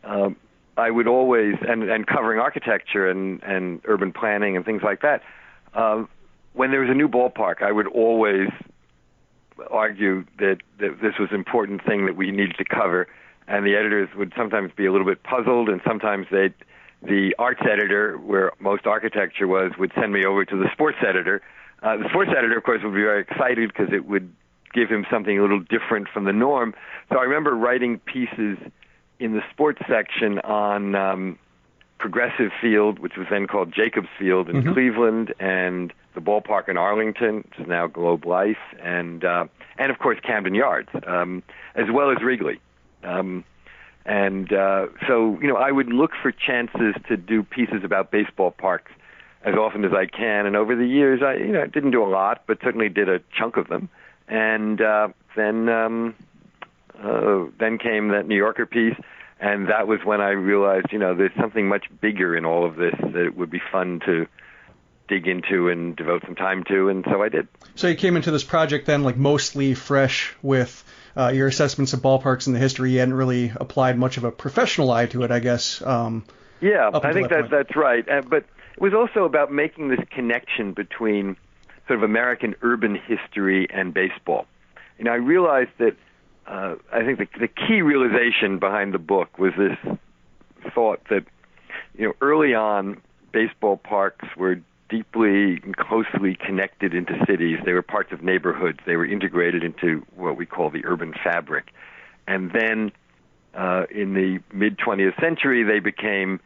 um, 0.04 0.36
I 0.78 0.92
would 0.92 1.08
always 1.08 1.56
and 1.68 1.84
and 1.84 2.06
covering 2.06 2.40
architecture 2.40 3.10
and 3.10 3.42
and 3.44 3.82
urban 3.86 4.14
planning 4.14 4.56
and 4.56 4.64
things 4.64 4.84
like 4.84 5.02
that. 5.02 5.22
Um, 5.74 6.08
when 6.54 6.72
there 6.72 6.82
was 6.82 6.90
a 6.90 6.94
new 6.94 7.08
ballpark, 7.08 7.62
I 7.62 7.72
would 7.72 7.88
always 7.88 8.50
argue 9.70 10.26
that, 10.40 10.58
that 10.80 11.02
this 11.02 11.14
was 11.20 11.30
an 11.30 11.36
important 11.36 11.84
thing 11.86 12.06
that 12.06 12.16
we 12.16 12.32
needed 12.32 12.56
to 12.58 12.66
cover, 12.66 13.08
and 13.48 13.66
the 13.66 13.76
editors 13.76 14.10
would 14.16 14.34
sometimes 14.36 14.72
be 14.76 14.86
a 14.86 14.92
little 14.92 15.06
bit 15.06 15.22
puzzled, 15.24 15.70
and 15.70 15.82
sometimes 15.86 16.28
they, 16.32 16.54
the 17.04 17.36
arts 17.38 17.62
editor, 17.62 18.18
where 18.18 18.52
most 18.60 18.86
architecture 18.86 19.48
was, 19.48 19.72
would 19.78 19.92
send 20.00 20.14
me 20.14 20.26
over 20.26 20.46
to 20.46 20.58
the 20.58 20.70
sports 20.74 20.98
editor. 21.08 21.42
Uh, 21.84 21.98
the 21.98 22.10
sports 22.10 22.32
editor, 22.36 22.58
of 22.58 22.64
course, 22.64 22.82
would 22.84 22.94
be 22.94 23.02
very 23.02 23.22
excited 23.22 23.70
because 23.70 23.94
it 23.94 24.06
would 24.06 24.34
give 24.74 24.90
him 24.90 25.06
something 25.12 25.38
a 25.38 25.42
little 25.42 25.60
different 25.60 26.08
from 26.10 26.26
the 26.26 26.34
norm. 26.34 26.74
So 27.12 27.20
I 27.20 27.24
remember 27.24 27.56
writing 27.56 28.00
pieces 28.00 28.58
in 29.20 29.34
the 29.34 29.42
sports 29.52 29.82
section 29.88 30.40
on 30.40 30.96
um, 30.96 31.40
Progressive 31.98 32.52
Field, 32.62 33.00
which 33.00 33.18
was 33.18 33.28
then 33.30 33.48
called 33.48 33.74
Jacobs 33.74 34.10
Field 34.20 34.50
in 34.50 34.74
Cleveland, 34.74 35.34
and 35.40 35.92
the 36.14 36.22
ballpark 36.22 36.70
in 36.70 36.78
Arlington, 36.78 37.38
which 37.38 37.60
is 37.60 37.68
now 37.68 37.88
Globe 37.88 38.26
Life, 38.26 38.58
and 38.82 39.24
uh, 39.24 39.46
and 39.78 39.92
of 39.92 40.00
course 40.00 40.20
Camden 40.22 40.56
Yards, 40.56 40.90
um, 41.06 41.44
as 41.76 41.86
well 41.92 42.12
as 42.12 42.18
Wrigley. 42.22 42.60
Um, 43.04 43.44
and 44.06 44.54
uh, 44.54 44.88
so, 45.06 45.38
you 45.42 45.48
know, 45.48 45.58
I 45.58 45.72
would 45.72 45.90
look 45.90 46.12
for 46.22 46.32
chances 46.32 46.96
to 47.10 47.18
do 47.18 47.44
pieces 47.44 47.84
about 47.84 48.10
baseball 48.10 48.52
parks 48.52 48.92
as 49.44 49.56
often 49.56 49.84
as 49.84 49.92
I 49.94 50.06
can. 50.06 50.46
And 50.46 50.56
over 50.56 50.76
the 50.76 50.88
years, 50.88 51.22
I, 51.22 51.36
you 51.36 51.52
know, 51.52 51.62
I 51.62 51.68
didn't 51.68 51.92
do 51.92 52.04
a 52.04 52.08
lot, 52.08 52.44
but 52.48 52.60
certainly 52.64 52.88
did 52.88 53.10
a 53.10 53.20
chunk 53.38 53.58
of 53.58 53.68
them. 53.68 53.90
And 54.30 54.82
uh, 54.82 55.10
then, 55.36 55.68
um, 55.68 56.16
uh, 57.02 57.46
then 57.60 57.78
came 57.78 58.10
that 58.10 58.28
New 58.28 58.38
Yorker 58.38 58.66
piece, 58.66 58.96
and 59.40 59.70
that 59.70 59.88
was 59.88 60.00
when 60.04 60.22
I 60.22 60.32
realized, 60.32 60.88
you 60.92 61.00
know, 61.00 61.16
there's 61.16 61.36
something 61.40 61.68
much 61.68 61.86
bigger 62.02 62.36
in 62.36 62.46
all 62.46 62.66
of 62.66 62.76
this 62.76 62.96
that 63.00 63.26
it 63.26 63.38
would 63.38 63.52
be 63.52 63.62
fun 63.72 64.02
to 64.06 64.28
dig 65.08 65.28
into 65.28 65.70
and 65.70 65.96
devote 65.96 66.24
some 66.26 66.36
time 66.36 66.64
to, 66.66 66.90
and 66.90 67.06
so 67.10 67.22
I 67.22 67.30
did. 67.30 67.48
So 67.76 67.88
you 67.88 67.96
came 67.96 68.16
into 68.16 68.32
this 68.32 68.44
project 68.44 68.86
then, 68.86 69.04
like 69.04 69.16
mostly 69.16 69.74
fresh 69.74 70.36
with 70.42 70.84
uh, 71.16 71.30
your 71.30 71.48
assessments 71.48 71.94
of 71.94 72.02
ballparks 72.02 72.48
and 72.48 72.56
the 72.56 72.60
history. 72.60 72.92
You 72.92 73.00
hadn't 73.00 73.14
really 73.16 73.52
applied 73.56 73.98
much 73.98 74.18
of 74.18 74.24
a 74.24 74.32
professional 74.32 74.92
eye 74.92 75.06
to 75.08 75.24
it, 75.24 75.32
I 75.32 75.40
guess. 75.40 75.82
Um, 75.82 76.26
Yeah, 76.60 76.90
I 76.94 77.14
think 77.14 77.30
that 77.30 77.44
that, 77.44 77.50
that's 77.50 77.76
right. 77.76 78.08
Uh, 78.08 78.22
but 78.22 78.44
it 78.76 78.82
was 78.82 78.94
also 78.94 79.24
about 79.24 79.52
making 79.52 79.90
this 79.90 80.00
connection 80.10 80.74
between 80.74 81.38
sort 81.88 82.00
of 82.00 82.04
American 82.04 82.56
urban 82.62 82.96
history 82.96 83.68
and 83.72 83.94
baseball. 83.94 84.46
And 85.00 85.08
I 85.08 85.16
realized 85.16 85.72
that 85.78 85.96
uh, 86.48 86.76
I 86.94 87.04
think 87.04 87.20
the, 87.20 87.28
the 87.40 87.48
key 87.48 87.82
realization 87.82 88.60
behind 88.60 88.94
the 88.94 89.00
book 89.00 89.38
was 89.38 89.54
this 89.58 89.98
thought 90.74 91.02
that 91.10 91.26
you 91.96 92.08
know 92.08 92.14
early 92.22 92.54
on 92.54 93.02
baseball 93.32 93.78
parks 93.78 94.26
were 94.38 94.62
deeply 94.90 95.60
and 95.64 95.76
closely 95.76 96.36
connected 96.36 96.94
into 96.94 97.14
cities. 97.28 97.60
They 97.66 97.74
were 97.74 97.82
parts 97.82 98.12
of 98.12 98.24
neighborhoods. 98.24 98.80
They 98.86 98.96
were 98.96 99.06
integrated 99.06 99.64
into 99.64 100.06
what 100.16 100.38
we 100.38 100.46
call 100.46 100.70
the 100.70 100.86
urban 100.86 101.14
fabric. 101.24 101.72
And 102.28 102.52
then 102.52 102.92
uh, 103.54 103.86
in 103.92 104.14
the 104.14 104.40
mid 104.54 104.78
20th 104.78 105.20
century, 105.20 105.64
they 105.64 105.80
became 105.80 106.40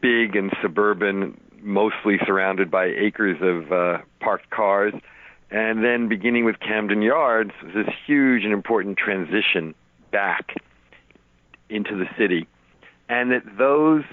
big 0.00 0.36
and 0.36 0.52
suburban, 0.62 1.40
mostly 1.60 2.18
surrounded 2.24 2.70
by 2.70 2.86
acres 2.86 3.38
of 3.40 3.72
uh, 3.72 3.98
parked 4.20 4.50
cars. 4.50 4.94
And 5.50 5.82
then, 5.82 6.08
beginning 6.08 6.44
with 6.44 6.60
Camden 6.60 7.02
Yards, 7.02 7.50
this 7.74 7.88
huge 8.06 8.44
and 8.44 8.52
important 8.52 8.98
transition 8.98 9.74
back 10.12 10.54
into 11.68 11.96
the 11.96 12.06
city. 12.16 12.46
And 13.08 13.32
that 13.32 13.42
those 13.58 14.04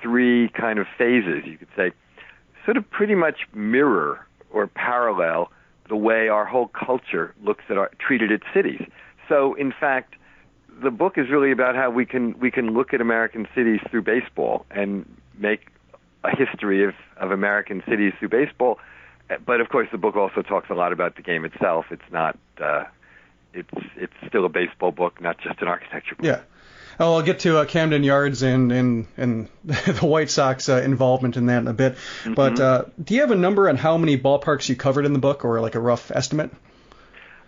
three 0.00 0.48
kind 0.50 0.78
of 0.78 0.86
phases, 0.96 1.42
you 1.44 1.58
could 1.58 1.68
say, 1.76 1.90
sort 2.64 2.76
of 2.76 2.88
pretty 2.90 3.14
much 3.14 3.40
mirror 3.52 4.24
or 4.50 4.66
parallel 4.68 5.50
the 5.88 5.96
way 5.96 6.28
our 6.28 6.44
whole 6.44 6.68
culture 6.68 7.34
looks 7.42 7.64
at 7.68 7.76
our 7.76 7.90
treated 7.98 8.30
its 8.30 8.44
cities. 8.54 8.82
So, 9.28 9.54
in 9.54 9.72
fact, 9.72 10.14
the 10.82 10.90
book 10.90 11.16
is 11.16 11.30
really 11.30 11.50
about 11.50 11.74
how 11.74 11.90
we 11.90 12.04
can 12.04 12.38
we 12.38 12.50
can 12.50 12.74
look 12.74 12.92
at 12.92 13.00
American 13.00 13.48
cities 13.54 13.80
through 13.90 14.02
baseball 14.02 14.66
and 14.70 15.04
make 15.38 15.68
a 16.24 16.36
history 16.36 16.84
of, 16.84 16.94
of 17.18 17.30
American 17.30 17.82
cities 17.88 18.12
through 18.18 18.28
baseball. 18.28 18.78
But 19.44 19.60
of 19.60 19.68
course, 19.68 19.88
the 19.90 19.98
book 19.98 20.16
also 20.16 20.42
talks 20.42 20.70
a 20.70 20.74
lot 20.74 20.92
about 20.92 21.16
the 21.16 21.22
game 21.22 21.44
itself. 21.44 21.86
It's 21.90 22.12
not 22.12 22.38
uh, 22.60 22.84
it's 23.52 23.70
it's 23.96 24.12
still 24.28 24.44
a 24.44 24.48
baseball 24.48 24.92
book, 24.92 25.20
not 25.20 25.38
just 25.38 25.60
an 25.60 25.68
architecture 25.68 26.14
book. 26.14 26.26
yeah. 26.26 26.40
Oh, 26.98 27.16
I'll 27.16 27.22
get 27.22 27.40
to 27.40 27.58
uh, 27.58 27.64
Camden 27.66 28.04
Yards 28.04 28.42
and 28.42 28.72
and 28.72 29.06
and 29.16 29.48
the 29.64 30.06
White 30.06 30.30
Sox 30.30 30.68
uh, 30.68 30.76
involvement 30.76 31.36
in 31.36 31.46
that 31.46 31.58
in 31.58 31.68
a 31.68 31.74
bit. 31.74 31.98
But 32.24 32.58
uh, 32.58 32.84
do 33.02 33.14
you 33.14 33.20
have 33.20 33.30
a 33.30 33.36
number 33.36 33.68
on 33.68 33.76
how 33.76 33.98
many 33.98 34.16
ballparks 34.16 34.68
you 34.68 34.76
covered 34.76 35.04
in 35.04 35.12
the 35.12 35.18
book, 35.18 35.44
or 35.44 35.60
like 35.60 35.74
a 35.74 35.80
rough 35.80 36.10
estimate? 36.10 36.50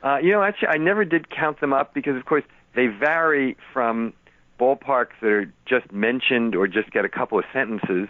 Uh, 0.02 0.18
you 0.18 0.32
know, 0.32 0.42
actually, 0.42 0.68
I 0.68 0.76
never 0.76 1.04
did 1.04 1.28
count 1.30 1.60
them 1.60 1.72
up 1.72 1.92
because, 1.94 2.16
of 2.16 2.24
course, 2.24 2.44
they 2.74 2.86
vary 2.86 3.56
from 3.72 4.12
ballparks 4.60 5.18
that 5.20 5.30
are 5.30 5.52
just 5.66 5.92
mentioned 5.92 6.54
or 6.54 6.68
just 6.68 6.90
get 6.90 7.04
a 7.04 7.08
couple 7.08 7.38
of 7.38 7.44
sentences 7.52 8.08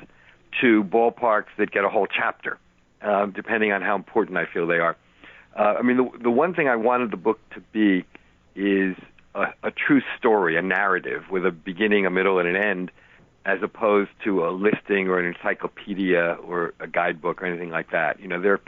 to 0.61 0.83
ballparks 0.85 1.49
that 1.59 1.71
get 1.71 1.85
a 1.85 1.89
whole 1.89 2.07
chapter, 2.07 2.59
uh, 3.03 3.27
depending 3.27 3.73
on 3.73 3.83
how 3.83 3.95
important 3.95 4.39
I 4.39 4.47
feel 4.47 4.67
they 4.67 4.79
are. 4.79 4.97
Uh, 5.57 5.75
I 5.79 5.83
mean, 5.83 5.97
the, 5.97 6.11
the 6.25 6.31
one 6.31 6.55
thing 6.55 6.69
I 6.69 6.77
wanted 6.77 7.11
the 7.11 7.17
book 7.17 7.41
to 7.55 7.61
be 7.73 8.05
is 8.55 8.97
a, 9.35 9.47
a 9.63 9.71
true 9.71 10.03
story, 10.19 10.57
a 10.57 10.63
narrative 10.63 11.25
with 11.31 11.45
a 11.47 11.51
beginning, 11.51 12.07
a 12.07 12.11
middle, 12.11 12.39
and 12.39 12.49
an 12.49 12.57
end, 12.57 12.91
as 13.45 13.63
opposed 13.63 14.11
to 14.25 14.45
a 14.47 14.51
listing 14.51 15.09
or 15.09 15.19
an 15.19 15.27
encyclopedia 15.27 16.37
or 16.45 16.75
a 16.81 16.87
guidebook 16.87 17.43
or 17.43 17.47
anything 17.47 17.71
like 17.71 17.91
that. 17.91 18.21
You 18.21 18.29
know, 18.29 18.41
there 18.41 18.61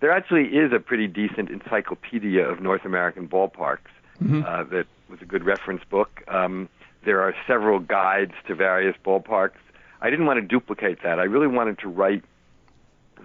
there 0.00 0.12
actually 0.12 0.48
is 0.48 0.72
a 0.72 0.78
pretty 0.78 1.06
decent 1.06 1.50
encyclopedia 1.50 2.46
of 2.46 2.60
North 2.60 2.84
American 2.84 3.26
ballparks 3.28 3.88
Mm-hmm. 4.22 4.42
uh, 4.46 4.64
that 4.64 4.86
was 5.10 5.20
a 5.20 5.26
good 5.26 5.44
reference 5.44 5.82
book. 5.84 6.22
Um, 6.28 6.68
there 7.04 7.20
are 7.20 7.34
several 7.46 7.78
guides 7.78 8.32
to 8.48 8.54
various 8.54 8.96
ballparks. 9.04 9.60
I 10.00 10.10
didn't 10.10 10.26
want 10.26 10.40
to 10.40 10.46
duplicate 10.46 11.02
that. 11.02 11.18
I 11.18 11.24
really 11.24 11.46
wanted 11.46 11.78
to 11.80 11.88
write 11.88 12.24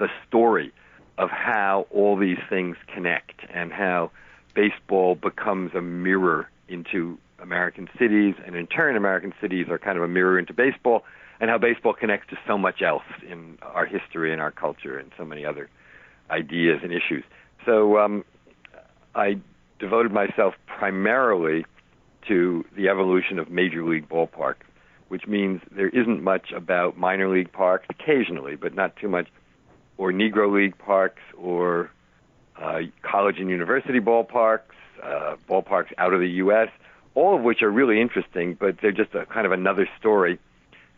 the 0.02 0.10
story 0.28 0.74
of 1.20 1.30
how 1.30 1.86
all 1.92 2.18
these 2.18 2.40
things 2.50 2.76
connect 2.94 3.46
and 3.54 3.72
how 3.72 4.10
baseball 4.56 5.14
becomes 5.14 5.76
a 5.76 5.82
mirror 5.82 6.50
into 6.68 7.18
American 7.40 7.88
cities, 8.00 8.34
and 8.46 8.56
in 8.56 8.66
turn, 8.66 8.96
American 8.96 9.34
cities 9.40 9.68
are 9.70 9.78
kind 9.78 9.98
of 9.98 10.04
a 10.04 10.08
mirror 10.08 10.40
into 10.40 10.54
baseball, 10.54 11.04
and 11.40 11.50
how 11.52 11.58
baseball 11.58 11.94
connects 11.94 12.30
to 12.32 12.38
so 12.48 12.58
much 12.58 12.82
else 12.82 13.04
in 13.30 13.60
our 13.62 13.86
history 13.86 14.34
and 14.34 14.42
our 14.42 14.52
culture 14.52 14.98
and 14.98 15.12
so 15.18 15.24
many 15.24 15.46
other 15.46 15.70
ideas 16.30 16.80
and 16.84 16.92
issues. 16.92 17.24
So 17.66 18.00
um, 18.00 18.26
I 19.14 19.40
devoted 19.80 20.12
myself 20.12 20.56
primarily 20.66 21.66
to 22.28 22.66
the 22.76 22.90
evolution 22.90 23.38
of 23.38 23.52
major 23.52 23.84
league 23.84 24.10
ballparks, 24.10 24.66
which 25.10 25.28
means 25.28 25.62
there 25.72 25.90
isn't 25.90 26.24
much 26.24 26.52
about 26.52 26.98
minor 26.98 27.30
league 27.30 27.52
parks 27.52 27.86
occasionally, 27.90 28.56
but 28.56 28.74
not 28.74 28.96
too 28.96 29.10
much, 29.10 29.28
or 30.02 30.12
Negro 30.12 30.52
League 30.52 30.76
parks, 30.80 31.22
or 31.38 31.92
uh, 32.60 32.80
college 33.04 33.38
and 33.38 33.52
university 33.52 34.00
ballparks, 34.00 34.62
uh, 35.04 35.36
ballparks 35.48 35.94
out 36.00 36.12
of 36.12 36.20
the 36.20 36.30
U.S., 36.46 36.70
all 37.14 37.36
of 37.36 37.44
which 37.44 37.62
are 37.62 37.70
really 37.70 38.02
interesting, 38.02 38.56
but 38.56 38.78
they're 38.82 38.92
just 38.92 39.14
a 39.14 39.28
kind 39.28 39.46
of 39.46 39.52
another 39.52 39.88
story. 40.00 40.40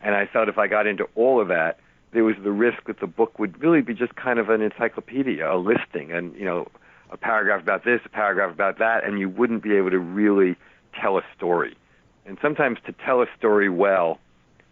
And 0.00 0.14
I 0.14 0.24
thought 0.24 0.48
if 0.48 0.56
I 0.56 0.68
got 0.68 0.86
into 0.86 1.06
all 1.16 1.38
of 1.38 1.48
that, 1.48 1.80
there 2.12 2.24
was 2.24 2.36
the 2.42 2.50
risk 2.50 2.84
that 2.86 2.98
the 2.98 3.06
book 3.06 3.38
would 3.38 3.60
really 3.62 3.82
be 3.82 3.92
just 3.92 4.14
kind 4.14 4.38
of 4.38 4.48
an 4.48 4.62
encyclopedia, 4.62 5.52
a 5.52 5.58
listing, 5.58 6.10
and 6.10 6.34
you 6.34 6.46
know, 6.46 6.68
a 7.10 7.18
paragraph 7.18 7.60
about 7.60 7.84
this, 7.84 8.00
a 8.06 8.08
paragraph 8.08 8.54
about 8.54 8.78
that, 8.78 9.04
and 9.04 9.18
you 9.20 9.28
wouldn't 9.28 9.62
be 9.62 9.76
able 9.76 9.90
to 9.90 9.98
really 9.98 10.56
tell 10.98 11.18
a 11.18 11.22
story. 11.36 11.76
And 12.24 12.38
sometimes 12.40 12.78
to 12.86 12.94
tell 13.04 13.20
a 13.20 13.26
story 13.36 13.68
well, 13.68 14.18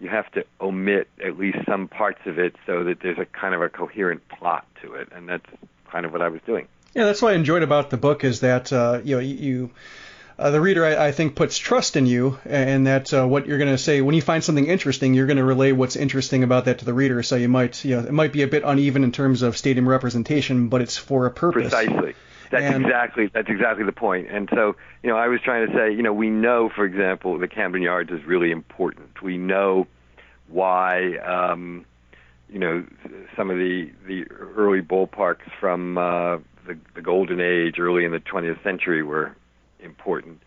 you 0.02 0.08
have 0.08 0.30
to 0.32 0.44
omit 0.60 1.08
at 1.24 1.38
least 1.38 1.58
some 1.66 1.86
parts 1.86 2.20
of 2.26 2.38
it 2.38 2.56
so 2.66 2.82
that 2.84 3.00
there's 3.00 3.18
a 3.18 3.24
kind 3.24 3.54
of 3.54 3.62
a 3.62 3.68
coherent 3.68 4.26
plot 4.28 4.66
to 4.82 4.94
it, 4.94 5.08
and 5.14 5.28
that's 5.28 5.46
kind 5.90 6.04
of 6.04 6.12
what 6.12 6.20
I 6.20 6.28
was 6.28 6.40
doing. 6.44 6.66
Yeah, 6.92 7.04
that's 7.04 7.22
what 7.22 7.32
I 7.32 7.36
enjoyed 7.36 7.62
about 7.62 7.90
the 7.90 7.96
book 7.96 8.24
is 8.24 8.40
that 8.40 8.72
uh, 8.72 9.00
you 9.04 9.16
know 9.16 9.20
you. 9.20 9.70
Uh, 10.38 10.50
the 10.50 10.60
reader, 10.60 10.84
I, 10.84 11.08
I 11.08 11.12
think, 11.12 11.36
puts 11.36 11.56
trust 11.56 11.94
in 11.94 12.06
you, 12.06 12.38
and 12.46 12.86
that 12.86 13.12
uh, 13.14 13.24
what 13.28 13.46
you're 13.46 13.58
going 13.58 13.70
to 13.70 13.78
say 13.78 14.00
when 14.00 14.14
you 14.14 14.22
find 14.22 14.42
something 14.42 14.66
interesting, 14.66 15.14
you're 15.14 15.26
going 15.26 15.36
to 15.36 15.44
relay 15.44 15.70
what's 15.72 15.94
interesting 15.94 16.42
about 16.42 16.64
that 16.64 16.78
to 16.78 16.84
the 16.84 16.94
reader. 16.94 17.22
So 17.22 17.36
you 17.36 17.48
might, 17.48 17.84
you 17.84 17.96
know, 17.96 18.02
it 18.02 18.12
might 18.12 18.32
be 18.32 18.42
a 18.42 18.48
bit 18.48 18.62
uneven 18.64 19.04
in 19.04 19.12
terms 19.12 19.42
of 19.42 19.56
stadium 19.56 19.86
representation, 19.86 20.68
but 20.68 20.80
it's 20.80 20.96
for 20.96 21.26
a 21.26 21.30
purpose. 21.30 21.72
Precisely. 21.72 22.14
That's 22.52 22.64
And- 22.74 22.84
exactly 22.84 23.30
that's 23.32 23.48
exactly 23.48 23.82
the 23.84 23.92
point. 23.92 24.28
And 24.30 24.48
so, 24.54 24.76
you 25.02 25.08
know, 25.08 25.16
I 25.16 25.26
was 25.26 25.40
trying 25.40 25.66
to 25.66 25.74
say, 25.74 25.90
you 25.90 26.02
know, 26.02 26.12
we 26.12 26.28
know, 26.28 26.68
for 26.68 26.84
example, 26.84 27.38
the 27.38 27.48
Camden 27.48 27.80
Yards 27.80 28.10
is 28.12 28.24
really 28.26 28.50
important. 28.50 29.22
We 29.22 29.38
know 29.38 29.86
why, 30.48 31.16
um, 31.16 31.86
you 32.50 32.58
know, 32.58 32.84
some 33.34 33.50
of 33.50 33.56
the 33.56 33.90
the 34.06 34.26
early 34.30 34.82
ballparks 34.82 35.50
from 35.58 35.96
uh, 35.96 36.36
the, 36.66 36.76
the 36.94 37.00
golden 37.00 37.40
age, 37.40 37.78
early 37.78 38.04
in 38.04 38.12
the 38.12 38.20
20th 38.20 38.62
century, 38.62 39.02
were 39.02 39.34
important. 39.80 40.42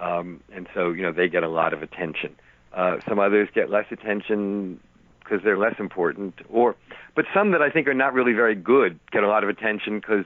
Um, 0.00 0.40
and 0.54 0.66
so, 0.74 0.92
you 0.92 1.02
know, 1.02 1.12
they 1.12 1.28
get 1.28 1.42
a 1.42 1.48
lot 1.48 1.74
of 1.74 1.82
attention. 1.82 2.34
Uh, 2.72 3.00
some 3.06 3.18
others 3.18 3.50
get 3.54 3.68
less 3.68 3.84
attention 3.90 4.80
because 5.18 5.44
they're 5.44 5.58
less 5.58 5.74
important, 5.78 6.34
or 6.48 6.74
but 7.14 7.26
some 7.34 7.50
that 7.50 7.60
I 7.60 7.68
think 7.68 7.86
are 7.86 7.92
not 7.94 8.14
really 8.14 8.32
very 8.32 8.54
good 8.54 8.98
get 9.12 9.24
a 9.24 9.28
lot 9.28 9.44
of 9.44 9.50
attention 9.50 10.00
because 10.00 10.24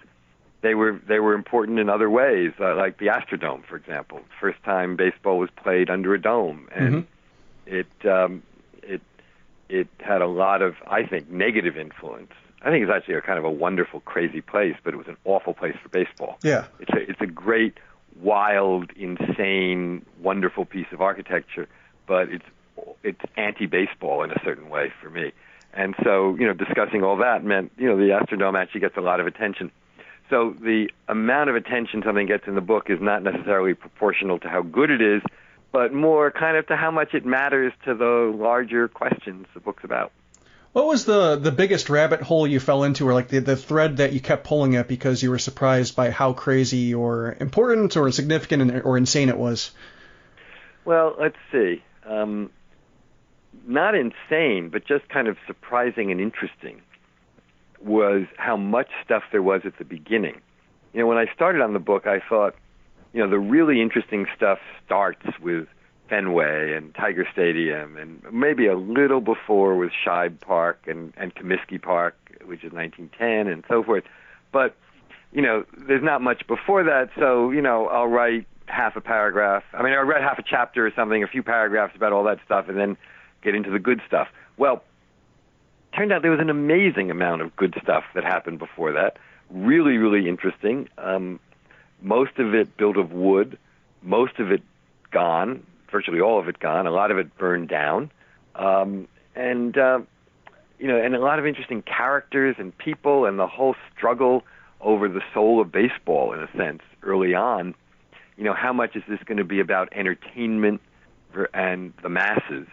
they 0.64 0.74
were 0.74 0.98
they 1.06 1.20
were 1.20 1.34
important 1.34 1.78
in 1.78 1.90
other 1.90 2.08
ways, 2.08 2.52
uh, 2.58 2.74
like 2.74 2.98
the 2.98 3.06
Astrodome, 3.06 3.64
for 3.66 3.76
example. 3.76 4.22
First 4.40 4.62
time 4.64 4.96
baseball 4.96 5.38
was 5.38 5.50
played 5.62 5.90
under 5.90 6.14
a 6.14 6.20
dome, 6.20 6.68
and 6.74 7.06
it 7.66 7.86
um, 8.06 8.42
it 8.82 9.02
it 9.68 9.88
had 10.00 10.22
a 10.22 10.26
lot 10.26 10.62
of 10.62 10.74
I 10.86 11.04
think 11.04 11.30
negative 11.30 11.76
influence. 11.76 12.32
I 12.62 12.70
think 12.70 12.82
it's 12.82 12.92
actually 12.92 13.16
a 13.16 13.20
kind 13.20 13.38
of 13.38 13.44
a 13.44 13.50
wonderful, 13.50 14.00
crazy 14.00 14.40
place, 14.40 14.74
but 14.82 14.94
it 14.94 14.96
was 14.96 15.06
an 15.06 15.18
awful 15.26 15.52
place 15.52 15.76
for 15.82 15.90
baseball. 15.90 16.38
Yeah. 16.42 16.64
It's 16.80 16.92
a 16.92 17.10
it's 17.10 17.20
a 17.20 17.26
great, 17.26 17.74
wild, 18.18 18.90
insane, 18.96 20.06
wonderful 20.18 20.64
piece 20.64 20.90
of 20.92 21.02
architecture, 21.02 21.68
but 22.06 22.30
it's 22.30 22.46
it's 23.02 23.20
anti-baseball 23.36 24.22
in 24.24 24.30
a 24.30 24.40
certain 24.42 24.70
way 24.70 24.90
for 25.02 25.10
me. 25.10 25.32
And 25.74 25.94
so, 26.02 26.36
you 26.36 26.46
know, 26.46 26.54
discussing 26.54 27.02
all 27.02 27.18
that 27.18 27.44
meant, 27.44 27.72
you 27.76 27.86
know, 27.88 27.96
the 27.96 28.10
Astrodome 28.18 28.56
actually 28.60 28.80
gets 28.80 28.96
a 28.96 29.00
lot 29.00 29.20
of 29.20 29.26
attention. 29.26 29.70
So 30.30 30.54
the 30.58 30.90
amount 31.08 31.50
of 31.50 31.56
attention 31.56 32.02
something 32.04 32.26
gets 32.26 32.46
in 32.46 32.54
the 32.54 32.60
book 32.60 32.88
is 32.88 33.00
not 33.00 33.22
necessarily 33.22 33.74
proportional 33.74 34.38
to 34.40 34.48
how 34.48 34.62
good 34.62 34.90
it 34.90 35.02
is, 35.02 35.22
but 35.70 35.92
more 35.92 36.30
kind 36.30 36.56
of 36.56 36.66
to 36.68 36.76
how 36.76 36.90
much 36.90 37.14
it 37.14 37.26
matters 37.26 37.72
to 37.84 37.94
the 37.94 38.32
larger 38.34 38.88
questions 38.88 39.46
the 39.54 39.60
book's 39.60 39.84
about. 39.84 40.12
What 40.72 40.86
was 40.86 41.04
the 41.04 41.36
the 41.36 41.52
biggest 41.52 41.88
rabbit 41.88 42.20
hole 42.20 42.48
you 42.48 42.58
fell 42.58 42.82
into, 42.82 43.06
or 43.08 43.14
like 43.14 43.28
the 43.28 43.38
the 43.38 43.56
thread 43.56 43.98
that 43.98 44.12
you 44.12 44.20
kept 44.20 44.44
pulling 44.44 44.74
at 44.74 44.88
because 44.88 45.22
you 45.22 45.30
were 45.30 45.38
surprised 45.38 45.94
by 45.94 46.10
how 46.10 46.32
crazy 46.32 46.94
or 46.94 47.36
important 47.38 47.96
or 47.96 48.10
significant 48.10 48.84
or 48.84 48.96
insane 48.96 49.28
it 49.28 49.38
was? 49.38 49.70
Well, 50.84 51.14
let's 51.18 51.36
see. 51.52 51.82
Um, 52.04 52.50
not 53.66 53.94
insane, 53.94 54.70
but 54.70 54.84
just 54.84 55.08
kind 55.08 55.28
of 55.28 55.36
surprising 55.46 56.10
and 56.10 56.20
interesting 56.20 56.82
was 57.84 58.26
how 58.36 58.56
much 58.56 58.88
stuff 59.04 59.22
there 59.30 59.42
was 59.42 59.62
at 59.64 59.78
the 59.78 59.84
beginning. 59.84 60.40
You 60.92 61.00
know, 61.00 61.06
when 61.06 61.18
I 61.18 61.26
started 61.34 61.60
on 61.60 61.72
the 61.72 61.78
book, 61.78 62.06
I 62.06 62.20
thought, 62.20 62.54
you 63.12 63.22
know, 63.22 63.28
the 63.28 63.38
really 63.38 63.80
interesting 63.80 64.26
stuff 64.36 64.58
starts 64.84 65.26
with 65.40 65.66
Fenway 66.08 66.74
and 66.74 66.94
Tiger 66.94 67.26
Stadium, 67.32 67.96
and 67.96 68.22
maybe 68.32 68.66
a 68.66 68.76
little 68.76 69.20
before 69.20 69.76
with 69.76 69.90
Shibe 70.04 70.40
Park 70.40 70.80
and 70.86 71.12
and 71.16 71.34
Comiskey 71.34 71.80
Park, 71.80 72.16
which 72.44 72.62
is 72.64 72.72
1910, 72.72 73.52
and 73.52 73.64
so 73.68 73.82
forth. 73.82 74.04
But 74.52 74.76
you 75.32 75.42
know, 75.42 75.64
there's 75.76 76.02
not 76.02 76.20
much 76.20 76.46
before 76.46 76.84
that, 76.84 77.10
so 77.18 77.50
you 77.50 77.62
know, 77.62 77.88
I'll 77.88 78.06
write 78.06 78.46
half 78.66 78.96
a 78.96 79.00
paragraph. 79.00 79.64
I 79.72 79.82
mean, 79.82 79.92
I 79.92 80.00
read 80.00 80.22
half 80.22 80.38
a 80.38 80.44
chapter 80.48 80.86
or 80.86 80.92
something, 80.94 81.22
a 81.22 81.26
few 81.26 81.42
paragraphs 81.42 81.94
about 81.96 82.12
all 82.12 82.24
that 82.24 82.38
stuff, 82.44 82.68
and 82.68 82.78
then 82.78 82.96
get 83.42 83.54
into 83.54 83.70
the 83.70 83.78
good 83.78 84.00
stuff. 84.06 84.28
Well, 84.56 84.84
turned 85.96 86.12
out 86.12 86.22
there 86.22 86.30
was 86.30 86.40
an 86.40 86.50
amazing 86.50 87.10
amount 87.10 87.42
of 87.42 87.54
good 87.56 87.74
stuff 87.82 88.04
that 88.14 88.24
happened 88.24 88.58
before 88.58 88.92
that. 88.92 89.18
Really, 89.50 89.96
really 89.98 90.28
interesting. 90.28 90.88
Um, 90.98 91.40
most 92.02 92.38
of 92.38 92.54
it 92.54 92.76
built 92.76 92.96
of 92.96 93.12
wood, 93.12 93.58
most 94.02 94.38
of 94.38 94.50
it 94.50 94.62
gone, 95.10 95.64
virtually 95.90 96.20
all 96.20 96.38
of 96.38 96.48
it 96.48 96.58
gone. 96.58 96.86
A 96.86 96.90
lot 96.90 97.10
of 97.10 97.18
it 97.18 97.36
burned 97.38 97.68
down, 97.68 98.10
um, 98.54 99.08
and 99.34 99.76
uh, 99.76 100.00
you 100.78 100.88
know, 100.88 101.00
and 101.00 101.14
a 101.14 101.20
lot 101.20 101.38
of 101.38 101.46
interesting 101.46 101.82
characters 101.82 102.56
and 102.58 102.76
people, 102.76 103.26
and 103.26 103.38
the 103.38 103.46
whole 103.46 103.74
struggle 103.96 104.44
over 104.80 105.08
the 105.08 105.22
soul 105.32 105.60
of 105.60 105.72
baseball, 105.72 106.32
in 106.32 106.40
a 106.40 106.50
sense, 106.56 106.82
early 107.02 107.34
on. 107.34 107.74
You 108.36 108.44
know, 108.44 108.54
how 108.54 108.72
much 108.72 108.96
is 108.96 109.02
this 109.08 109.20
going 109.24 109.38
to 109.38 109.44
be 109.44 109.60
about 109.60 109.88
entertainment 109.92 110.80
and 111.52 111.92
the 112.02 112.08
masses 112.08 112.66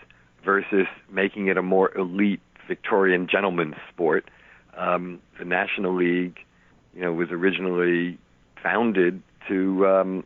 versus 0.43 0.87
making 1.09 1.47
it 1.47 1.57
a 1.57 1.61
more 1.61 1.95
elite 1.97 2.41
Victorian 2.71 3.27
gentleman's 3.27 3.75
sport? 3.91 4.23
Um, 4.77 5.19
the 5.37 5.43
National 5.43 5.93
League, 5.93 6.39
you 6.95 7.01
know, 7.01 7.11
was 7.11 7.29
originally 7.29 8.17
founded 8.63 9.21
to 9.49 9.85
um, 9.87 10.23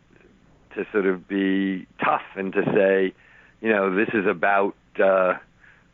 to 0.76 0.86
sort 0.92 1.08
of 1.08 1.28
be 1.28 1.88
tough 2.04 2.22
and 2.36 2.54
to 2.54 2.62
say, 2.76 3.16
you 3.62 3.70
know, 3.70 3.96
this 3.96 4.10
is 4.14 4.28
about 4.28 4.76
uh, 5.04 5.34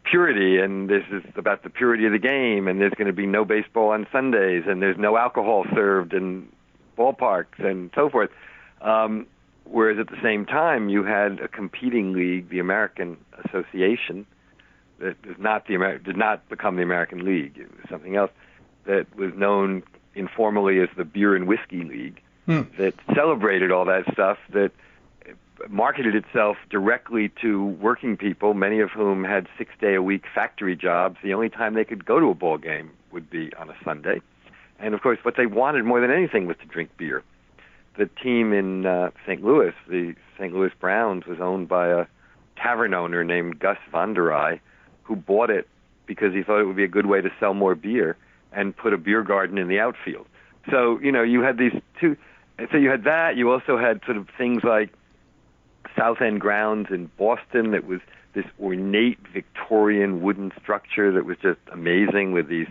purity 0.03 0.57
and 0.57 0.89
this 0.89 1.03
is 1.09 1.23
about 1.37 1.63
the 1.63 1.69
purity 1.69 2.05
of 2.05 2.11
the 2.11 2.19
game 2.19 2.67
and 2.67 2.81
there's 2.81 2.93
going 2.97 3.07
to 3.07 3.13
be 3.13 3.25
no 3.25 3.45
baseball 3.45 3.91
on 3.91 4.05
Sundays 4.11 4.63
and 4.67 4.81
there's 4.81 4.97
no 4.97 5.15
alcohol 5.15 5.63
served 5.73 6.13
in 6.13 6.49
ballparks 6.97 7.59
and 7.59 7.91
so 7.95 8.09
forth. 8.09 8.29
Um, 8.81 9.25
whereas 9.63 9.99
at 9.99 10.09
the 10.09 10.21
same 10.21 10.45
time, 10.45 10.89
you 10.89 11.05
had 11.05 11.39
a 11.39 11.47
competing 11.47 12.11
league, 12.11 12.49
the 12.49 12.59
American 12.59 13.15
Association, 13.45 14.25
that 15.01 15.15
is 15.25 15.37
not 15.37 15.67
the 15.67 15.73
Amer- 15.75 15.97
did 15.99 16.17
not 16.17 16.47
become 16.49 16.75
the 16.75 16.83
American 16.83 17.25
League. 17.25 17.57
It 17.57 17.69
was 17.71 17.89
something 17.89 18.15
else 18.15 18.31
that 18.85 19.05
was 19.15 19.33
known 19.35 19.83
informally 20.15 20.79
as 20.79 20.89
the 20.97 21.05
Beer 21.05 21.35
and 21.35 21.47
Whiskey 21.47 21.83
League 21.83 22.21
that 22.77 22.93
celebrated 23.15 23.71
all 23.71 23.85
that 23.85 24.11
stuff 24.11 24.37
that 24.51 24.71
marketed 25.69 26.15
itself 26.15 26.57
directly 26.69 27.29
to 27.41 27.65
working 27.65 28.17
people, 28.17 28.53
many 28.53 28.79
of 28.79 28.89
whom 28.89 29.23
had 29.23 29.47
six 29.57 29.71
day 29.79 29.93
a 29.93 30.01
week 30.01 30.23
factory 30.33 30.75
jobs. 30.75 31.17
The 31.23 31.33
only 31.33 31.49
time 31.49 31.75
they 31.75 31.85
could 31.85 32.03
go 32.03 32.19
to 32.19 32.29
a 32.29 32.33
ball 32.33 32.57
game 32.57 32.91
would 33.11 33.29
be 33.29 33.53
on 33.55 33.69
a 33.69 33.75
Sunday. 33.83 34.21
And 34.79 34.93
of 34.95 35.01
course, 35.01 35.19
what 35.21 35.35
they 35.37 35.45
wanted 35.45 35.85
more 35.85 36.01
than 36.01 36.11
anything 36.11 36.47
was 36.47 36.57
to 36.57 36.65
drink 36.65 36.89
beer. 36.97 37.23
The 37.97 38.07
team 38.21 38.53
in 38.53 38.85
uh, 38.85 39.11
St. 39.25 39.43
Louis, 39.43 39.73
the 39.87 40.15
St. 40.37 40.53
Louis 40.53 40.71
Browns, 40.79 41.25
was 41.25 41.39
owned 41.39 41.67
by 41.67 41.89
a 41.89 42.05
tavern 42.57 42.93
owner 42.93 43.23
named 43.23 43.59
Gus 43.59 43.77
Von 43.91 44.13
der 44.13 44.31
Ahe, 44.31 44.59
who 45.03 45.15
bought 45.15 45.49
it 45.49 45.67
because 46.05 46.33
he 46.33 46.43
thought 46.43 46.59
it 46.59 46.65
would 46.65 46.75
be 46.75 46.83
a 46.83 46.89
good 46.89 47.05
way 47.05 47.21
to 47.21 47.29
sell 47.39 47.53
more 47.53 47.75
beer 47.75 48.17
and 48.51 48.75
put 48.75 48.93
a 48.93 48.97
beer 48.97 49.23
garden 49.23 49.57
in 49.57 49.67
the 49.67 49.79
outfield. 49.79 50.27
So 50.69 50.99
you 50.99 51.11
know, 51.11 51.23
you 51.23 51.41
had 51.41 51.57
these 51.57 51.73
two. 51.99 52.17
So 52.71 52.77
you 52.77 52.89
had 52.89 53.05
that. 53.05 53.37
You 53.37 53.51
also 53.51 53.77
had 53.77 54.01
sort 54.05 54.17
of 54.17 54.27
things 54.37 54.63
like 54.63 54.93
South 55.97 56.21
End 56.21 56.39
grounds 56.39 56.87
in 56.91 57.09
Boston 57.17 57.71
that 57.71 57.85
was 57.85 58.01
this 58.33 58.45
ornate 58.61 59.19
Victorian 59.33 60.21
wooden 60.21 60.51
structure 60.61 61.11
that 61.11 61.25
was 61.25 61.37
just 61.41 61.59
amazing 61.71 62.31
with 62.31 62.47
these 62.47 62.67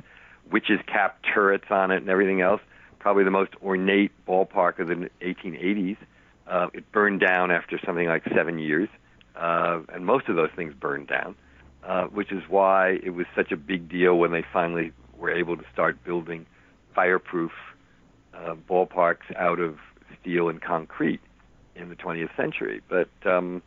witches' 0.51 0.81
cap 0.87 1.19
turrets 1.23 1.67
on 1.71 1.91
it 1.91 1.99
and 1.99 2.09
everything 2.09 2.41
else. 2.41 2.61
Probably 2.99 3.25
the 3.25 3.31
most 3.31 3.53
ornate 3.63 4.13
ballpark 4.27 4.79
of 4.79 4.89
the 4.89 5.11
1880s. 5.23 5.97
Uh, 6.47 6.69
it 6.73 6.91
burned 6.93 7.21
down 7.21 7.51
after 7.51 7.79
something 7.85 8.07
like 8.07 8.25
seven 8.35 8.59
years, 8.59 8.89
uh, 9.37 9.81
and 9.93 10.05
most 10.05 10.29
of 10.29 10.37
those 10.37 10.51
things 10.57 10.75
burned 10.75 11.07
down, 11.07 11.29
uh, 11.29 11.35
which 12.13 12.33
is 12.33 12.43
why 12.49 12.99
it 13.03 13.11
was 13.11 13.27
such 13.35 13.53
a 13.53 13.57
big 13.57 13.89
deal 13.89 14.17
when 14.17 14.33
they 14.33 14.45
finally 14.53 14.93
were 15.19 15.31
able 15.31 15.57
to 15.57 15.65
start 15.73 16.03
building 16.05 16.47
fireproof 16.95 17.53
uh, 18.35 18.55
ballparks 18.69 19.35
out 19.37 19.59
of 19.61 19.77
steel 20.21 20.49
and 20.49 20.61
concrete 20.63 21.21
in 21.77 21.89
the 21.89 21.95
20th 21.97 22.35
century. 22.37 22.81
But 22.89 23.09
um, 23.25 23.63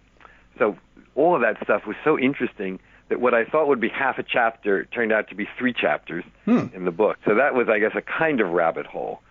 so 0.57 0.77
all 1.15 1.35
of 1.35 1.41
that 1.41 1.57
stuff 1.63 1.85
was 1.85 1.95
so 2.03 2.17
interesting 2.17 2.79
that 3.09 3.19
what 3.19 3.33
I 3.33 3.45
thought 3.45 3.67
would 3.67 3.81
be 3.81 3.89
half 3.89 4.17
a 4.17 4.23
chapter 4.23 4.85
turned 4.85 5.11
out 5.11 5.27
to 5.29 5.35
be 5.35 5.47
three 5.57 5.73
chapters 5.73 6.23
Hmm. 6.45 6.67
in 6.73 6.85
the 6.85 6.91
book. 6.91 7.17
So 7.25 7.35
that 7.35 7.53
was, 7.53 7.67
I 7.69 7.79
guess, 7.79 7.91
a 7.95 8.01
kind 8.01 8.39
of 8.41 8.49
rabbit 8.49 8.85
hole 8.85 9.21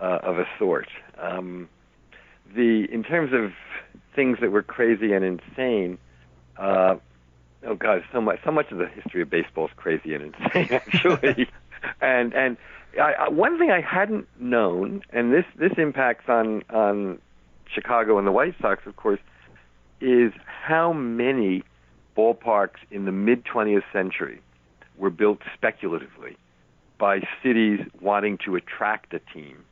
uh, 0.00 0.18
of 0.22 0.38
a 0.38 0.46
sort. 0.58 0.88
Um, 1.18 1.68
the 2.54 2.86
in 2.92 3.02
terms 3.02 3.32
of 3.32 3.52
things 4.14 4.38
that 4.40 4.50
were 4.50 4.62
crazy 4.62 5.12
and 5.12 5.24
insane. 5.24 5.98
Uh, 6.56 6.96
oh 7.66 7.74
God, 7.74 8.02
so 8.12 8.20
much 8.20 8.40
so 8.44 8.50
much 8.50 8.70
of 8.70 8.78
the 8.78 8.86
history 8.86 9.22
of 9.22 9.30
baseball 9.30 9.66
is 9.66 9.72
crazy 9.76 10.14
and 10.14 10.34
insane, 10.34 10.68
actually. 10.70 11.48
and 12.00 12.32
and 12.34 12.56
I, 13.00 13.12
I, 13.12 13.28
one 13.28 13.58
thing 13.58 13.70
I 13.70 13.80
hadn't 13.80 14.26
known, 14.40 15.02
and 15.10 15.32
this 15.32 15.44
this 15.56 15.72
impacts 15.76 16.28
on 16.28 16.62
on 16.70 17.18
Chicago 17.72 18.18
and 18.18 18.26
the 18.26 18.32
White 18.32 18.54
Sox, 18.60 18.86
of 18.86 18.96
course, 18.96 19.20
is 20.00 20.32
how 20.46 20.92
many 20.92 21.62
ballparks 22.16 22.78
in 22.90 23.04
the 23.04 23.12
mid 23.12 23.44
20th 23.44 23.84
century 23.92 24.40
were 24.96 25.10
built 25.10 25.38
speculatively 25.54 26.36
by 26.98 27.20
cities 27.42 27.80
wanting 28.00 28.38
to 28.44 28.56
attract 28.56 29.14
a 29.14 29.20
team 29.32 29.64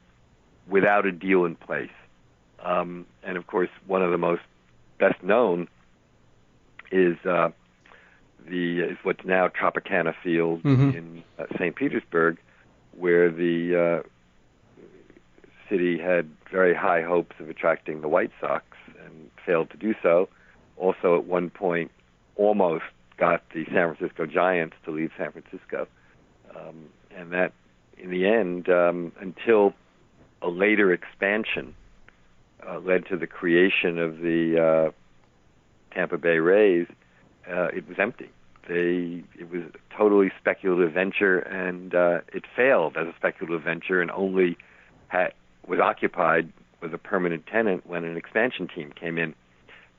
without 0.69 1.07
a 1.07 1.13
deal 1.13 1.45
in 1.45 1.57
place. 1.57 1.91
Um, 2.61 3.07
and 3.25 3.37
of 3.37 3.47
course, 3.47 3.69
one 3.87 4.03
of 4.03 4.13
the 4.13 4.19
most 4.19 4.43
best 4.99 5.23
known 5.23 5.69
is 6.93 7.17
uh, 7.25 7.51
the 8.49 8.81
is 8.81 8.97
what's 9.03 9.25
now 9.25 9.49
Tropicana 9.49 10.15
Field 10.23 10.63
Mhm. 10.63 10.95
in 10.95 11.23
uh, 11.39 11.47
St. 11.59 11.75
Petersburg, 11.75 12.39
where 12.93 13.31
the 13.31 14.03
uh, 14.05 14.09
city 15.69 15.99
had 15.99 16.29
very 16.51 16.75
high 16.75 17.03
hopes 17.03 17.35
of 17.41 17.51
attracting 17.51 18.01
the 18.01 18.09
White 18.09 18.31
Sox 18.41 18.65
and 19.05 19.31
failed 19.45 19.71
to 19.71 19.77
do 19.77 19.95
so. 20.03 20.29
Also, 20.77 21.17
at 21.17 21.25
one 21.25 21.51
point, 21.51 21.91
almost 22.37 22.85
got 23.17 23.43
the 23.51 23.65
San 23.67 23.95
Francisco 23.95 24.27
Giants 24.27 24.77
to 24.85 24.91
leave 24.91 25.11
San 25.17 25.33
Francisco, 25.33 25.89
um, 26.55 26.89
and 27.17 27.33
that, 27.33 27.53
in 27.99 28.11
the 28.11 28.27
end, 28.27 28.69
um, 28.69 29.11
until 29.21 29.75
a 30.43 30.49
later 30.49 30.93
expansion 30.93 31.75
uh, 32.69 32.79
led 32.81 33.07
to 33.07 33.17
the 33.17 33.27
creation 33.27 33.99
of 33.99 34.19
the 34.19 34.59
uh, 34.61 34.91
Tampa 35.95 36.19
Bay 36.19 36.39
Rays, 36.39 36.87
uh, 37.51 37.69
it 37.69 37.89
was 37.89 37.99
empty. 37.99 38.29
They 38.69 39.23
it 39.39 39.51
was 39.51 39.63
a 39.63 39.97
totally 39.97 40.33
speculative 40.41 40.93
venture, 40.93 41.39
and 41.39 41.95
uh, 41.95 42.21
it 42.33 42.45
failed 42.55 42.97
as 42.97 43.07
a 43.07 43.15
speculative 43.17 43.63
venture, 43.63 44.01
and 44.01 44.11
only 44.11 44.57
had 45.09 45.33
was 45.67 45.81
occupied 45.81 46.53
with 46.81 46.93
a 46.95 46.99
permanent 46.99 47.47
tenant 47.47 47.87
when 47.87 48.05
an 48.05 48.17
expansion 48.17 48.69
team 48.69 48.93
came 48.93 49.19
in. 49.19 49.35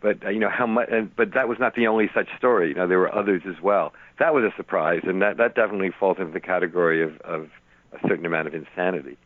But 0.02 0.26
uh, 0.26 0.30
you 0.30 0.40
know 0.40 0.50
how 0.50 0.68
much, 0.68 0.90
and, 0.92 1.14
but 1.16 1.34
that 1.34 1.48
was 1.48 1.58
not 1.60 1.76
the 1.76 1.88
only 1.88 2.10
such 2.14 2.28
story. 2.38 2.70
You 2.70 2.76
know 2.76 2.88
there 2.88 3.00
were 3.00 3.14
others 3.14 3.44
as 3.48 3.62
well. 3.62 3.94
That 4.20 4.34
was 4.34 4.44
a 4.44 4.56
surprise, 4.56 5.02
and 5.04 5.22
that 5.22 5.38
that 5.38 5.56
definitely 5.56 5.92
falls 5.98 6.18
into 6.20 6.32
the 6.32 6.40
category 6.40 7.02
of 7.02 7.20
of 7.22 7.50
a 7.94 8.08
certain 8.08 8.26
amount 8.26 8.48
of 8.48 8.54
insanity. 8.54 9.18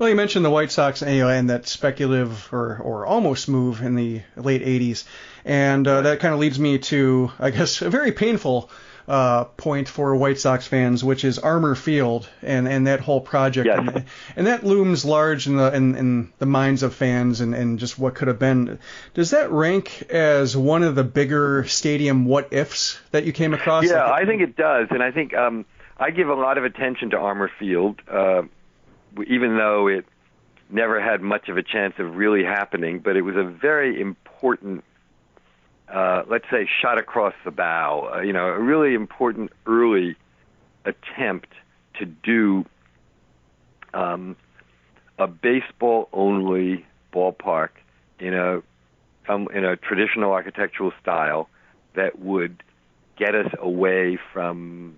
Well, 0.00 0.08
you 0.08 0.16
mentioned 0.16 0.46
the 0.46 0.50
White 0.50 0.72
Sox 0.72 1.02
and 1.02 1.50
that 1.50 1.68
speculative 1.68 2.48
or, 2.54 2.78
or 2.78 3.04
almost 3.04 3.50
move 3.50 3.82
in 3.82 3.96
the 3.96 4.22
late 4.34 4.62
80s. 4.62 5.04
And 5.44 5.86
uh, 5.86 6.00
that 6.00 6.20
kind 6.20 6.32
of 6.32 6.40
leads 6.40 6.58
me 6.58 6.78
to, 6.78 7.30
I 7.38 7.50
guess, 7.50 7.82
a 7.82 7.90
very 7.90 8.10
painful 8.10 8.70
uh, 9.06 9.44
point 9.44 9.90
for 9.90 10.16
White 10.16 10.38
Sox 10.38 10.66
fans, 10.66 11.04
which 11.04 11.22
is 11.22 11.38
Armour 11.38 11.74
Field 11.74 12.26
and, 12.40 12.66
and 12.66 12.86
that 12.86 13.00
whole 13.00 13.20
project. 13.20 13.66
Yes. 13.66 13.78
And, 13.94 14.04
and 14.36 14.46
that 14.46 14.64
looms 14.64 15.04
large 15.04 15.46
in 15.46 15.58
the, 15.58 15.70
in, 15.76 15.94
in 15.94 16.32
the 16.38 16.46
minds 16.46 16.82
of 16.82 16.94
fans 16.94 17.42
and, 17.42 17.54
and 17.54 17.78
just 17.78 17.98
what 17.98 18.14
could 18.14 18.28
have 18.28 18.38
been. 18.38 18.78
Does 19.12 19.32
that 19.32 19.50
rank 19.50 20.06
as 20.08 20.56
one 20.56 20.82
of 20.82 20.94
the 20.94 21.04
bigger 21.04 21.64
stadium 21.64 22.24
what 22.24 22.54
ifs 22.54 22.98
that 23.10 23.26
you 23.26 23.34
came 23.34 23.52
across? 23.52 23.84
Yeah, 23.84 24.04
Like- 24.04 24.22
I 24.22 24.24
think 24.24 24.40
it 24.40 24.56
does, 24.56 24.88
and 24.92 25.02
I 25.02 25.10
think 25.10 25.34
um, 25.34 25.66
I 25.98 26.10
give 26.10 26.30
a 26.30 26.34
lot 26.34 26.56
of 26.56 26.64
attention 26.64 27.10
to 27.10 27.18
Armour 27.18 27.50
Field, 27.58 28.00
uh, 28.10 28.44
even 29.26 29.56
though 29.56 29.86
it 29.86 30.04
never 30.70 31.00
had 31.00 31.20
much 31.20 31.48
of 31.48 31.56
a 31.56 31.62
chance 31.62 31.94
of 31.98 32.16
really 32.16 32.44
happening. 32.44 33.00
But 33.00 33.16
it 33.16 33.22
was 33.22 33.36
a 33.36 33.44
very 33.44 34.00
important, 34.00 34.84
uh, 35.88 36.22
let's 36.28 36.48
say, 36.50 36.68
shot 36.80 36.98
across 36.98 37.34
the 37.44 37.50
bow. 37.50 38.12
Uh, 38.14 38.20
you 38.20 38.32
know, 38.32 38.46
a 38.46 38.58
really 38.58 38.94
important 38.94 39.52
early 39.66 40.16
attempt 40.84 41.48
to 41.98 42.06
do 42.06 42.64
um, 43.92 44.36
a 45.18 45.26
baseball-only 45.26 46.86
ballpark 47.12 47.70
in 48.18 48.34
a 48.34 48.62
um, 49.28 49.48
in 49.54 49.64
a 49.64 49.76
traditional 49.76 50.32
architectural 50.32 50.92
style 51.00 51.48
that 51.94 52.18
would 52.18 52.62
get 53.16 53.34
us 53.34 53.52
away 53.58 54.18
from 54.32 54.96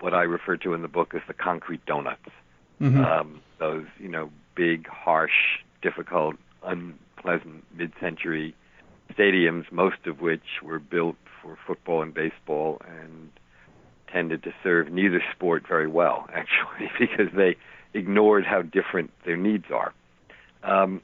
what 0.00 0.14
I 0.14 0.22
refer 0.22 0.56
to 0.58 0.74
in 0.74 0.82
the 0.82 0.88
book 0.88 1.14
as 1.14 1.22
the 1.26 1.34
concrete 1.34 1.84
donuts. 1.86 2.28
Mhm. 2.80 3.04
Um, 3.04 3.40
those, 3.58 3.86
you 3.98 4.08
know, 4.08 4.30
big, 4.54 4.86
harsh, 4.86 5.60
difficult, 5.82 6.36
unpleasant 6.62 7.64
mid-century 7.76 8.54
stadiums, 9.12 9.70
most 9.70 10.06
of 10.06 10.20
which 10.20 10.62
were 10.62 10.78
built 10.78 11.16
for 11.42 11.56
football 11.66 12.02
and 12.02 12.14
baseball 12.14 12.80
and 12.86 13.30
tended 14.10 14.42
to 14.44 14.54
serve 14.62 14.90
neither 14.90 15.22
sport 15.34 15.64
very 15.68 15.88
well, 15.88 16.28
actually, 16.34 16.90
because 16.98 17.32
they 17.34 17.56
ignored 17.92 18.44
how 18.44 18.62
different 18.62 19.10
their 19.24 19.36
needs 19.36 19.66
are. 19.72 19.92
Um, 20.62 21.00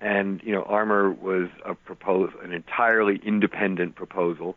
and 0.00 0.40
you 0.44 0.52
know, 0.52 0.62
Armour 0.62 1.10
was 1.10 1.48
a 1.64 1.74
propose 1.74 2.30
an 2.42 2.52
entirely 2.52 3.20
independent 3.24 3.94
proposal 3.94 4.56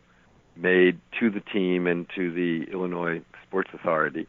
made 0.56 0.98
to 1.18 1.30
the 1.30 1.40
team 1.40 1.86
and 1.86 2.06
to 2.14 2.32
the 2.32 2.70
Illinois 2.70 3.22
Sports 3.46 3.70
Authority 3.72 4.26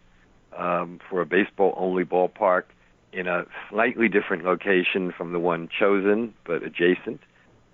um, 0.57 0.99
for 1.09 1.21
a 1.21 1.25
baseball-only 1.25 2.05
ballpark 2.05 2.63
in 3.11 3.27
a 3.27 3.45
slightly 3.69 4.07
different 4.07 4.43
location 4.43 5.11
from 5.11 5.31
the 5.33 5.39
one 5.39 5.67
chosen, 5.67 6.33
but 6.45 6.63
adjacent. 6.63 7.21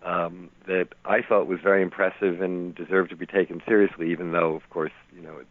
Um, 0.03 0.51
that 0.67 0.89
I 1.03 1.23
thought 1.23 1.47
was 1.47 1.59
very 1.63 1.81
impressive 1.81 2.39
and 2.39 2.75
deserved 2.75 3.09
to 3.09 3.15
be 3.15 3.25
taken 3.25 3.61
seriously, 3.67 4.11
even 4.11 4.33
though, 4.33 4.53
of 4.53 4.69
course, 4.69 4.91
you 5.15 5.21
know, 5.21 5.39
it, 5.39 5.47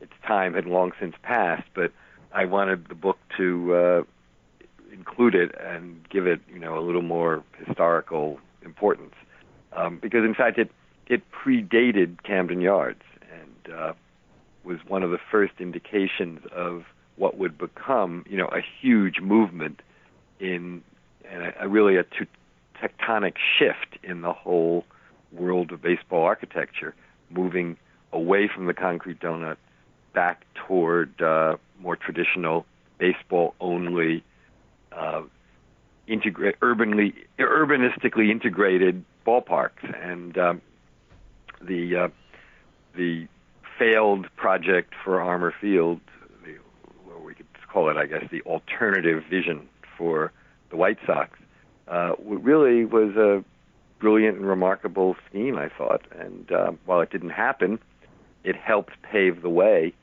its 0.00 0.12
time 0.26 0.54
had 0.54 0.66
long 0.66 0.90
since 0.98 1.14
passed. 1.22 1.68
But 1.72 1.92
I 2.32 2.44
wanted 2.46 2.88
the 2.88 2.96
book 2.96 3.18
to 3.36 3.74
uh, 3.74 4.02
include 4.92 5.36
it 5.36 5.54
and 5.60 6.08
give 6.08 6.26
it, 6.26 6.40
you 6.52 6.58
know, 6.58 6.76
a 6.76 6.82
little 6.82 7.02
more 7.02 7.44
historical 7.64 8.40
importance, 8.64 9.14
um, 9.72 9.98
because 10.00 10.24
in 10.24 10.34
fact 10.34 10.58
it 10.58 10.70
it 11.06 11.22
predated 11.30 12.22
Camden 12.22 12.60
Yards 12.60 13.02
and 13.32 13.74
uh, 13.74 13.92
was 14.64 14.78
one 14.86 15.02
of 15.02 15.10
the 15.10 15.18
first 15.30 15.54
indications 15.58 16.40
of 16.52 16.84
what 17.16 17.36
would 17.38 17.58
become, 17.58 18.24
you 18.28 18.36
know, 18.36 18.46
a 18.48 18.60
huge 18.80 19.20
movement 19.20 19.80
in 20.40 20.82
and 21.30 21.42
a, 21.42 21.64
a 21.64 21.68
really 21.68 21.96
a 21.96 22.04
tectonic 22.82 23.34
shift 23.58 23.98
in 24.02 24.20
the 24.22 24.32
whole 24.32 24.84
world 25.32 25.72
of 25.72 25.80
baseball 25.80 26.24
architecture, 26.24 26.94
moving 27.30 27.76
away 28.12 28.48
from 28.52 28.66
the 28.66 28.74
concrete 28.74 29.20
donut 29.20 29.56
back 30.12 30.44
toward 30.54 31.20
uh, 31.22 31.56
more 31.80 31.96
traditional 31.96 32.66
baseball 32.98 33.54
only 33.60 34.22
uh, 34.92 35.22
integrate 36.06 36.56
urbanly 36.60 37.14
urbanistically 37.38 38.30
integrated 38.30 39.04
ballparks. 39.26 39.82
And 40.02 40.36
um, 40.36 40.60
the 41.60 41.96
uh, 41.96 42.08
the 42.94 43.26
failed 43.78 44.26
project 44.36 44.92
for 45.02 45.20
Armour 45.20 45.54
Field 45.60 46.00
the, 46.44 46.56
or 47.10 47.20
we 47.24 47.34
could 47.34 47.46
call 47.72 47.90
it 47.90 47.96
I 47.96 48.06
guess 48.06 48.24
the 48.30 48.42
alternative 48.42 49.24
vision 49.30 49.68
for 49.96 50.32
the 50.70 50.76
White 50.76 50.98
Sox 51.06 51.38
uh, 51.88 52.12
really 52.18 52.84
was 52.84 53.16
a 53.16 53.44
brilliant 53.98 54.38
and 54.38 54.46
remarkable 54.46 55.16
scheme 55.28 55.56
I 55.56 55.68
thought 55.68 56.02
and 56.18 56.50
uh, 56.50 56.72
while 56.84 57.00
it 57.00 57.10
didn't 57.10 57.30
happen 57.30 57.78
it 58.44 58.56
helped 58.56 59.00
pave 59.02 59.42
the 59.42 59.50
way 59.50 59.94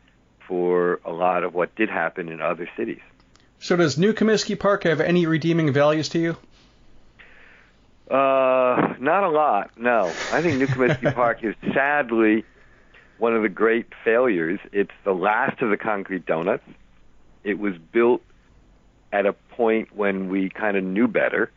for 0.48 1.00
a 1.06 1.12
lot 1.12 1.44
of 1.44 1.54
what 1.54 1.76
did 1.76 1.90
happen 1.90 2.30
in 2.30 2.42
other 2.42 2.70
cities 2.78 3.02
So 3.60 3.76
does 3.76 3.98
New 3.98 4.14
Comiskey 4.14 4.58
Park 4.58 4.84
have 4.84 5.02
any 5.02 5.26
redeeming 5.26 5.72
values 5.74 6.10
to 6.10 6.20
you? 6.20 6.38
Uh, 8.10 8.96
not 9.00 9.24
a 9.24 9.30
lot. 9.30 9.72
No, 9.78 10.08
I 10.32 10.42
think 10.42 10.58
New 10.58 10.66
Comiskey 10.66 11.14
Park 11.22 11.44
is 11.44 11.54
sadly 11.74 12.44
one 13.20 13.36
of 13.36 13.44
the 13.44 13.50
great 13.50 13.86
failures. 14.04 14.60
It's 14.72 14.92
the 15.04 15.14
last 15.14 15.62
of 15.62 15.70
the 15.70 15.78
concrete 15.78 16.26
donuts. 16.26 16.64
It 17.50 17.60
was 17.60 17.74
built 17.92 18.22
at 19.12 19.26
a 19.26 19.34
point 19.34 19.96
when 19.96 20.30
we 20.30 20.50
kind 20.50 20.78
of 20.78 20.84
knew 20.84 21.08
better, 21.08 21.52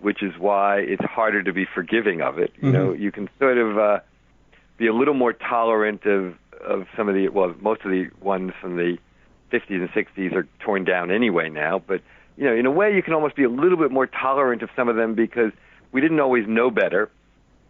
which 0.00 0.22
is 0.22 0.32
why 0.38 0.78
it's 0.78 1.04
harder 1.04 1.42
to 1.42 1.52
be 1.52 1.66
forgiving 1.74 2.22
of 2.22 2.38
it. 2.38 2.52
You 2.60 2.72
know, 2.72 2.92
you 2.92 3.12
can 3.12 3.28
sort 3.38 3.58
of 3.58 3.78
uh, 3.78 4.00
be 4.78 4.86
a 4.86 4.94
little 4.94 5.14
more 5.14 5.32
tolerant 5.32 6.04
of 6.06 6.34
of 6.64 6.86
some 6.96 7.08
of 7.08 7.14
the 7.14 7.28
well, 7.28 7.54
most 7.60 7.82
of 7.84 7.90
the 7.90 8.08
ones 8.20 8.52
from 8.60 8.76
the 8.76 8.96
50s 9.52 9.68
and 9.68 9.90
60s 9.90 10.32
are 10.34 10.48
torn 10.60 10.84
down 10.84 11.10
anyway 11.10 11.50
now. 11.50 11.78
But 11.78 12.00
you 12.36 12.44
know, 12.44 12.54
in 12.54 12.64
a 12.66 12.70
way, 12.70 12.94
you 12.94 13.02
can 13.02 13.12
almost 13.12 13.36
be 13.36 13.44
a 13.44 13.50
little 13.50 13.76
bit 13.76 13.90
more 13.90 14.06
tolerant 14.06 14.62
of 14.62 14.70
some 14.74 14.88
of 14.88 14.96
them 14.96 15.14
because 15.14 15.52
we 15.92 16.00
didn't 16.00 16.20
always 16.20 16.48
know 16.48 16.70
better, 16.70 17.10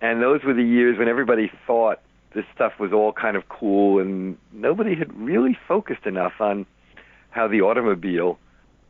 and 0.00 0.22
those 0.22 0.42
were 0.44 0.54
the 0.54 0.62
years 0.62 0.96
when 0.96 1.08
everybody 1.08 1.50
thought 1.66 2.00
this 2.34 2.44
stuff 2.54 2.72
was 2.78 2.92
all 2.92 3.12
kind 3.12 3.36
of 3.36 3.48
cool, 3.48 4.00
and 4.00 4.38
nobody 4.52 4.94
had 4.94 5.12
really 5.18 5.58
focused 5.68 6.06
enough 6.06 6.34
on 6.40 6.66
how 7.34 7.48
the 7.48 7.60
automobile, 7.60 8.38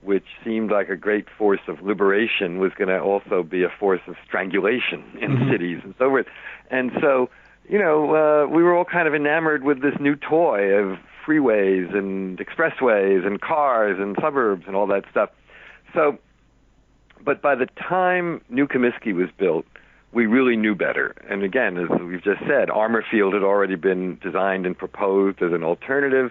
which 0.03 0.27
seemed 0.45 0.71
like 0.71 0.91
a 0.91 0.97
great 0.97 1.27
force 1.39 1.63
of 1.67 1.83
liberation, 1.83 2.59
was 2.59 2.73
going 2.77 2.89
to 2.89 3.01
also 3.01 3.43
be 3.43 3.65
a 3.65 3.71
force 3.81 4.03
of 4.07 4.17
strangulation 4.27 5.03
in 5.21 5.49
cities 5.51 5.81
and 5.83 5.95
so 5.99 6.11
forth. 6.11 6.27
And 6.71 6.93
so, 7.01 7.31
you 7.69 7.79
know, 7.79 8.15
uh, 8.15 8.47
we 8.47 8.63
were 8.63 8.77
all 8.77 8.85
kind 8.85 9.09
of 9.09 9.15
enamored 9.15 9.65
with 9.65 9.81
this 9.81 9.95
new 9.99 10.15
toy 10.15 10.75
of 10.75 10.99
freeways 11.27 11.97
and 11.97 12.39
expressways 12.39 13.27
and 13.27 13.41
cars 13.41 13.97
and 13.99 14.15
suburbs 14.21 14.65
and 14.67 14.77
all 14.77 14.87
that 14.89 15.05
stuff. 15.11 15.31
So, 15.95 16.19
but 17.25 17.41
by 17.41 17.55
the 17.55 17.67
time 17.67 18.43
New 18.51 18.67
Comiskey 18.67 19.15
was 19.15 19.31
built, 19.39 19.65
we 20.13 20.27
really 20.27 20.57
knew 20.57 20.75
better. 20.75 21.15
And 21.31 21.43
again, 21.43 21.79
as 21.79 21.89
we've 21.99 22.23
just 22.23 22.41
said, 22.47 22.69
Armour 22.69 23.03
Field 23.11 23.33
had 23.33 23.43
already 23.43 23.77
been 23.77 24.19
designed 24.23 24.67
and 24.67 24.77
proposed 24.77 25.41
as 25.41 25.53
an 25.53 25.65
alternative. 25.65 26.31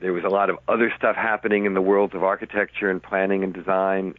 There 0.00 0.12
was 0.12 0.24
a 0.24 0.28
lot 0.28 0.48
of 0.50 0.58
other 0.66 0.92
stuff 0.96 1.14
happening 1.14 1.66
in 1.66 1.74
the 1.74 1.80
worlds 1.80 2.14
of 2.14 2.24
architecture 2.24 2.90
and 2.90 3.02
planning 3.02 3.44
and 3.44 3.52
design 3.52 4.14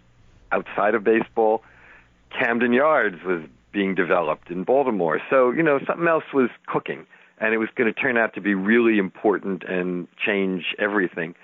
outside 0.52 0.94
of 0.94 1.04
baseball. 1.04 1.64
Camden 2.38 2.72
Yards 2.72 3.24
was 3.26 3.42
being 3.72 3.96
developed 3.96 4.52
in 4.52 4.64
Baltimore. 4.64 5.20
So, 5.30 5.52
you 5.52 5.64
know, 5.64 5.80
something 5.88 6.08
else 6.08 6.26
was 6.34 6.50
cooking, 6.68 7.06
and 7.40 7.54
it 7.54 7.58
was 7.58 7.70
going 7.76 7.92
to 7.92 8.00
turn 8.00 8.18
out 8.18 8.34
to 8.36 8.42
be 8.42 8.54
really 8.54 9.00
important 9.00 9.64
and 9.64 10.08
change 10.24 10.76
everything. 10.78 11.36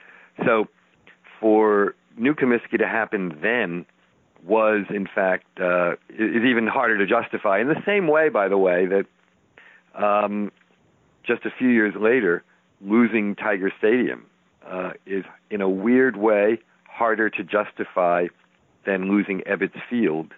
So, 0.45 0.67
for 1.39 1.95
New 2.17 2.33
Comiskey 2.33 2.77
to 2.79 2.87
happen 2.87 3.39
then 3.41 3.85
was, 4.43 4.85
in 4.89 5.07
fact, 5.07 5.45
uh, 5.59 5.93
is 6.09 6.43
even 6.43 6.67
harder 6.67 6.97
to 6.97 7.07
justify. 7.07 7.59
In 7.59 7.67
the 7.67 7.81
same 7.85 8.07
way, 8.07 8.29
by 8.29 8.47
the 8.47 8.57
way, 8.57 8.85
that 8.85 9.05
um, 9.95 10.51
just 11.25 11.45
a 11.45 11.49
few 11.57 11.69
years 11.69 11.95
later, 11.99 12.43
losing 12.81 13.35
Tiger 13.35 13.71
Stadium 13.77 14.25
uh, 14.65 14.91
is, 15.05 15.23
in 15.49 15.61
a 15.61 15.69
weird 15.69 16.17
way, 16.17 16.59
harder 16.85 17.29
to 17.29 17.43
justify 17.43 18.27
than 18.85 19.09
losing 19.09 19.41
Ebbets 19.41 19.79
Field 19.89 20.33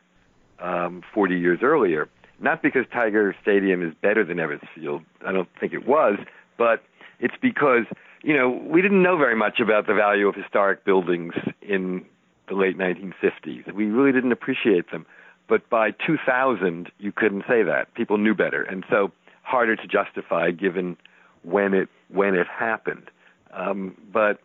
um, 0.60 1.04
40 1.14 1.40
years 1.40 1.60
earlier. 1.62 2.10
Not 2.42 2.62
because 2.62 2.86
Tiger 2.92 3.36
Stadium 3.42 3.86
is 3.86 3.94
better 4.02 4.24
than 4.24 4.38
Ebbets 4.38 4.68
Field, 4.74 5.04
I 5.26 5.32
don't 5.32 5.50
think 5.60 5.74
it 5.74 5.88
was, 5.88 6.18
but 6.58 6.84
it's 7.20 7.36
because 7.42 7.86
you 8.24 8.36
know 8.36 8.50
we 8.50 8.82
didn't 8.82 9.04
know 9.04 9.18
very 9.18 9.36
much 9.36 9.60
about 9.60 9.88
the 9.88 9.94
value 9.94 10.28
of 10.28 10.36
historic 10.36 10.86
buildings 10.86 11.34
in 11.62 12.06
the 12.48 12.56
late 12.56 12.78
1950s. 12.78 13.72
We 13.74 13.86
really 13.86 14.12
didn't 14.12 14.32
appreciate 14.32 14.92
them. 14.92 15.06
But 15.48 15.68
by 15.70 15.92
2000, 15.92 16.92
you 17.00 17.12
couldn't 17.12 17.44
say 17.48 17.64
that. 17.64 17.94
People 17.96 18.18
knew 18.18 18.36
better, 18.36 18.62
and 18.64 18.86
so 18.90 19.12
harder 19.44 19.76
to 19.76 19.88
justify 19.88 20.52
given 20.52 20.96
when 21.44 21.74
it 21.74 21.90
when 22.10 22.36
it 22.36 22.48
happened. 22.48 23.10
Um, 23.52 23.96
but 24.12 24.40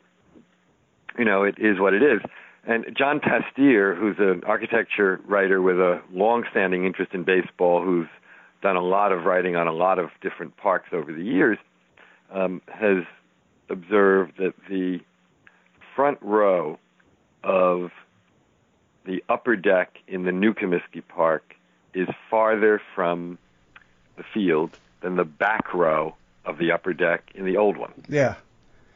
you 1.18 1.24
know, 1.24 1.44
it 1.44 1.56
is 1.58 1.78
what 1.78 1.94
it 1.94 2.02
is. 2.02 2.20
And 2.66 2.86
John 2.96 3.20
Pastier, 3.20 3.94
who's 3.94 4.16
an 4.18 4.42
architecture 4.44 5.20
writer 5.26 5.60
with 5.60 5.78
a 5.78 6.00
long-standing 6.10 6.84
interest 6.86 7.12
in 7.12 7.22
baseball, 7.22 7.84
who's 7.84 8.08
done 8.62 8.76
a 8.76 8.82
lot 8.82 9.12
of 9.12 9.24
writing 9.24 9.54
on 9.54 9.66
a 9.66 9.72
lot 9.72 9.98
of 9.98 10.08
different 10.22 10.56
parks 10.56 10.88
over 10.92 11.12
the 11.12 11.22
years, 11.22 11.58
um, 12.32 12.62
has 12.66 13.04
observed 13.68 14.32
that 14.38 14.54
the 14.68 15.00
front 15.94 16.18
row 16.22 16.78
of 17.42 17.90
the 19.04 19.22
upper 19.28 19.56
deck 19.56 19.98
in 20.08 20.24
the 20.24 20.32
new 20.32 20.54
Comiskey 20.54 21.02
Park 21.06 21.54
is 21.92 22.08
farther 22.30 22.80
from 22.94 23.38
the 24.16 24.24
field 24.32 24.78
than 25.02 25.16
the 25.16 25.24
back 25.24 25.74
row 25.74 26.14
of 26.44 26.58
the 26.58 26.72
upper 26.72 26.92
deck 26.92 27.30
in 27.34 27.44
the 27.44 27.56
old 27.56 27.76
one. 27.76 27.92
Yeah. 28.08 28.36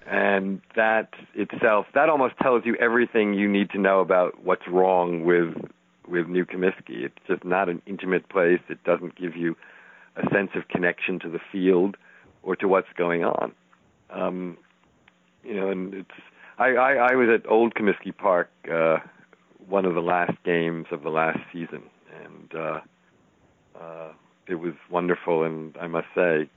And 0.07 0.61
that 0.75 1.13
itself, 1.35 1.87
that 1.95 2.09
almost 2.09 2.35
tells 2.43 2.65
you 2.65 2.77
everything 2.77 3.35
you 3.35 3.49
need 3.49 3.71
to 3.71 3.79
know 3.79 4.01
about 4.01 4.43
what's 4.43 4.67
wrong 4.67 5.25
with 5.25 5.55
with 6.07 6.27
New 6.27 6.47
Comiskey. 6.47 7.05
It's 7.05 7.19
just 7.27 7.45
not 7.45 7.69
an 7.69 7.83
intimate 7.85 8.29
place. 8.31 8.61
It 8.71 8.83
doesn't 8.85 9.17
give 9.17 9.37
you 9.37 9.57
a 10.17 10.23
sense 10.33 10.51
of 10.55 10.67
connection 10.69 11.19
to 11.21 11.29
the 11.29 11.41
field 11.53 11.99
or 12.43 12.57
to 12.57 12.67
what's 12.67 12.89
going 12.97 13.25
on. 13.25 13.53
Um, 14.09 14.57
you 15.45 15.55
know, 15.55 15.71
and 15.71 15.93
it's 15.93 16.11
I, 16.59 16.71
I, 16.75 16.93
I 17.11 17.15
was 17.15 17.29
at 17.29 17.49
Old 17.49 17.75
Comiskey 17.75 18.17
Park 18.17 18.51
uh, 18.73 18.99
one 19.69 19.85
of 19.85 19.95
the 19.95 20.01
last 20.01 20.43
games 20.45 20.87
of 20.91 21.03
the 21.03 21.11
last 21.11 21.39
season, 21.53 21.83
and 22.25 22.55
uh, 22.55 22.81
uh, 23.79 24.13
it 24.47 24.57
was 24.57 24.75
wonderful. 24.91 25.45
And 25.45 25.77
I 25.79 25.87
must 25.87 26.07
say, 26.15 26.49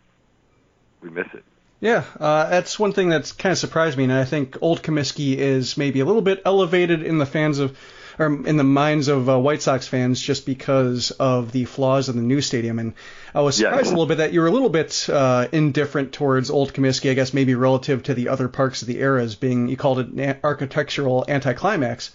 we 1.02 1.10
miss 1.10 1.28
it. 1.34 1.44
Yeah, 1.80 2.04
uh, 2.20 2.48
that's 2.50 2.78
one 2.78 2.94
thing 2.94 3.10
that's 3.10 3.32
kind 3.32 3.52
of 3.52 3.58
surprised 3.58 3.98
me, 3.98 4.04
and 4.04 4.14
I 4.14 4.24
think 4.24 4.58
Old 4.62 4.84
Comiskey 4.84 5.36
is 5.38 5.78
maybe 5.78 6.00
a 6.00 6.06
little 6.06 6.22
bit 6.22 6.44
elevated 6.46 7.02
in 7.02 7.18
the 7.18 7.26
fans 7.26 7.58
of, 7.58 7.76
or 8.20 8.28
in 8.28 8.56
the 8.58 8.64
minds 8.64 9.08
of 9.08 9.28
uh, 9.28 9.40
White 9.40 9.64
Sox 9.64 9.88
fans, 9.88 10.22
just 10.22 10.46
because 10.46 11.10
of 11.10 11.52
the 11.52 11.66
flaws 11.66 12.08
in 12.08 12.18
the 12.18 12.22
new 12.22 12.40
stadium. 12.40 12.78
And 12.78 12.94
I 13.34 13.42
was 13.42 13.58
surprised 13.58 13.86
Yes. 13.86 13.88
a 13.88 13.92
little 13.94 14.06
bit 14.06 14.20
that 14.20 14.32
you 14.32 14.42
were 14.42 14.48
a 14.48 14.52
little 14.52 14.70
bit 14.70 15.10
uh, 15.10 15.48
indifferent 15.52 16.14
towards 16.14 16.52
Old 16.52 16.72
Comiskey. 16.72 17.10
I 17.10 17.16
guess 17.16 17.34
maybe 17.34 17.56
relative 17.56 18.04
to 18.04 18.14
the 18.14 18.30
other 18.30 18.48
parks 18.48 18.84
of 18.84 18.88
the 18.88 19.00
era 19.00 19.24
as 19.24 19.34
being 19.34 19.68
you 19.68 19.76
called 19.78 19.98
it 20.00 20.08
an 20.10 20.38
architectural 20.44 21.26
anticlimax. 21.28 22.12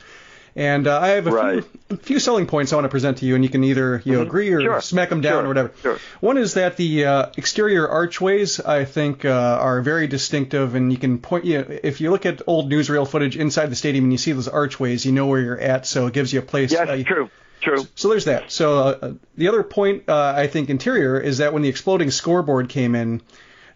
And 0.57 0.87
uh, 0.87 0.99
I 0.99 1.09
have 1.09 1.27
a, 1.27 1.31
Right. 1.31 1.63
few, 1.65 1.71
a 1.91 1.97
few 1.99 2.19
selling 2.19 2.47
points 2.47 2.73
I 2.73 2.77
want 2.77 2.87
to 2.87 2.89
present 2.89 3.19
to 3.19 3.27
you, 3.27 3.35
and 3.35 3.45
you 3.45 3.51
can 3.51 3.63
either 3.63 4.01
you 4.07 4.15
know, 4.15 4.23
agree 4.23 4.49
or 4.53 4.59
Mm-hmm. 4.59 4.67
Sure. 4.67 4.81
smack 4.81 5.11
them 5.11 5.21
down 5.21 5.33
Sure. 5.35 5.45
or 5.45 5.49
whatever. 5.49 5.73
Sure. 5.83 5.99
One 6.21 6.39
is 6.39 6.55
that 6.55 6.77
the 6.79 7.05
uh, 7.05 7.27
exterior 7.37 7.87
archways, 7.87 8.59
I 8.59 8.87
think, 8.87 9.27
uh, 9.27 9.29
are 9.61 9.83
very 9.83 10.07
distinctive, 10.07 10.75
and 10.75 10.91
you 10.91 10.97
can 10.99 11.19
point. 11.19 11.45
You 11.45 11.59
know, 11.59 11.67
if 11.83 12.01
you 12.01 12.11
look 12.11 12.25
at 12.25 12.41
old 12.47 12.71
newsreel 12.73 13.07
footage 13.07 13.37
inside 13.37 13.67
the 13.67 13.77
stadium 13.77 14.05
and 14.07 14.13
you 14.13 14.19
see 14.19 14.33
those 14.33 14.49
archways, 14.49 15.05
you 15.05 15.13
know 15.13 15.27
where 15.27 15.41
you're 15.43 15.61
at, 15.61 15.87
so 15.87 16.07
it 16.07 16.15
gives 16.15 16.33
you 16.33 16.39
a 16.39 16.43
place. 16.43 16.73
Yes, 16.73 16.89
uh, 16.89 17.03
true, 17.07 17.29
true. 17.61 17.87
So 17.95 18.09
there's 18.09 18.25
that. 18.25 18.51
So 18.51 18.79
uh, 18.79 19.13
the 19.37 19.49
other 19.49 19.63
point 19.63 20.09
uh, 20.09 20.33
I 20.35 20.47
think 20.47 20.71
interior 20.71 21.21
is 21.21 21.39
that 21.39 21.53
when 21.53 21.61
the 21.63 21.69
exploding 21.69 22.11
scoreboard 22.11 22.71
came 22.71 22.95
in, 22.95 23.21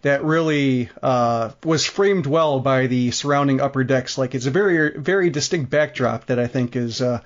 that 0.01 0.23
really 0.23 0.89
uh, 1.01 1.51
was 1.63 1.85
framed 1.85 2.25
well 2.25 2.59
by 2.59 2.87
the 2.87 3.11
surrounding 3.11 3.61
upper 3.61 3.83
decks. 3.83 4.17
Like 4.17 4.35
it's 4.35 4.45
a 4.45 4.51
very 4.51 4.97
very 4.97 5.29
distinct 5.29 5.69
backdrop 5.69 6.25
that 6.27 6.39
I 6.39 6.47
think 6.47 6.75
is 6.75 7.01
uh, 7.01 7.21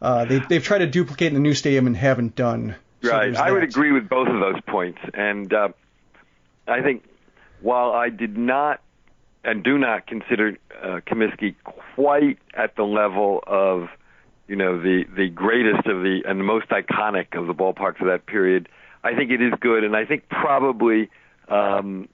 uh, 0.00 0.24
they, 0.24 0.38
they've 0.38 0.62
tried 0.62 0.78
to 0.78 0.86
duplicate 0.86 1.28
in 1.28 1.34
the 1.34 1.40
new 1.40 1.54
stadium 1.54 1.86
and 1.86 1.96
haven't 1.96 2.34
done. 2.34 2.76
So 3.02 3.10
Right. 3.10 3.34
I 3.34 3.50
would 3.50 3.62
agree 3.62 3.92
with 3.92 4.08
both 4.08 4.28
of 4.28 4.40
those 4.40 4.60
points. 4.66 4.98
And 5.14 5.52
uh, 5.52 5.68
I 6.66 6.82
think 6.82 7.04
while 7.60 7.92
I 7.92 8.10
did 8.10 8.36
not 8.36 8.80
and 9.42 9.64
do 9.64 9.78
not 9.78 10.06
consider 10.06 10.58
uh, 10.82 11.00
Comiskey 11.06 11.54
quite 11.94 12.38
at 12.52 12.76
the 12.76 12.82
level 12.82 13.42
of, 13.46 13.88
you 14.48 14.56
know, 14.56 14.80
the, 14.80 15.04
the 15.16 15.28
greatest 15.28 15.86
of 15.86 16.02
the 16.02 16.22
and 16.26 16.38
the 16.38 16.44
most 16.44 16.68
iconic 16.68 17.38
of 17.38 17.46
the 17.46 17.54
ballparks 17.54 18.00
of 18.00 18.08
that 18.08 18.26
period, 18.26 18.68
I 19.02 19.14
think 19.14 19.30
it 19.30 19.40
is 19.40 19.52
good. 19.60 19.84
And 19.84 19.96
I 19.96 20.04
think 20.04 20.28
probably 20.28 21.10
um, 21.48 22.08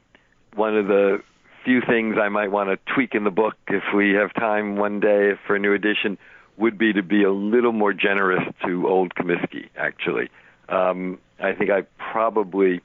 one 0.57 0.77
of 0.77 0.87
the 0.87 1.23
few 1.65 1.81
things 1.81 2.17
I 2.21 2.29
might 2.29 2.51
want 2.51 2.71
to 2.71 2.95
tweak 2.95 3.15
in 3.15 3.25
the 3.25 3.31
book 3.31 3.55
if 3.69 3.83
we 3.95 4.13
have 4.15 4.33
time 4.35 4.77
one 4.77 5.01
day 5.01 5.33
for 5.47 5.57
a 5.57 5.59
new 5.59 5.73
edition 5.73 6.17
would 6.57 6.79
be 6.79 6.93
to 6.93 7.03
be 7.03 7.23
a 7.23 7.33
little 7.33 7.73
more 7.73 7.93
generous 7.93 8.43
to 8.65 8.89
old 8.89 9.15
Comiskey, 9.15 9.69
actually. 9.77 10.31
Um, 10.69 11.19
I 11.39 11.53
think 11.53 11.71
I 11.71 11.83
probably, 11.99 12.81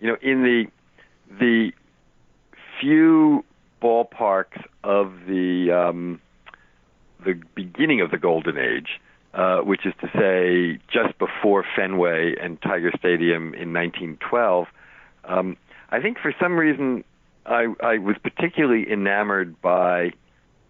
you 0.00 0.08
know, 0.08 0.16
in 0.20 0.42
the 0.42 0.64
the 1.38 1.72
few 2.80 3.44
ballparks 3.82 4.62
of 4.82 5.12
the 5.28 5.70
um, 5.70 6.20
the 7.24 7.40
beginning 7.54 8.00
of 8.00 8.10
the 8.10 8.18
Golden 8.18 8.58
Age, 8.58 9.00
uh, 9.34 9.58
which 9.58 9.86
is 9.86 9.94
to 10.00 10.08
say 10.16 10.80
just 10.92 11.18
before 11.18 11.64
Fenway 11.76 12.34
and 12.40 12.60
Tiger 12.60 12.92
Stadium 12.98 13.54
in 13.54 13.72
1912, 13.72 14.66
um, 15.24 15.56
I 15.90 16.00
think 16.00 16.18
for 16.18 16.34
some 16.40 16.56
reason 16.56 17.04
I, 17.44 17.74
I 17.82 17.98
was 17.98 18.16
particularly 18.22 18.90
enamored 18.90 19.60
by 19.60 20.12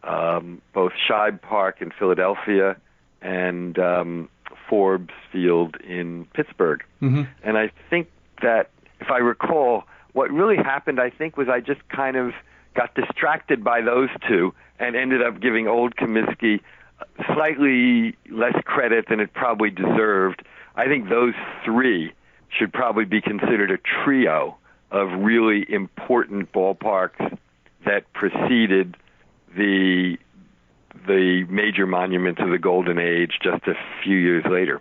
um, 0.03 0.61
both 0.73 0.93
Shibe 1.09 1.41
Park 1.43 1.81
in 1.81 1.91
Philadelphia 1.91 2.77
and 3.23 3.79
um, 3.79 4.29
Forbes 4.69 5.15
Field 5.33 5.77
in 5.77 6.27
Pittsburgh. 6.35 6.85
Mm-hmm. 7.03 7.23
And 7.43 7.59
I 7.59 7.71
think 7.91 8.09
that, 8.43 8.71
if 9.01 9.11
I 9.11 9.19
recall, 9.19 9.85
what 10.13 10.31
really 10.31 10.57
happened, 10.57 11.01
I 11.01 11.11
think, 11.11 11.37
was 11.37 11.49
I 11.49 11.61
just 11.61 11.87
kind 11.89 12.17
of 12.17 12.33
got 12.75 12.95
distracted 12.95 13.65
by 13.65 13.81
those 13.81 14.11
two 14.29 14.55
and 14.79 14.95
ended 14.95 15.23
up 15.23 15.41
giving 15.41 15.67
Old 15.67 15.97
Comiskey 15.97 16.61
slightly 17.35 18.17
less 18.31 18.55
credit 18.65 19.07
than 19.09 19.21
it 19.21 19.33
probably 19.33 19.71
deserved. 19.71 20.43
I 20.77 20.87
think 20.87 21.09
those 21.09 21.35
three 21.65 22.13
should 22.49 22.73
probably 22.73 23.05
be 23.05 23.21
considered 23.21 23.71
a 23.71 23.79
trio 23.79 24.57
of 24.97 25.25
really 25.25 25.67
important 25.69 26.53
ballparks 26.53 27.39
that 27.85 28.13
preceded 28.13 28.97
the 29.57 30.19
the 31.07 31.45
major 31.49 31.87
monuments 31.87 32.41
of 32.41 32.51
the 32.51 32.59
Golden 32.59 32.99
Age 32.99 33.39
just 33.43 33.67
a 33.69 33.75
few 34.03 34.17
years 34.17 34.45
later. 34.45 34.81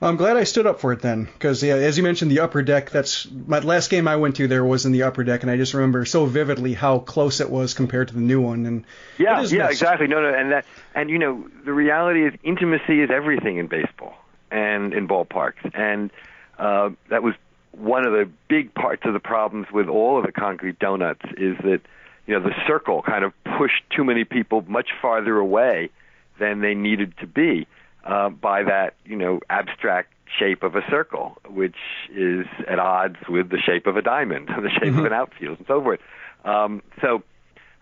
I'm 0.00 0.16
glad 0.16 0.36
I 0.36 0.44
stood 0.44 0.66
up 0.66 0.80
for 0.80 0.92
it 0.92 1.00
then, 1.00 1.24
because 1.24 1.62
yeah, 1.62 1.76
as 1.76 1.96
you 1.96 2.02
mentioned, 2.02 2.30
the 2.30 2.40
upper 2.40 2.62
deck. 2.62 2.90
That's 2.90 3.26
my 3.30 3.60
last 3.60 3.90
game 3.90 4.06
I 4.06 4.16
went 4.16 4.36
to. 4.36 4.46
There 4.46 4.64
was 4.64 4.84
in 4.84 4.92
the 4.92 5.04
upper 5.04 5.24
deck, 5.24 5.42
and 5.42 5.50
I 5.50 5.56
just 5.56 5.72
remember 5.72 6.04
so 6.04 6.26
vividly 6.26 6.74
how 6.74 6.98
close 6.98 7.40
it 7.40 7.48
was 7.48 7.72
compared 7.72 8.08
to 8.08 8.14
the 8.14 8.20
new 8.20 8.40
one. 8.40 8.66
And 8.66 8.84
yeah, 9.18 9.40
yeah, 9.42 9.66
missed. 9.68 9.72
exactly. 9.72 10.06
No, 10.06 10.20
no, 10.20 10.34
and 10.34 10.52
that, 10.52 10.66
and 10.94 11.08
you 11.08 11.18
know, 11.18 11.48
the 11.64 11.72
reality 11.72 12.26
is 12.26 12.34
intimacy 12.42 13.00
is 13.00 13.10
everything 13.10 13.56
in 13.56 13.66
baseball 13.66 14.14
and 14.50 14.92
in 14.92 15.08
ballparks, 15.08 15.70
and 15.74 16.10
uh, 16.58 16.90
that 17.08 17.22
was 17.22 17.34
one 17.76 18.06
of 18.06 18.12
the 18.12 18.28
big 18.48 18.74
parts 18.74 19.02
of 19.04 19.12
the 19.12 19.20
problems 19.20 19.66
with 19.72 19.88
all 19.88 20.18
of 20.18 20.26
the 20.26 20.32
concrete 20.32 20.78
donuts 20.78 21.24
is 21.36 21.56
that 21.58 21.80
you 22.26 22.34
know 22.34 22.40
the 22.40 22.54
circle 22.66 23.02
kind 23.02 23.24
of 23.24 23.32
pushed 23.58 23.82
too 23.94 24.04
many 24.04 24.24
people 24.24 24.64
much 24.66 24.88
farther 25.00 25.36
away 25.36 25.90
than 26.38 26.60
they 26.60 26.74
needed 26.74 27.14
to 27.18 27.26
be 27.26 27.66
uh, 28.04 28.28
by 28.28 28.62
that 28.62 28.94
you 29.04 29.16
know 29.16 29.40
abstract 29.50 30.12
shape 30.38 30.62
of 30.62 30.74
a 30.74 30.82
circle, 30.90 31.38
which 31.48 31.76
is 32.12 32.46
at 32.66 32.78
odds 32.78 33.16
with 33.28 33.50
the 33.50 33.58
shape 33.58 33.86
of 33.86 33.96
a 33.96 34.02
diamond, 34.02 34.50
or 34.50 34.60
the 34.62 34.70
shape 34.70 34.96
of 34.96 35.04
an 35.04 35.12
outfield, 35.12 35.58
and 35.58 35.66
so 35.66 35.82
forth. 35.82 36.00
Um, 36.44 36.82
so 37.00 37.22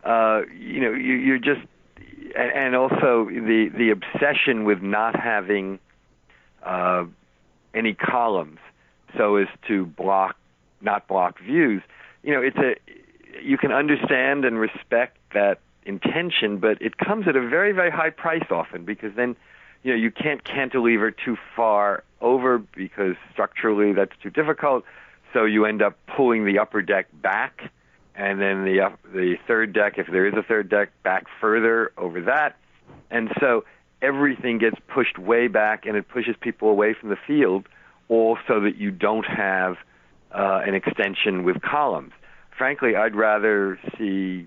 uh, 0.05 0.43
you 0.59 0.81
know 0.81 0.93
you, 0.93 1.15
you're 1.15 1.39
just 1.39 1.61
and 2.37 2.53
and 2.53 2.77
also 2.77 3.27
the 3.27 3.71
the 3.75 3.91
obsession 3.91 4.65
with 4.65 4.83
not 4.83 5.19
having 5.19 5.79
uh, 6.63 7.05
any 7.75 7.95
columns 7.95 8.59
so 9.17 9.37
as 9.37 9.49
to 9.69 9.87
block 9.87 10.37
not 10.83 11.07
block 11.07 11.39
views. 11.41 11.83
You 12.23 12.35
know, 12.35 12.43
it's 12.43 12.57
a 12.59 12.75
you 13.43 13.57
can 13.57 13.73
understand 13.73 14.45
and 14.45 14.59
respect 14.59 15.17
that 15.33 15.61
intention, 15.85 16.59
but 16.59 16.81
it 16.81 16.99
comes 16.99 17.27
at 17.27 17.37
a 17.37 17.41
very 17.41 17.73
very 17.73 17.91
high 17.91 18.11
price 18.11 18.47
often 18.51 18.85
because 18.85 19.13
then 19.17 19.37
you 19.83 19.93
know 19.93 19.97
you 19.97 20.11
can't 20.11 20.45
cantilever 20.45 21.11
too 21.11 21.37
far 21.57 22.05
over 22.21 22.59
because 22.59 23.17
structurally 23.33 23.93
that's 23.93 24.13
too 24.23 24.31
difficult. 24.31 24.85
So 25.33 25.45
you 25.45 25.65
end 25.65 25.83
up 25.83 25.97
pulling 26.15 26.45
the 26.45 26.59
upper 26.59 26.83
deck 26.83 27.07
back, 27.23 27.71
and 28.15 28.41
then 28.41 28.65
the 28.65 28.81
up, 28.81 28.99
the 29.15 29.37
third 29.47 29.73
deck, 29.73 29.95
if 29.97 30.07
there 30.09 30.27
is 30.27 30.35
a 30.35 30.43
third 30.43 30.69
deck, 30.69 30.91
back 31.03 31.25
further 31.41 31.91
over 31.97 32.21
that, 32.23 32.57
and 33.11 33.31
so 33.41 33.65
everything 34.03 34.59
gets 34.59 34.77
pushed 34.89 35.19
way 35.19 35.49
back, 35.49 35.87
and 35.87 35.97
it 35.97 36.09
pushes 36.09 36.37
people 36.41 36.69
away 36.69 36.93
from 36.93 37.09
the 37.09 37.17
field, 37.27 37.67
all 38.13 38.39
so 38.49 38.61
that 38.61 38.77
you 38.77 38.91
don't 38.91 39.27
have 39.27 39.77
uh, 40.33 40.61
an 40.69 40.75
extension 40.75 41.45
with 41.45 41.61
columns. 41.63 42.13
Frankly, 42.57 42.95
I'd 42.97 43.15
rather 43.15 43.79
see 43.99 44.47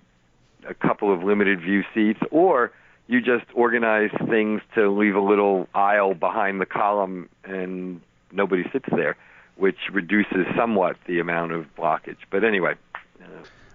a 0.68 0.74
couple 0.74 1.13
of 1.13 1.24
limited 1.24 1.61
view 1.61 1.84
seats, 1.93 2.20
or 2.32 2.72
you 3.07 3.22
just 3.22 3.45
organize 3.53 4.11
things 4.30 4.61
to 4.76 4.89
leave 4.89 5.16
a 5.16 5.26
little 5.32 5.68
aisle 5.74 6.13
behind 6.13 6.61
the 6.61 6.66
column 6.66 7.30
and 7.43 8.01
nobody 8.32 8.63
sits 8.72 8.89
there, 8.95 9.16
which 9.57 9.78
reduces 9.91 10.45
somewhat 10.55 10.97
the 11.07 11.20
amount 11.20 11.51
of 11.51 11.66
blockage. 11.78 12.22
But 12.30 12.43
anyway, 12.43 12.76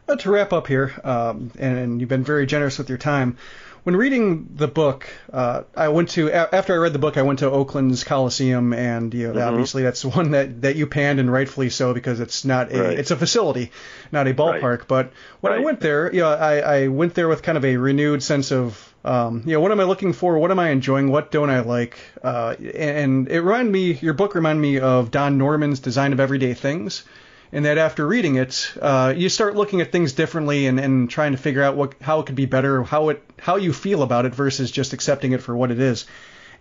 Uh, 0.09 0.17
to 0.17 0.31
wrap 0.31 0.53
up 0.53 0.67
here, 0.67 0.93
um, 1.05 1.53
and 1.57 2.01
you've 2.01 2.09
been 2.09 2.25
very 2.25 2.45
generous 2.45 2.79
with 2.79 2.89
your 2.89 2.99
time. 2.99 3.37
When 3.83 3.97
reading 3.97 4.51
the 4.57 4.69
book, 4.69 5.09
uh, 5.33 5.63
I 5.75 5.89
went 5.89 6.11
to 6.11 6.31
after 6.31 6.75
I 6.75 6.77
read 6.77 6.93
the 6.93 6.99
book, 6.99 7.17
I 7.17 7.23
went 7.23 7.39
to 7.39 7.51
Oakland's 7.51 8.05
Coliseum, 8.05 8.73
and 8.73 9.13
you 9.15 9.33
know, 9.33 9.49
obviously 9.49 9.83
that's 9.83 10.05
one 10.05 10.33
that, 10.33 10.63
that 10.63 10.77
you 10.77 10.87
panned, 10.87 11.19
and 11.19 11.33
rightfully 11.33 11.71
so 11.71 11.95
because 11.95 12.21
it's 12.21 12.45
not 12.45 12.73
a 12.73 12.83
Right. 12.83 12.99
it's 12.99 13.11
a 13.11 13.17
facility, 13.17 13.73
not 14.13 14.29
a 14.29 14.35
ballpark. 14.35 14.87
But 14.87 15.13
when 15.41 15.53
I 15.53 15.59
went 15.61 15.81
there, 15.81 16.13
you 16.13 16.21
know, 16.21 16.31
I, 16.31 16.59
I 16.59 16.89
went 16.89 17.15
there 17.15 17.29
with 17.29 17.43
kind 17.43 17.57
of 17.57 17.65
a 17.65 17.77
renewed 17.77 18.23
sense 18.23 18.53
of 18.53 18.87
um, 19.03 19.45
you 19.47 19.55
know, 19.55 19.61
what 19.61 19.73
am 19.73 19.81
I 19.81 19.85
looking 19.85 20.13
for? 20.13 20.39
What 20.39 20.51
am 20.51 20.59
I 20.59 20.69
enjoying? 20.71 21.11
What 21.11 21.31
don't 21.31 21.49
I 21.49 21.61
like? 21.61 21.99
Uh, 22.23 22.55
and 22.75 23.29
it 23.29 23.41
reminded 23.41 23.73
me, 23.73 23.93
your 23.95 24.13
book 24.13 24.35
reminded 24.35 24.61
me 24.61 24.79
of 24.79 25.11
Don 25.11 25.39
Norman's 25.39 25.81
Design 25.81 26.13
of 26.13 26.21
Everyday 26.21 26.53
Things 26.53 27.05
and 27.53 27.65
that 27.65 27.79
after 27.79 28.07
reading 28.07 28.37
it, 28.37 28.73
uh, 28.81 29.13
you 29.17 29.29
start 29.29 29.57
looking 29.57 29.81
at 29.81 29.91
things 29.91 30.13
differently 30.13 30.67
and, 30.67 30.79
and 30.79 31.11
trying 31.11 31.33
to 31.33 31.39
figure 31.39 31.63
out 31.63 31.77
what 31.77 31.95
how 32.01 32.21
it 32.21 32.27
could 32.27 32.37
be 32.37 32.47
better, 32.47 32.83
how 32.83 33.09
it 33.09 33.23
how 33.39 33.57
you 33.57 33.73
feel 33.73 34.03
about 34.03 34.27
it 34.27 34.35
versus 34.35 34.71
just 34.71 34.93
accepting 34.93 35.33
it 35.33 35.43
for 35.43 35.57
what 35.57 35.71
it 35.71 35.81
is. 35.81 36.07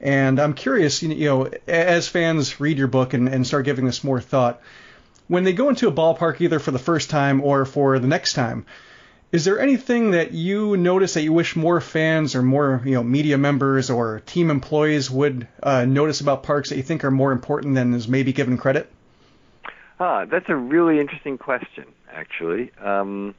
And 0.01 0.39
I'm 0.39 0.53
curious, 0.53 1.03
you 1.03 1.25
know, 1.25 1.49
as 1.67 2.07
fans 2.07 2.59
read 2.59 2.77
your 2.77 2.87
book 2.87 3.13
and, 3.13 3.27
and 3.27 3.45
start 3.45 3.65
giving 3.65 3.85
this 3.85 4.03
more 4.03 4.21
thought, 4.21 4.61
when 5.27 5.43
they 5.43 5.53
go 5.53 5.69
into 5.69 5.89
a 5.89 5.91
ballpark 5.91 6.39
either 6.41 6.59
for 6.59 6.71
the 6.71 6.79
first 6.79 7.09
time 7.09 7.41
or 7.41 7.65
for 7.65 7.99
the 7.99 8.07
next 8.07 8.33
time, 8.33 8.65
is 9.31 9.45
there 9.45 9.59
anything 9.59 10.11
that 10.11 10.31
you 10.31 10.75
notice 10.77 11.13
that 11.13 11.21
you 11.21 11.33
wish 11.33 11.55
more 11.55 11.81
fans 11.81 12.33
or 12.33 12.41
more 12.41 12.81
you 12.83 12.93
know 12.93 13.03
media 13.03 13.37
members 13.37 13.91
or 13.91 14.21
team 14.21 14.49
employees 14.49 15.11
would 15.11 15.47
uh, 15.61 15.85
notice 15.85 16.21
about 16.21 16.41
parks 16.41 16.69
that 16.69 16.77
you 16.77 16.83
think 16.83 17.03
are 17.03 17.11
more 17.11 17.31
important 17.31 17.75
than 17.75 17.93
is 17.93 18.07
maybe 18.07 18.33
given 18.33 18.57
credit? 18.57 18.89
Ah, 19.99 20.25
that's 20.25 20.47
a 20.47 20.55
really 20.55 20.99
interesting 20.99 21.37
question, 21.37 21.85
actually. 22.11 22.71
Um, 22.79 23.35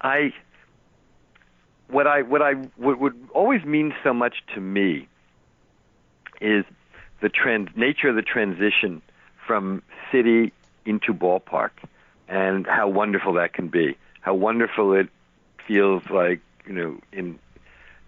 I 0.00 0.32
what 1.88 2.06
I 2.06 2.22
what 2.22 2.40
I 2.40 2.54
what 2.76 2.98
would 2.98 3.28
always 3.34 3.64
mean 3.64 3.94
so 4.02 4.14
much 4.14 4.36
to 4.54 4.60
me 4.60 5.06
is 6.40 6.64
the 7.20 7.28
trans 7.28 7.68
nature 7.76 8.08
of 8.08 8.16
the 8.16 8.22
transition 8.22 9.02
from 9.46 9.82
city 10.10 10.52
into 10.86 11.12
ballpark, 11.12 11.70
and 12.28 12.66
how 12.66 12.88
wonderful 12.88 13.34
that 13.34 13.52
can 13.52 13.68
be. 13.68 13.96
How 14.22 14.34
wonderful 14.34 14.94
it 14.94 15.08
feels 15.66 16.02
like 16.08 16.40
you 16.66 16.72
know 16.72 17.00
in 17.12 17.38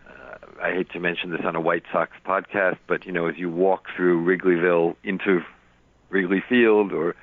uh, 0.08 0.36
I 0.62 0.72
hate 0.72 0.90
to 0.92 1.00
mention 1.00 1.30
this 1.32 1.42
on 1.44 1.54
a 1.54 1.60
White 1.60 1.84
Sox 1.92 2.12
podcast, 2.24 2.78
but 2.86 3.04
you 3.04 3.12
know, 3.12 3.26
as 3.26 3.36
you 3.36 3.50
walk 3.50 3.88
through 3.94 4.24
Wrigleyville 4.24 4.96
into 5.04 5.42
Wrigley 6.10 6.42
Field 6.48 6.92
or 6.92 7.16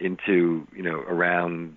into 0.00 0.66
you 0.74 0.82
know 0.82 1.00
around 1.00 1.76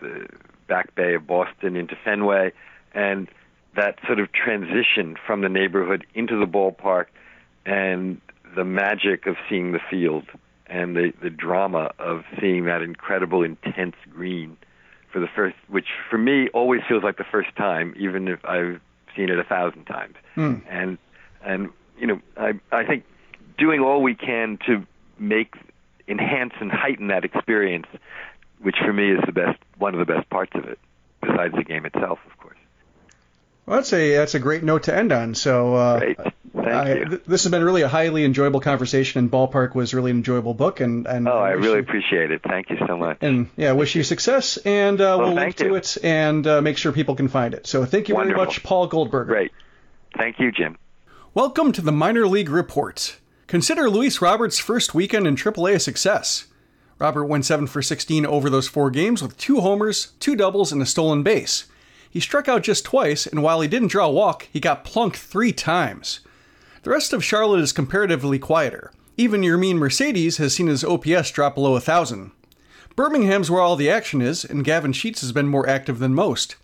the 0.00 0.26
back 0.68 0.94
bay 0.94 1.14
of 1.14 1.26
Boston 1.26 1.76
into 1.76 1.96
Fenway, 2.04 2.52
and 2.94 3.28
that 3.76 3.98
sort 4.06 4.20
of 4.20 4.32
transition 4.32 5.16
from 5.26 5.40
the 5.40 5.48
neighborhood 5.48 6.06
into 6.14 6.38
the 6.38 6.46
ballpark, 6.46 7.06
and 7.66 8.20
the 8.54 8.64
magic 8.64 9.26
of 9.26 9.36
seeing 9.48 9.72
the 9.72 9.80
field, 9.90 10.24
and 10.66 10.96
the 10.96 11.12
the 11.22 11.30
drama 11.30 11.90
of 11.98 12.24
seeing 12.40 12.66
that 12.66 12.82
incredible 12.82 13.42
intense 13.42 13.96
green 14.10 14.56
for 15.12 15.20
the 15.20 15.28
first, 15.28 15.56
which 15.68 15.88
for 16.08 16.18
me 16.18 16.48
always 16.54 16.80
feels 16.88 17.02
like 17.02 17.18
the 17.18 17.24
first 17.24 17.54
time, 17.56 17.94
even 17.98 18.28
if 18.28 18.44
I've 18.44 18.80
seen 19.14 19.28
it 19.28 19.38
a 19.38 19.44
thousand 19.44 19.84
times. 19.84 20.14
Hmm. 20.34 20.56
And 20.68 20.98
and 21.44 21.70
you 21.98 22.06
know, 22.06 22.20
I 22.36 22.52
I 22.70 22.84
think 22.84 23.04
doing 23.58 23.80
all 23.80 24.02
we 24.02 24.14
can 24.14 24.58
to 24.66 24.86
make 25.18 25.54
enhance 26.08 26.52
and 26.60 26.70
heighten 26.70 27.08
that 27.08 27.24
experience, 27.24 27.86
which 28.60 28.76
for 28.84 28.92
me 28.92 29.12
is 29.12 29.20
the 29.26 29.32
best 29.32 29.58
one 29.78 29.94
of 29.94 30.04
the 30.04 30.12
best 30.12 30.28
parts 30.30 30.52
of 30.54 30.64
it, 30.64 30.78
besides 31.20 31.54
the 31.54 31.64
game 31.64 31.86
itself, 31.86 32.18
of 32.30 32.36
course. 32.38 32.56
Well, 33.66 33.76
that's 33.76 33.92
a 33.92 34.16
that's 34.16 34.34
a 34.34 34.40
great 34.40 34.64
note 34.64 34.84
to 34.84 34.94
end 34.96 35.12
on. 35.12 35.34
So, 35.36 35.74
uh, 35.76 35.98
Great. 36.00 36.16
Thank 36.54 36.66
I, 36.68 36.92
you. 36.94 37.04
th- 37.06 37.22
this 37.26 37.44
has 37.44 37.50
been 37.50 37.62
really 37.64 37.82
a 37.82 37.88
highly 37.88 38.24
enjoyable 38.24 38.58
conversation, 38.60 39.20
and 39.20 39.30
Ballpark 39.30 39.74
was 39.74 39.94
really 39.94 40.10
an 40.10 40.16
enjoyable 40.18 40.52
book. 40.52 40.80
And 40.80 41.06
and 41.06 41.28
Oh, 41.28 41.32
I 41.38 41.54
wish 41.54 41.64
really 41.64 41.76
you- 41.76 41.82
appreciate 41.82 42.30
it. 42.32 42.42
Thank 42.42 42.70
you 42.70 42.78
so 42.88 42.96
much. 42.96 43.18
and 43.20 43.48
yeah, 43.56 43.72
wish 43.72 43.94
you 43.94 44.02
success, 44.02 44.56
and 44.58 45.00
uh, 45.00 45.04
Well, 45.04 45.18
we'll 45.18 45.28
link 45.36 45.56
thank 45.56 45.70
to 45.70 45.74
it 45.76 45.96
and 46.02 46.44
uh, 46.46 46.60
make 46.60 46.76
sure 46.76 46.90
people 46.92 47.14
can 47.14 47.28
find 47.28 47.54
it. 47.54 47.66
So, 47.68 47.84
thank 47.84 48.08
you 48.08 48.16
very 48.16 48.34
much, 48.34 48.62
Paul 48.64 48.88
Goldberger. 48.88 49.26
Great. 49.26 49.52
Thank 50.16 50.40
you, 50.40 50.50
Jim. 50.50 50.76
Welcome 51.32 51.70
to 51.72 51.82
the 51.82 51.92
Minor 51.92 52.26
League 52.26 52.50
Report. 52.50 53.16
Consider 53.52 53.90
Luis 53.90 54.22
Robert's 54.22 54.58
first 54.58 54.94
weekend 54.94 55.26
in 55.26 55.36
AAA 55.36 55.74
a 55.74 55.78
success. 55.78 56.46
Robert 56.98 57.26
went 57.26 57.44
7 57.44 57.66
for 57.66 57.82
16 57.82 58.24
over 58.24 58.48
those 58.48 58.66
four 58.66 58.90
games 58.90 59.20
with 59.20 59.36
two 59.36 59.60
homers, 59.60 60.12
two 60.20 60.34
doubles, 60.34 60.72
and 60.72 60.80
a 60.80 60.86
stolen 60.86 61.22
base. 61.22 61.66
He 62.08 62.18
struck 62.18 62.48
out 62.48 62.62
just 62.62 62.82
twice, 62.82 63.26
and 63.26 63.42
while 63.42 63.60
he 63.60 63.68
didn't 63.68 63.88
draw 63.88 64.06
a 64.06 64.10
walk, 64.10 64.48
he 64.50 64.58
got 64.58 64.86
plunked 64.86 65.18
three 65.18 65.52
times. 65.52 66.20
The 66.82 66.88
rest 66.88 67.12
of 67.12 67.22
Charlotte 67.22 67.60
is 67.60 67.74
comparatively 67.74 68.38
quieter. 68.38 68.90
Even 69.18 69.42
Yermín 69.42 69.76
Mercedes 69.76 70.38
has 70.38 70.54
seen 70.54 70.68
his 70.68 70.82
OPS 70.82 71.30
drop 71.30 71.56
below 71.56 71.72
1,000. 71.72 72.32
Birmingham's 72.96 73.50
where 73.50 73.60
all 73.60 73.76
the 73.76 73.90
action 73.90 74.22
is, 74.22 74.46
and 74.46 74.64
Gavin 74.64 74.94
Sheets 74.94 75.20
has 75.20 75.32
been 75.32 75.48
more 75.48 75.68
active 75.68 75.98
than 75.98 76.14
most. 76.14 76.56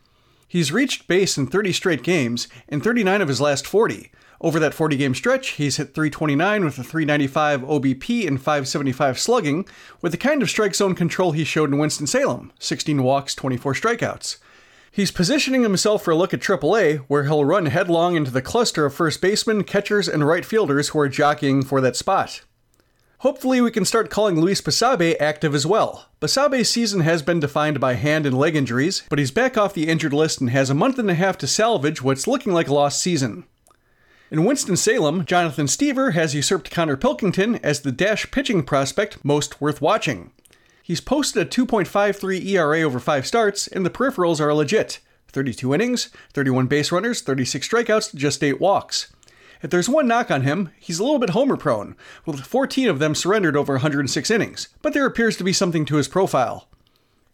He's 0.48 0.72
reached 0.72 1.06
base 1.06 1.36
in 1.36 1.48
30 1.48 1.70
straight 1.74 2.02
games 2.02 2.48
and 2.66 2.82
39 2.82 3.20
of 3.20 3.28
his 3.28 3.42
last 3.42 3.66
40. 3.66 4.10
Over 4.40 4.60
that 4.60 4.74
40 4.74 4.96
game 4.96 5.14
stretch, 5.14 5.50
he's 5.50 5.78
hit 5.78 5.94
329 5.94 6.64
with 6.64 6.78
a 6.78 6.84
395 6.84 7.62
OBP 7.62 8.26
and 8.26 8.38
575 8.38 9.18
slugging, 9.18 9.66
with 10.00 10.12
the 10.12 10.18
kind 10.18 10.42
of 10.42 10.50
strike 10.50 10.76
zone 10.76 10.94
control 10.94 11.32
he 11.32 11.42
showed 11.42 11.70
in 11.70 11.78
Winston-Salem 11.78 12.52
16 12.60 13.02
walks, 13.02 13.34
24 13.34 13.74
strikeouts. 13.74 14.38
He's 14.92 15.10
positioning 15.10 15.62
himself 15.62 16.02
for 16.02 16.12
a 16.12 16.16
look 16.16 16.32
at 16.32 16.40
AAA, 16.40 16.98
where 17.08 17.24
he'll 17.24 17.44
run 17.44 17.66
headlong 17.66 18.14
into 18.14 18.30
the 18.30 18.40
cluster 18.40 18.86
of 18.86 18.94
first 18.94 19.20
basemen, 19.20 19.64
catchers, 19.64 20.08
and 20.08 20.26
right 20.26 20.44
fielders 20.44 20.90
who 20.90 21.00
are 21.00 21.08
jockeying 21.08 21.62
for 21.62 21.80
that 21.80 21.96
spot. 21.96 22.42
Hopefully, 23.18 23.60
we 23.60 23.72
can 23.72 23.84
start 23.84 24.10
calling 24.10 24.40
Luis 24.40 24.60
Basabe 24.60 25.16
active 25.18 25.52
as 25.52 25.66
well. 25.66 26.06
Basabe's 26.20 26.68
season 26.68 27.00
has 27.00 27.22
been 27.22 27.40
defined 27.40 27.80
by 27.80 27.94
hand 27.94 28.24
and 28.24 28.38
leg 28.38 28.54
injuries, 28.54 29.02
but 29.10 29.18
he's 29.18 29.32
back 29.32 29.58
off 29.58 29.74
the 29.74 29.88
injured 29.88 30.12
list 30.12 30.40
and 30.40 30.50
has 30.50 30.70
a 30.70 30.74
month 30.74 31.00
and 31.00 31.10
a 31.10 31.14
half 31.14 31.36
to 31.38 31.48
salvage 31.48 32.00
what's 32.00 32.28
looking 32.28 32.52
like 32.52 32.68
a 32.68 32.74
lost 32.74 33.02
season. 33.02 33.44
In 34.30 34.44
Winston-Salem, 34.44 35.24
Jonathan 35.24 35.64
Stiever 35.64 36.12
has 36.12 36.34
usurped 36.34 36.70
Connor 36.70 36.98
Pilkington 36.98 37.56
as 37.62 37.80
the 37.80 37.90
dash 37.90 38.30
pitching 38.30 38.62
prospect 38.62 39.24
most 39.24 39.58
worth 39.58 39.80
watching. 39.80 40.32
He's 40.82 41.00
posted 41.00 41.46
a 41.46 41.50
2.53 41.50 42.44
ERA 42.44 42.82
over 42.82 43.00
5 43.00 43.26
starts, 43.26 43.66
and 43.68 43.86
the 43.86 43.90
peripherals 43.90 44.38
are 44.38 44.52
legit 44.52 44.98
32 45.28 45.72
innings, 45.72 46.10
31 46.34 46.66
base 46.66 46.92
runners, 46.92 47.22
36 47.22 47.66
strikeouts, 47.66 48.14
just 48.14 48.44
8 48.44 48.60
walks. 48.60 49.10
If 49.62 49.70
there's 49.70 49.88
one 49.88 50.06
knock 50.06 50.30
on 50.30 50.42
him, 50.42 50.72
he's 50.78 50.98
a 50.98 51.04
little 51.04 51.18
bit 51.18 51.30
homer 51.30 51.56
prone, 51.56 51.96
with 52.26 52.40
14 52.40 52.86
of 52.88 52.98
them 52.98 53.14
surrendered 53.14 53.56
over 53.56 53.74
106 53.74 54.30
innings, 54.30 54.68
but 54.82 54.92
there 54.92 55.06
appears 55.06 55.38
to 55.38 55.44
be 55.44 55.54
something 55.54 55.86
to 55.86 55.96
his 55.96 56.06
profile. 56.06 56.68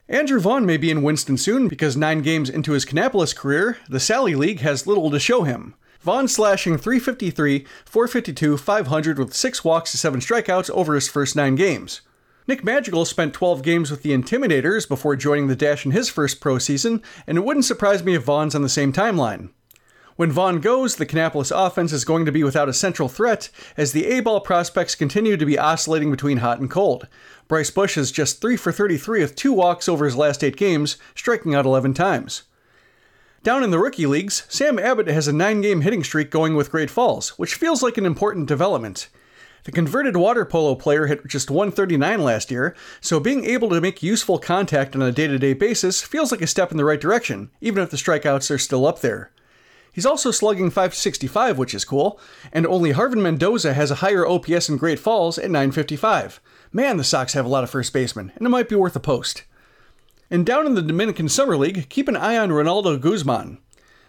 Andrew 0.08 0.38
Vaughn 0.38 0.64
may 0.64 0.76
be 0.76 0.92
in 0.92 1.02
Winston 1.02 1.38
soon 1.38 1.66
because 1.66 1.96
nine 1.96 2.22
games 2.22 2.48
into 2.48 2.72
his 2.72 2.84
Kannapolis 2.84 3.34
career, 3.34 3.78
the 3.88 3.98
Sally 3.98 4.36
League 4.36 4.60
has 4.60 4.86
little 4.86 5.10
to 5.10 5.18
show 5.18 5.42
him. 5.42 5.74
Vaughn 6.04 6.28
slashing 6.28 6.76
353, 6.76 7.64
452, 7.86 8.58
500 8.58 9.18
with 9.18 9.32
six 9.32 9.64
walks 9.64 9.90
to 9.90 9.96
seven 9.96 10.20
strikeouts 10.20 10.68
over 10.68 10.94
his 10.94 11.08
first 11.08 11.34
nine 11.34 11.54
games. 11.54 12.02
Nick 12.46 12.62
Madrigal 12.62 13.06
spent 13.06 13.32
12 13.32 13.62
games 13.62 13.90
with 13.90 14.02
the 14.02 14.10
Intimidators 14.10 14.86
before 14.86 15.16
joining 15.16 15.46
the 15.46 15.56
Dash 15.56 15.86
in 15.86 15.92
his 15.92 16.10
first 16.10 16.42
pro 16.42 16.58
season, 16.58 17.00
and 17.26 17.38
it 17.38 17.40
wouldn't 17.40 17.64
surprise 17.64 18.04
me 18.04 18.14
if 18.14 18.22
Vaughn's 18.22 18.54
on 18.54 18.60
the 18.60 18.68
same 18.68 18.92
timeline. 18.92 19.48
When 20.16 20.30
Vaughn 20.30 20.60
goes, 20.60 20.96
the 20.96 21.06
Kannapolis 21.06 21.50
offense 21.50 21.90
is 21.90 22.04
going 22.04 22.26
to 22.26 22.32
be 22.32 22.44
without 22.44 22.68
a 22.68 22.74
central 22.74 23.08
threat 23.08 23.48
as 23.74 23.92
the 23.92 24.04
A 24.04 24.20
ball 24.20 24.42
prospects 24.42 24.94
continue 24.94 25.38
to 25.38 25.46
be 25.46 25.58
oscillating 25.58 26.10
between 26.10 26.36
hot 26.36 26.60
and 26.60 26.70
cold. 26.70 27.08
Bryce 27.48 27.70
Bush 27.70 27.96
is 27.96 28.12
just 28.12 28.42
3 28.42 28.58
for 28.58 28.72
33 28.72 29.20
with 29.20 29.36
two 29.36 29.54
walks 29.54 29.88
over 29.88 30.04
his 30.04 30.16
last 30.16 30.44
eight 30.44 30.56
games, 30.56 30.98
striking 31.14 31.54
out 31.54 31.64
11 31.64 31.94
times. 31.94 32.42
Down 33.44 33.62
in 33.62 33.70
the 33.70 33.78
rookie 33.78 34.06
leagues, 34.06 34.46
Sam 34.48 34.78
Abbott 34.78 35.06
has 35.06 35.28
a 35.28 35.32
nine 35.32 35.60
game 35.60 35.82
hitting 35.82 36.02
streak 36.02 36.30
going 36.30 36.56
with 36.56 36.70
Great 36.70 36.90
Falls, 36.90 37.38
which 37.38 37.56
feels 37.56 37.82
like 37.82 37.98
an 37.98 38.06
important 38.06 38.48
development. 38.48 39.10
The 39.64 39.70
converted 39.70 40.16
water 40.16 40.46
polo 40.46 40.74
player 40.74 41.08
hit 41.08 41.26
just 41.26 41.50
139 41.50 42.22
last 42.22 42.50
year, 42.50 42.74
so 43.02 43.20
being 43.20 43.44
able 43.44 43.68
to 43.68 43.82
make 43.82 44.02
useful 44.02 44.38
contact 44.38 44.96
on 44.96 45.02
a 45.02 45.12
day 45.12 45.26
to 45.26 45.38
day 45.38 45.52
basis 45.52 46.00
feels 46.00 46.32
like 46.32 46.40
a 46.40 46.46
step 46.46 46.70
in 46.70 46.78
the 46.78 46.86
right 46.86 46.98
direction, 46.98 47.50
even 47.60 47.82
if 47.82 47.90
the 47.90 47.98
strikeouts 47.98 48.50
are 48.50 48.56
still 48.56 48.86
up 48.86 49.02
there. 49.02 49.30
He's 49.92 50.06
also 50.06 50.30
slugging 50.30 50.70
565, 50.70 51.58
which 51.58 51.74
is 51.74 51.84
cool, 51.84 52.18
and 52.50 52.66
only 52.66 52.94
Harvin 52.94 53.20
Mendoza 53.20 53.74
has 53.74 53.90
a 53.90 53.96
higher 53.96 54.26
OPS 54.26 54.70
in 54.70 54.78
Great 54.78 54.98
Falls 54.98 55.36
at 55.36 55.50
955. 55.50 56.40
Man, 56.72 56.96
the 56.96 57.04
Sox 57.04 57.34
have 57.34 57.44
a 57.44 57.50
lot 57.50 57.62
of 57.62 57.68
first 57.68 57.92
basemen, 57.92 58.32
and 58.36 58.46
it 58.46 58.50
might 58.50 58.70
be 58.70 58.74
worth 58.74 58.96
a 58.96 59.00
post. 59.00 59.44
And 60.30 60.46
down 60.46 60.66
in 60.66 60.74
the 60.74 60.82
Dominican 60.82 61.28
Summer 61.28 61.56
League, 61.56 61.88
keep 61.88 62.08
an 62.08 62.16
eye 62.16 62.38
on 62.38 62.50
Ronaldo 62.50 63.00
Guzman. 63.00 63.58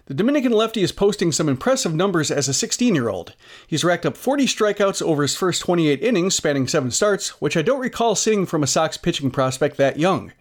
The 0.07 0.13
Dominican 0.13 0.51
lefty 0.51 0.84
is 0.84 0.91
posting 0.91 1.32
some 1.32 1.49
impressive 1.49 1.95
numbers 1.95 2.30
as 2.30 2.47
a 2.47 2.53
16 2.53 2.93
year 2.93 3.09
old. 3.09 3.34
He's 3.66 3.84
racked 3.84 4.05
up 4.05 4.16
40 4.16 4.45
strikeouts 4.45 5.01
over 5.01 5.24
his 5.24 5.36
first 5.36 5.61
28 5.61 6.01
innings, 6.01 6.36
spanning 6.36 6.68
seven 6.68 6.91
starts, 6.91 7.41
which 7.41 7.57
I 7.57 7.63
don't 7.63 7.80
recall 7.80 8.13
seeing 8.13 8.45
from 8.45 8.61
a 8.61 8.68
Sox 8.68 8.97
pitching 8.97 9.32
prospect 9.32 9.78
that 9.78 9.97
young. 9.97 10.32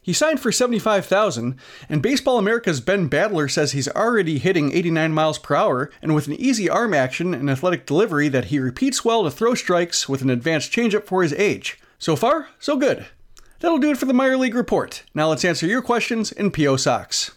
He 0.00 0.12
signed 0.12 0.40
for 0.40 0.52
75,000, 0.52 1.58
and 1.88 2.02
Baseball 2.02 2.38
America's 2.38 2.82
Ben 2.82 3.08
Badler 3.08 3.50
says 3.50 3.72
he's 3.72 3.88
already 3.88 4.38
hitting 4.38 4.72
89 4.72 5.12
miles 5.12 5.38
per 5.38 5.54
hour 5.54 5.90
and 6.02 6.14
with 6.14 6.26
an 6.26 6.34
easy 6.34 6.68
arm 6.68 6.92
action 6.92 7.32
and 7.32 7.48
athletic 7.48 7.86
delivery 7.86 8.28
that 8.28 8.46
he 8.46 8.58
repeats 8.58 9.04
well 9.04 9.24
to 9.24 9.30
throw 9.30 9.54
strikes 9.54 10.06
with 10.08 10.20
an 10.20 10.28
advanced 10.28 10.72
changeup 10.72 11.06
for 11.06 11.22
his 11.22 11.32
age. 11.34 11.78
So 11.98 12.16
far, 12.16 12.48
so 12.58 12.76
good. 12.76 13.06
That'll 13.60 13.78
do 13.78 13.90
it 13.90 13.98
for 13.98 14.06
the 14.06 14.14
Minor 14.14 14.36
League 14.36 14.54
Report. 14.54 15.04
Now 15.14 15.28
let's 15.28 15.44
answer 15.44 15.66
your 15.66 15.82
questions 15.82 16.32
in 16.32 16.50
PO 16.50 16.76
Sox. 16.76 17.30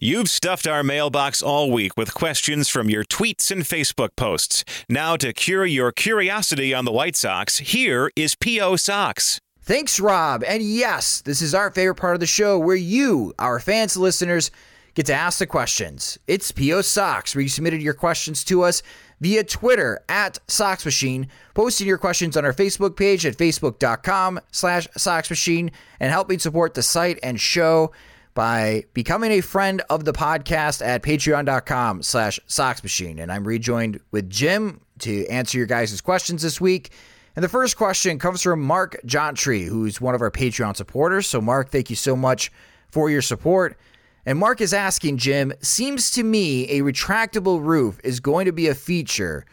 You've 0.00 0.28
stuffed 0.28 0.66
our 0.66 0.82
mailbox 0.82 1.42
all 1.42 1.70
week 1.70 1.96
with 1.96 2.12
questions 2.14 2.68
from 2.68 2.90
your 2.90 3.04
tweets 3.04 3.50
and 3.52 3.62
Facebook 3.62 4.16
posts. 4.16 4.64
Now, 4.88 5.16
to 5.16 5.32
cure 5.32 5.64
your 5.64 5.92
curiosity 5.92 6.74
on 6.74 6.84
the 6.84 6.90
White 6.90 7.14
Sox, 7.14 7.58
here 7.58 8.10
is 8.16 8.34
P.O. 8.34 8.76
Sox. 8.76 9.38
Thanks, 9.60 10.00
Rob. 10.00 10.42
And 10.42 10.60
yes, 10.60 11.20
this 11.20 11.40
is 11.40 11.54
our 11.54 11.70
favorite 11.70 11.94
part 11.94 12.14
of 12.14 12.20
the 12.20 12.26
show 12.26 12.58
where 12.58 12.74
you, 12.74 13.32
our 13.38 13.60
fans, 13.60 13.96
listeners, 13.96 14.50
get 14.94 15.06
to 15.06 15.14
ask 15.14 15.38
the 15.38 15.46
questions. 15.46 16.18
It's 16.26 16.50
PO 16.50 16.82
Sox, 16.82 17.36
where 17.36 17.42
you 17.42 17.48
submitted 17.48 17.80
your 17.80 17.94
questions 17.94 18.42
to 18.44 18.62
us 18.62 18.82
via 19.22 19.44
Twitter 19.44 20.00
at 20.08 20.40
Sox 20.48 20.84
Machine, 20.84 21.28
posting 21.54 21.86
your 21.86 21.96
questions 21.96 22.36
on 22.36 22.44
our 22.44 22.52
Facebook 22.52 22.96
page 22.96 23.24
at 23.24 23.38
facebook.com 23.38 24.40
slash 24.50 24.88
Sox 24.96 25.30
Machine, 25.30 25.70
and 26.00 26.10
helping 26.10 26.40
support 26.40 26.74
the 26.74 26.82
site 26.82 27.20
and 27.22 27.40
show 27.40 27.92
by 28.34 28.84
becoming 28.94 29.30
a 29.30 29.40
friend 29.40 29.80
of 29.88 30.04
the 30.04 30.12
podcast 30.12 30.84
at 30.84 31.04
patreon.com 31.04 32.02
slash 32.02 32.40
Sox 32.48 32.82
Machine. 32.82 33.20
And 33.20 33.30
I'm 33.30 33.46
rejoined 33.46 34.00
with 34.10 34.28
Jim 34.28 34.80
to 34.98 35.24
answer 35.28 35.56
your 35.56 35.68
guys' 35.68 36.00
questions 36.00 36.42
this 36.42 36.60
week. 36.60 36.90
And 37.36 37.44
the 37.44 37.48
first 37.48 37.76
question 37.76 38.18
comes 38.18 38.42
from 38.42 38.60
Mark 38.60 38.96
Jontry, 39.06 39.66
who's 39.66 40.00
one 40.00 40.16
of 40.16 40.20
our 40.20 40.32
Patreon 40.32 40.76
supporters. 40.76 41.28
So, 41.28 41.40
Mark, 41.40 41.70
thank 41.70 41.90
you 41.90 41.96
so 41.96 42.16
much 42.16 42.50
for 42.90 43.08
your 43.08 43.22
support. 43.22 43.78
And 44.24 44.38
Mark 44.38 44.60
is 44.60 44.72
asking, 44.72 45.16
Jim, 45.16 45.52
seems 45.60 46.10
to 46.12 46.22
me 46.22 46.70
a 46.70 46.82
retractable 46.82 47.60
roof 47.60 47.98
is 48.04 48.20
going 48.20 48.46
to 48.46 48.52
be 48.52 48.68
a 48.68 48.74
feature, 48.74 49.44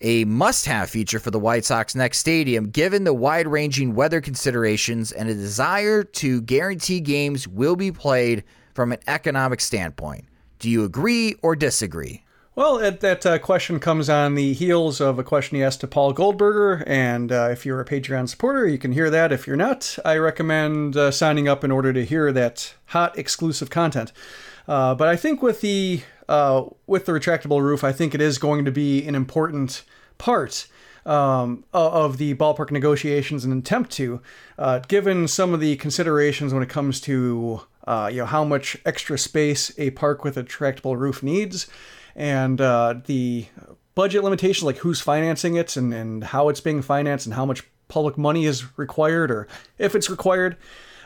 a 0.00 0.24
must 0.24 0.64
have 0.64 0.88
feature 0.88 1.18
for 1.18 1.30
the 1.30 1.38
White 1.38 1.66
Sox 1.66 1.94
next 1.94 2.18
stadium, 2.18 2.70
given 2.70 3.04
the 3.04 3.12
wide 3.12 3.46
ranging 3.46 3.94
weather 3.94 4.22
considerations 4.22 5.12
and 5.12 5.28
a 5.28 5.34
desire 5.34 6.02
to 6.04 6.40
guarantee 6.40 7.00
games 7.00 7.46
will 7.46 7.76
be 7.76 7.92
played 7.92 8.44
from 8.74 8.92
an 8.92 8.98
economic 9.06 9.60
standpoint. 9.60 10.24
Do 10.58 10.70
you 10.70 10.84
agree 10.84 11.34
or 11.42 11.54
disagree? 11.54 12.24
Well, 12.54 12.76
it, 12.76 13.00
that 13.00 13.24
uh, 13.24 13.38
question 13.38 13.80
comes 13.80 14.10
on 14.10 14.34
the 14.34 14.52
heels 14.52 15.00
of 15.00 15.18
a 15.18 15.24
question 15.24 15.56
he 15.56 15.64
asked 15.64 15.80
to 15.80 15.86
Paul 15.86 16.12
Goldberger, 16.12 16.84
and 16.86 17.32
uh, 17.32 17.48
if 17.50 17.64
you're 17.64 17.80
a 17.80 17.84
Patreon 17.86 18.28
supporter, 18.28 18.68
you 18.68 18.76
can 18.76 18.92
hear 18.92 19.08
that. 19.08 19.32
If 19.32 19.46
you're 19.46 19.56
not, 19.56 19.98
I 20.04 20.18
recommend 20.18 20.94
uh, 20.94 21.12
signing 21.12 21.48
up 21.48 21.64
in 21.64 21.70
order 21.70 21.94
to 21.94 22.04
hear 22.04 22.30
that 22.32 22.74
hot 22.88 23.16
exclusive 23.18 23.70
content. 23.70 24.12
Uh, 24.68 24.94
but 24.94 25.08
I 25.08 25.16
think 25.16 25.40
with 25.40 25.62
the 25.62 26.02
uh, 26.28 26.64
with 26.86 27.06
the 27.06 27.12
retractable 27.12 27.62
roof, 27.62 27.82
I 27.82 27.92
think 27.92 28.14
it 28.14 28.20
is 28.20 28.36
going 28.36 28.66
to 28.66 28.70
be 28.70 29.06
an 29.06 29.14
important 29.14 29.82
part 30.18 30.66
um, 31.06 31.64
of 31.72 32.18
the 32.18 32.34
ballpark 32.34 32.70
negotiations 32.70 33.46
and 33.46 33.58
attempt 33.58 33.92
to, 33.92 34.20
uh, 34.58 34.80
given 34.80 35.26
some 35.26 35.54
of 35.54 35.60
the 35.60 35.76
considerations 35.76 36.52
when 36.52 36.62
it 36.62 36.68
comes 36.68 37.00
to 37.00 37.62
you 37.88 38.16
know 38.18 38.26
how 38.26 38.44
much 38.44 38.76
extra 38.84 39.16
space 39.16 39.72
a 39.78 39.88
park 39.92 40.22
with 40.22 40.36
a 40.36 40.44
retractable 40.44 40.98
roof 40.98 41.22
needs 41.22 41.66
and 42.14 42.60
uh, 42.60 42.94
the 43.06 43.46
budget 43.94 44.24
limitations, 44.24 44.64
like 44.64 44.78
who's 44.78 45.00
financing 45.00 45.56
it 45.56 45.76
and, 45.76 45.92
and 45.92 46.24
how 46.24 46.48
it's 46.48 46.60
being 46.60 46.82
financed 46.82 47.26
and 47.26 47.34
how 47.34 47.46
much 47.46 47.62
public 47.88 48.16
money 48.16 48.46
is 48.46 48.78
required 48.78 49.30
or 49.30 49.48
if 49.78 49.94
it's 49.94 50.08
required. 50.08 50.56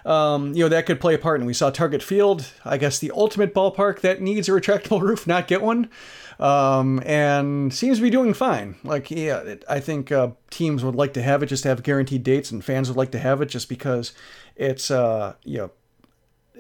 Um, 0.04 0.54
you 0.54 0.62
know, 0.62 0.68
that 0.68 0.86
could 0.86 1.00
play 1.00 1.14
a 1.14 1.18
part. 1.18 1.40
And 1.40 1.48
we 1.48 1.52
saw 1.52 1.70
Target 1.70 2.00
Field, 2.00 2.52
I 2.64 2.78
guess 2.78 3.00
the 3.00 3.11
ultimate 3.11 3.52
ballpark 3.52 4.00
that 4.00 4.20
needs 4.20 4.48
a 4.48 4.52
retractable 4.52 5.00
roof, 5.02 5.26
not 5.26 5.48
get 5.48 5.62
one. 5.62 5.90
Um, 6.38 7.02
and 7.04 7.74
seems 7.74 7.98
to 7.98 8.02
be 8.02 8.11
doing 8.11 8.34
fine. 8.34 8.76
Like, 8.84 9.11
yeah, 9.11 9.38
it, 9.38 9.64
I 9.68 9.80
think 9.80 10.12
uh, 10.12 10.30
teams 10.50 10.84
would 10.84 10.94
like 10.94 11.12
to 11.14 11.22
have 11.22 11.42
it 11.42 11.46
just 11.46 11.64
to 11.64 11.70
have 11.70 11.82
guaranteed 11.82 12.22
dates, 12.22 12.50
and 12.50 12.64
fans 12.64 12.88
would 12.88 12.96
like 12.96 13.11
to 13.12 13.18
have 13.18 13.40
it 13.40 13.46
just 13.46 13.68
because 13.68 14.12
it's, 14.54 14.90
uh, 14.90 15.34
you 15.44 15.59
know, 15.59 15.70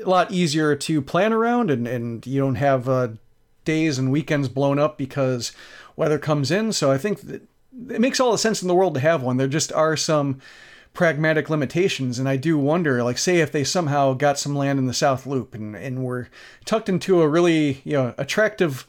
a 0.02 0.08
lot 0.08 0.32
easier 0.32 0.74
to 0.74 1.00
plan 1.00 1.32
around 1.32 1.70
and, 1.70 1.86
and 1.86 2.26
you 2.26 2.40
don't 2.40 2.56
have 2.56 2.88
uh, 2.88 3.08
days 3.66 3.98
and 3.98 4.10
weekends 4.10 4.48
blown 4.48 4.78
up 4.78 4.96
because 4.96 5.52
weather 5.94 6.18
comes 6.18 6.50
in. 6.50 6.72
So 6.72 6.90
I 6.90 6.96
think 6.96 7.22
it 7.28 8.00
makes 8.00 8.18
all 8.18 8.32
the 8.32 8.38
sense 8.38 8.62
in 8.62 8.68
the 8.68 8.74
world 8.74 8.94
to 8.94 9.00
have 9.00 9.22
one. 9.22 9.36
There 9.36 9.46
just 9.46 9.70
are 9.72 9.96
some 9.96 10.40
pragmatic 10.94 11.50
limitations 11.50 12.18
and 12.18 12.26
i 12.26 12.36
do 12.36 12.56
wonder 12.56 13.02
like 13.02 13.18
say 13.18 13.40
if 13.40 13.52
they 13.52 13.62
somehow 13.62 14.14
got 14.14 14.38
some 14.38 14.56
land 14.56 14.78
in 14.78 14.86
the 14.86 14.94
south 14.94 15.26
loop 15.26 15.54
and, 15.54 15.76
and 15.76 16.02
were 16.02 16.26
tucked 16.64 16.88
into 16.88 17.20
a 17.20 17.28
really 17.28 17.82
you 17.84 17.92
know 17.92 18.14
attractive 18.16 18.86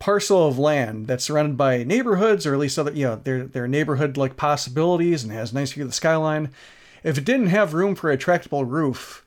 parcel 0.00 0.48
of 0.48 0.58
land 0.58 1.06
that's 1.06 1.22
surrounded 1.22 1.56
by 1.56 1.84
neighborhoods 1.84 2.44
or 2.44 2.54
at 2.54 2.58
least 2.58 2.76
other 2.76 2.90
you 2.90 3.04
know 3.04 3.14
their 3.22 3.44
their 3.44 3.68
neighborhood 3.68 4.16
like 4.16 4.36
possibilities 4.36 5.22
and 5.22 5.32
has 5.32 5.52
nice 5.52 5.70
view 5.74 5.84
of 5.84 5.90
the 5.90 5.94
skyline 5.94 6.50
if 7.04 7.16
it 7.16 7.24
didn't 7.24 7.46
have 7.46 7.72
room 7.72 7.94
for 7.94 8.10
a 8.10 8.18
retractable 8.18 8.68
roof 8.68 9.24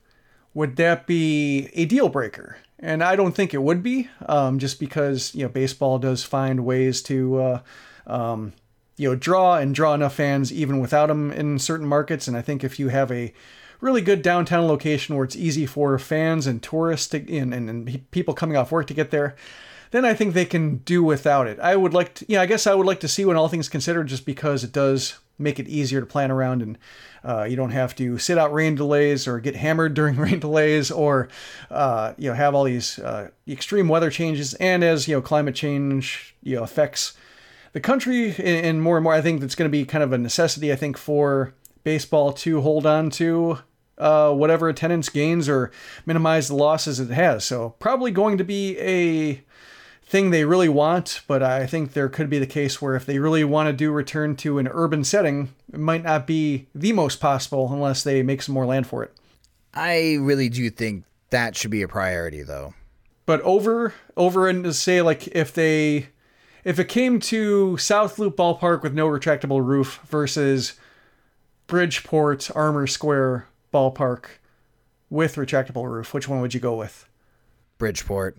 would 0.53 0.75
that 0.75 1.07
be 1.07 1.69
a 1.73 1.85
deal 1.85 2.09
breaker? 2.09 2.57
And 2.81 3.03
I 3.03 3.15
don't 3.15 3.33
think 3.33 3.53
it 3.53 3.61
would 3.61 3.83
be, 3.83 4.09
um, 4.25 4.57
just 4.57 4.79
because 4.79 5.35
you 5.35 5.43
know 5.43 5.49
baseball 5.49 5.99
does 5.99 6.23
find 6.23 6.65
ways 6.65 7.01
to 7.03 7.39
uh, 7.39 7.59
um, 8.07 8.53
you 8.97 9.09
know 9.09 9.15
draw 9.15 9.57
and 9.57 9.75
draw 9.75 9.93
enough 9.93 10.15
fans 10.15 10.51
even 10.51 10.79
without 10.79 11.07
them 11.07 11.31
in 11.31 11.59
certain 11.59 11.87
markets. 11.87 12.27
And 12.27 12.35
I 12.35 12.41
think 12.41 12.63
if 12.63 12.79
you 12.79 12.89
have 12.89 13.11
a 13.11 13.33
really 13.81 14.01
good 14.01 14.21
downtown 14.21 14.67
location 14.67 15.15
where 15.15 15.25
it's 15.25 15.35
easy 15.35 15.65
for 15.65 15.97
fans 15.99 16.47
and 16.47 16.61
tourists 16.61 17.07
to, 17.09 17.17
and, 17.37 17.53
and, 17.53 17.69
and 17.69 18.11
people 18.11 18.33
coming 18.33 18.55
off 18.55 18.71
work 18.71 18.87
to 18.87 18.93
get 18.93 19.11
there, 19.11 19.35
then 19.91 20.05
I 20.05 20.13
think 20.13 20.33
they 20.33 20.45
can 20.45 20.77
do 20.77 21.03
without 21.03 21.47
it. 21.47 21.59
I 21.59 21.75
would 21.75 21.93
like 21.93 22.13
to, 22.15 22.25
yeah, 22.27 22.41
I 22.41 22.45
guess 22.45 22.65
I 22.65 22.73
would 22.73 22.85
like 22.85 22.99
to 23.01 23.07
see 23.07 23.25
when 23.25 23.37
all 23.37 23.49
things 23.49 23.69
considered, 23.69 24.07
just 24.07 24.25
because 24.25 24.63
it 24.63 24.71
does 24.71 25.19
make 25.37 25.59
it 25.59 25.67
easier 25.67 25.99
to 25.99 26.05
plan 26.05 26.31
around 26.31 26.61
and 26.61 26.77
uh, 27.23 27.43
you 27.43 27.55
don't 27.55 27.71
have 27.71 27.95
to 27.95 28.17
sit 28.17 28.37
out 28.37 28.53
rain 28.53 28.75
delays 28.75 29.27
or 29.27 29.39
get 29.39 29.55
hammered 29.55 29.93
during 29.93 30.15
rain 30.17 30.39
delays 30.39 30.91
or 30.91 31.27
uh, 31.69 32.13
you 32.17 32.29
know 32.29 32.35
have 32.35 32.55
all 32.55 32.63
these 32.63 32.99
uh, 32.99 33.29
extreme 33.47 33.87
weather 33.87 34.09
changes 34.09 34.53
and 34.55 34.83
as 34.83 35.07
you 35.07 35.15
know 35.15 35.21
climate 35.21 35.55
change 35.55 36.35
you 36.43 36.55
know 36.55 36.63
affects 36.63 37.13
the 37.73 37.79
country 37.79 38.35
and 38.37 38.81
more 38.81 38.97
and 38.97 39.03
more 39.03 39.13
I 39.13 39.21
think 39.21 39.41
that's 39.41 39.55
going 39.55 39.69
to 39.69 39.71
be 39.71 39.85
kind 39.85 40.03
of 40.03 40.11
a 40.11 40.17
necessity 40.17 40.71
I 40.71 40.75
think 40.75 40.97
for 40.97 41.53
baseball 41.83 42.33
to 42.33 42.61
hold 42.61 42.85
on 42.85 43.09
to 43.11 43.59
uh, 43.97 44.33
whatever 44.33 44.67
attendance 44.67 45.09
gains 45.09 45.47
or 45.47 45.71
minimize 46.05 46.47
the 46.47 46.55
losses 46.55 46.99
it 46.99 47.11
has. 47.11 47.45
So 47.45 47.75
probably 47.79 48.11
going 48.11 48.37
to 48.39 48.43
be 48.43 48.77
a 48.79 49.43
thing 50.11 50.29
they 50.29 50.43
really 50.43 50.67
want, 50.67 51.21
but 51.25 51.41
I 51.41 51.65
think 51.65 51.93
there 51.93 52.09
could 52.09 52.29
be 52.29 52.37
the 52.37 52.45
case 52.45 52.81
where 52.81 52.95
if 52.95 53.05
they 53.05 53.17
really 53.17 53.45
want 53.45 53.67
to 53.67 53.73
do 53.73 53.93
return 53.93 54.35
to 54.37 54.59
an 54.59 54.67
urban 54.67 55.05
setting, 55.05 55.53
it 55.71 55.79
might 55.79 56.03
not 56.03 56.27
be 56.27 56.67
the 56.75 56.91
most 56.91 57.21
possible 57.21 57.71
unless 57.71 58.03
they 58.03 58.21
make 58.21 58.41
some 58.41 58.53
more 58.53 58.65
land 58.65 58.85
for 58.85 59.05
it. 59.05 59.13
I 59.73 60.17
really 60.19 60.49
do 60.49 60.69
think 60.69 61.05
that 61.29 61.55
should 61.55 61.71
be 61.71 61.81
a 61.81 61.87
priority 61.87 62.43
though. 62.43 62.73
But 63.25 63.39
over 63.41 63.93
over 64.17 64.49
and 64.49 64.75
say 64.75 65.01
like 65.01 65.27
if 65.29 65.53
they 65.53 66.09
if 66.65 66.77
it 66.77 66.89
came 66.89 67.21
to 67.21 67.77
South 67.77 68.19
Loop 68.19 68.35
Ballpark 68.35 68.83
with 68.83 68.93
no 68.93 69.07
retractable 69.07 69.65
roof 69.65 70.01
versus 70.05 70.73
Bridgeport 71.67 72.51
Armour 72.53 72.85
Square 72.85 73.47
Ballpark 73.73 74.25
with 75.09 75.35
retractable 75.35 75.89
roof, 75.89 76.13
which 76.13 76.27
one 76.27 76.41
would 76.41 76.53
you 76.53 76.59
go 76.59 76.75
with? 76.75 77.07
Bridgeport. 77.77 78.37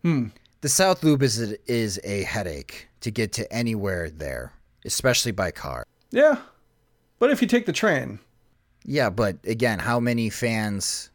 Hmm. 0.00 0.28
The 0.62 0.68
South 0.68 1.02
Loop 1.02 1.22
is 1.22 1.40
is 1.66 2.00
a 2.04 2.22
headache 2.22 2.88
to 3.00 3.10
get 3.10 3.32
to 3.32 3.52
anywhere 3.52 4.08
there, 4.08 4.52
especially 4.84 5.32
by 5.32 5.50
car. 5.50 5.84
Yeah. 6.12 6.38
But 7.18 7.30
if 7.30 7.42
you 7.42 7.48
take 7.48 7.66
the 7.66 7.72
train. 7.72 8.20
Yeah, 8.84 9.10
but 9.10 9.38
again, 9.44 9.80
how 9.80 9.98
many 9.98 10.30
fans 10.30 11.10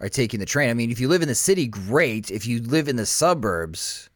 are 0.00 0.08
taking 0.08 0.40
the 0.40 0.46
train? 0.46 0.70
I 0.70 0.74
mean, 0.74 0.90
if 0.90 1.00
you 1.00 1.08
live 1.08 1.20
in 1.20 1.28
the 1.28 1.34
city, 1.34 1.66
great. 1.66 2.30
If 2.30 2.46
you 2.46 2.62
live 2.62 2.88
in 2.88 2.96
the 2.96 3.04
suburbs, 3.04 4.08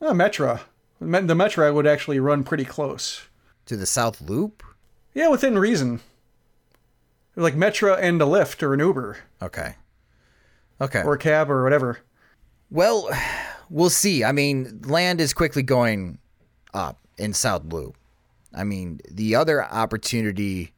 uh, 0.00 0.12
Metra. 0.12 0.60
The 0.98 1.34
Metra 1.34 1.72
would 1.72 1.86
actually 1.86 2.18
run 2.18 2.42
pretty 2.42 2.64
close. 2.64 3.28
To 3.66 3.76
the 3.76 3.86
South 3.86 4.20
Loop? 4.20 4.64
Yeah, 5.14 5.28
within 5.28 5.56
reason. 5.56 6.00
Like 7.36 7.54
Metra 7.54 7.98
and 8.00 8.20
a 8.20 8.24
Lyft 8.24 8.64
or 8.64 8.74
an 8.74 8.80
Uber. 8.80 9.18
Okay. 9.40 9.76
Okay. 10.80 11.02
Or 11.02 11.14
a 11.14 11.18
cab 11.18 11.50
or 11.50 11.62
whatever. 11.62 12.00
Well, 12.68 13.08
we'll 13.72 13.90
see. 13.90 14.22
I 14.22 14.32
mean, 14.32 14.82
land 14.84 15.20
is 15.20 15.32
quickly 15.32 15.62
going 15.62 16.18
up 16.74 17.00
in 17.18 17.32
South 17.32 17.64
Loop. 17.64 17.96
I 18.54 18.64
mean, 18.64 19.00
the 19.10 19.34
other 19.34 19.64
opportunity 19.64 20.72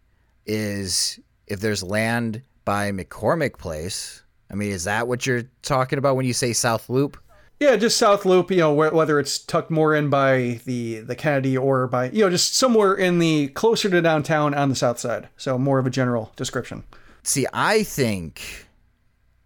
is 0.46 1.18
if 1.46 1.60
there's 1.60 1.82
land 1.82 2.42
by 2.64 2.92
McCormick 2.92 3.58
Place. 3.58 4.22
I 4.50 4.54
mean, 4.54 4.70
is 4.70 4.84
that 4.84 5.08
what 5.08 5.26
you're 5.26 5.44
talking 5.62 5.98
about 5.98 6.16
when 6.16 6.24
you 6.24 6.32
say 6.32 6.52
South 6.52 6.88
Loop? 6.88 7.18
Yeah, 7.58 7.76
just 7.76 7.96
South 7.96 8.24
Loop. 8.24 8.50
You 8.50 8.58
know, 8.58 8.72
whether 8.72 9.18
it's 9.18 9.38
tucked 9.38 9.70
more 9.70 9.94
in 9.94 10.10
by 10.10 10.60
the 10.64 11.00
the 11.00 11.16
Kennedy 11.16 11.56
or 11.56 11.86
by 11.86 12.10
you 12.10 12.20
know 12.20 12.30
just 12.30 12.54
somewhere 12.54 12.94
in 12.94 13.18
the 13.18 13.48
closer 13.48 13.88
to 13.88 14.02
downtown 14.02 14.54
on 14.54 14.68
the 14.68 14.74
south 14.74 14.98
side. 14.98 15.28
So 15.36 15.56
more 15.56 15.78
of 15.78 15.86
a 15.86 15.90
general 15.90 16.32
description. 16.36 16.84
See, 17.22 17.46
I 17.52 17.84
think 17.84 18.66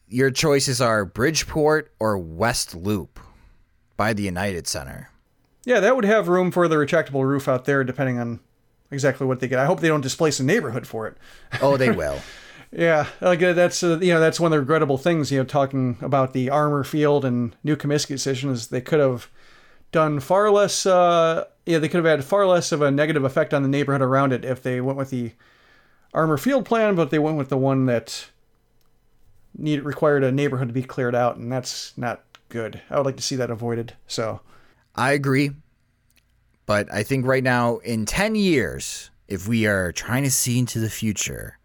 your 0.08 0.30
choices 0.30 0.80
are 0.80 1.04
Bridgeport 1.04 1.92
or 2.00 2.18
West 2.18 2.74
Loop 2.74 3.20
by 3.98 4.14
the 4.14 4.22
United 4.22 4.66
Center. 4.66 5.10
Yeah, 5.66 5.80
that 5.80 5.94
would 5.94 6.06
have 6.06 6.28
room 6.28 6.50
for 6.50 6.66
the 6.68 6.76
retractable 6.76 7.24
roof 7.24 7.46
out 7.46 7.66
there, 7.66 7.84
depending 7.84 8.18
on 8.18 8.40
exactly 8.90 9.26
what 9.26 9.40
they 9.40 9.48
get. 9.48 9.58
I 9.58 9.66
hope 9.66 9.80
they 9.80 9.88
don't 9.88 10.00
displace 10.00 10.40
a 10.40 10.44
neighborhood 10.44 10.86
for 10.86 11.06
it. 11.06 11.18
Oh, 11.60 11.76
they 11.76 11.90
will. 12.02 12.18
yeah, 12.72 13.08
like 13.20 13.42
uh, 13.42 13.52
that's 13.52 13.82
uh, 13.82 13.98
you 14.00 14.14
know 14.14 14.20
that's 14.20 14.40
one 14.40 14.50
of 14.50 14.56
the 14.56 14.60
regrettable 14.60 14.96
things. 14.96 15.30
You 15.30 15.40
know, 15.40 15.44
talking 15.44 15.98
about 16.00 16.32
the 16.32 16.48
Armour 16.48 16.84
Field 16.84 17.26
and 17.26 17.54
New 17.62 17.76
Comiskey 17.76 18.08
decision 18.08 18.50
is 18.50 18.68
they 18.68 18.80
could 18.80 19.00
have 19.00 19.28
done 19.92 20.20
far 20.20 20.50
less. 20.50 20.86
Uh, 20.86 21.44
yeah, 21.66 21.78
they 21.78 21.88
could 21.88 22.02
have 22.02 22.18
had 22.18 22.24
far 22.24 22.46
less 22.46 22.72
of 22.72 22.80
a 22.80 22.90
negative 22.90 23.24
effect 23.24 23.52
on 23.52 23.62
the 23.62 23.68
neighborhood 23.68 24.00
around 24.00 24.32
it 24.32 24.44
if 24.46 24.62
they 24.62 24.80
went 24.80 24.96
with 24.96 25.10
the 25.10 25.32
Armour 26.14 26.38
Field 26.38 26.64
plan, 26.64 26.94
but 26.94 27.10
they 27.10 27.18
went 27.18 27.36
with 27.36 27.50
the 27.50 27.58
one 27.58 27.84
that 27.86 28.28
need 29.56 29.82
required 29.82 30.24
a 30.24 30.32
neighborhood 30.32 30.68
to 30.68 30.74
be 30.74 30.82
cleared 30.82 31.14
out, 31.14 31.36
and 31.36 31.50
that's 31.52 31.92
not 31.98 32.22
good. 32.48 32.80
I 32.90 32.96
would 32.96 33.06
like 33.06 33.16
to 33.16 33.22
see 33.22 33.36
that 33.36 33.50
avoided. 33.50 33.94
So 34.06 34.40
I 34.94 35.12
agree. 35.12 35.50
But 36.66 36.92
I 36.92 37.02
think 37.02 37.24
right 37.24 37.42
now, 37.42 37.78
in 37.78 38.04
10 38.04 38.34
years, 38.34 39.10
if 39.26 39.48
we 39.48 39.66
are 39.66 39.92
trying 39.92 40.24
to 40.24 40.30
see 40.30 40.58
into 40.58 40.80
the 40.80 40.90
future, 40.90 41.58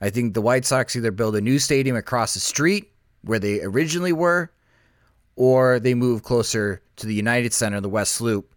I 0.00 0.10
think 0.10 0.34
the 0.34 0.40
White 0.40 0.64
Sox 0.64 0.96
either 0.96 1.10
build 1.10 1.36
a 1.36 1.40
new 1.40 1.58
stadium 1.58 1.96
across 1.96 2.34
the 2.34 2.40
street 2.40 2.92
where 3.22 3.38
they 3.38 3.60
originally 3.60 4.12
were, 4.12 4.50
or 5.34 5.78
they 5.78 5.94
move 5.94 6.22
closer 6.22 6.80
to 6.96 7.06
the 7.06 7.14
United 7.14 7.52
Center, 7.52 7.80
the 7.80 7.88
West 7.88 8.20
Loop, 8.20 8.54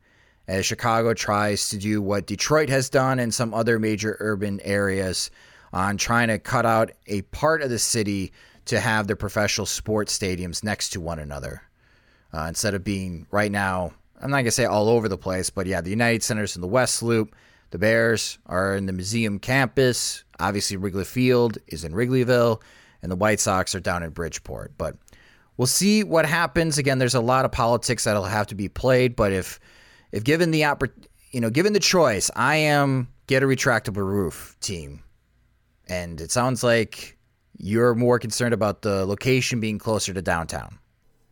as 0.47 0.65
Chicago 0.65 1.13
tries 1.13 1.69
to 1.69 1.77
do 1.77 2.01
what 2.01 2.25
Detroit 2.25 2.69
has 2.69 2.89
done 2.89 3.19
and 3.19 3.33
some 3.33 3.53
other 3.53 3.77
major 3.77 4.15
urban 4.19 4.59
areas 4.61 5.31
on 5.73 5.97
trying 5.97 6.29
to 6.29 6.39
cut 6.39 6.65
out 6.65 6.91
a 7.07 7.21
part 7.23 7.61
of 7.61 7.69
the 7.69 7.79
city 7.79 8.31
to 8.65 8.79
have 8.79 9.07
their 9.07 9.15
professional 9.15 9.65
sports 9.65 10.17
stadiums 10.17 10.63
next 10.63 10.89
to 10.89 11.01
one 11.01 11.19
another 11.19 11.61
uh, 12.33 12.45
instead 12.47 12.73
of 12.73 12.83
being 12.83 13.27
right 13.31 13.51
now. 13.51 13.93
I'm 14.21 14.31
not 14.31 14.39
gonna 14.39 14.51
say 14.51 14.65
all 14.65 14.89
over 14.89 15.07
the 15.07 15.17
place, 15.17 15.49
but 15.49 15.65
yeah, 15.65 15.81
the 15.81 15.89
United 15.89 16.23
Center's 16.23 16.55
in 16.55 16.61
the 16.61 16.67
West 16.67 17.01
Loop. 17.01 17.35
The 17.71 17.77
Bears 17.77 18.39
are 18.47 18.75
in 18.75 18.85
the 18.85 18.93
museum 18.93 19.39
campus. 19.39 20.23
Obviously, 20.39 20.77
Wrigley 20.77 21.05
Field 21.05 21.57
is 21.67 21.83
in 21.83 21.93
Wrigleyville, 21.93 22.61
and 23.01 23.11
the 23.11 23.15
White 23.15 23.39
Sox 23.39 23.75
are 23.75 23.79
down 23.79 24.03
in 24.03 24.09
Bridgeport. 24.09 24.73
But 24.77 24.95
we'll 25.57 25.67
see 25.67 26.03
what 26.03 26.25
happens. 26.25 26.77
Again, 26.77 26.97
there's 26.97 27.15
a 27.15 27.21
lot 27.21 27.45
of 27.45 27.51
politics 27.51 28.05
that'll 28.05 28.23
have 28.23 28.47
to 28.47 28.55
be 28.55 28.69
played. 28.69 29.15
But 29.15 29.31
if 29.31 29.59
if 30.11 30.23
given 30.23 30.51
the 30.51 30.61
oppor- 30.61 30.91
you 31.31 31.39
know, 31.39 31.49
given 31.49 31.73
the 31.73 31.79
choice, 31.79 32.31
I 32.35 32.55
am 32.55 33.07
get 33.27 33.43
a 33.43 33.45
retractable 33.45 33.97
roof 33.97 34.57
team, 34.59 35.03
and 35.87 36.19
it 36.19 36.31
sounds 36.31 36.63
like 36.63 37.17
you're 37.57 37.93
more 37.93 38.17
concerned 38.19 38.53
about 38.53 38.81
the 38.81 39.05
location 39.05 39.59
being 39.59 39.77
closer 39.77 40.13
to 40.13 40.21
downtown. 40.21 40.79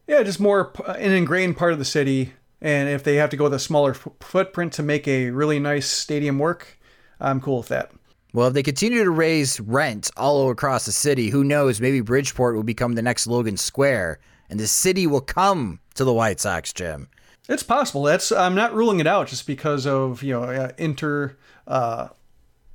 Yeah, 0.07 0.23
just 0.23 0.39
more 0.39 0.71
an 0.85 1.11
ingrained 1.11 1.57
part 1.57 1.73
of 1.73 1.79
the 1.79 1.85
city. 1.85 2.33
And 2.61 2.89
if 2.89 3.03
they 3.03 3.15
have 3.15 3.29
to 3.29 3.37
go 3.37 3.43
with 3.43 3.53
a 3.53 3.59
smaller 3.59 3.91
f- 3.91 4.07
footprint 4.19 4.73
to 4.73 4.83
make 4.83 5.07
a 5.07 5.29
really 5.29 5.59
nice 5.59 5.87
stadium 5.87 6.39
work, 6.39 6.79
I'm 7.19 7.39
cool 7.39 7.59
with 7.59 7.67
that. 7.67 7.91
Well, 8.33 8.47
if 8.47 8.53
they 8.53 8.63
continue 8.63 9.03
to 9.03 9.11
raise 9.11 9.59
rent 9.59 10.09
all 10.17 10.49
across 10.49 10.85
the 10.85 10.91
city, 10.91 11.29
who 11.29 11.43
knows? 11.43 11.79
Maybe 11.79 12.01
Bridgeport 12.01 12.55
will 12.55 12.63
become 12.63 12.93
the 12.93 13.01
next 13.01 13.27
Logan 13.27 13.57
Square, 13.57 14.19
and 14.49 14.59
the 14.59 14.67
city 14.67 15.07
will 15.07 15.21
come 15.21 15.79
to 15.95 16.03
the 16.03 16.13
White 16.13 16.39
Sox 16.39 16.73
gym. 16.73 17.09
It's 17.49 17.63
possible. 17.63 18.03
That's 18.03 18.31
I'm 18.31 18.55
not 18.55 18.73
ruling 18.73 18.99
it 18.99 19.07
out 19.07 19.27
just 19.27 19.47
because 19.47 19.85
of 19.87 20.21
you 20.23 20.33
know 20.33 20.43
uh, 20.43 20.71
inter, 20.77 21.37
uh, 21.65 22.09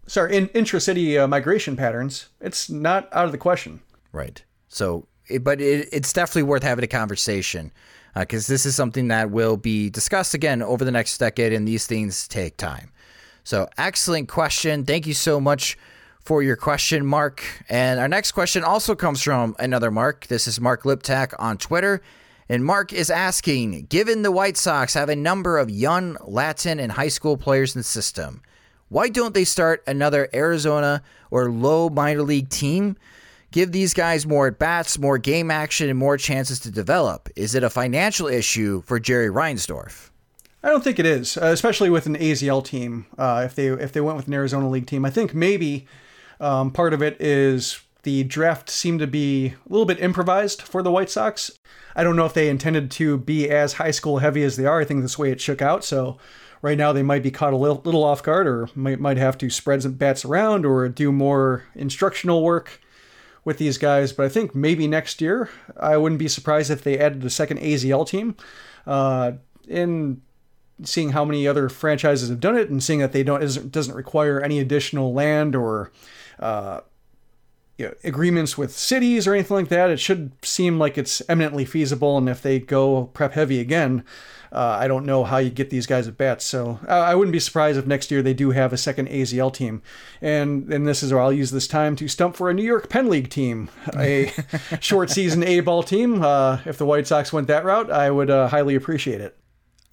sorry, 0.07 0.37
in, 0.37 0.49
intra-city 0.49 1.19
uh, 1.19 1.27
migration 1.27 1.77
patterns. 1.77 2.29
It's 2.41 2.71
not 2.71 3.09
out 3.13 3.27
of 3.27 3.33
the 3.33 3.39
question. 3.39 3.81
Right. 4.13 4.43
So 4.69 5.07
but 5.39 5.61
it, 5.61 5.89
it's 5.93 6.13
definitely 6.13 6.45
worth 6.45 6.63
having 6.63 6.85
a 6.85 6.89
conversation 6.89 7.73
because 8.15 8.49
uh, 8.49 8.53
this 8.53 8.67
is 8.67 8.77
something 8.77 9.09
that 9.09 9.31
will 9.31 9.57
be 9.57 9.89
discussed 9.91 10.35
again 10.35 10.63
over 10.63 10.85
the 10.85 10.91
next 10.91 11.19
decade, 11.19 11.53
and 11.53 11.67
these 11.67 11.87
things 11.87 12.29
take 12.29 12.57
time. 12.57 12.91
So, 13.45 13.69
excellent 13.79 14.29
question. 14.29 14.85
Thank 14.85 15.07
you 15.07 15.15
so 15.15 15.41
much 15.41 15.77
for 16.21 16.43
your 16.43 16.57
question, 16.57 17.05
Mark. 17.05 17.43
And 17.69 17.99
our 17.99 18.09
next 18.09 18.33
question 18.33 18.63
also 18.63 18.95
comes 18.95 19.23
from 19.23 19.57
another 19.59 19.91
Mark. 19.91 20.27
This 20.29 20.47
is 20.47 20.61
Mark 20.61 20.85
Liptak 20.85 21.35
on 21.39 21.59
Twitter. 21.59 22.03
And 22.49 22.65
Mark 22.65 22.93
is 22.93 23.11
asking 23.11 23.87
Given 23.87 24.23
the 24.23 24.31
White 24.31 24.57
Sox 24.57 24.95
have 24.95 25.09
a 25.09 25.17
number 25.17 25.59
of 25.59 25.71
young 25.71 26.17
Latin 26.25 26.79
and 26.79 26.93
high 26.93 27.09
school 27.09 27.37
players 27.37 27.75
in 27.75 27.81
the 27.81 27.85
system, 27.85 28.43
why 28.89 29.09
don't 29.09 29.35
they 29.35 29.45
start 29.45 29.83
another 29.87 30.29
Arizona 30.35 31.03
or 31.31 31.51
low 31.51 31.89
minor 31.89 32.23
league 32.23 32.51
team? 32.51 32.97
Give 33.53 33.71
these 33.71 33.95
guys 33.95 34.27
more 34.27 34.49
at 34.49 34.59
bats, 34.59 34.99
more 34.99 35.19
game 35.19 35.51
action, 35.51 35.89
and 35.89 35.99
more 35.99 36.17
chances 36.17 36.59
to 36.61 36.71
develop? 36.71 37.29
Is 37.37 37.55
it 37.55 37.63
a 37.63 37.71
financial 37.71 38.27
issue 38.27 38.83
for 38.83 38.99
Jerry 38.99 39.29
Reinsdorf? 39.29 40.11
I 40.65 40.69
don't 40.69 40.83
think 40.83 40.99
it 40.99 41.07
is, 41.07 41.37
uh, 41.37 41.47
especially 41.47 41.91
with 41.91 42.07
an 42.07 42.17
AZL 42.17 42.65
team. 42.65 43.07
Uh, 43.19 43.43
if 43.45 43.55
they 43.55 43.67
if 43.67 43.93
they 43.93 44.01
went 44.01 44.17
with 44.17 44.27
an 44.27 44.35
Arizona 44.35 44.69
League 44.69 44.87
team, 44.87 45.05
I 45.05 45.11
think 45.11 45.35
maybe 45.35 45.87
um, 46.41 46.71
part 46.71 46.93
of 46.93 47.03
it 47.03 47.21
is 47.21 47.81
the 48.05 48.25
draft 48.25 48.71
seemed 48.71 49.01
to 49.01 49.07
be 49.07 49.49
a 49.49 49.55
little 49.69 49.87
bit 49.87 50.01
improvised 50.01 50.63
for 50.63 50.83
the 50.83 50.91
White 50.91 51.11
Sox. 51.11 51.51
I 51.95 52.03
don't 52.03 52.17
know 52.17 52.27
if 52.27 52.35
they 52.35 52.49
intended 52.49 52.91
to 52.93 53.19
be 53.19 53.51
as 53.51 53.75
high 53.75 53.91
school 53.91 54.19
heavy 54.19 54.43
as 54.43 54.57
they 54.57 54.67
are. 54.67 54.81
I 54.81 54.85
think 54.85 55.03
this 55.03 55.19
way 55.19 55.31
it 55.31 55.41
shook 55.41 55.61
out. 55.61 55.85
So 55.85 56.19
right 56.63 56.79
now 56.79 56.93
they 56.93 57.03
might 57.03 57.23
be 57.23 57.31
caught 57.31 57.53
a 57.53 57.57
little, 57.57 57.83
little 57.85 58.03
off 58.03 58.23
guard 58.23 58.47
or 58.47 58.69
might, 58.75 58.99
might 58.99 59.19
have 59.19 59.37
to 59.39 59.51
spread 59.51 59.83
some 59.83 59.93
bats 59.93 60.25
around 60.25 60.65
or 60.65 60.89
do 60.89 61.13
more 61.13 61.65
instructional 61.75 62.43
work 62.43 62.81
with 63.45 63.59
these 63.59 63.79
guys. 63.79 64.13
But 64.13 64.27
I 64.27 64.29
think 64.29 64.55
maybe 64.55 64.87
next 64.87 65.21
year, 65.21 65.51
I 65.79 65.97
wouldn't 65.97 66.19
be 66.19 66.29
surprised 66.29 66.71
if 66.71 66.83
they 66.83 66.99
added 66.99 67.25
a 67.25 67.31
second 67.31 67.59
AZL 67.59 68.07
team. 68.07 68.37
Uh, 68.87 69.33
in 69.69 70.21
seeing 70.85 71.11
how 71.11 71.25
many 71.25 71.47
other 71.47 71.69
franchises 71.69 72.29
have 72.29 72.41
done 72.41 72.57
it 72.57 72.69
and 72.69 72.83
seeing 72.83 72.99
that 72.99 73.13
they 73.13 73.23
don't 73.23 73.71
doesn't 73.71 73.95
require 73.95 74.41
any 74.41 74.59
additional 74.59 75.13
land 75.13 75.55
or 75.55 75.93
uh, 76.41 76.81
you 77.79 77.87
know, 77.87 77.95
agreements 78.05 78.59
with 78.59 78.77
cities 78.77 79.27
or 79.27 79.35
anything 79.35 79.57
like 79.57 79.69
that, 79.69 79.91
it 79.91 79.99
should 79.99 80.33
seem 80.45 80.79
like 80.79 80.99
it's 80.99 81.23
eminently 81.29 81.65
feasible. 81.65 82.19
And 82.19 82.29
if 82.29 82.43
they 82.43 82.59
go 82.59 83.07
prep 83.07 83.33
heavy 83.33 83.61
again, 83.61 84.05
uh, 84.53 84.77
I 84.79 84.87
don't 84.87 85.07
know 85.07 85.25
how 85.25 85.39
you 85.39 85.51
get 85.51 85.71
these 85.71 85.87
guys 85.87 86.07
at 86.07 86.19
bats. 86.19 86.45
So 86.45 86.79
I, 86.87 86.99
I, 86.99 87.15
wouldn't 87.15 87.33
be 87.33 87.41
surprised 87.41 87.79
if 87.79 87.87
next 87.87 88.11
year 88.11 88.21
they 88.23 88.35
do 88.35 88.51
have 88.51 88.73
a 88.73 88.77
second 88.77 89.09
AZL 89.09 89.53
team. 89.53 89.83
And 90.21 90.73
and 90.73 90.87
this 90.87 91.03
is 91.03 91.13
where 91.13 91.23
I'll 91.23 91.33
use 91.33 91.51
this 91.51 91.67
time 91.67 91.97
to 91.97 92.09
stump 92.09 92.37
for 92.37 92.51
a 92.51 92.55
New 92.55 92.63
York 92.63 92.89
Penn 92.91 93.09
League 93.09 93.31
team, 93.31 93.71
a 93.97 94.33
short 94.81 95.11
season 95.11 95.43
A 95.43 95.61
ball 95.61 95.83
team. 95.83 96.23
Uh, 96.23 96.59
if 96.67 96.77
the 96.77 96.85
White 96.85 97.07
Sox 97.07 97.33
went 97.33 97.49
that 97.49 97.65
route, 97.65 97.91
I 97.91 98.11
would 98.11 98.31
uh, 98.31 98.49
highly 98.49 98.75
appreciate 98.75 99.21
it. 99.21 99.37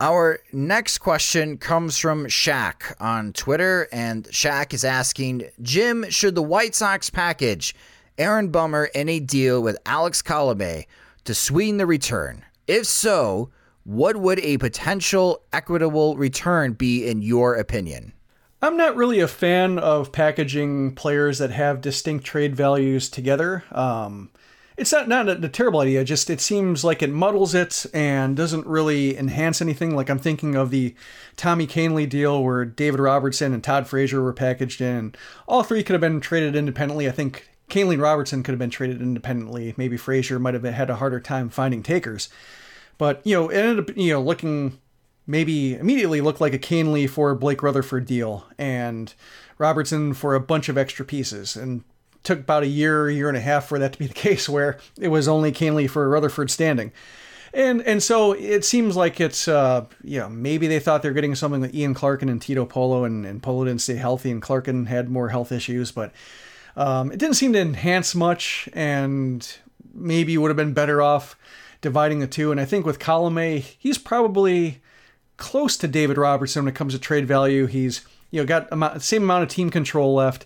Our 0.01 0.39
next 0.53 0.99
question 0.99 1.57
comes 1.57 1.97
from 1.97 2.27
Shaq 2.27 2.95
on 3.01 3.33
Twitter, 3.33 3.89
and 3.91 4.25
Shaq 4.25 4.73
is 4.73 4.85
asking 4.85 5.49
Jim, 5.61 6.05
should 6.09 6.35
the 6.35 6.41
White 6.41 6.73
Sox 6.73 7.09
package 7.09 7.75
Aaron 8.17 8.47
Bummer 8.47 8.85
in 8.95 9.09
a 9.09 9.19
deal 9.19 9.61
with 9.61 9.77
Alex 9.85 10.21
Colome 10.21 10.85
to 11.25 11.33
sweeten 11.33 11.77
the 11.77 11.85
return? 11.85 12.45
If 12.65 12.85
so, 12.85 13.49
what 13.89 14.17
would 14.17 14.39
a 14.41 14.55
potential 14.59 15.41
equitable 15.51 16.15
return 16.15 16.73
be 16.73 17.07
in 17.07 17.23
your 17.23 17.55
opinion? 17.55 18.13
I'm 18.61 18.77
not 18.77 18.95
really 18.95 19.19
a 19.19 19.27
fan 19.27 19.79
of 19.79 20.11
packaging 20.11 20.93
players 20.93 21.39
that 21.39 21.49
have 21.49 21.81
distinct 21.81 22.23
trade 22.23 22.55
values 22.55 23.09
together. 23.09 23.63
Um, 23.71 24.29
it's 24.77 24.91
not 24.91 25.07
not 25.07 25.27
a, 25.27 25.43
a, 25.43 25.49
terrible 25.49 25.79
idea. 25.79 26.03
Just 26.03 26.29
it 26.29 26.39
seems 26.39 26.83
like 26.83 27.01
it 27.01 27.09
muddles 27.09 27.55
it 27.55 27.87
and 27.91 28.37
doesn't 28.37 28.67
really 28.67 29.17
enhance 29.17 29.59
anything. 29.59 29.95
Like 29.95 30.11
I'm 30.11 30.19
thinking 30.19 30.55
of 30.55 30.69
the 30.69 30.93
Tommy 31.35 31.65
Kahnle 31.65 32.07
deal 32.07 32.43
where 32.43 32.65
David 32.65 32.99
Robertson 32.99 33.55
and 33.55 33.63
Todd 33.63 33.87
Frazier 33.87 34.21
were 34.21 34.33
packaged 34.33 34.81
in, 34.81 35.15
all 35.47 35.63
three 35.63 35.81
could 35.81 35.93
have 35.93 36.01
been 36.01 36.21
traded 36.21 36.55
independently. 36.55 37.07
I 37.07 37.11
think 37.11 37.49
Kahnle 37.71 37.93
and 37.93 38.01
Robertson 38.03 38.43
could 38.43 38.51
have 38.51 38.59
been 38.59 38.69
traded 38.69 39.01
independently. 39.01 39.73
Maybe 39.77 39.97
Frazier 39.97 40.37
might 40.37 40.53
have 40.53 40.63
had 40.63 40.91
a 40.91 40.97
harder 40.97 41.19
time 41.19 41.49
finding 41.49 41.81
takers, 41.81 42.29
but 42.99 43.25
you 43.25 43.33
know 43.33 43.49
it 43.49 43.57
ended 43.57 43.89
up 43.89 43.97
you 43.97 44.13
know 44.13 44.21
looking 44.21 44.77
maybe 45.25 45.75
immediately 45.75 46.21
looked 46.21 46.41
like 46.41 46.53
a 46.53 46.59
Kahnle 46.59 47.09
for 47.09 47.33
Blake 47.33 47.63
Rutherford 47.63 48.05
deal 48.05 48.45
and 48.59 49.11
Robertson 49.57 50.13
for 50.13 50.35
a 50.35 50.39
bunch 50.39 50.69
of 50.69 50.77
extra 50.77 51.05
pieces 51.05 51.55
and 51.55 51.83
took 52.23 52.39
about 52.39 52.63
a 52.63 52.67
year, 52.67 53.09
year 53.09 53.27
and 53.27 53.37
a 53.37 53.41
half 53.41 53.67
for 53.67 53.79
that 53.79 53.93
to 53.93 53.99
be 53.99 54.07
the 54.07 54.13
case, 54.27 54.49
where 54.49 54.79
it 54.99 55.09
was 55.09 55.27
only 55.27 55.51
Kahnle 55.51 55.89
for 55.89 56.07
Rutherford 56.09 56.51
standing. 56.51 56.91
And 57.53 57.81
and 57.81 58.03
so 58.03 58.33
it 58.33 58.63
seems 58.63 58.95
like 58.95 59.19
it's 59.19 59.47
uh 59.47 59.85
you 60.03 60.19
know 60.19 60.29
maybe 60.29 60.67
they 60.67 60.79
thought 60.79 61.01
they're 61.01 61.13
getting 61.13 61.33
something 61.33 61.61
with 61.61 61.73
Ian 61.73 61.95
Clarkin 61.95 62.29
and 62.29 62.39
Tito 62.39 62.65
Polo 62.65 63.05
and, 63.05 63.25
and 63.25 63.41
Polo 63.41 63.65
didn't 63.65 63.81
stay 63.81 63.95
healthy 63.95 64.29
and 64.29 64.41
Clarkin 64.41 64.85
had 64.87 65.09
more 65.09 65.29
health 65.29 65.51
issues, 65.51 65.91
but 65.91 66.11
um, 66.75 67.11
it 67.11 67.17
didn't 67.17 67.35
seem 67.35 67.53
to 67.53 67.59
enhance 67.59 68.13
much 68.13 68.69
and 68.73 69.57
maybe 69.93 70.37
would 70.37 70.49
have 70.49 70.57
been 70.57 70.73
better 70.73 71.01
off 71.01 71.35
dividing 71.81 72.19
the 72.19 72.27
two. 72.27 72.51
And 72.51 72.59
I 72.59 72.65
think 72.65 72.85
with 72.85 72.99
Colome, 72.99 73.59
he's 73.77 73.97
probably 73.97 74.81
close 75.37 75.77
to 75.77 75.87
David 75.87 76.17
Robertson 76.17 76.65
when 76.65 76.73
it 76.73 76.77
comes 76.77 76.93
to 76.93 76.99
trade 76.99 77.27
value. 77.27 77.65
He's 77.65 78.05
you 78.31 78.41
know 78.41 78.45
got 78.45 78.69
the 78.69 78.99
same 78.99 79.23
amount 79.23 79.43
of 79.43 79.49
team 79.49 79.69
control 79.69 80.13
left. 80.13 80.45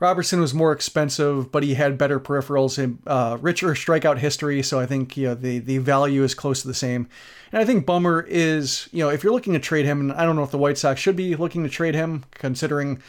Robertson 0.00 0.40
was 0.40 0.52
more 0.52 0.72
expensive, 0.72 1.52
but 1.52 1.62
he 1.62 1.74
had 1.74 1.96
better 1.96 2.18
peripherals 2.18 2.76
and 2.76 2.98
uh, 3.06 3.38
richer 3.40 3.68
strikeout 3.68 4.18
history. 4.18 4.60
So 4.60 4.80
I 4.80 4.86
think 4.86 5.16
you 5.16 5.28
know, 5.28 5.34
the 5.34 5.60
the 5.60 5.78
value 5.78 6.24
is 6.24 6.34
close 6.34 6.60
to 6.62 6.68
the 6.68 6.74
same. 6.74 7.08
And 7.52 7.60
I 7.60 7.64
think 7.64 7.86
Bummer 7.86 8.26
is 8.28 8.88
you 8.92 9.04
know 9.04 9.10
if 9.10 9.22
you're 9.22 9.32
looking 9.32 9.52
to 9.52 9.60
trade 9.60 9.84
him, 9.84 10.00
and 10.00 10.12
I 10.12 10.24
don't 10.24 10.36
know 10.36 10.42
if 10.42 10.50
the 10.50 10.58
White 10.58 10.76
Sox 10.76 11.00
should 11.00 11.16
be 11.16 11.36
looking 11.36 11.62
to 11.62 11.70
trade 11.70 11.94
him, 11.94 12.24
considering 12.32 13.00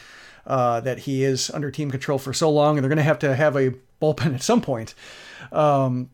uh, 0.46 0.80
that 0.80 1.00
he 1.00 1.24
is 1.24 1.50
under 1.50 1.70
team 1.70 1.90
control 1.90 2.18
for 2.18 2.32
so 2.32 2.48
long, 2.50 2.76
and 2.76 2.84
they're 2.84 2.88
going 2.88 2.96
to 2.98 3.02
have 3.02 3.18
to 3.20 3.34
have 3.34 3.56
a 3.56 3.74
bullpen 4.00 4.34
at 4.34 4.42
some 4.42 4.60
point. 4.60 4.94
Um, 5.50 6.10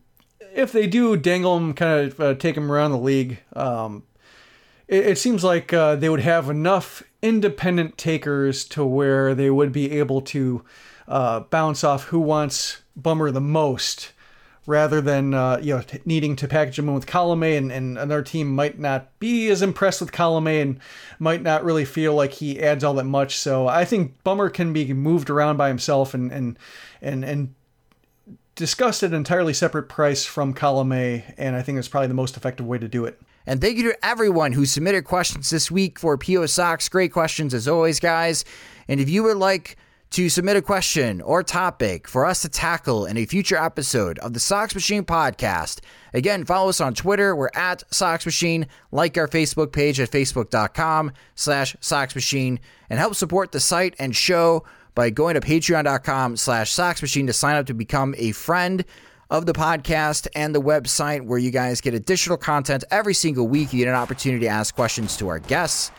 if 0.53 0.71
they 0.71 0.87
do 0.87 1.17
dangle 1.17 1.57
him, 1.57 1.73
kind 1.73 2.11
of 2.11 2.19
uh, 2.19 2.33
take 2.35 2.55
him 2.55 2.71
around 2.71 2.91
the 2.91 2.97
league, 2.97 3.39
um, 3.53 4.03
it, 4.87 5.07
it, 5.07 5.17
seems 5.17 5.43
like 5.43 5.73
uh, 5.73 5.95
they 5.95 6.09
would 6.09 6.21
have 6.21 6.49
enough 6.49 7.03
independent 7.21 7.97
takers 7.97 8.65
to 8.65 8.83
where 8.85 9.33
they 9.33 9.49
would 9.49 9.71
be 9.71 9.91
able 9.99 10.21
to 10.21 10.63
uh, 11.07 11.41
bounce 11.41 11.83
off 11.83 12.05
who 12.05 12.19
wants 12.19 12.81
Bummer 12.95 13.31
the 13.31 13.41
most 13.41 14.11
rather 14.67 15.01
than 15.01 15.33
uh, 15.33 15.59
you 15.61 15.75
know 15.75 15.81
t- 15.81 15.99
needing 16.05 16.35
to 16.35 16.47
package 16.47 16.77
him 16.77 16.93
with 16.93 17.05
Colome 17.05 17.57
and, 17.57 17.71
and 17.71 17.97
another 17.97 18.21
team 18.21 18.53
might 18.53 18.79
not 18.79 19.17
be 19.19 19.49
as 19.49 19.61
impressed 19.61 20.01
with 20.01 20.11
Colome 20.11 20.61
and 20.61 20.79
might 21.19 21.41
not 21.41 21.63
really 21.63 21.85
feel 21.85 22.13
like 22.13 22.33
he 22.33 22.61
adds 22.61 22.83
all 22.83 22.93
that 22.95 23.05
much. 23.05 23.37
So 23.37 23.67
I 23.67 23.85
think 23.85 24.23
Bummer 24.23 24.49
can 24.49 24.71
be 24.73 24.93
moved 24.93 25.29
around 25.29 25.57
by 25.57 25.67
himself 25.67 26.13
and 26.13 26.31
and 26.31 26.59
and 27.01 27.25
and 27.25 27.55
discussed 28.55 29.03
at 29.03 29.11
an 29.11 29.15
entirely 29.15 29.53
separate 29.53 29.89
price 29.89 30.25
from 30.25 30.53
Colome, 30.53 31.23
and 31.37 31.55
I 31.55 31.61
think 31.61 31.77
it's 31.77 31.87
probably 31.87 32.07
the 32.07 32.13
most 32.13 32.37
effective 32.37 32.65
way 32.65 32.77
to 32.77 32.87
do 32.87 33.05
it. 33.05 33.19
And 33.45 33.59
thank 33.59 33.77
you 33.77 33.83
to 33.83 34.05
everyone 34.05 34.51
who 34.51 34.65
submitted 34.65 35.03
questions 35.03 35.49
this 35.49 35.71
week 35.71 35.97
for 35.97 36.17
PO 36.17 36.45
Sox. 36.45 36.87
Great 36.89 37.11
questions 37.11 37.53
as 37.53 37.67
always, 37.67 37.99
guys. 37.99 38.45
And 38.87 38.99
if 38.99 39.09
you 39.09 39.23
would 39.23 39.37
like 39.37 39.77
to 40.11 40.29
submit 40.29 40.57
a 40.57 40.61
question 40.61 41.21
or 41.21 41.41
topic 41.41 42.07
for 42.07 42.25
us 42.25 42.41
to 42.41 42.49
tackle 42.49 43.05
in 43.05 43.17
a 43.17 43.25
future 43.25 43.55
episode 43.55 44.19
of 44.19 44.33
the 44.33 44.39
Sox 44.39 44.75
Machine 44.75 45.05
podcast, 45.05 45.79
again, 46.13 46.45
follow 46.45 46.69
us 46.69 46.81
on 46.81 46.93
Twitter. 46.93 47.35
We're 47.35 47.49
at 47.55 47.83
Sox 47.93 48.25
Machine. 48.25 48.67
Like 48.91 49.17
our 49.17 49.27
Facebook 49.27 49.71
page 49.71 49.99
at 49.99 50.11
facebook.com 50.11 51.13
slash 51.33 51.75
Sox 51.79 52.13
Machine 52.13 52.59
and 52.89 52.99
help 52.99 53.15
support 53.15 53.53
the 53.53 53.59
site 53.59 53.95
and 53.97 54.15
show 54.15 54.65
by 54.95 55.09
going 55.09 55.35
to 55.35 55.41
patreon.com 55.41 56.37
slash 56.37 56.71
Sox 56.71 57.01
Machine 57.01 57.27
to 57.27 57.33
sign 57.33 57.55
up 57.55 57.65
to 57.67 57.73
become 57.73 58.13
a 58.17 58.31
friend 58.31 58.83
of 59.29 59.45
the 59.45 59.53
podcast 59.53 60.27
and 60.35 60.53
the 60.53 60.61
website 60.61 61.21
where 61.21 61.39
you 61.39 61.51
guys 61.51 61.79
get 61.79 61.93
additional 61.93 62.37
content 62.37 62.83
every 62.91 63.13
single 63.13 63.47
week. 63.47 63.71
You 63.71 63.79
get 63.79 63.89
an 63.89 63.95
opportunity 63.95 64.45
to 64.45 64.51
ask 64.51 64.75
questions 64.75 65.15
to 65.17 65.29
our 65.29 65.39
guests. 65.39 65.91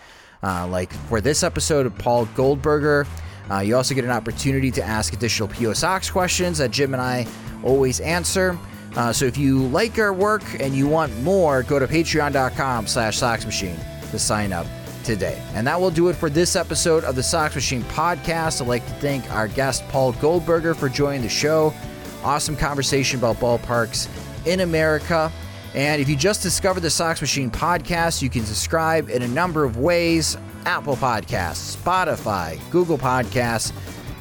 Uh, 0.42 0.66
like 0.66 0.92
for 1.08 1.20
this 1.20 1.42
episode 1.42 1.86
of 1.86 1.96
Paul 1.96 2.26
Goldberger, 2.34 3.06
uh, 3.50 3.60
you 3.60 3.76
also 3.76 3.94
get 3.94 4.04
an 4.04 4.10
opportunity 4.10 4.70
to 4.72 4.82
ask 4.82 5.12
additional 5.12 5.48
PO 5.48 5.72
Sox 5.72 6.10
questions 6.10 6.58
that 6.58 6.70
Jim 6.70 6.92
and 6.92 7.02
I 7.02 7.26
always 7.62 8.00
answer. 8.00 8.58
Uh, 8.96 9.12
so 9.12 9.24
if 9.24 9.38
you 9.38 9.66
like 9.68 9.98
our 9.98 10.12
work 10.12 10.42
and 10.60 10.74
you 10.74 10.86
want 10.86 11.16
more, 11.22 11.62
go 11.62 11.78
to 11.78 11.86
patreon.com 11.86 12.86
slash 12.86 13.16
Sox 13.16 13.46
Machine 13.46 13.78
to 14.10 14.18
sign 14.18 14.52
up 14.52 14.66
today. 15.04 15.42
And 15.54 15.66
that 15.66 15.80
will 15.80 15.90
do 15.90 16.08
it 16.08 16.16
for 16.16 16.30
this 16.30 16.56
episode 16.56 17.04
of 17.04 17.16
the 17.16 17.22
Sox 17.22 17.54
Machine 17.54 17.82
podcast. 17.84 18.60
I'd 18.60 18.68
like 18.68 18.86
to 18.86 18.92
thank 18.94 19.30
our 19.32 19.48
guest, 19.48 19.86
Paul 19.88 20.12
Goldberger, 20.14 20.74
for 20.74 20.88
joining 20.88 21.22
the 21.22 21.28
show. 21.28 21.74
Awesome 22.22 22.56
conversation 22.56 23.18
about 23.18 23.36
ballparks 23.36 24.08
in 24.46 24.60
America. 24.60 25.30
And 25.74 26.00
if 26.00 26.08
you 26.08 26.16
just 26.16 26.42
discovered 26.42 26.80
the 26.80 26.90
Sox 26.90 27.20
Machine 27.20 27.50
podcast, 27.50 28.22
you 28.22 28.30
can 28.30 28.44
subscribe 28.44 29.08
in 29.08 29.22
a 29.22 29.28
number 29.28 29.64
of 29.64 29.78
ways 29.78 30.36
Apple 30.64 30.96
Podcasts, 30.96 31.76
Spotify, 31.76 32.60
Google 32.70 32.98
Podcasts, 32.98 33.72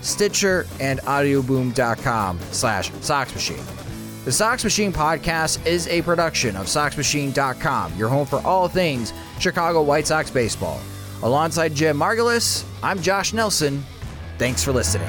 Stitcher, 0.01 0.65
and 0.79 0.99
audioboom.com 1.01 2.39
slash 2.51 2.91
Sox 3.01 3.33
Machine. 3.33 3.63
The 4.23 4.31
Sox 4.31 4.63
Machine 4.63 4.93
podcast 4.93 5.65
is 5.65 5.87
a 5.87 6.03
production 6.03 6.55
of 6.55 6.67
SoxMachine.com, 6.67 7.97
your 7.97 8.07
home 8.07 8.27
for 8.27 8.39
all 8.45 8.67
things 8.67 9.13
Chicago 9.39 9.81
White 9.81 10.05
Sox 10.05 10.29
baseball. 10.29 10.79
Alongside 11.23 11.73
Jim 11.73 11.97
Margalus, 11.97 12.63
I'm 12.83 13.01
Josh 13.01 13.33
Nelson. 13.33 13.83
Thanks 14.37 14.63
for 14.63 14.73
listening. 14.73 15.07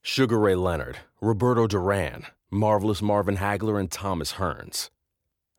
Sugar 0.00 0.38
Ray 0.38 0.54
Leonard, 0.54 0.96
Roberto 1.20 1.66
Duran, 1.66 2.24
Marvelous 2.50 3.02
Marvin 3.02 3.36
Hagler, 3.36 3.78
and 3.78 3.90
Thomas 3.90 4.32
Hearns. 4.34 4.88